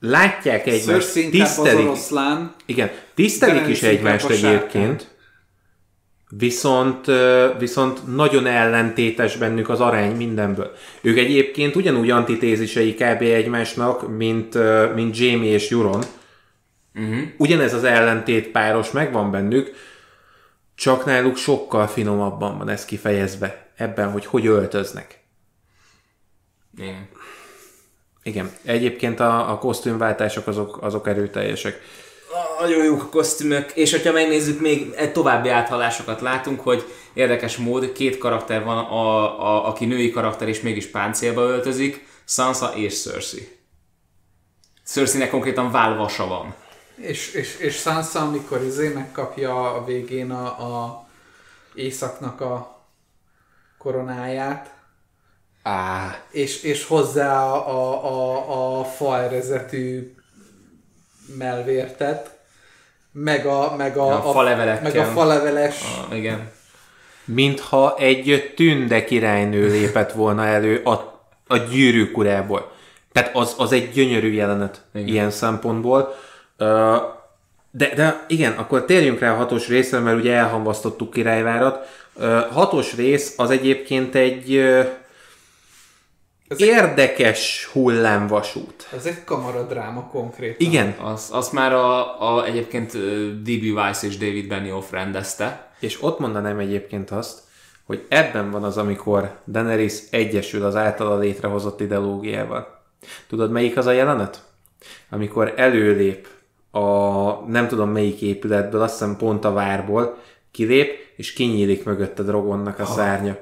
[0.00, 4.96] Látják egymást, inkább az tisztelik, oroszlán, igen, tisztelik is egymást a sárkány.
[6.38, 7.06] Viszont,
[7.58, 10.72] viszont nagyon ellentétes bennük az arány mindenből.
[11.00, 13.22] Ők egyébként ugyanúgy antitézisei kb.
[13.22, 14.58] egymásnak, mint,
[14.94, 16.02] mint Jamie és Euron.
[16.94, 17.18] Uh-huh.
[17.36, 19.74] Ugyanez az ellentét páros megvan bennük,
[20.74, 25.20] csak náluk sokkal finomabban van ez kifejezve ebben, hogy hogy öltöznek.
[26.76, 27.08] igen.
[28.22, 31.80] Igen, egyébként a, a kosztümváltások azok, azok erőteljesek.
[32.60, 37.92] Nagyon jók a kosztümök, és hogyha megnézzük, még egy további áthalásokat látunk, hogy érdekes mód,
[37.92, 43.48] két karakter van, a, a, aki női karakter és mégis páncélba öltözik, Sansa és Cersei.
[44.84, 46.54] Cersei-nek konkrétan válvasa van.
[46.96, 51.06] és, és, és Sansa, amikor izé megkapja a végén a, a
[51.74, 52.84] északnak a
[53.78, 54.74] koronáját,
[55.62, 60.14] Á, és, és hozzá a, a, a, a faerezetű
[61.38, 62.30] melvértet,
[63.12, 64.82] meg a, meg a, A falevelekkel.
[64.82, 65.80] meg a faleveles
[66.10, 66.50] Ah, igen.
[67.24, 71.14] mintha egy tünde királynő lépett volna elő a
[71.48, 72.72] a gyűrűk urából.
[73.12, 75.08] Tehát az, az egy gyönyörű jelenet igen.
[75.08, 76.14] ilyen szempontból.
[77.70, 81.88] De, de igen, akkor térjünk rá a hatos részre, mert ugye elhamvasztottuk királyvárat.
[82.50, 84.52] Hatos rész az egyébként egy
[86.48, 87.72] ez érdekes egy...
[87.72, 88.88] hullámvasút.
[88.96, 90.60] Ez egy kamaradráma konkrét.
[90.60, 90.96] Igen.
[91.02, 92.92] Az, az már a, a egyébként
[93.42, 93.74] D.B.
[93.74, 95.70] Weiss és David Benioff rendezte.
[95.80, 97.40] És ott mondanám egyébként azt,
[97.86, 102.84] hogy ebben van az, amikor Daenerys egyesül az általa létrehozott ideológiával.
[103.28, 104.42] Tudod, melyik az a jelenet?
[105.10, 106.28] Amikor előlép
[106.70, 106.80] a
[107.46, 110.18] nem tudom melyik épületből, azt hiszem pont a várból,
[110.50, 112.88] kilép, és kinyílik mögött a drogonnak a ah.
[112.88, 113.36] szárnya.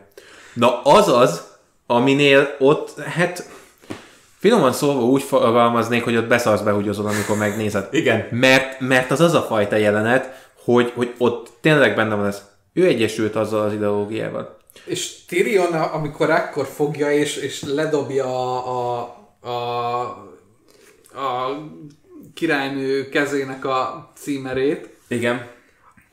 [0.55, 1.54] Na az az,
[1.87, 3.49] aminél ott, hát
[4.39, 7.89] finoman szólva úgy fogalmaznék, hogy ott beszarsz behúgyozol, amikor megnézed.
[7.91, 8.27] Igen.
[8.31, 12.43] Mert, mert az az a fajta jelenet, hogy, hogy ott tényleg benne van ez.
[12.73, 14.57] Ő egyesült azzal az ideológiával.
[14.85, 18.99] És Tyrion, amikor akkor fogja és, és ledobja a,
[19.41, 20.01] a, a,
[21.21, 21.61] a
[22.35, 24.89] királynő kezének a címerét.
[25.09, 25.54] Igen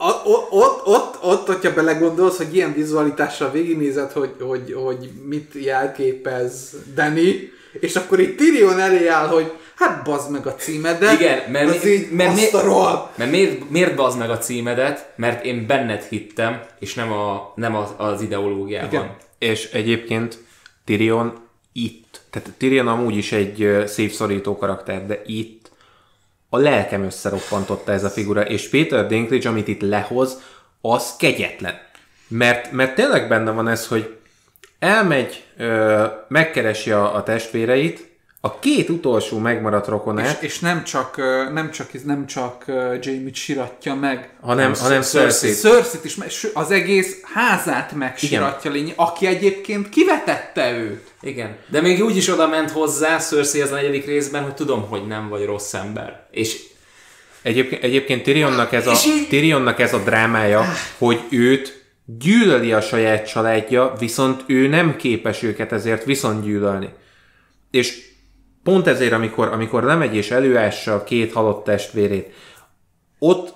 [0.02, 6.74] ott, ott, ott, ott, hogyha belegondolsz, hogy ilyen vizualitással végignézed, hogy, hogy, hogy mit jelképez
[6.96, 11.20] Danny, és akkor itt Tyrion elé áll, hogy hát bazd meg a címedet.
[11.20, 15.12] Igen, mert, az így mert, mert, mert miért, miért bazd meg a címedet?
[15.16, 18.90] Mert én benned hittem, és nem, a, nem az, az ideológiában.
[18.90, 19.16] Igen.
[19.40, 20.38] És egyébként
[20.86, 21.34] Tyrion
[21.74, 25.70] itt, tehát Tyrion amúgy is egy szívszorító karakter, de itt
[26.54, 30.42] a lelkem összeroppantotta ez a figura, és Peter Dinklage, amit itt lehoz,
[30.82, 31.74] az kegyetlen.
[32.28, 34.18] Mert, mert tényleg benne van ez, hogy
[34.80, 38.11] elmegy, ö, megkeresi a, a testvéreit,
[38.44, 40.42] a két utolsó megmaradt rokonát.
[40.42, 41.18] És, és nem csak,
[41.53, 42.64] nem csak, nem csak
[43.02, 45.52] Jamie-t siratja meg, hanem, hanem Cersei.
[45.52, 51.11] cersei is, az egész házát megsiratja lényeg, aki egyébként kivetette őt.
[51.22, 51.56] Igen.
[51.68, 55.08] De még úgy is oda ment hozzá Cersei az a negyedik részben, hogy tudom, hogy
[55.08, 56.28] nem vagy rossz ember.
[56.32, 56.70] És
[57.42, 58.95] Egyébként, egyébként Tyrionnak, ez a,
[59.30, 60.66] Tyrionnak ez a drámája,
[60.98, 66.90] hogy őt gyűlöli a saját családja, viszont ő nem képes őket ezért viszont gyűlölni.
[67.72, 68.11] És
[68.64, 72.34] Pont ezért, amikor, amikor lemegy és előássa a két halott testvérét,
[73.20, 73.54] ott,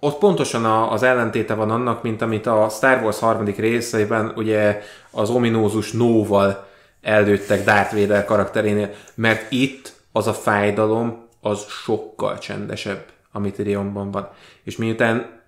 [0.00, 4.82] ott pontosan a, az ellentéte van annak, mint amit a Star Wars harmadik részeiben ugye
[5.10, 6.66] az ominózus Nóval
[7.00, 14.28] előttek Darth Vader karakterénél, mert itt az a fájdalom az sokkal csendesebb, amit Rionban van.
[14.64, 15.40] És miután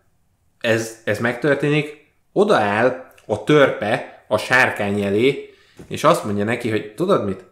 [0.61, 5.55] ez, ez megtörténik, odaáll a törpe a sárkány elé,
[5.89, 7.45] és azt mondja neki, hogy tudod mit?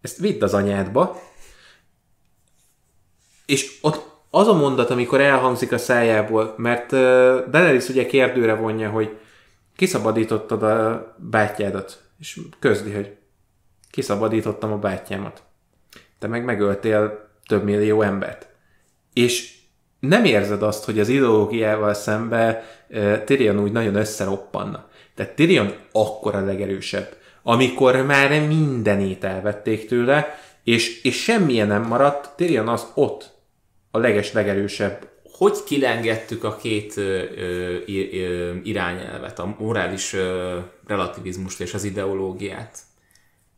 [0.00, 1.22] Ezt vidd az anyádba,
[3.46, 6.98] és ott az a mondat, amikor elhangzik a szájából, mert uh,
[7.50, 9.16] Daenerys ugye kérdőre vonja, hogy
[9.76, 13.16] kiszabadítottad a bátyádat, és közdi, hogy
[13.90, 15.42] kiszabadítottam a bátyámat.
[16.18, 18.48] Te meg megöltél több millió embert.
[19.12, 19.58] És
[20.00, 24.88] nem érzed azt, hogy az ideológiával szembe uh, Tyrion úgy nagyon összeroppanna.
[25.14, 27.16] Tehát Tyrion akkor a legerősebb
[27.50, 33.30] amikor már mindenét elvették tőle, és, és semmilyen nem maradt, Tyrion az ott
[33.90, 35.08] a leges legerősebb.
[35.22, 37.24] Hogy kilengettük a két ö,
[37.86, 42.78] ö, irányelvet, a morális ö, relativizmust és az ideológiát?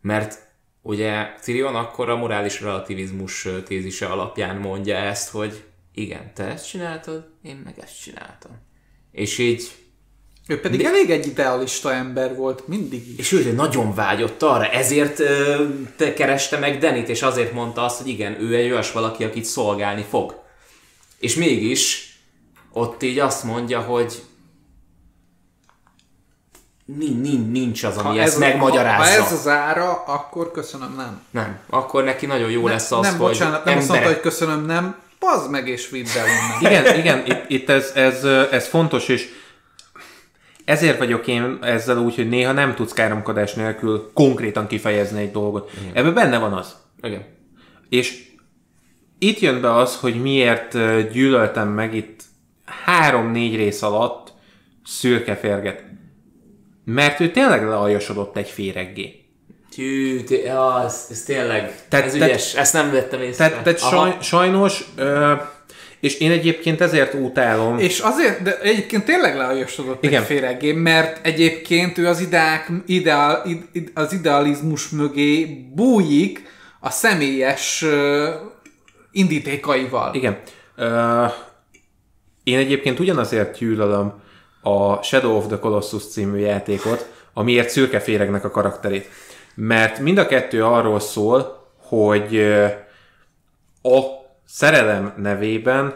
[0.00, 0.38] Mert
[0.82, 5.64] ugye Tyrion akkor a morális relativizmus tézise alapján mondja ezt, hogy
[5.94, 8.52] igen, te ezt csináltad, én meg ezt csináltam.
[9.10, 9.81] És így
[10.46, 10.88] ő pedig De...
[10.88, 13.18] elég egy idealista ember volt, mindig is.
[13.18, 15.64] És ő nagyon vágyott arra, ezért ö,
[15.96, 19.44] te kereste meg Denit, és azért mondta azt, hogy igen, ő egy olyas valaki, akit
[19.44, 20.40] szolgálni fog.
[21.18, 22.12] És mégis
[22.72, 24.22] ott így azt mondja, hogy
[27.50, 29.04] nincs az, ami ha ezt ez, megmagyarázza.
[29.04, 31.22] Ha, ha ez az ára, akkor köszönöm, nem.
[31.30, 34.20] Nem, akkor neki nagyon jó ne, lesz az, nem, hogy bocsánat, nem azt mondta, hogy
[34.20, 36.72] köszönöm, nem, pazd meg és vidd el innen.
[36.72, 39.28] Igen, igen, itt, itt ez, ez, ez fontos, és
[40.72, 45.70] ezért vagyok én ezzel úgy, hogy néha nem tudsz káromkodás nélkül konkrétan kifejezni egy dolgot.
[45.80, 45.94] Igen.
[45.94, 46.76] Ebben benne van az.
[47.02, 47.24] Igen.
[47.88, 48.30] És
[49.18, 50.72] itt jön be az, hogy miért
[51.12, 52.22] gyűlöltem meg itt
[52.84, 54.32] három-négy rész alatt
[54.84, 55.84] szürke férget.
[56.84, 59.16] Mert ő tényleg lealjasodott egy féreggé.
[59.70, 63.48] Tű, ja, ez, ez tényleg, tehát, ez ügyes, tehát, ezt nem vettem észre.
[63.48, 65.32] Tehát, tehát saj, sajnos, ö,
[66.02, 67.78] és én egyébként ezért utálom.
[67.78, 73.90] És azért, de egyébként tényleg leajosodott egy féregé, mert egyébként ő az, ideák, ideál, ide,
[73.94, 76.42] az idealizmus mögé bújik
[76.80, 78.28] a személyes uh,
[79.12, 80.14] indítékaival.
[80.14, 80.38] Igen.
[80.76, 81.32] Uh,
[82.44, 84.12] én egyébként ugyanazért gyűlölöm
[84.62, 89.08] a Shadow of the Colossus című játékot, amiért szürke féregnek a karakterét.
[89.54, 92.38] mert mind a kettő arról szól, hogy
[93.82, 94.21] a
[94.54, 95.94] szerelem nevében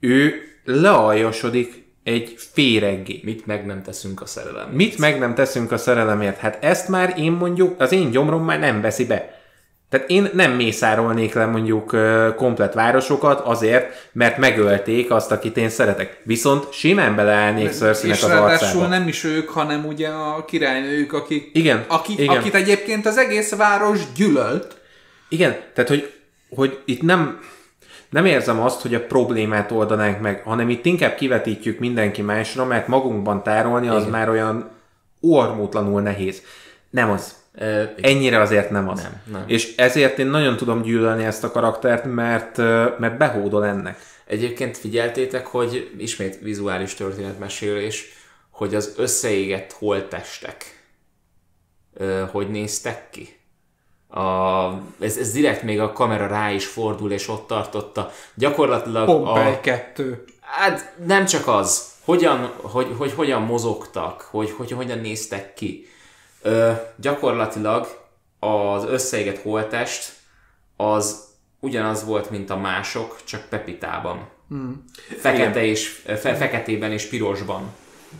[0.00, 3.20] ő lealjasodik egy féreggé.
[3.24, 4.68] Mit meg nem teszünk a szerelem?
[4.70, 6.38] Mit meg nem teszünk a szerelemért?
[6.38, 9.42] Hát ezt már én mondjuk, az én gyomrom már nem veszi be.
[9.88, 11.96] Tehát én nem mészárolnék le mondjuk
[12.36, 16.20] komplet városokat azért, mert megölték azt, akit én szeretek.
[16.22, 18.86] Viszont simán beleállnék Cersei-nek az arcába.
[18.86, 22.36] nem is ők, hanem ugye a királynők, akik, igen, akik, igen.
[22.36, 24.76] akit egyébként az egész város gyűlölt.
[25.28, 26.13] Igen, tehát hogy,
[26.54, 27.40] hogy itt nem,
[28.10, 32.88] nem érzem azt, hogy a problémát oldanánk meg, hanem itt inkább kivetítjük mindenki másra, mert
[32.88, 34.10] magunkban tárolni az Igen.
[34.10, 34.70] már olyan
[35.20, 36.42] ormótlanul nehéz.
[36.90, 37.34] Nem az.
[37.54, 39.02] E, Ennyire azért nem az.
[39.02, 39.44] Nem, nem.
[39.46, 42.56] És ezért én nagyon tudom gyűlölni ezt a karaktert, mert,
[42.98, 43.98] mert behódol ennek.
[44.26, 48.12] Egyébként figyeltétek, hogy ismét vizuális történetmesélés,
[48.50, 50.74] hogy az összeégett holttestek
[52.30, 53.38] hogy néztek ki?
[54.14, 54.68] A,
[55.00, 58.10] ez, ez direkt még a kamera rá is fordul, és ott tartotta.
[58.34, 59.60] Gyakorlatilag Pompei a...
[59.60, 60.24] kettő.
[60.40, 65.86] Hát nem csak az, hogyan, hogy, hogy hogyan mozogtak, hogy, hogy hogyan néztek ki.
[66.42, 68.02] Ö, gyakorlatilag
[68.38, 70.12] az összeégett holtest
[70.76, 71.24] az
[71.60, 74.28] ugyanaz volt, mint a mások, csak pepitában.
[74.48, 74.84] Hmm.
[75.18, 77.72] Fekete és, fe, feketében és pirosban.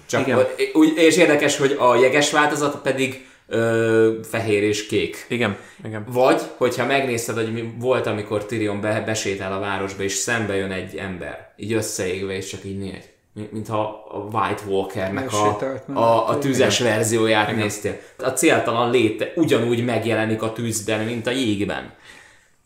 [0.06, 0.46] Csak Igen.
[0.72, 5.26] Úgy, és érdekes, hogy a jeges változat pedig ö, fehér és kék.
[5.28, 6.04] Igen, igen.
[6.08, 10.70] Vagy, hogyha megnézted, hogy mi volt, amikor Tyrion be, besétál a városba, és szembe jön
[10.70, 13.12] egy ember, így összeégve, és csak így néz.
[13.50, 15.58] Mintha a White Walkernek a,
[15.92, 17.60] a, a tűzes verzióját igen.
[17.60, 17.98] néztél.
[18.18, 21.92] A céltalan léte ugyanúgy megjelenik a tűzben, mint a jégben.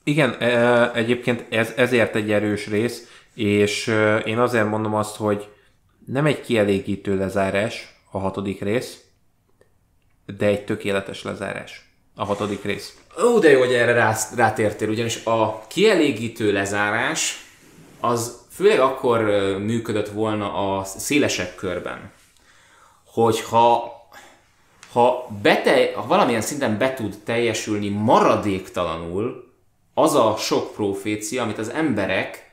[0.05, 0.37] Igen,
[0.95, 5.49] egyébként ez, ezért egy erős rész, és én azért mondom azt, hogy
[6.07, 9.08] nem egy kielégítő lezárás a hatodik rész,
[10.37, 11.91] de egy tökéletes lezárás.
[12.15, 12.97] A hatodik rész.
[13.25, 17.45] Ó, de jó, hogy erre rá, rátértél, ugyanis a kielégítő lezárás
[18.01, 19.21] az főleg akkor
[19.59, 22.13] működött volna a szélesebb körben,
[23.05, 23.97] hogyha
[24.93, 29.53] ha, bete, ha valamilyen szinten be tud teljesülni maradéktalanul
[29.95, 32.48] az a sok profécia, amit az emberek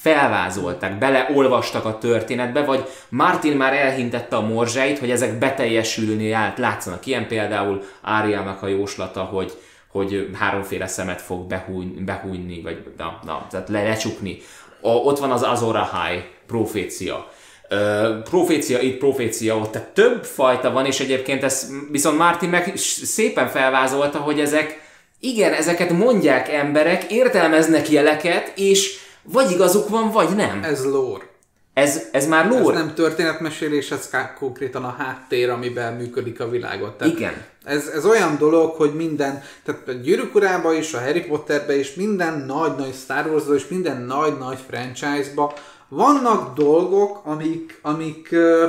[0.00, 7.06] felvázolták, beleolvastak a történetbe, vagy Martin már elhintette a morzsáit, hogy ezek beteljesülni állt, látszanak.
[7.06, 9.52] Ilyen például Áriának a jóslata, hogy,
[9.88, 14.38] hogy háromféle szemet fog behújni, behújni vagy na, na, tehát le, lecsukni.
[14.80, 17.30] A, ott van az Azor Ahai profécia.
[17.70, 22.72] Uh, profécia itt, profécia ott, tehát több fajta van, és egyébként ez viszont Martin meg
[22.76, 24.80] szépen felvázolta, hogy ezek,
[25.20, 30.62] igen, ezeket mondják emberek, értelmeznek jeleket, és vagy igazuk van, vagy nem.
[30.62, 31.28] Ez lore.
[31.74, 32.76] Ez, ez már lore.
[32.76, 36.98] Ez nem történetmesélés, ez konkrétan a háttér, amiben működik a világot.
[36.98, 37.44] Tehát Igen.
[37.64, 41.94] Ez, ez olyan dolog, hogy minden, tehát a Gyűrűk Urában is, a Harry Potterben is,
[41.94, 45.52] minden nagy-nagy Star wars és minden nagy-nagy franchise-ba
[45.88, 48.26] vannak dolgok, amik, amik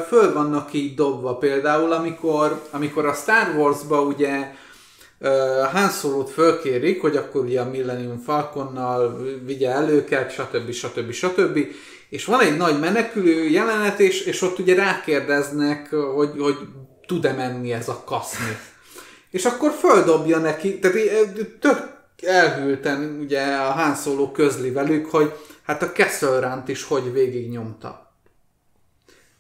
[0.08, 1.36] föl vannak így dobva.
[1.36, 4.52] Például, amikor, amikor a Star Wars-ba ugye
[5.72, 10.72] Han Solo-t fölkérik, hogy akkor ugye a Millennium Falconnal vigye el őket, stb.
[10.72, 11.12] stb.
[11.12, 11.60] stb.
[12.10, 16.58] És van egy nagy menekülő jelenet, és, és ott ugye rákérdeznek, hogy, hogy
[17.08, 18.58] tud-e menni ez a kaszni.
[19.30, 20.98] És akkor földobja neki, tehát
[21.60, 25.34] tök elhűlten ugye a Han Solo közli velük, hogy
[25.64, 28.14] hát a Kessel is hogy végignyomta.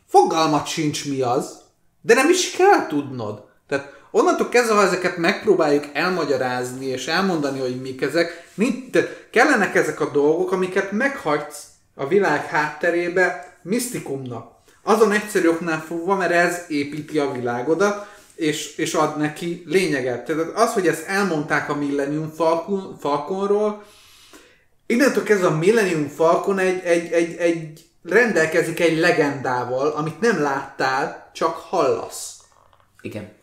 [0.07, 1.59] Fogalmat sincs mi az,
[2.01, 3.43] de nem is kell tudnod.
[3.67, 8.97] Tehát Onnantól kezdve, ha ezeket megpróbáljuk elmagyarázni és elmondani, hogy mik ezek, mint,
[9.31, 11.63] kellenek ezek a dolgok, amiket meghagysz
[11.95, 14.51] a világ hátterébe misztikumnak.
[14.83, 20.25] Azon egyszerű oknál fogva, mert ez építi a világodat, és, és ad neki lényeget.
[20.25, 23.83] Tehát az, hogy ezt elmondták a Millennium Falcon, Falconról,
[24.85, 31.29] innentől kezdve a Millennium Falcon egy, egy, egy, egy rendelkezik egy legendával, amit nem láttál,
[31.33, 32.37] csak hallasz.
[33.01, 33.39] Igen.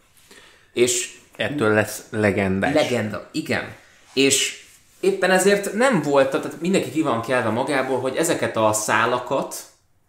[0.73, 2.75] És ettől lesz legendás.
[2.75, 3.75] Legenda, igen.
[4.13, 4.65] És
[5.01, 9.57] éppen ezért nem volt, tehát mindenki ki van kelve magából, hogy ezeket a szálakat,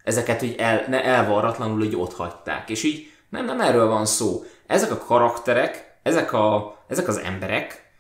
[0.04, 2.70] ezeket így el, ne elvarratlanul így ott hagyták.
[2.70, 4.44] És így nem, nem erről van szó.
[4.68, 7.92] Ezek a karakterek, ezek, a, ezek az emberek,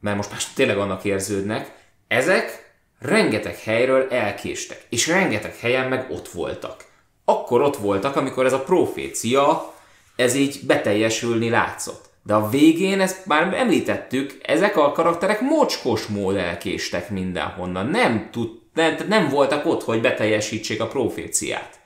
[0.00, 1.72] mert most már tényleg annak érződnek,
[2.08, 6.84] ezek rengeteg helyről elkéstek, és rengeteg helyen meg ott voltak.
[7.24, 9.74] Akkor ott voltak, amikor ez a profécia
[10.16, 12.04] ez így beteljesülni látszott.
[12.22, 17.86] De a végén, ezt már említettük, ezek a karakterek mocskos mód elkéstek mindenhonnan.
[17.86, 21.78] Nem, tud, nem, nem voltak ott, hogy beteljesítsék a proféciát.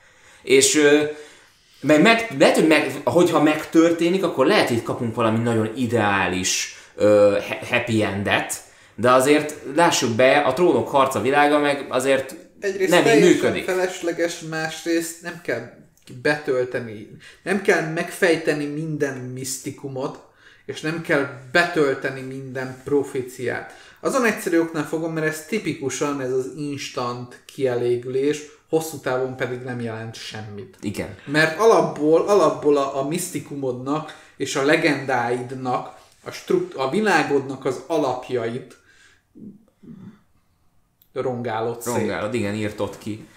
[0.43, 1.03] És ö,
[1.81, 7.37] meg, meg, lehet, hogy meg, hogyha megtörténik, akkor lehet, hogy kapunk valami nagyon ideális ö,
[7.69, 8.53] happy endet,
[8.95, 13.63] de azért lássuk be, a trónok harca világa meg azért Egyrészt nem így működik.
[13.63, 15.80] felesleges, másrészt nem kell
[16.21, 20.29] betölteni, nem kell megfejteni minden misztikumot,
[20.65, 23.73] és nem kell betölteni minden proféciát.
[23.99, 29.81] Azon egyszerű oknál fogom, mert ez tipikusan ez az instant kielégülés, hosszú távon pedig nem
[29.81, 30.77] jelent semmit.
[30.81, 31.17] Igen.
[31.25, 38.77] Mert alapból, alapból a, a misztikumodnak és a legendáidnak, a, strukt, a világodnak az alapjait
[41.13, 41.95] rongálod szét.
[41.95, 43.27] Rongálod, igen, írtott ki.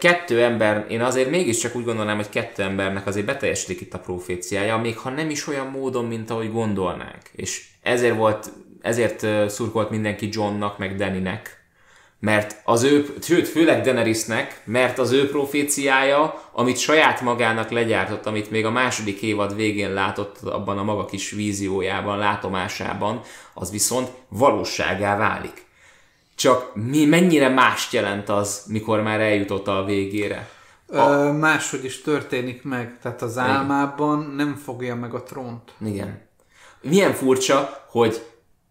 [0.00, 4.76] Kettő ember, én azért mégiscsak úgy gondolnám, hogy kettő embernek azért beteljesedik itt a proféciája,
[4.76, 7.22] még ha nem is olyan módon, mint ahogy gondolnánk.
[7.32, 8.52] És ezért volt,
[8.82, 11.62] ezért szurkolt mindenki Johnnak, meg Dannynek,
[12.20, 18.50] mert az ő, sőt, főleg Daenerysnek, mert az ő proféciája, amit saját magának legyártott, amit
[18.50, 23.20] még a második évad végén látott abban a maga kis víziójában, látomásában,
[23.54, 25.63] az viszont valóságá válik.
[26.34, 30.48] Csak mi, mennyire mást jelent az, mikor már eljutott a végére?
[30.88, 35.72] Ö, máshogy is történik meg, tehát az álmában nem fogja meg a trónt.
[35.86, 36.28] Igen.
[36.80, 38.22] Milyen furcsa, hogy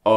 [0.02, 0.10] a,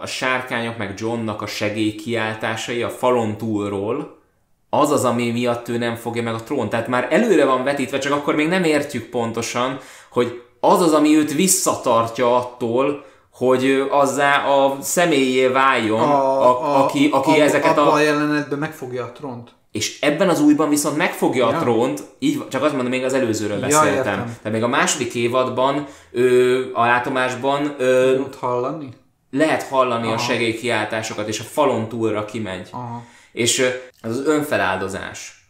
[0.00, 4.22] a sárkányok meg Johnnak a segélykiáltásai a falon túlról,
[4.70, 6.68] az az, ami miatt ő nem fogja meg a trón.
[6.68, 9.78] Tehát már előre van vetítve, csak akkor még nem értjük pontosan,
[10.10, 13.04] hogy az az, ami őt visszatartja attól,
[13.34, 17.92] hogy azzá a személyé váljon, a, a, aki, aki ezeket abban a...
[17.92, 19.50] a jelenetben megfogja a trónt.
[19.72, 21.56] És ebben az újban viszont megfogja Ja.
[21.56, 23.94] a trónt, így csak azt mondom, még az előzőről Ja, beszéltem.
[23.96, 24.24] értem.
[24.24, 28.88] Tehát még a második évadban, ö, a látomásban ö, Ott hallani?
[29.30, 30.18] lehet hallani a Aha.
[30.18, 32.68] segélykiáltásokat, és a falon túlra kimegy.
[32.72, 33.02] Aha.
[33.32, 33.58] És
[34.02, 35.46] ez az önfeláldozás,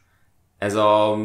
[0.59, 1.17] ez a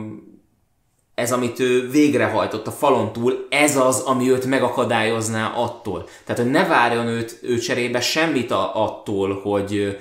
[1.19, 6.09] ez, amit ő végrehajtott a falon túl, ez az, ami őt megakadályozná attól.
[6.25, 9.98] Tehát, hogy ne várjon őt, ő cserébe semmit a, attól, hogy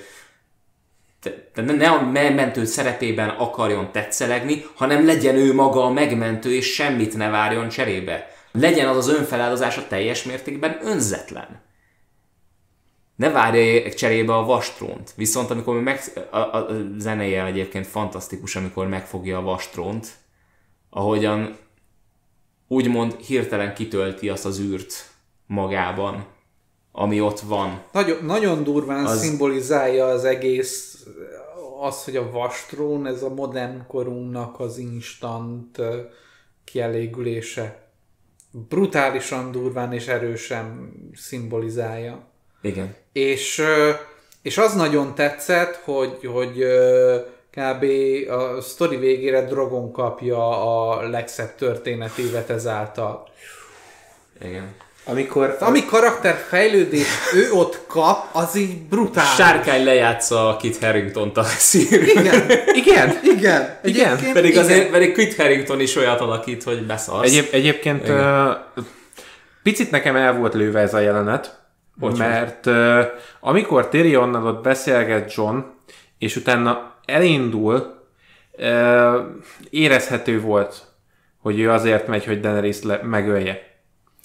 [1.23, 7.17] te- ne a megmentő szerepében akarjon tetszelegni, hanem legyen ő maga a megmentő, és semmit
[7.17, 8.37] ne várjon cserébe.
[8.53, 11.67] Legyen az az önfeláldozása teljes mértékben önzetlen
[13.19, 15.13] ne várja cserébe a vastrónt.
[15.17, 16.67] Viszont amikor meg, a, a, a
[16.99, 20.07] zenéje egyébként fantasztikus, amikor megfogja a vastrónt,
[20.99, 21.57] ahogyan
[22.69, 24.93] úgymond hirtelen kitölti azt az űrt
[25.47, 26.27] magában,
[26.93, 27.83] ami ott van.
[27.93, 31.07] Nagyon, nagyon durván Az- szimbolizálja az egész
[31.81, 35.81] az, hogy a vastrón, ez a modern korunknak az instant
[36.65, 37.91] kielégülése.
[38.69, 42.27] Brutálisan durván és erősen szimbolizálja.
[42.63, 42.95] Igen.
[43.13, 43.63] És,
[44.43, 46.65] és az nagyon tetszett, hogy, hogy
[47.51, 47.85] kb.
[48.31, 53.29] a sztori végére Drogon kapja a legszebb történetévet ezáltal.
[54.43, 54.75] Igen.
[55.05, 59.35] Amikor Ami karakterfejlődés ő ott kap, az így brutális.
[59.35, 62.03] Sárkány lejátsza Kit Harrington-t a szír.
[62.03, 63.79] Igen, Igen, igen.
[63.83, 64.65] Igen, Egyébként Pedig igen.
[64.65, 67.29] azért pedig Kit Harrington is olyat alakít, hogy beszarsz.
[67.29, 68.51] Egyéb, egyébként uh,
[69.63, 71.59] picit nekem el volt lőve ez a jelenet,
[72.01, 73.05] Hogy mert uh,
[73.41, 75.59] amikor Tyrionnal ott beszélget John,
[76.19, 77.97] és utána elindul,
[79.71, 80.83] érezhető volt,
[81.43, 83.67] hogy ő azért megy, hogy Daenerys le- megölje.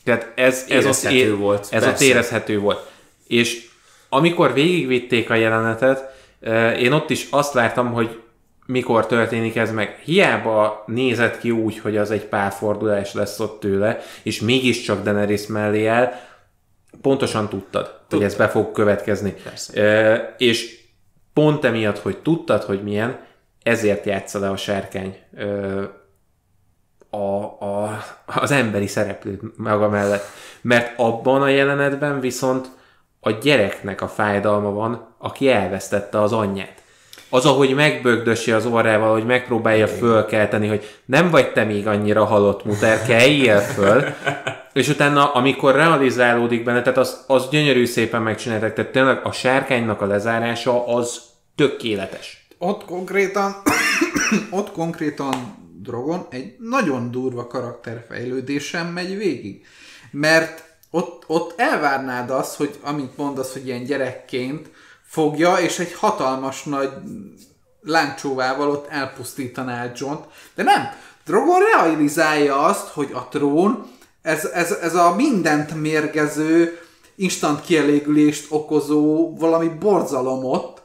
[0.04, 2.06] Tehát ez, ez ott, Érezhető volt, ez ott persze.
[2.06, 2.92] érezhető volt.
[3.28, 3.68] És
[4.10, 6.12] amikor végigvitték a jelenetet,
[6.80, 8.20] én ott is azt láttam, hogy
[8.66, 10.00] mikor történik ez meg.
[10.04, 15.86] Hiába nézett ki úgy, hogy az egy párfordulás lesz ott tőle, és mégiscsak Daenerys mellé
[15.86, 16.14] áll,
[17.02, 19.34] pontosan tudtad, hogy ez be fog következni.
[19.44, 19.82] Persze.
[19.82, 20.83] E, és
[21.34, 23.20] pont emiatt, hogy tudtad, hogy milyen,
[23.64, 25.46] ezért játsza le a sárkány e,
[27.10, 30.24] a, a, az emberi szereplőt maga mellett.
[30.62, 32.68] Mert abban a jelenetben viszont
[33.20, 36.83] a gyereknek a fájdalma van, aki elvesztette az anyját.
[37.34, 42.66] Az, ahogy megbögdösi az orrával, hogy megpróbálja fölkelteni, hogy nem vagy te még annyira halott
[42.66, 44.04] muter, kelljél föl,
[44.74, 50.02] és utána, amikor realizálódik benne, tehát az, az gyönyörű szépen megcsinálták, tehát tényleg a sárkánynak
[50.02, 51.22] a lezárása az
[51.56, 52.48] tökéletes.
[52.58, 53.56] Ott konkrétan,
[54.60, 55.34] ott konkrétan
[55.82, 59.66] Drogon egy nagyon durva karakterfejlődésen megy végig.
[60.12, 64.70] Mert ott, ott elvárnád azt, hogy amit mondasz, hogy ilyen gyerekként
[65.14, 66.90] fogja, és egy hatalmas nagy
[67.82, 70.16] láncsóvával ott elpusztítaná john
[70.56, 70.90] De nem,
[71.26, 73.86] Drogon realizálja azt, hogy a trón,
[74.22, 76.80] ez, ez, ez a mindent mérgező,
[77.16, 80.82] instant kielégülést okozó valami borzalom ott,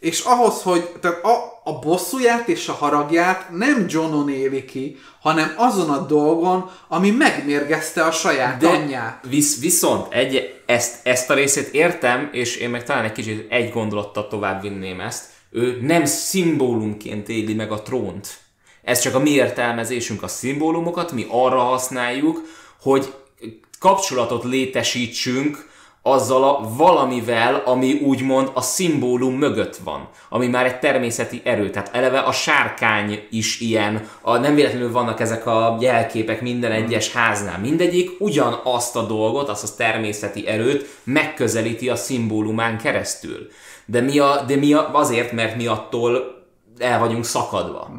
[0.00, 5.54] És ahhoz, hogy tehát a, a bosszúját és a haragját nem Johnon éli ki, hanem
[5.56, 9.24] azon a dolgon, ami megmérgezte a saját De anyját.
[9.28, 13.72] visz, viszont egy, ezt, ezt a részét értem, és én meg talán egy kicsit egy
[13.72, 15.24] gondolattal tovább vinném ezt.
[15.50, 18.38] Ő nem szimbólumként éli meg a trónt.
[18.82, 22.42] Ez csak a mi értelmezésünk a szimbólumokat, mi arra használjuk,
[22.80, 23.14] hogy
[23.78, 25.68] kapcsolatot létesítsünk
[26.02, 31.70] azzal a valamivel, ami úgymond a szimbólum mögött van, ami már egy természeti erő.
[31.70, 37.12] Tehát eleve a sárkány is ilyen, a, nem véletlenül vannak ezek a jelképek minden egyes
[37.12, 37.58] háznál.
[37.58, 43.48] Mindegyik ugyanazt a dolgot, azt a természeti erőt megközelíti a szimbólumán keresztül.
[43.86, 46.36] De mi, a, de mi a, azért, mert mi attól
[46.78, 47.90] el vagyunk szakadva.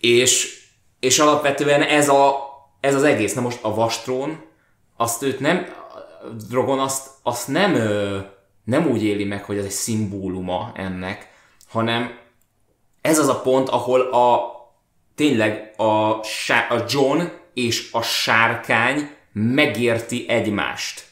[0.00, 0.58] És,
[1.00, 2.36] és alapvetően ez, a,
[2.80, 3.34] ez az egész.
[3.34, 4.48] Na most a vastrón,
[4.96, 5.66] azt őt nem,
[6.48, 7.72] Drogon azt, azt nem,
[8.64, 11.28] nem úgy éli meg, hogy ez egy szimbóluma ennek,
[11.68, 12.18] hanem
[13.00, 14.50] ez az a pont, ahol a
[15.14, 16.18] tényleg a,
[16.68, 17.22] a John
[17.54, 21.04] és a sárkány megérti egymást.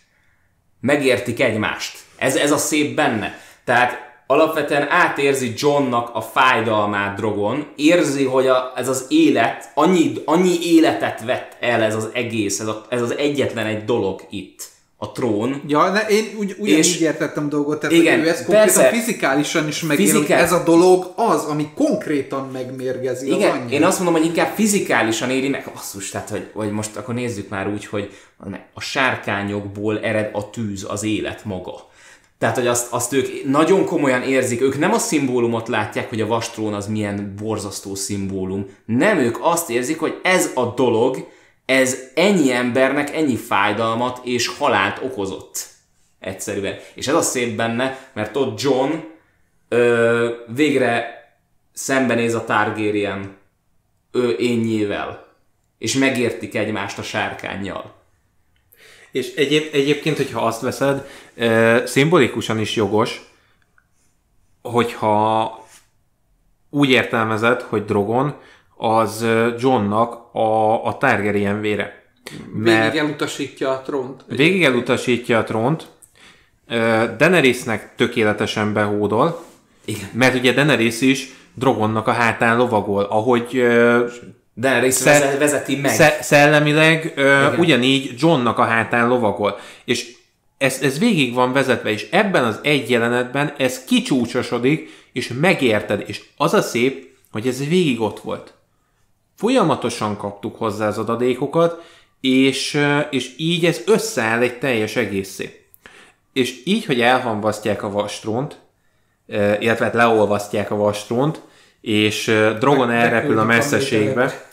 [0.81, 1.99] Megértik egymást.
[2.17, 3.39] Ez, ez a szép benne.
[3.65, 10.59] Tehát alapvetően átérzi Johnnak a fájdalmát Drogon, érzi, hogy a, ez az élet, annyi, annyi
[10.63, 14.69] életet vett el ez az egész, ez, a, ez az egyetlen egy dolog itt,
[15.01, 15.63] a trón.
[15.67, 18.89] Ja, de én ugy, ugyanígy És- értettem dolgot, tehát Igen, hogy ő ezt konkrétan persze.
[18.89, 23.71] fizikálisan is megér, Fizikál- ez a dolog az, ami konkrétan megmérgezi az Igen, anyját.
[23.71, 25.71] én azt mondom, hogy inkább fizikálisan éri meg.
[25.75, 28.11] Basszus, tehát, hogy, hogy most akkor nézzük már úgy, hogy
[28.75, 31.87] a sárkányokból ered a tűz, az élet maga.
[32.39, 36.27] Tehát, hogy azt, azt ők nagyon komolyan érzik, ők nem a szimbólumot látják, hogy a
[36.27, 38.67] vastrón az milyen borzasztó szimbólum.
[38.85, 41.29] Nem, ők azt érzik, hogy ez a dolog,
[41.69, 45.67] ez ennyi embernek ennyi fájdalmat és halált okozott.
[46.19, 46.77] Egyszerűen.
[46.95, 48.93] És ez a szép benne, mert ott John
[49.69, 51.23] ö, végre
[51.73, 53.37] szembenéz a Targaryen
[54.13, 55.27] ő énnyével,
[55.79, 57.95] és megértik egymást a sárkányjal.
[59.11, 61.07] És egyéb, egyébként, hogyha azt veszed,
[61.37, 63.21] e, szimbolikusan is jogos,
[64.63, 65.67] hogyha
[66.71, 68.41] úgy értelmezed, hogy Drogon
[68.79, 69.27] az
[69.59, 72.03] Johnnak a, a Targaryen vére.
[72.55, 74.25] Végig elutasítja a trónt.
[74.29, 75.87] Végig elutasítja a trónt,
[77.17, 79.45] Daenerysnek tökéletesen behódol,
[79.85, 80.09] Igen.
[80.13, 83.63] mert ugye Daenerys is Drogonnak a hátán lovagol, ahogy
[84.57, 85.91] Daenerys vezet, vezeti meg.
[85.91, 87.55] Sze- szellemileg Igen.
[87.59, 89.59] ugyanígy Johnnak a hátán lovagol.
[89.85, 90.17] És
[90.59, 96.23] ez, ez végig van vezetve, és ebben az egy jelenetben ez kicsúcsosodik, és megérted, és
[96.37, 98.53] az a szép, hogy ez végig ott volt.
[99.39, 101.83] Folyamatosan kaptuk hozzá az adadékokat,
[102.21, 105.65] és, és így ez összeáll egy teljes egészé.
[106.33, 108.59] És így, hogy elhamvasztják a vastrónt,
[109.27, 111.41] ö, illetve hát leolvasztják a vastrónt,
[111.81, 112.25] és
[112.59, 114.47] Drogon elrepül a messzeségbe.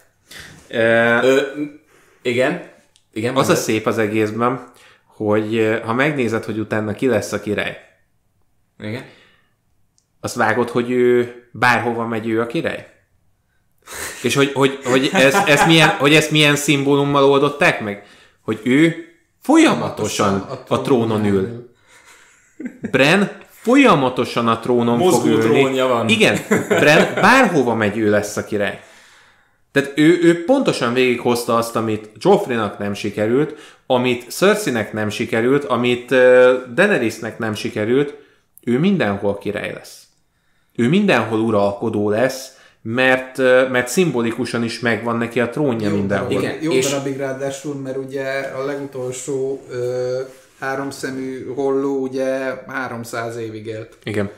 [0.68, 1.42] Ö,
[2.22, 2.70] igen.
[3.14, 3.36] Igen.
[3.36, 4.72] Az a szép az egészben,
[5.06, 7.78] hogy ha megnézed, hogy utána ki lesz a király,
[8.80, 9.04] Igen.
[10.20, 12.95] azt vágod, hogy ő bárhova megy ő a király?
[14.22, 18.04] És hogy, hogy, hogy, ez, ez milyen, hogy ezt milyen szimbólummal oldották meg?
[18.42, 19.06] Hogy ő
[19.42, 21.70] folyamatosan a trónon ül.
[22.92, 25.44] Bren folyamatosan a trónon Mozgó fog ülni.
[25.44, 26.10] trónja van.
[26.10, 28.80] Igen, Bren bárhova megy, ő lesz a király.
[29.72, 33.56] Tehát ő, ő pontosan végighozta azt, amit Joffreynak nem sikerült,
[33.86, 36.18] amit Cerseinek nem sikerült, amit uh,
[36.74, 38.14] Daenerysnek nem sikerült,
[38.64, 40.04] ő mindenhol király lesz.
[40.76, 42.55] Ő mindenhol uralkodó lesz,
[42.88, 43.38] mert,
[43.70, 46.32] mert szimbolikusan is megvan neki a trónja mindenhol.
[46.32, 46.58] Igen.
[46.62, 50.20] Jó és- darabig ráadásul, mert ugye a legutolsó ö,
[50.60, 53.98] háromszemű holló ugye 300 évig élt.
[54.04, 54.30] Igen.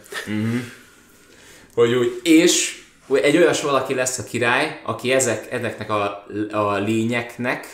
[1.74, 2.20] Hogy úgy.
[2.24, 7.68] És hogy egy olyas valaki lesz a király, aki ezek, ezeknek a, a lényeknek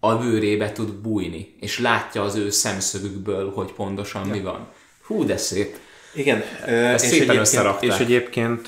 [0.00, 4.68] a bőrébe tud bújni, és látja az ő szemszögükből, hogy pontosan mi van.
[5.06, 5.76] Hú, de szép.
[6.14, 7.90] Igen, Ezt és szépen egyébként, összerakták.
[7.90, 8.66] és egyébként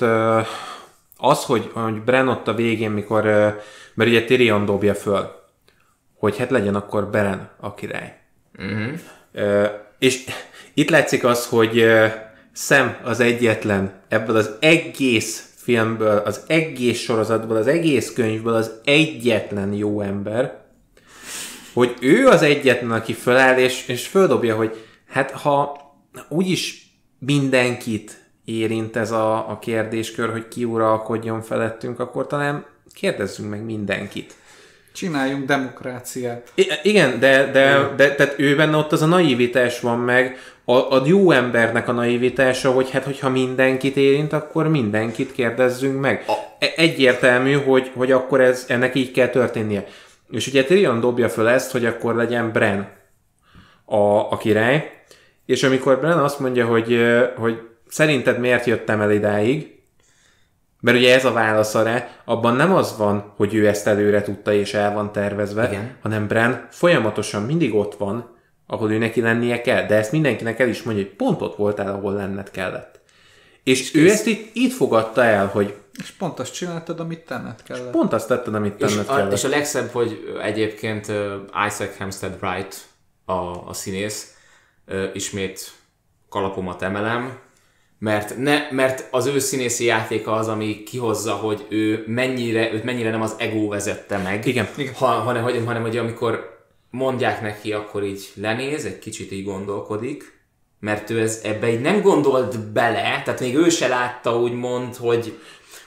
[1.21, 3.23] az, hogy, hogy Bren ott a végén, mikor,
[3.93, 5.31] mert ugye Tyrion dobja föl,
[6.17, 8.17] hogy hát legyen akkor Beren a király.
[8.57, 8.99] Uh-huh.
[9.99, 10.23] És
[10.73, 11.85] itt látszik az, hogy
[12.53, 19.73] Sam az egyetlen ebből az egész filmből, az egész sorozatból, az egész könyvből az egyetlen
[19.73, 20.57] jó ember,
[21.73, 25.79] hogy ő az egyetlen, aki föláll, és, és földobja, hogy hát ha
[26.29, 26.87] úgyis
[27.19, 34.33] mindenkit érint ez a, a kérdéskör, hogy ki uralkodjon felettünk, akkor talán kérdezzünk meg mindenkit.
[34.93, 36.51] Csináljunk demokráciát.
[36.55, 40.73] I- igen, de, de, de tehát ő benne ott az a naivitás van meg, a,
[40.73, 46.25] a jó embernek a naivitása, hogy hát, hogyha mindenkit érint, akkor mindenkit kérdezzünk meg.
[46.59, 49.85] E- Egyértelmű, hogy, hogy akkor ez, ennek így kell történnie.
[50.29, 52.89] És ugye Tyrion dobja föl ezt, hogy akkor legyen Bren
[53.85, 54.91] a, a király,
[55.45, 56.99] és amikor Bren azt mondja, hogy,
[57.35, 59.77] hogy szerinted miért jöttem el idáig,
[60.81, 64.53] mert ugye ez a válasz rá, abban nem az van, hogy ő ezt előre tudta
[64.53, 65.97] és el van tervezve, Igen.
[66.01, 68.37] hanem Bran folyamatosan mindig ott van,
[68.67, 71.93] ahol ő neki lennie kell, de ezt mindenkinek el is mondja, hogy pont ott voltál,
[71.93, 72.99] ahol lenned kellett.
[73.63, 77.91] És ő ezt itt, itt fogadta el, hogy És pont azt csináltad, amit tenned kellett.
[77.91, 79.31] pont azt tetted, amit És tenned a, kellett.
[79.31, 81.05] és a legszebb, hogy egyébként
[81.67, 82.75] Isaac Hempstead Wright,
[83.25, 84.37] a, a színész,
[85.13, 85.71] ismét
[86.29, 87.39] kalapomat emelem,
[87.99, 93.09] mert, ne, mert az ő színészi játéka az, ami kihozza, hogy ő mennyire, őt mennyire
[93.09, 94.67] nem az ego vezette meg, Igen.
[94.95, 96.57] Ha, hanem, hogy, hanem hogy amikor
[96.89, 100.37] mondják neki, akkor így lenéz, egy kicsit így gondolkodik,
[100.79, 105.37] mert ő ez, ebbe így nem gondolt bele, tehát még ő se látta úgymond, hogy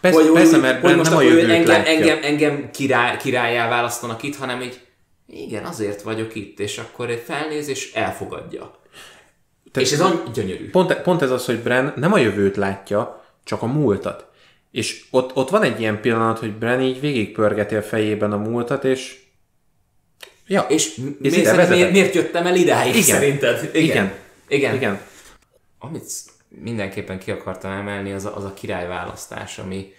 [0.01, 1.93] Persze- hogy, persze, hogy, mert hogy most nem a jövőt engem, látja.
[1.93, 4.81] engem, engem király, királyá választanak itt, hanem így
[5.27, 8.81] igen, azért vagyok itt, és akkor egy felnéz és elfogadja.
[9.73, 10.71] Tehát- és ez olyan gyönyörű.
[10.71, 14.27] Pont, pont ez az, hogy Bran nem a jövőt látja, csak a múltat.
[14.71, 18.85] És ott, ott van egy ilyen pillanat, hogy Bran így végigpörgeti a fejében a múltat,
[18.85, 19.21] és
[20.47, 23.03] ja, És Ez miért, ide miért, miért jöttem el idáig Igen.
[23.03, 23.71] szerinted?
[23.73, 23.83] Igen.
[23.83, 24.13] Igen.
[24.49, 24.75] Igen.
[24.75, 25.01] igen.
[25.79, 26.11] Amit
[26.49, 29.93] mindenképpen ki akartam emelni, az a, az a királyválasztás, ami,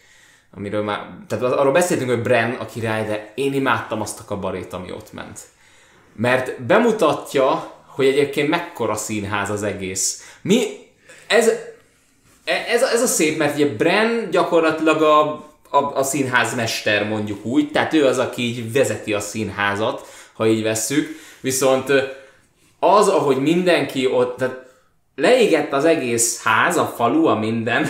[0.56, 4.26] amiről már, tehát az, arról beszéltünk, hogy Bren a király, de én imádtam azt a
[4.26, 5.40] kabarét, ami ott ment.
[6.16, 10.36] Mert bemutatja, hogy egyébként mekkora színház az egész.
[10.42, 10.66] Mi,
[11.28, 11.48] ez,
[12.44, 15.22] e- ez, ez a szép, mert ugye Bren gyakorlatilag a,
[15.70, 20.64] a, a színházmester mondjuk úgy, tehát ő az, aki így vezeti a színházat, ha így
[20.64, 21.92] vesszük, viszont
[22.80, 24.66] az, ahogy mindenki ott, tehát
[25.16, 27.88] leégett az egész ház, a falu, a minden,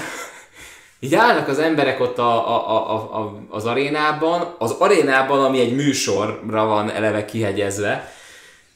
[0.99, 5.75] így állnak az emberek ott a, a, a, a, az arénában, az arénában, ami egy
[5.75, 8.12] műsorra van eleve kihegyezve,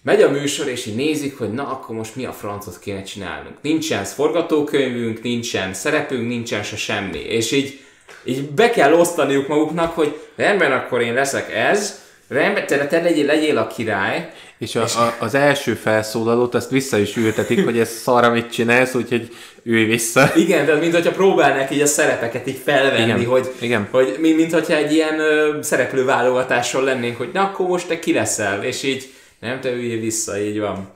[0.08, 3.56] megy a műsor, és így nézik, hogy na, akkor most mi a francot kéne csinálnunk.
[3.62, 7.20] Nincsen forgatókönyvünk, nincsen szerepünk, nincsen se semmi.
[7.20, 7.80] És így,
[8.24, 13.26] így be kell osztaniuk maguknak, hogy rendben, akkor én leszek ez, rendben, te, te legyél,
[13.26, 17.90] legyél a király, És, a, a, az első felszólalót azt vissza is ültetik, hogy ez
[17.90, 19.30] szar, amit csinálsz, úgyhogy
[19.64, 20.32] ülj vissza.
[20.36, 23.88] Igen, de mint hogyha próbálnák így a szerepeket így felvenni, Igen, hogy, igen.
[23.92, 28.14] hogy mi, mint hogyha egy ilyen ö, szereplőválogatáson lennénk, hogy na akkor most te ki
[28.14, 30.90] leszel, és így nem te üljél vissza, így van.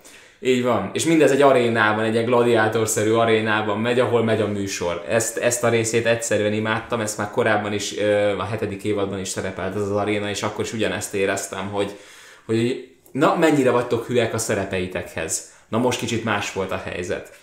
[0.44, 0.90] Így van.
[0.94, 5.06] És mindez egy arénában, egy ilyen gladiátorszerű arénában megy, ahol megy a műsor.
[5.08, 7.98] Ezt, ezt a részét egyszerűen imádtam, ezt már korábban is,
[8.38, 11.98] a hetedik évadban is szerepelt ez az aréna, és akkor is ugyanezt éreztem, hogy,
[12.46, 15.52] hogy na mennyire vagytok hülyek a szerepeitekhez.
[15.68, 17.38] Na most kicsit más volt a helyzet.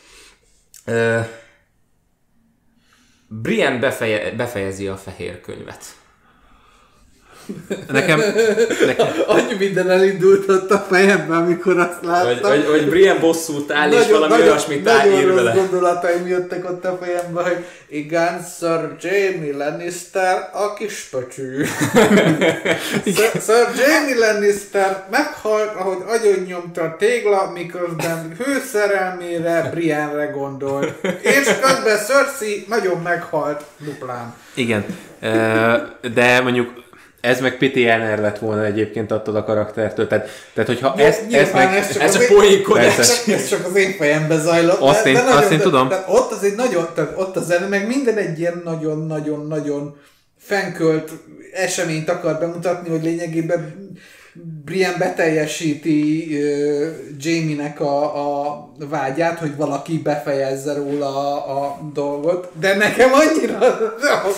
[3.29, 5.85] Brian befeje, befejezi a fehér könyvet.
[7.93, 8.21] Nekem,
[8.87, 12.27] nekem Annyi minden elindult ott a fejemben, amikor azt láttam.
[12.27, 15.53] Vagy, vagy, vagy Brian bosszút áll, és valami olyasmit áll, nagyon ír rossz vele.
[15.53, 21.65] gondolataim jöttek ott a fejembe, hogy igen, Sir Jamie Lannister a kis pöcsű.
[23.05, 30.93] Sir, Sir Jamie Lannister meghalt, ahogy agyon nyomta a tégla, miközben hőszerelmére Brianre gondolt.
[31.21, 34.35] És közben Cersei nagyon meghalt duplán.
[34.55, 34.85] igen.
[36.15, 36.87] De mondjuk
[37.21, 40.07] ez meg Jenner lett volna egyébként attól a karaktertől.
[40.07, 41.77] Tehát, tehát hogyha ezt, ezt nyilván meg...
[41.79, 42.99] ez csak Ez a én- poénkodás.
[43.27, 44.81] Ez csak az én fejembe zajlott.
[44.81, 45.89] Azt én- nagyon- azt én tudom.
[45.89, 49.97] De ott az egy nagyon, tehát ott az meg minden egy ilyen nagyon-nagyon-nagyon
[50.39, 51.11] fenkölt
[51.53, 53.91] eseményt akar bemutatni, hogy lényegében
[54.65, 62.77] Brian beteljesíti uh, Jamie-nek a, a vágyát, hogy valaki befejezze róla a, a dolgot, de
[62.77, 63.59] nekem annyira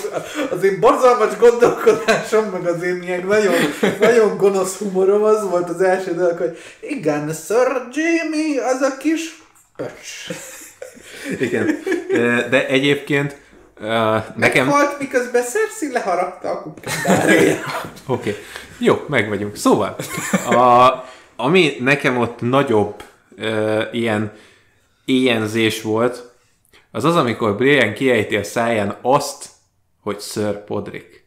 [0.50, 3.54] az, én borzalmas gondolkodásom, meg az én ilyen nagyon,
[4.00, 9.42] nagyon gonosz humorom az volt az első dolog, hogy igen, Sir Jamie az a kis
[9.76, 10.36] pöcs.
[11.40, 11.78] Igen.
[12.50, 13.36] De egyébként
[13.80, 14.66] ö, nekem...
[14.66, 17.64] Meghalt, miközben Cersei leharapta a kukkadárját.
[18.06, 18.42] Oké, okay.
[18.78, 19.56] jó, meg vagyunk.
[19.56, 19.96] Szóval,
[20.46, 20.90] a,
[21.36, 23.02] ami nekem ott nagyobb
[23.36, 24.32] ö, ilyen
[25.04, 26.30] éjenzés volt,
[26.92, 29.48] az az, amikor Brian kiejti a száján azt,
[30.02, 31.24] hogy Sir Podrick.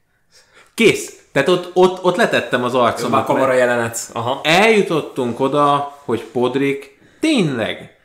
[0.74, 1.22] Kész!
[1.32, 3.26] Tehát ott, ott, ott letettem az arcomat.
[3.26, 4.10] kamera mert jelenet.
[4.14, 4.42] Aha.
[4.44, 7.98] Eljutottunk oda, hogy Podrick tényleg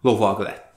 [0.00, 0.67] lovag lett.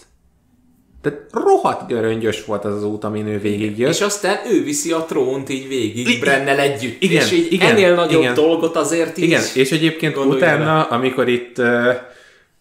[1.01, 3.89] Tehát rohadt göröngyös volt az az út, amin ő végigjött.
[3.89, 7.01] És aztán ő viszi a trónt így végig, I- Brennel együtt.
[7.01, 8.33] igen, és így igen, ennél nagyobb igen.
[8.33, 9.23] dolgot azért így...
[9.23, 11.57] Igen, és egyébként utána, amikor itt,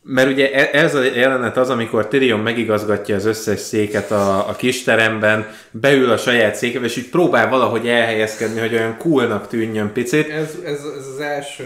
[0.02, 4.52] mert ugye e- ez a jelenet az, amikor Tyrion megigazgatja az összes széket a, a
[4.52, 10.28] kisteremben, beül a saját székébe, és így próbál valahogy elhelyezkedni, hogy olyan coolnak tűnjön picit.
[10.30, 11.64] Ez, ez, ez az első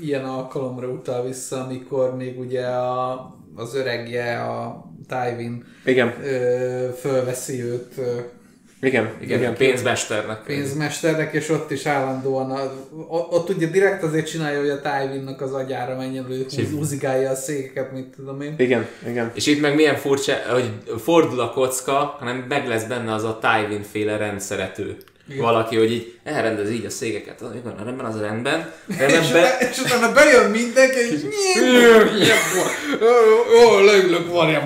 [0.00, 7.62] ilyen alkalomra utal vissza, amikor még ugye a, az öregje, a Tywin Igen, ö, fölveszi
[7.62, 8.02] őt ö,
[8.80, 9.54] igen, Igen, igen.
[9.56, 10.42] pénzmesternek.
[10.46, 12.72] pénzmesternek, és ott is állandóan, a,
[13.30, 17.34] ott, ugye direkt azért csinálja, hogy a Tywinnak az agyára menjen, hogy húz- húzigálja a
[17.34, 18.54] székeket, mit tudom én.
[18.58, 19.30] Igen, igen.
[19.34, 20.70] És itt meg milyen furcsa, hogy
[21.02, 24.96] fordul a kocka, hanem meg lesz benne az a Tywin féle rendszerető.
[25.38, 28.72] Valaki, hogy így elrendez így a szégeket, ah, igen, rendben, az rendben.
[28.98, 31.20] rendben És, be, utána, és utána bejön mindenki, és
[33.64, 34.64] Ó, leülök, varjam.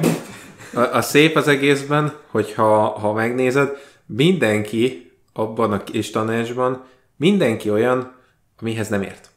[0.75, 3.71] A, a szép az egészben, hogy ha, ha megnézed,
[4.07, 6.85] mindenki abban a kis tanácsban,
[7.17, 8.17] mindenki olyan,
[8.61, 9.31] amihez nem ért.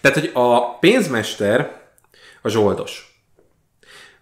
[0.00, 1.80] Tehát, hogy a pénzmester
[2.42, 3.22] a zsoldos.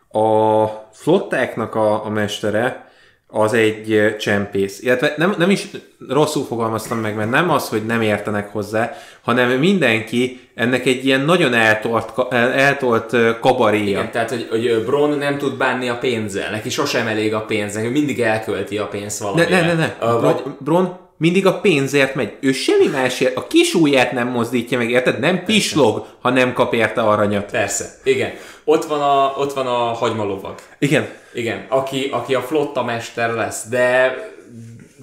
[0.09, 2.90] A flottáknak a, a mestere
[3.31, 4.81] az egy csempész.
[4.83, 5.67] Illetve nem, nem is
[6.09, 11.21] rosszul fogalmaztam meg, mert nem az, hogy nem értenek hozzá, hanem mindenki ennek egy ilyen
[11.21, 12.13] nagyon eltolt,
[12.55, 13.85] eltolt kabaréja.
[13.85, 17.75] igen, tehát, hogy, hogy Bron nem tud bánni a pénzzel, neki sosem elég a pénz,
[17.75, 19.61] neki mindig elkölti a pénzt Ne, valamire.
[19.61, 20.15] ne, ne, ne.
[20.15, 22.33] Uh, vagy, Bron, Bron mindig a pénzért megy.
[22.41, 25.19] Ő semmi másért, a kis ujját nem mozdítja meg, érted?
[25.21, 27.51] Nem pislog, ha nem kap érte aranyat.
[27.51, 28.31] persze, igen.
[28.71, 30.55] Ott van a, ott van a hagymalovag.
[30.79, 31.09] Igen.
[31.33, 34.15] Igen, aki, aki a flotta mester lesz, de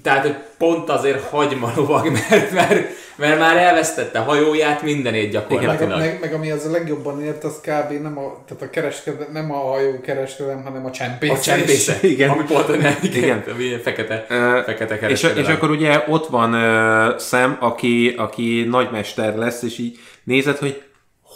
[0.04, 6.00] tehát, hogy pont azért hagymalovag, mert, mert, mert már elvesztette hajóját, mindenét Meg, gyakorlatilag.
[6.00, 8.02] meg, meg, ami az a legjobban ért, az kb.
[8.02, 11.38] nem a, tehát a kereskedem, nem a hajó kereskedelem, hanem a csempészés.
[11.38, 12.30] A csempésze, Igen.
[12.30, 13.44] ami pont nem, igen, Igen.
[13.54, 15.44] ami fekete, Ö, fekete És, kereskedelem.
[15.44, 20.82] és akkor ugye ott van uh, Sam, aki, aki nagymester lesz, és így nézed, hogy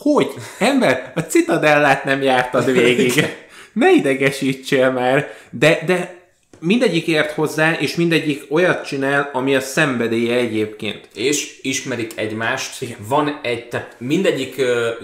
[0.02, 0.32] hogy?
[0.60, 3.26] Ember, a citadellát nem jártad végig.
[3.74, 5.34] Ne idegesítsél már.
[5.50, 6.22] De, de
[6.60, 11.08] mindegyik ért hozzá, és mindegyik olyat csinál, ami a szenvedélye egyébként.
[11.16, 12.82] és ismerik egymást.
[12.82, 12.98] Igen.
[13.08, 14.62] Van egy, tehát mindegyik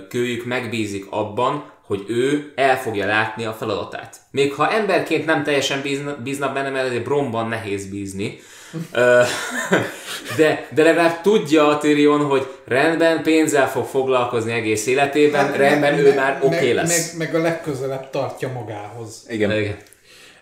[0.09, 4.15] kőjük megbízik abban, hogy ő el fogja látni a feladatát.
[4.31, 8.39] Még ha emberként nem teljesen bízna, bíznak benne, mert azért Bromban nehéz bízni,
[10.37, 15.97] de, de legalább tudja a Tyrion, hogy rendben pénzzel fog foglalkozni egész életében, hát, rendben
[15.97, 17.13] ő már oké okay lesz.
[17.13, 19.25] Meg, meg, a legközelebb tartja magához.
[19.27, 19.51] Igen.
[19.51, 19.75] Igen.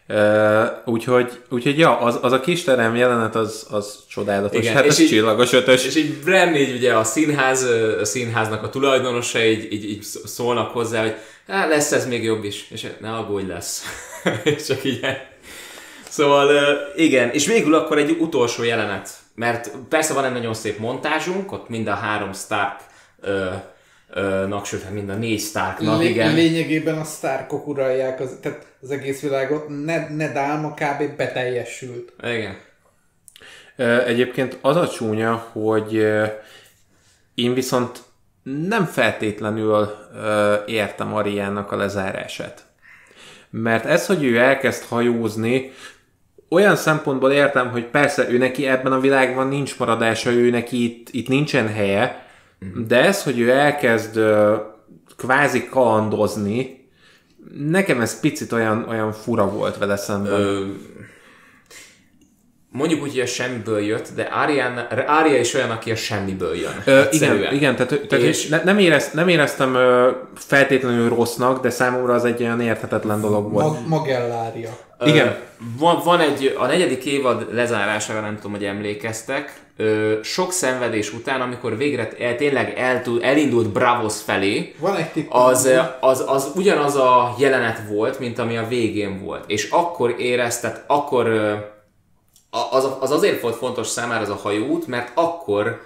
[0.10, 4.60] Uh, úgyhogy, úgyhogy ja, az, az a kis terem jelenet az, az csodálatos.
[4.60, 5.86] Igen, hát és ez így- csillagos ötös.
[5.86, 7.64] És így Bren így ugye a színház,
[8.02, 11.16] a színháznak a tulajdonosa így, így, így szólnak hozzá, hogy
[11.48, 13.84] hát lesz ez még jobb is, és ne aggódj lesz.
[14.44, 15.00] és csak így
[16.16, 21.52] Szóval igen, és végül akkor egy utolsó jelenet, mert persze van egy nagyon szép montázsunk,
[21.52, 22.80] ott mind a három Stark
[24.48, 26.34] nak, sőt, hát mind a négy Starknak, Lé- igen.
[26.34, 31.16] Lényegében a sztárkok uralják az, tehát az egész világot, ne, ne dálma kb.
[31.18, 32.14] beteljesült.
[32.24, 32.58] Igen.
[34.06, 35.94] Egyébként az a csúnya, hogy
[37.36, 38.04] én viszont
[38.44, 39.96] nem feltétlenül
[40.66, 42.64] értem Ariának a lezárását.
[43.50, 45.72] Mert ez, hogy ő elkezd hajózni,
[46.56, 51.08] olyan szempontból értem, hogy persze ő neki ebben a világban nincs maradása, ő neki itt,
[51.12, 52.26] itt nincsen helye,
[52.88, 54.20] de ez, hogy ő elkezd
[55.18, 56.90] kvázi kalandozni,
[57.58, 60.32] nekem ez picit olyan, olyan fura volt vele szemben.
[60.34, 60.66] Ö,
[62.72, 66.82] mondjuk úgy, hogy a semmiből jött, de Arya, Arya is olyan, aki a semmiből jön.
[66.86, 68.48] Ö, igen, igen, tehát, tehát És- és...
[68.48, 73.52] ne, nem, érez, nem éreztem ö, feltétlenül rossznak, de számomra az egy olyan érthetetlen dolog
[73.52, 73.66] volt.
[73.66, 74.70] Mag- Magellária.
[75.06, 75.36] Igen.
[75.78, 81.42] Van, van egy, a negyedik évad lezárására nem tudom, hogy emlékeztek, ö, sok szenvedés után,
[81.42, 85.28] amikor végre el, tényleg el, elindult Bravos felé, Van egy tipp.
[85.32, 89.44] az, az, az ugyanaz a jelenet volt, mint ami a végén volt.
[89.48, 91.54] És akkor érezted, akkor ö,
[92.72, 95.82] az, az azért volt fontos számára az a hajóút, mert akkor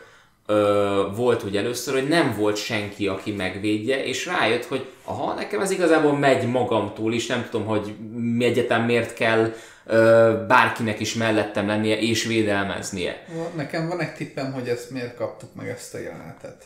[0.49, 5.61] ö, volt ugye először, hogy nem volt senki, aki megvédje, és rájött, hogy aha, nekem
[5.61, 9.53] ez igazából megy magamtól is, nem tudom, hogy mi egyetem miért kell
[9.85, 13.25] ö, bárkinek is mellettem lennie és védelmeznie.
[13.55, 16.65] Nekem van egy tippem, hogy ezt miért kaptuk meg ezt a jelenetet.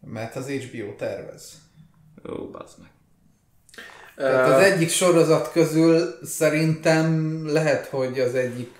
[0.00, 1.52] Mert az HBO tervez.
[2.30, 2.90] Ó, bazd meg.
[4.16, 8.77] Tehát az egyik sorozat közül szerintem lehet, hogy az egyik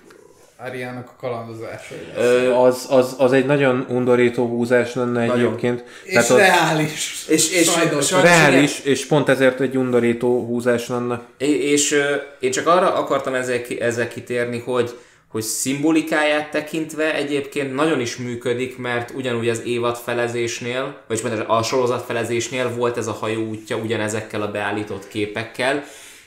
[0.67, 2.25] Ariának a kalandozásai lesz.
[2.25, 5.45] Ö, az, az, az egy nagyon undorító húzás lenne Nagyon.
[5.45, 5.83] egyébként.
[6.03, 7.25] És Tehát az reális.
[7.27, 8.07] És- és- Sajnos.
[8.07, 11.21] sajnos- reális, és pont ezért egy undorító húzás lenne.
[11.37, 14.97] É- És ö, én csak arra akartam ezzel, ezzel kitérni, hogy,
[15.27, 21.63] hogy szimbolikáját tekintve egyébként nagyon is működik, mert ugyanúgy az évad felezésnél, vagy bocsánat, a
[21.63, 25.83] sorozat felezésnél volt ez a hajó útja ugyanezekkel a beállított képekkel,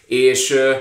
[0.07, 0.73] és, ö,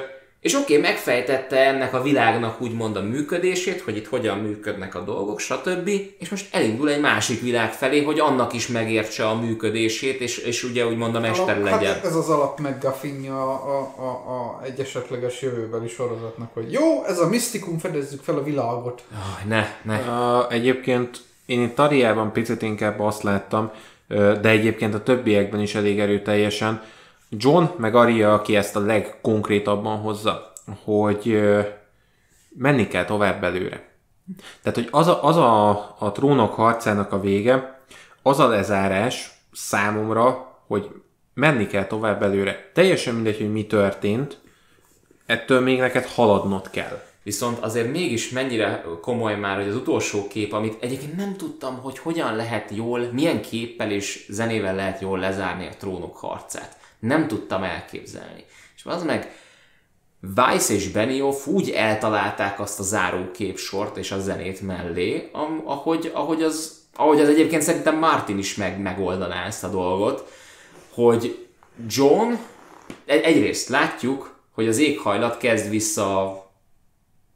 [0.42, 5.00] és oké, okay, megfejtette ennek a világnak úgymond a működését, hogy itt hogyan működnek a
[5.00, 5.90] dolgok, stb.
[6.20, 10.64] És most elindul egy másik világ felé, hogy annak is megértse a működését, és, és
[10.64, 11.94] ugye úgymond a mester legyen.
[11.94, 17.20] Hát ez az alap meggafinja a, a, a, egy esetleges jövőbeli sorozatnak, hogy jó, ez
[17.20, 19.03] a misztikum, fedezzük fel a világot.
[19.14, 20.00] Aj, ne, ne.
[20.00, 23.72] Uh, egyébként én itt Ariában picit inkább azt láttam,
[24.42, 26.82] de egyébként a többiekben is elég erőteljesen.
[27.38, 30.51] John meg Aria, aki ezt a legkonkrétabban hozza,
[30.84, 31.42] hogy
[32.58, 33.90] menni kell tovább előre.
[34.61, 35.69] Tehát, hogy az a, az a,
[36.00, 37.82] a trónok harcának a vége,
[38.22, 40.90] az a lezárás számomra, hogy
[41.34, 42.72] menni kell tovább előre.
[42.74, 44.40] Teljesen mindegy, hogy mi történt,
[45.26, 47.01] ettől még neked haladnod kell.
[47.24, 51.98] Viszont azért mégis mennyire komoly már, hogy az utolsó kép, amit egyébként nem tudtam, hogy
[51.98, 56.80] hogyan lehet jól, milyen képpel és zenével lehet jól lezárni a trónok harcát.
[57.02, 58.46] Nem tudtam elképzelni.
[58.76, 59.32] És az meg
[60.36, 65.30] Weiss és Benioff úgy eltalálták azt a zárókép sort és a zenét mellé,
[65.66, 70.32] ahogy, ahogy, az, ahogy az egyébként szerintem Martin is meg, megoldaná ezt a dolgot,
[70.94, 71.48] hogy
[71.88, 72.34] John,
[73.06, 76.40] egy- egyrészt látjuk, hogy az éghajlat kezd vissza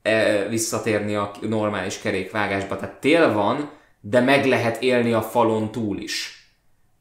[0.02, 2.77] e, visszatérni a normális kerékvágásba.
[2.77, 3.69] Tehát tél van,
[4.02, 6.34] de meg lehet élni a falon túl is.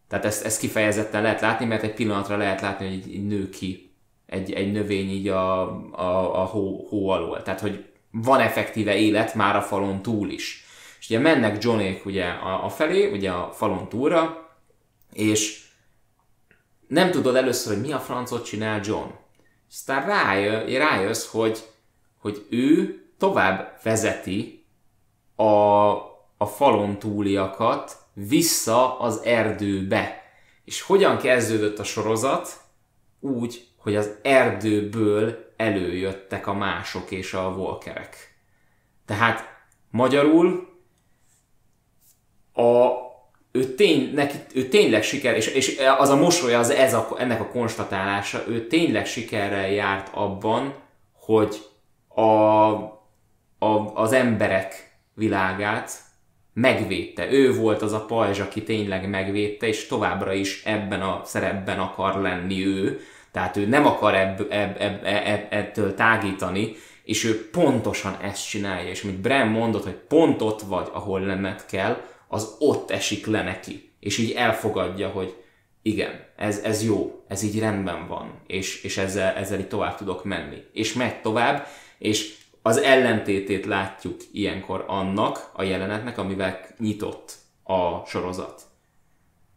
[0.09, 3.49] Tehát ezt, ezt kifejezetten lehet látni, mert egy pillanatra lehet látni, hogy így, így nő
[3.49, 3.95] ki
[4.27, 5.61] egy, egy növény így a,
[5.91, 7.43] a, a hó, hó alól.
[7.43, 10.65] Tehát, hogy van effektíve élet már a falon túl is.
[10.99, 14.49] És ugye mennek Johnék ugye a, a felé, ugye a falon túlra,
[15.13, 15.65] és
[16.87, 19.09] nem tudod először, hogy mi a francot csinál John.
[19.71, 21.59] Aztán rájö, rájössz, hogy,
[22.19, 24.67] hogy ő tovább vezeti
[25.37, 25.45] a,
[26.37, 30.23] a falon túliakat vissza az erdőbe.
[30.65, 32.61] És hogyan kezdődött a sorozat?
[33.21, 38.35] Úgy, hogy az erdőből előjöttek a mások és a volkerek.
[39.07, 39.49] Tehát
[39.91, 40.69] magyarul
[42.53, 42.91] a,
[43.53, 47.41] ő, tény, neki, ő tényleg siker, és, és az a mosolya, az ez a, ennek
[47.41, 50.75] a konstatálása, ő tényleg sikerrel járt abban,
[51.13, 51.63] hogy
[52.09, 52.23] a,
[53.59, 56.04] a, az emberek világát
[56.55, 57.33] megvédte.
[57.33, 62.21] Ő volt az a pajzs, aki tényleg megvédte, és továbbra is ebben a szerepben akar
[62.21, 63.01] lenni ő.
[63.33, 66.75] Tehát ő nem akar ebb, ebb, ebb, ebb, ettől tágítani,
[67.05, 68.89] és ő pontosan ezt csinálja.
[68.89, 73.43] És amit Bren mondott, hogy pont ott vagy, ahol lenned kell, az ott esik le
[73.43, 73.93] neki.
[74.01, 75.35] És így elfogadja, hogy
[75.83, 80.25] igen, ez, ez jó, ez így rendben van, és, és ezzel, ezzel így tovább tudok
[80.25, 80.63] menni.
[80.73, 81.67] És megy tovább,
[81.99, 82.35] és
[82.67, 88.63] az ellentétét látjuk ilyenkor annak a jelenetnek, amivel nyitott a sorozat.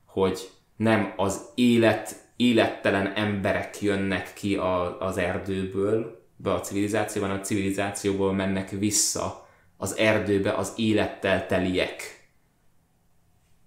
[0.05, 7.39] Hogy nem az élet, élettelen emberek jönnek ki a, az erdőből, be a civilizációban, a
[7.39, 12.27] civilizációból mennek vissza az erdőbe az élettel teliek.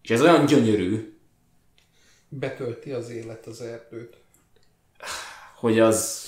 [0.03, 1.19] És ez olyan gyönyörű,
[2.29, 4.17] Betölti az élet az erdőt.
[5.57, 6.25] hogy az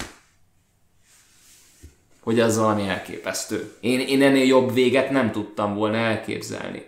[2.23, 3.73] hogy az valami elképesztő.
[3.81, 6.83] Én, én ennél jobb véget nem tudtam volna elképzelni.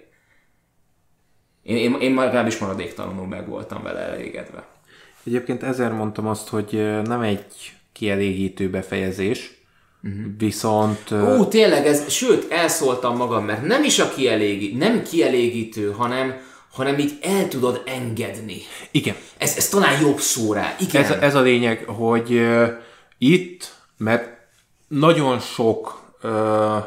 [1.63, 4.67] Én, én, én már legalábbis maradéktalanul meg voltam vele elégedve.
[5.27, 7.45] Egyébként ezért mondtam azt, hogy nem egy
[7.93, 9.51] kielégítő befejezés,
[10.03, 10.25] uh-huh.
[10.39, 11.11] viszont...
[11.11, 16.35] Ó, tényleg, ez, sőt, elszóltam magam, mert nem is a kielégítő, nem kielégítő, hanem,
[16.73, 18.57] hanem így el tudod engedni.
[18.91, 20.77] Igen, Ez, ez talán jobb szó rá.
[20.81, 21.03] Igen.
[21.03, 22.69] ez, ez a lényeg, hogy uh,
[23.19, 24.34] itt, mert
[24.99, 26.85] nagyon sok uh,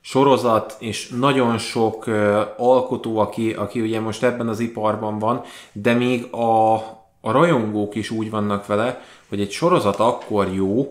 [0.00, 5.92] sorozat és nagyon sok uh, alkotó, aki, aki ugye most ebben az iparban van, de
[5.92, 6.74] még a,
[7.20, 10.90] a rajongók is úgy vannak vele, hogy egy sorozat akkor jó,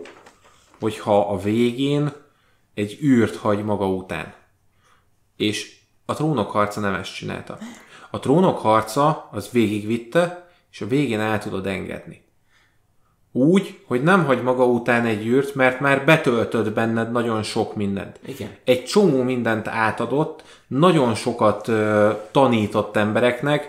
[0.80, 2.12] hogyha a végén
[2.74, 4.34] egy űrt hagy maga után.
[5.36, 7.58] És a trónok harca nem ezt csinálta.
[8.10, 12.29] A trónok harca az végigvitte, és a végén el tudod engedni.
[13.32, 18.20] Úgy, hogy nem hagy maga után egy űrt, mert már betöltött benned nagyon sok mindent.
[18.26, 18.56] Igen.
[18.64, 23.68] Egy csomó mindent átadott, nagyon sokat ö, tanított embereknek,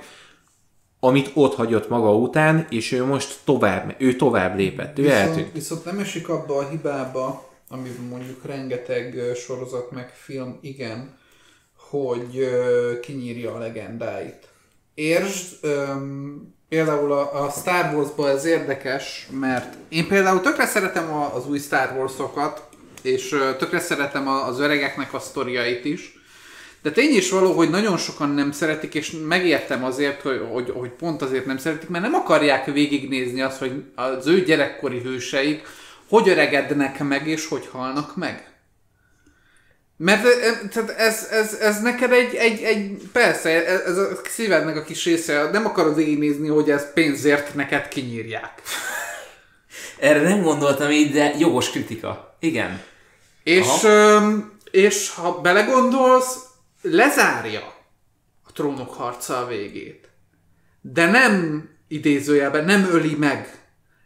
[0.99, 5.35] amit ott hagyott maga után, és ő most tovább, ő tovább lépett, ő eltűnt.
[5.35, 11.17] Viszont, viszont nem esik abba a hibába, amiben mondjuk rengeteg sorozat meg film, igen,
[11.90, 14.49] hogy ö, kinyírja a legendáit.
[14.93, 21.35] Értsd, öm, például a, a Star Wars-ban ez érdekes, mert én például tökre szeretem a,
[21.35, 22.64] az új Star Wars-okat,
[23.01, 26.19] és tökre szeretem a, az öregeknek a sztoriait is,
[26.82, 30.90] de tény is való, hogy nagyon sokan nem szeretik, és megértem azért, hogy, hogy, hogy
[30.90, 35.64] pont azért nem szeretik, mert nem akarják végignézni azt, hogy az ő gyerekkori hőseik
[36.09, 38.50] hogy öregednek meg, és hogy halnak meg.
[40.03, 40.21] Mert
[40.69, 45.49] tehát ez, ez, ez neked egy, egy, egy, persze, ez a szívednek a kis része,
[45.51, 48.61] nem akarod végignézni, hogy ez pénzért neked kinyírják.
[49.99, 52.38] Erre nem gondoltam így, de jogos kritika.
[52.39, 52.81] Igen.
[53.43, 56.35] És, öm, és ha belegondolsz,
[56.81, 57.73] lezárja
[58.43, 60.09] a trónok harca a végét.
[60.81, 63.60] De nem idézőjelben, nem öli meg.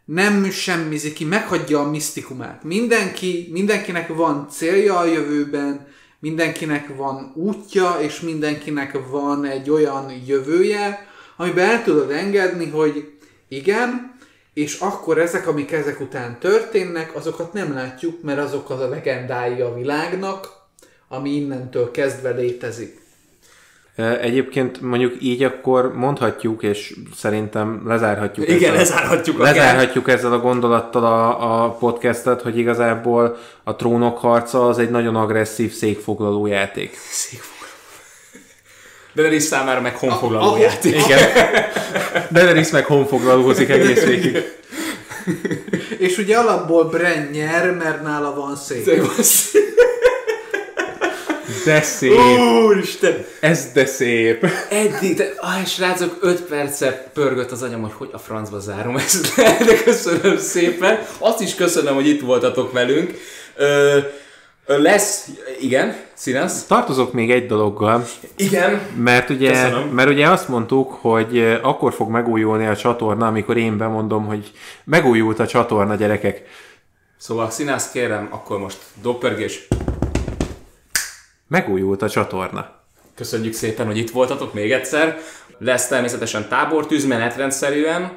[0.06, 2.64] Nem semmizi ki, meghagyja a misztikumát.
[2.64, 5.86] Mindenki, mindenkinek van célja a jövőben,
[6.18, 13.12] mindenkinek van útja, és mindenkinek van egy olyan jövője, amiben el tudod engedni, hogy
[13.48, 14.16] igen,
[14.54, 19.60] és akkor ezek, amik ezek után történnek, azokat nem látjuk, mert azok az a legendái
[19.60, 20.48] a világnak,
[21.08, 23.05] ami innentől kezdve létezik.
[24.20, 28.48] Egyébként mondjuk így akkor mondhatjuk, és szerintem lezárhatjuk.
[28.48, 34.68] Igen, ezzel, lezárhatjuk lezárhatjuk ezzel a gondolattal a, a podcastet, hogy igazából a trónok harca
[34.68, 36.96] az egy nagyon agresszív székfoglaló játék.
[39.14, 40.94] Daenerys számára meg honfoglaló A- a- játék.
[40.94, 41.18] Igen.
[42.32, 44.36] Daenerys meg honfoglalózik egész végig.
[45.98, 48.84] És ugye alapból Bren nyer, mert nála van szék.
[51.66, 52.18] De szép.
[52.64, 53.24] Úristen!
[53.40, 54.46] Ez de szép.
[54.70, 59.36] Eddig, de, ah, srácok, 5 perce pörgött az anyam, hogy hogy a francba zárom ezt
[59.36, 60.98] le, de köszönöm szépen.
[61.18, 63.14] Azt is köszönöm, hogy itt voltatok velünk.
[63.56, 63.98] Ö,
[64.66, 65.28] lesz,
[65.60, 66.52] igen, színes.
[66.66, 68.80] Tartozok még egy dologgal, Igen.
[68.96, 69.88] mert ugye, Köszönöm.
[69.88, 74.50] mert ugye azt mondtuk, hogy akkor fog megújulni a csatorna, amikor én bemondom, hogy
[74.84, 76.42] megújult a csatorna, gyerekek.
[77.18, 79.68] Szóval színász kérem, akkor most doppergés.
[81.48, 82.70] Megújult a csatorna.
[83.14, 85.18] Köszönjük szépen, hogy itt voltatok még egyszer.
[85.58, 88.12] Lesz természetesen tábortűz menetrendszerűen.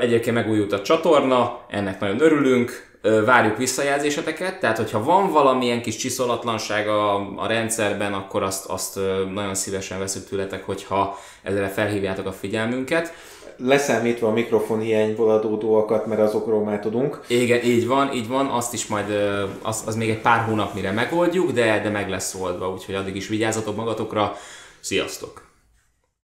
[0.00, 2.86] Egyébként megújult a csatorna, ennek nagyon örülünk.
[3.24, 8.98] Várjuk visszajelzéseteket, tehát hogyha van valamilyen kis csiszolatlanság a, a rendszerben, akkor azt, azt
[9.34, 13.12] nagyon szívesen veszük tőletek, hogyha ezzel felhívjátok a figyelmünket.
[13.58, 17.20] Leszámítva a mikrofon hiányból adódóakat, mert azokról már tudunk.
[17.26, 19.10] Igen, így van, így van, azt is majd,
[19.62, 23.16] az, az még egy pár hónap mire megoldjuk, de, de meg lesz oldva, úgyhogy addig
[23.16, 24.36] is vigyázzatok magatokra.
[24.80, 25.47] Sziasztok!